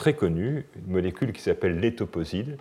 très 0.00 0.14
connue, 0.14 0.64
une 0.76 0.92
molécule 0.92 1.30
qui 1.30 1.42
s'appelle 1.42 1.78
l'étoposide, 1.78 2.56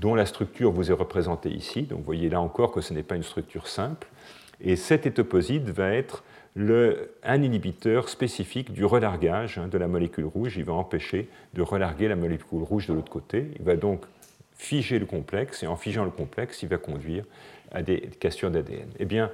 dont 0.00 0.14
la 0.14 0.24
structure 0.24 0.72
vous 0.72 0.90
est 0.90 0.94
représentée 0.94 1.50
ici. 1.50 1.82
Donc 1.82 1.98
vous 1.98 2.04
voyez 2.06 2.30
là 2.30 2.40
encore 2.40 2.72
que 2.72 2.80
ce 2.80 2.94
n'est 2.94 3.02
pas 3.02 3.14
une 3.14 3.22
structure 3.22 3.68
simple. 3.68 4.08
Et 4.58 4.74
cet 4.76 5.04
étoposide 5.04 5.68
va 5.68 5.92
être 5.92 6.24
un 6.56 7.42
inhibiteur 7.42 8.08
spécifique 8.08 8.72
du 8.72 8.86
relargage 8.86 9.58
hein, 9.58 9.68
de 9.68 9.76
la 9.76 9.86
molécule 9.86 10.24
rouge. 10.24 10.56
Il 10.56 10.64
va 10.64 10.72
empêcher 10.72 11.28
de 11.52 11.60
relarguer 11.60 12.08
la 12.08 12.16
molécule 12.16 12.62
rouge 12.62 12.86
de 12.86 12.94
l'autre 12.94 13.12
côté. 13.12 13.48
Il 13.58 13.66
va 13.66 13.76
donc 13.76 14.06
figer 14.56 14.98
le 14.98 15.04
complexe, 15.04 15.62
et 15.62 15.66
en 15.66 15.76
figeant 15.76 16.04
le 16.06 16.10
complexe, 16.10 16.62
il 16.62 16.70
va 16.70 16.78
conduire 16.78 17.24
à 17.70 17.82
des 17.82 18.00
cassures 18.18 18.50
d'ADN. 18.50 18.88
Eh 18.98 19.04
bien, 19.04 19.30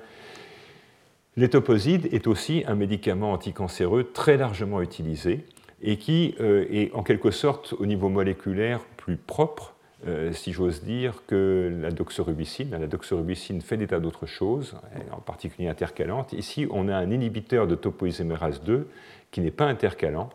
l'étoposide 1.36 2.12
est 2.12 2.27
aussi 2.27 2.65
un 2.66 2.74
médicament 2.74 3.31
anticancéreux 3.31 4.10
très 4.12 4.36
largement 4.36 4.82
utilisé 4.82 5.44
et 5.82 5.96
qui 5.96 6.34
euh, 6.40 6.66
est 6.70 6.92
en 6.92 7.02
quelque 7.02 7.30
sorte 7.30 7.74
au 7.78 7.86
niveau 7.86 8.09
moléculaire 8.09 8.80
plus 8.96 9.16
propre, 9.16 9.74
euh, 10.06 10.32
si 10.32 10.52
j'ose 10.52 10.82
dire, 10.82 11.22
que 11.26 11.76
la 11.80 11.90
doxorubicine. 11.90 12.70
La 12.70 12.86
doxorubicine 12.86 13.60
fait 13.60 13.76
des 13.76 13.86
tas 13.86 14.00
d'autres 14.00 14.26
choses, 14.26 14.76
en 15.10 15.20
particulier 15.20 15.68
intercalantes. 15.68 16.32
Ici, 16.32 16.66
on 16.70 16.88
a 16.88 16.96
un 16.96 17.10
inhibiteur 17.10 17.66
de 17.66 17.74
topoisomérase 17.74 18.62
2 18.62 18.88
qui 19.30 19.40
n'est 19.40 19.50
pas 19.50 19.66
intercalant 19.66 20.30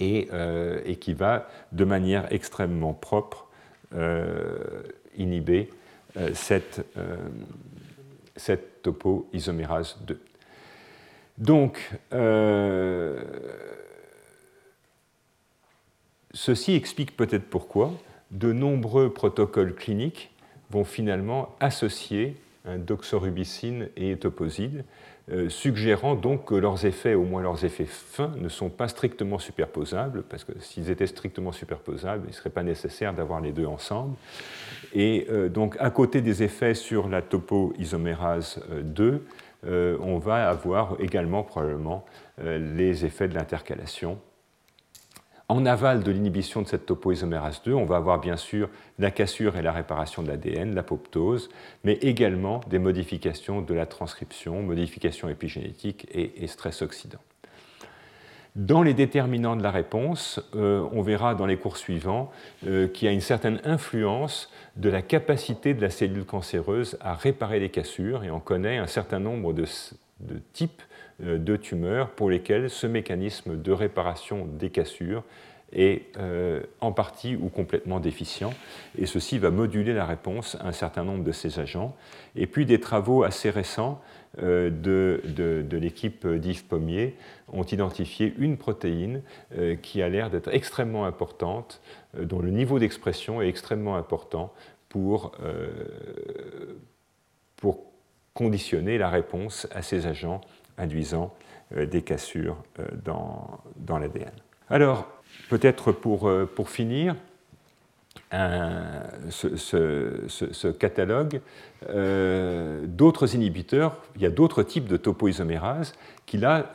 et, 0.00 0.28
euh, 0.32 0.94
qui 0.94 1.12
va 1.12 1.48
de 1.72 1.84
manière 1.84 2.32
extrêmement 2.32 2.92
propre 2.92 3.44
inhiber 5.16 5.70
cette, 6.34 6.84
cette 8.34 8.82
topoisomérase 8.82 9.96
2. 10.06 10.20
Donc, 11.38 11.92
Ceci 16.36 16.74
explique 16.74 17.16
peut-être 17.16 17.48
pourquoi 17.48 17.92
de 18.30 18.52
nombreux 18.52 19.10
protocoles 19.10 19.74
cliniques 19.74 20.30
vont 20.68 20.84
finalement 20.84 21.56
associer 21.60 22.36
un 22.66 22.76
doxorubicine 22.76 23.88
et 23.96 24.10
étoposide, 24.10 24.84
euh, 25.32 25.48
suggérant 25.48 26.14
donc 26.14 26.44
que 26.44 26.54
leurs 26.54 26.84
effets, 26.84 27.14
au 27.14 27.22
moins 27.22 27.40
leurs 27.40 27.64
effets 27.64 27.86
fins, 27.86 28.34
ne 28.36 28.50
sont 28.50 28.68
pas 28.68 28.88
strictement 28.88 29.38
superposables, 29.38 30.24
parce 30.24 30.44
que 30.44 30.52
s'ils 30.60 30.90
étaient 30.90 31.06
strictement 31.06 31.52
superposables, 31.52 32.24
il 32.26 32.32
ne 32.32 32.34
serait 32.34 32.50
pas 32.50 32.62
nécessaire 32.62 33.14
d'avoir 33.14 33.40
les 33.40 33.52
deux 33.52 33.66
ensemble. 33.66 34.14
Et 34.92 35.26
euh, 35.30 35.48
donc, 35.48 35.74
à 35.80 35.88
côté 35.88 36.20
des 36.20 36.42
effets 36.42 36.74
sur 36.74 37.08
la 37.08 37.22
topoisomérase 37.22 38.60
2, 38.82 39.24
euh, 39.64 39.96
on 40.02 40.18
va 40.18 40.50
avoir 40.50 40.96
également 41.00 41.44
probablement 41.44 42.04
les 42.38 43.06
effets 43.06 43.26
de 43.26 43.34
l'intercalation 43.34 44.18
en 45.48 45.64
aval 45.64 46.02
de 46.02 46.10
l'inhibition 46.10 46.62
de 46.62 46.66
cette 46.66 46.86
topoisomérase 46.86 47.62
2, 47.64 47.72
on 47.72 47.84
va 47.84 47.96
avoir 47.96 48.20
bien 48.20 48.36
sûr 48.36 48.68
la 48.98 49.10
cassure 49.10 49.56
et 49.56 49.62
la 49.62 49.72
réparation 49.72 50.22
de 50.22 50.28
l'ADN, 50.28 50.74
l'apoptose, 50.74 51.48
mais 51.84 51.94
également 51.94 52.60
des 52.68 52.80
modifications 52.80 53.62
de 53.62 53.74
la 53.74 53.86
transcription, 53.86 54.62
modifications 54.62 55.28
épigénétiques 55.28 56.08
et, 56.12 56.46
stress 56.48 56.82
oxydant. 56.82 57.20
Dans 58.56 58.82
les 58.82 58.94
déterminants 58.94 59.54
de 59.54 59.62
la 59.62 59.70
réponse, 59.70 60.40
euh, 60.56 60.84
on 60.92 61.02
verra 61.02 61.34
dans 61.34 61.44
les 61.44 61.58
cours 61.58 61.76
suivants 61.76 62.32
euh, 62.66 62.88
qu'il 62.88 63.06
y 63.06 63.08
a 63.08 63.12
une 63.12 63.20
certaine 63.20 63.60
influence 63.64 64.50
de 64.76 64.88
la 64.88 65.02
capacité 65.02 65.74
de 65.74 65.82
la 65.82 65.90
cellule 65.90 66.24
cancéreuse 66.24 66.96
à 67.00 67.14
réparer 67.14 67.60
les 67.60 67.68
cassures, 67.68 68.24
et 68.24 68.30
on 68.30 68.40
connaît 68.40 68.78
un 68.78 68.86
certain 68.86 69.20
nombre 69.20 69.52
de 69.52 69.66
types 70.54 70.82
de 71.20 71.56
tumeurs 71.56 72.10
pour 72.10 72.28
lesquelles 72.30 72.68
ce 72.68 72.86
mécanisme 72.86 73.60
de 73.60 73.72
réparation 73.72 74.46
des 74.46 74.70
cassures 74.70 75.24
est 75.72 76.16
euh, 76.18 76.62
en 76.80 76.92
partie 76.92 77.36
ou 77.36 77.48
complètement 77.48 78.00
déficient, 78.00 78.52
et 78.98 79.06
ceci 79.06 79.38
va 79.38 79.50
moduler 79.50 79.94
la 79.94 80.06
réponse 80.06 80.56
à 80.60 80.68
un 80.68 80.72
certain 80.72 81.04
nombre 81.04 81.24
de 81.24 81.32
ces 81.32 81.58
agents. 81.58 81.96
Et 82.36 82.46
puis 82.46 82.66
des 82.66 82.80
travaux 82.80 83.24
assez 83.24 83.50
récents 83.50 84.00
euh, 84.42 84.70
de, 84.70 85.76
l'équipe 85.76 86.26
d'Yves 86.26 86.64
Pommier 86.66 87.16
ont 87.52 87.64
identifié 87.64 88.34
une 88.38 88.56
protéine 88.56 89.22
qui 89.82 90.02
a 90.02 90.08
l'air 90.08 90.30
d'être 90.30 90.52
extrêmement 90.52 91.04
importante, 91.04 91.80
dont 92.18 92.40
le 92.40 92.50
niveau 92.50 92.78
d'expression 92.78 93.42
est 93.42 93.48
extrêmement 93.48 93.96
important 93.96 94.52
pour, 94.88 95.32
pour 97.56 97.84
conditionner 98.34 98.98
la 98.98 99.10
réponse 99.10 99.68
à 99.72 99.82
ces 99.82 100.06
agents 100.06 100.40
induisant 100.78 101.34
euh, 101.74 101.84
des 101.86 102.02
cassures 102.02 102.56
euh, 102.78 102.84
dans, 103.04 103.60
dans 103.76 103.98
l'ADN. 103.98 104.30
Alors, 104.70 105.08
peut-être 105.48 105.90
pour, 105.90 106.28
euh, 106.28 106.46
pour 106.46 106.70
finir, 106.70 107.16
ce, 109.30 110.70
catalogue 110.70 111.40
d'autres 112.86 113.34
inhibiteurs, 113.34 113.98
il 114.16 114.22
y 114.22 114.26
a 114.26 114.30
d'autres 114.30 114.62
types 114.62 114.88
de 114.88 114.96
topoisomérases 114.96 115.94
qui 116.24 116.38
là, 116.38 116.72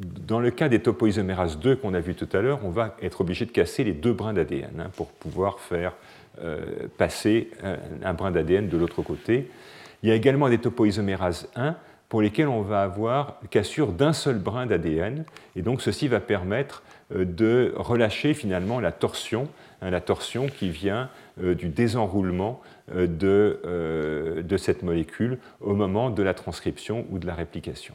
dans 0.00 0.40
le 0.40 0.50
cas 0.50 0.68
des 0.68 0.80
topoisomérases 0.80 1.58
2 1.58 1.76
qu'on 1.76 1.94
a 1.94 2.00
vu 2.00 2.14
tout 2.14 2.28
à 2.32 2.40
l'heure, 2.40 2.60
on 2.64 2.70
va 2.70 2.96
être 3.02 3.20
obligé 3.20 3.46
de 3.46 3.52
casser 3.52 3.84
les 3.84 3.92
deux 3.92 4.12
brins 4.12 4.32
d'ADN 4.32 4.80
hein, 4.80 4.90
pour 4.96 5.08
pouvoir 5.08 5.60
faire 5.60 5.94
passer 6.96 7.50
un 8.02 8.14
brin 8.14 8.30
d'ADN 8.30 8.68
de 8.68 8.76
l'autre 8.76 9.02
côté. 9.02 9.50
Il 10.02 10.08
y 10.08 10.12
a 10.12 10.14
également 10.14 10.48
des 10.48 10.58
topoisomérases 10.58 11.48
1 11.54 11.76
pour 12.10 12.20
lesquels 12.20 12.48
on 12.48 12.60
va 12.60 12.82
avoir 12.82 13.36
cassure 13.50 13.92
d'un 13.92 14.12
seul 14.12 14.38
brin 14.38 14.66
d'ADN. 14.66 15.24
Et 15.56 15.62
donc 15.62 15.80
ceci 15.80 16.08
va 16.08 16.20
permettre 16.20 16.82
euh, 17.14 17.24
de 17.24 17.72
relâcher 17.76 18.34
finalement 18.34 18.80
la 18.80 18.92
torsion, 18.92 19.48
hein, 19.80 19.90
la 19.90 20.02
torsion 20.02 20.48
qui 20.48 20.68
vient 20.68 21.08
euh, 21.42 21.54
du 21.54 21.68
désenroulement 21.68 22.60
euh, 22.94 23.06
de, 23.06 24.42
de 24.42 24.56
cette 24.58 24.82
molécule 24.82 25.38
au 25.60 25.74
moment 25.74 26.10
de 26.10 26.22
la 26.22 26.34
transcription 26.34 27.06
ou 27.10 27.18
de 27.20 27.26
la 27.26 27.34
réplication. 27.34 27.94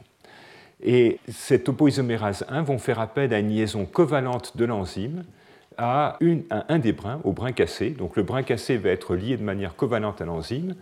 Et 0.82 1.20
ces 1.28 1.62
topoisomérase 1.62 2.46
1 2.48 2.62
vont 2.62 2.78
faire 2.78 3.00
appel 3.00 3.32
à 3.34 3.38
une 3.38 3.50
liaison 3.50 3.84
covalente 3.84 4.56
de 4.56 4.64
l'enzyme 4.64 5.24
à, 5.78 6.18
un 6.68 6.78
des 6.78 6.92
brins, 6.92 7.20
au 7.24 7.32
brin 7.32 7.52
cassé. 7.52 7.90
Donc 7.90 8.16
le 8.16 8.22
brin 8.22 8.42
cassé 8.42 8.78
va 8.78 8.90
être 8.90 9.14
lié 9.14 9.36
de 9.36 9.42
manière 9.42 9.76
covalente 9.76 10.22
à 10.22 10.24
l'enzyme. 10.24 10.74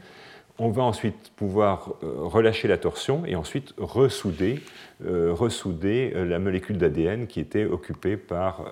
On 0.58 0.70
va 0.70 0.84
ensuite 0.84 1.32
pouvoir 1.34 1.94
euh, 2.04 2.12
relâcher 2.18 2.68
la 2.68 2.78
torsion 2.78 3.26
et 3.26 3.34
ensuite 3.34 3.74
ressouder, 3.76 4.62
euh, 5.04 5.34
euh, 5.34 6.24
la 6.24 6.38
molécule 6.38 6.78
d'ADN 6.78 7.26
qui 7.26 7.40
était 7.40 7.64
occupée 7.64 8.16
par 8.16 8.64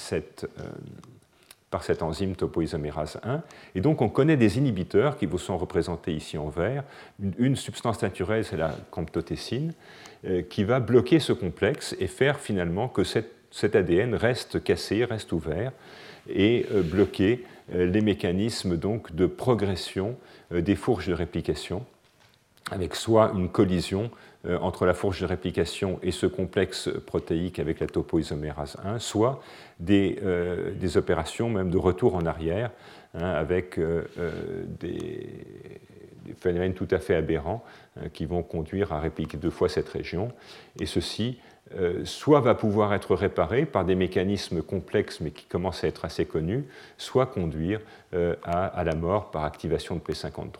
cette 0.00 0.46
enzyme 2.00 2.36
topoisomérase 2.36 3.20
1. 3.22 3.42
Et 3.74 3.82
donc 3.82 4.00
on 4.00 4.08
connaît 4.08 4.38
des 4.38 4.56
inhibiteurs 4.56 5.18
qui 5.18 5.26
vous 5.26 5.36
sont 5.36 5.58
représentés 5.58 6.14
ici 6.14 6.38
en 6.38 6.48
vert. 6.48 6.84
Une, 7.38 7.56
substance 7.56 8.00
naturelle, 8.00 8.46
c'est 8.46 8.56
la 8.56 8.74
camptotécine, 8.90 9.74
qui 10.48 10.64
va 10.64 10.80
bloquer 10.80 11.20
ce 11.20 11.34
complexe 11.34 11.94
et 12.00 12.06
faire 12.06 12.40
finalement 12.40 12.88
que 12.88 13.04
cet 13.04 13.76
ADN 13.76 14.14
reste 14.14 14.64
cassé, 14.64 15.04
reste 15.04 15.32
ouvert 15.32 15.72
et 16.28 16.66
bloquer 16.84 17.44
les 17.72 18.00
mécanismes 18.00 18.76
donc 18.76 19.14
de 19.14 19.26
progression 19.26 20.16
des 20.50 20.76
fourches 20.76 21.08
de 21.08 21.14
réplication, 21.14 21.84
avec 22.70 22.94
soit 22.94 23.32
une 23.34 23.48
collision 23.48 24.10
entre 24.60 24.86
la 24.86 24.94
fourche 24.94 25.20
de 25.20 25.26
réplication 25.26 25.98
et 26.02 26.12
ce 26.12 26.26
complexe 26.26 26.88
protéique 27.04 27.58
avec 27.58 27.80
la 27.80 27.88
topoisomérase 27.88 28.76
1, 28.84 29.00
soit 29.00 29.42
des, 29.80 30.16
opérations 30.96 31.50
même 31.50 31.70
de 31.70 31.78
retour 31.78 32.14
en 32.14 32.26
arrière, 32.26 32.70
hein, 33.14 33.28
avec 33.28 33.80
des, 34.80 35.28
phénomènes 36.38 36.74
tout 36.74 36.88
à 36.90 36.98
fait 36.98 37.14
aberrants 37.14 37.64
hein, 37.96 38.08
qui 38.12 38.26
vont 38.26 38.42
conduire 38.42 38.92
à 38.92 39.00
répliquer 39.00 39.36
deux 39.36 39.50
fois 39.50 39.68
cette 39.68 39.88
région, 39.88 40.32
et 40.78 40.86
ceci 40.86 41.38
euh, 41.74 42.04
soit 42.04 42.40
va 42.40 42.54
pouvoir 42.54 42.94
être 42.94 43.16
réparé 43.16 43.66
par 43.66 43.84
des 43.84 43.96
mécanismes 43.96 44.62
complexes 44.62 45.20
mais 45.20 45.32
qui 45.32 45.46
commencent 45.46 45.82
à 45.82 45.88
être 45.88 46.04
assez 46.04 46.24
connus, 46.24 46.64
soit 46.96 47.26
conduire 47.26 47.80
euh, 48.14 48.36
à, 48.44 48.84
la 48.84 48.94
mort 48.94 49.32
par 49.32 49.42
activation 49.42 49.96
de 49.96 50.00
P53. 50.00 50.52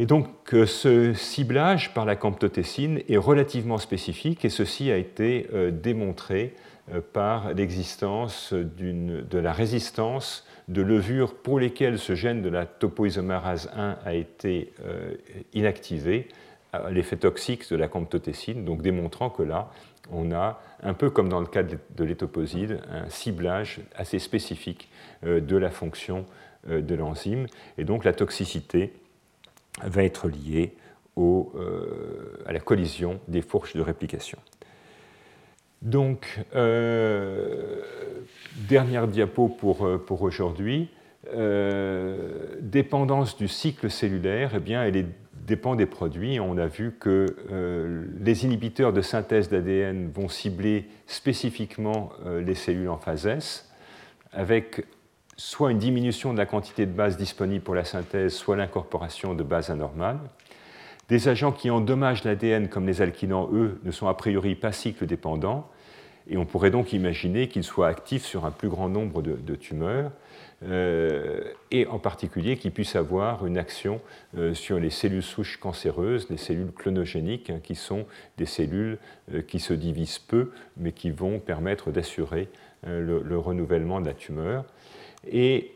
Et 0.00 0.06
donc 0.06 0.26
euh, 0.54 0.66
ce 0.66 1.14
ciblage 1.14 1.94
par 1.94 2.04
la 2.04 2.16
camptotécine 2.16 3.00
est 3.08 3.16
relativement 3.16 3.78
spécifique 3.78 4.44
et 4.44 4.48
ceci 4.48 4.90
a 4.90 4.96
été 4.96 5.48
démontré 5.70 6.54
par 7.12 7.54
l'existence 7.54 8.52
de 8.52 9.38
la 9.38 9.52
résistance 9.52 10.44
de 10.66 10.82
levures 10.82 11.34
pour 11.34 11.60
lesquelles 11.60 12.00
ce 12.00 12.16
gène 12.16 12.42
de 12.42 12.48
la 12.48 12.66
topoisomerase 12.66 13.70
1 13.76 13.98
a 14.04 14.14
été 14.14 14.72
inactivé 15.54 16.26
l'effet 16.90 17.16
toxique 17.16 17.70
de 17.70 17.76
la 17.76 17.88
camptotécine, 17.88 18.64
donc 18.64 18.82
démontrant 18.82 19.30
que 19.30 19.42
là, 19.42 19.70
on 20.10 20.32
a, 20.32 20.60
un 20.82 20.94
peu 20.94 21.10
comme 21.10 21.28
dans 21.28 21.40
le 21.40 21.46
cas 21.46 21.62
de 21.62 22.04
l'étoposide, 22.04 22.80
un 22.90 23.08
ciblage 23.08 23.80
assez 23.94 24.18
spécifique 24.18 24.88
euh, 25.24 25.40
de 25.40 25.56
la 25.56 25.70
fonction 25.70 26.26
euh, 26.68 26.80
de 26.80 26.94
l'enzyme. 26.94 27.46
Et 27.78 27.84
donc 27.84 28.04
la 28.04 28.12
toxicité 28.12 28.92
va 29.82 30.02
être 30.04 30.28
liée 30.28 30.74
euh, 31.18 32.42
à 32.46 32.52
la 32.52 32.60
collision 32.60 33.20
des 33.28 33.42
fourches 33.42 33.76
de 33.76 33.82
réplication. 33.82 34.38
Donc, 35.82 36.38
dernière 38.68 39.08
diapo 39.08 39.48
pour, 39.48 39.88
pour 40.06 40.22
aujourd'hui. 40.22 40.88
dépendance 42.60 43.36
du 43.36 43.48
cycle 43.48 43.90
cellulaire, 43.90 44.52
eh 44.54 44.60
bien, 44.60 44.84
elle 44.84 44.96
est 44.96 45.06
dépend 45.46 45.74
des 45.74 45.86
produits. 45.86 46.40
On 46.40 46.56
a 46.56 46.66
vu 46.66 46.94
que 46.98 47.26
euh, 47.50 48.04
les 48.20 48.44
inhibiteurs 48.44 48.92
de 48.92 49.02
synthèse 49.02 49.48
d'ADN 49.48 50.10
vont 50.10 50.28
cibler 50.28 50.86
spécifiquement 51.06 52.10
euh, 52.24 52.40
les 52.40 52.54
cellules 52.54 52.88
en 52.88 52.98
phase 52.98 53.26
S, 53.26 53.70
avec 54.32 54.86
soit 55.36 55.70
une 55.70 55.78
diminution 55.78 56.32
de 56.32 56.38
la 56.38 56.46
quantité 56.46 56.86
de 56.86 56.92
base 56.92 57.16
disponible 57.16 57.64
pour 57.64 57.74
la 57.74 57.84
synthèse, 57.84 58.34
soit 58.34 58.56
l'incorporation 58.56 59.34
de 59.34 59.42
bases 59.42 59.70
anormales. 59.70 60.20
Des 61.08 61.28
agents 61.28 61.52
qui 61.52 61.70
endommagent 61.70 62.24
l'ADN, 62.24 62.68
comme 62.68 62.86
les 62.86 63.02
alkylants, 63.02 63.50
eux, 63.52 63.80
ne 63.82 63.90
sont 63.90 64.06
a 64.06 64.14
priori 64.14 64.54
pas 64.54 64.72
cycle 64.72 65.06
dépendants, 65.06 65.68
et 66.28 66.36
on 66.36 66.46
pourrait 66.46 66.70
donc 66.70 66.92
imaginer 66.92 67.48
qu'ils 67.48 67.64
soient 67.64 67.88
actifs 67.88 68.24
sur 68.24 68.44
un 68.44 68.52
plus 68.52 68.68
grand 68.68 68.88
nombre 68.88 69.22
de 69.22 69.54
tumeurs. 69.56 70.12
Euh, 70.64 71.40
et 71.72 71.86
en 71.86 71.98
particulier 71.98 72.56
qui 72.56 72.70
puisse 72.70 72.94
avoir 72.94 73.46
une 73.46 73.58
action 73.58 74.00
euh, 74.36 74.54
sur 74.54 74.78
les 74.78 74.90
cellules 74.90 75.22
souches 75.22 75.58
cancéreuses, 75.58 76.28
les 76.30 76.36
cellules 76.36 76.70
clonogéniques, 76.72 77.50
hein, 77.50 77.60
qui 77.62 77.74
sont 77.74 78.06
des 78.38 78.46
cellules 78.46 78.98
euh, 79.32 79.42
qui 79.42 79.58
se 79.58 79.74
divisent 79.74 80.20
peu, 80.20 80.52
mais 80.76 80.92
qui 80.92 81.10
vont 81.10 81.40
permettre 81.40 81.90
d'assurer 81.90 82.48
le, 82.84 83.38
renouvellement 83.38 84.00
de 84.00 84.06
la 84.06 84.12
tumeur. 84.12 84.64
Et 85.30 85.70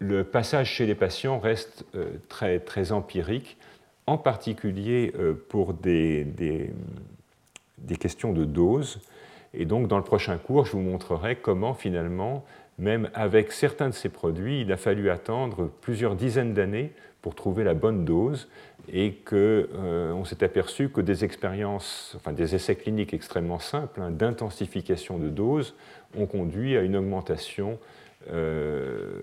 le 0.00 0.22
passage 0.22 0.68
chez 0.68 0.84
les 0.84 0.94
patients 0.94 1.38
reste 1.38 1.86
très, 2.28 2.58
très 2.58 2.92
empirique, 2.92 3.56
en 4.06 4.18
particulier 4.18 5.14
pour 5.48 5.72
des, 5.72 6.24
des, 6.24 6.74
des 7.78 7.96
questions 7.96 8.34
de 8.34 8.44
dose. 8.44 9.00
Et 9.54 9.64
donc, 9.64 9.88
dans 9.88 9.96
le 9.96 10.04
prochain 10.04 10.36
cours, 10.36 10.66
je 10.66 10.72
vous 10.72 10.82
montrerai 10.82 11.36
comment 11.36 11.72
finalement 11.72 12.44
même 12.78 13.08
avec 13.14 13.52
certains 13.52 13.88
de 13.88 13.94
ces 13.94 14.08
produits, 14.08 14.60
il 14.60 14.72
a 14.72 14.76
fallu 14.76 15.10
attendre 15.10 15.70
plusieurs 15.80 16.14
dizaines 16.14 16.52
d'années 16.52 16.92
pour 17.22 17.34
trouver 17.34 17.64
la 17.64 17.74
bonne 17.74 18.04
dose 18.04 18.48
et 18.92 19.14
qu'on 19.24 19.34
euh, 19.34 20.24
s'est 20.24 20.44
aperçu 20.44 20.90
que 20.90 21.00
des 21.00 21.24
expériences, 21.24 22.14
enfin 22.16 22.32
des 22.32 22.54
essais 22.54 22.76
cliniques 22.76 23.14
extrêmement 23.14 23.58
simples 23.58 24.00
hein, 24.00 24.10
d'intensification 24.10 25.18
de 25.18 25.28
dose 25.28 25.74
ont 26.16 26.26
conduit 26.26 26.76
à 26.76 26.82
une 26.82 26.96
augmentation 26.96 27.78
euh, 28.30 29.22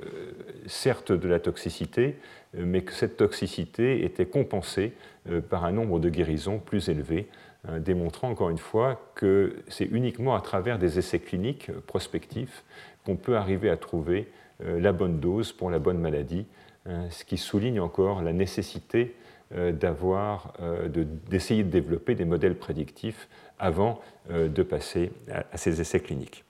certes 0.65 1.11
de 1.11 1.27
la 1.27 1.39
toxicité, 1.39 2.17
mais 2.53 2.81
que 2.81 2.93
cette 2.93 3.17
toxicité 3.17 4.03
était 4.05 4.25
compensée 4.25 4.93
euh, 5.29 5.41
par 5.41 5.65
un 5.65 5.71
nombre 5.71 5.99
de 5.99 6.09
guérisons 6.09 6.59
plus 6.59 6.89
élevé, 6.89 7.27
hein, 7.67 7.79
démontrant 7.79 8.29
encore 8.29 8.49
une 8.49 8.57
fois 8.57 9.11
que 9.15 9.55
c'est 9.67 9.85
uniquement 9.85 10.35
à 10.35 10.41
travers 10.41 10.79
des 10.79 10.99
essais 10.99 11.19
cliniques 11.19 11.71
prospectifs 11.87 12.63
qu'on 13.05 13.15
peut 13.15 13.37
arriver 13.37 13.69
à 13.69 13.77
trouver 13.77 14.27
euh, 14.65 14.79
la 14.79 14.91
bonne 14.91 15.19
dose 15.19 15.51
pour 15.51 15.69
la 15.69 15.79
bonne 15.79 15.99
maladie, 15.99 16.45
hein, 16.85 17.09
ce 17.09 17.25
qui 17.25 17.37
souligne 17.37 17.79
encore 17.79 18.21
la 18.21 18.33
nécessité 18.33 19.15
euh, 19.55 19.71
euh, 19.81 20.89
d'essayer 21.29 21.63
de, 21.63 21.69
développer 21.69 22.15
des 22.15 22.25
modèles 22.25 22.55
prédictifs 22.55 23.27
avant 23.59 24.01
de 24.29 24.63
passer 24.63 25.11
à, 25.31 25.57
ces 25.57 25.79
essais 25.79 25.99
cliniques. 25.99 26.43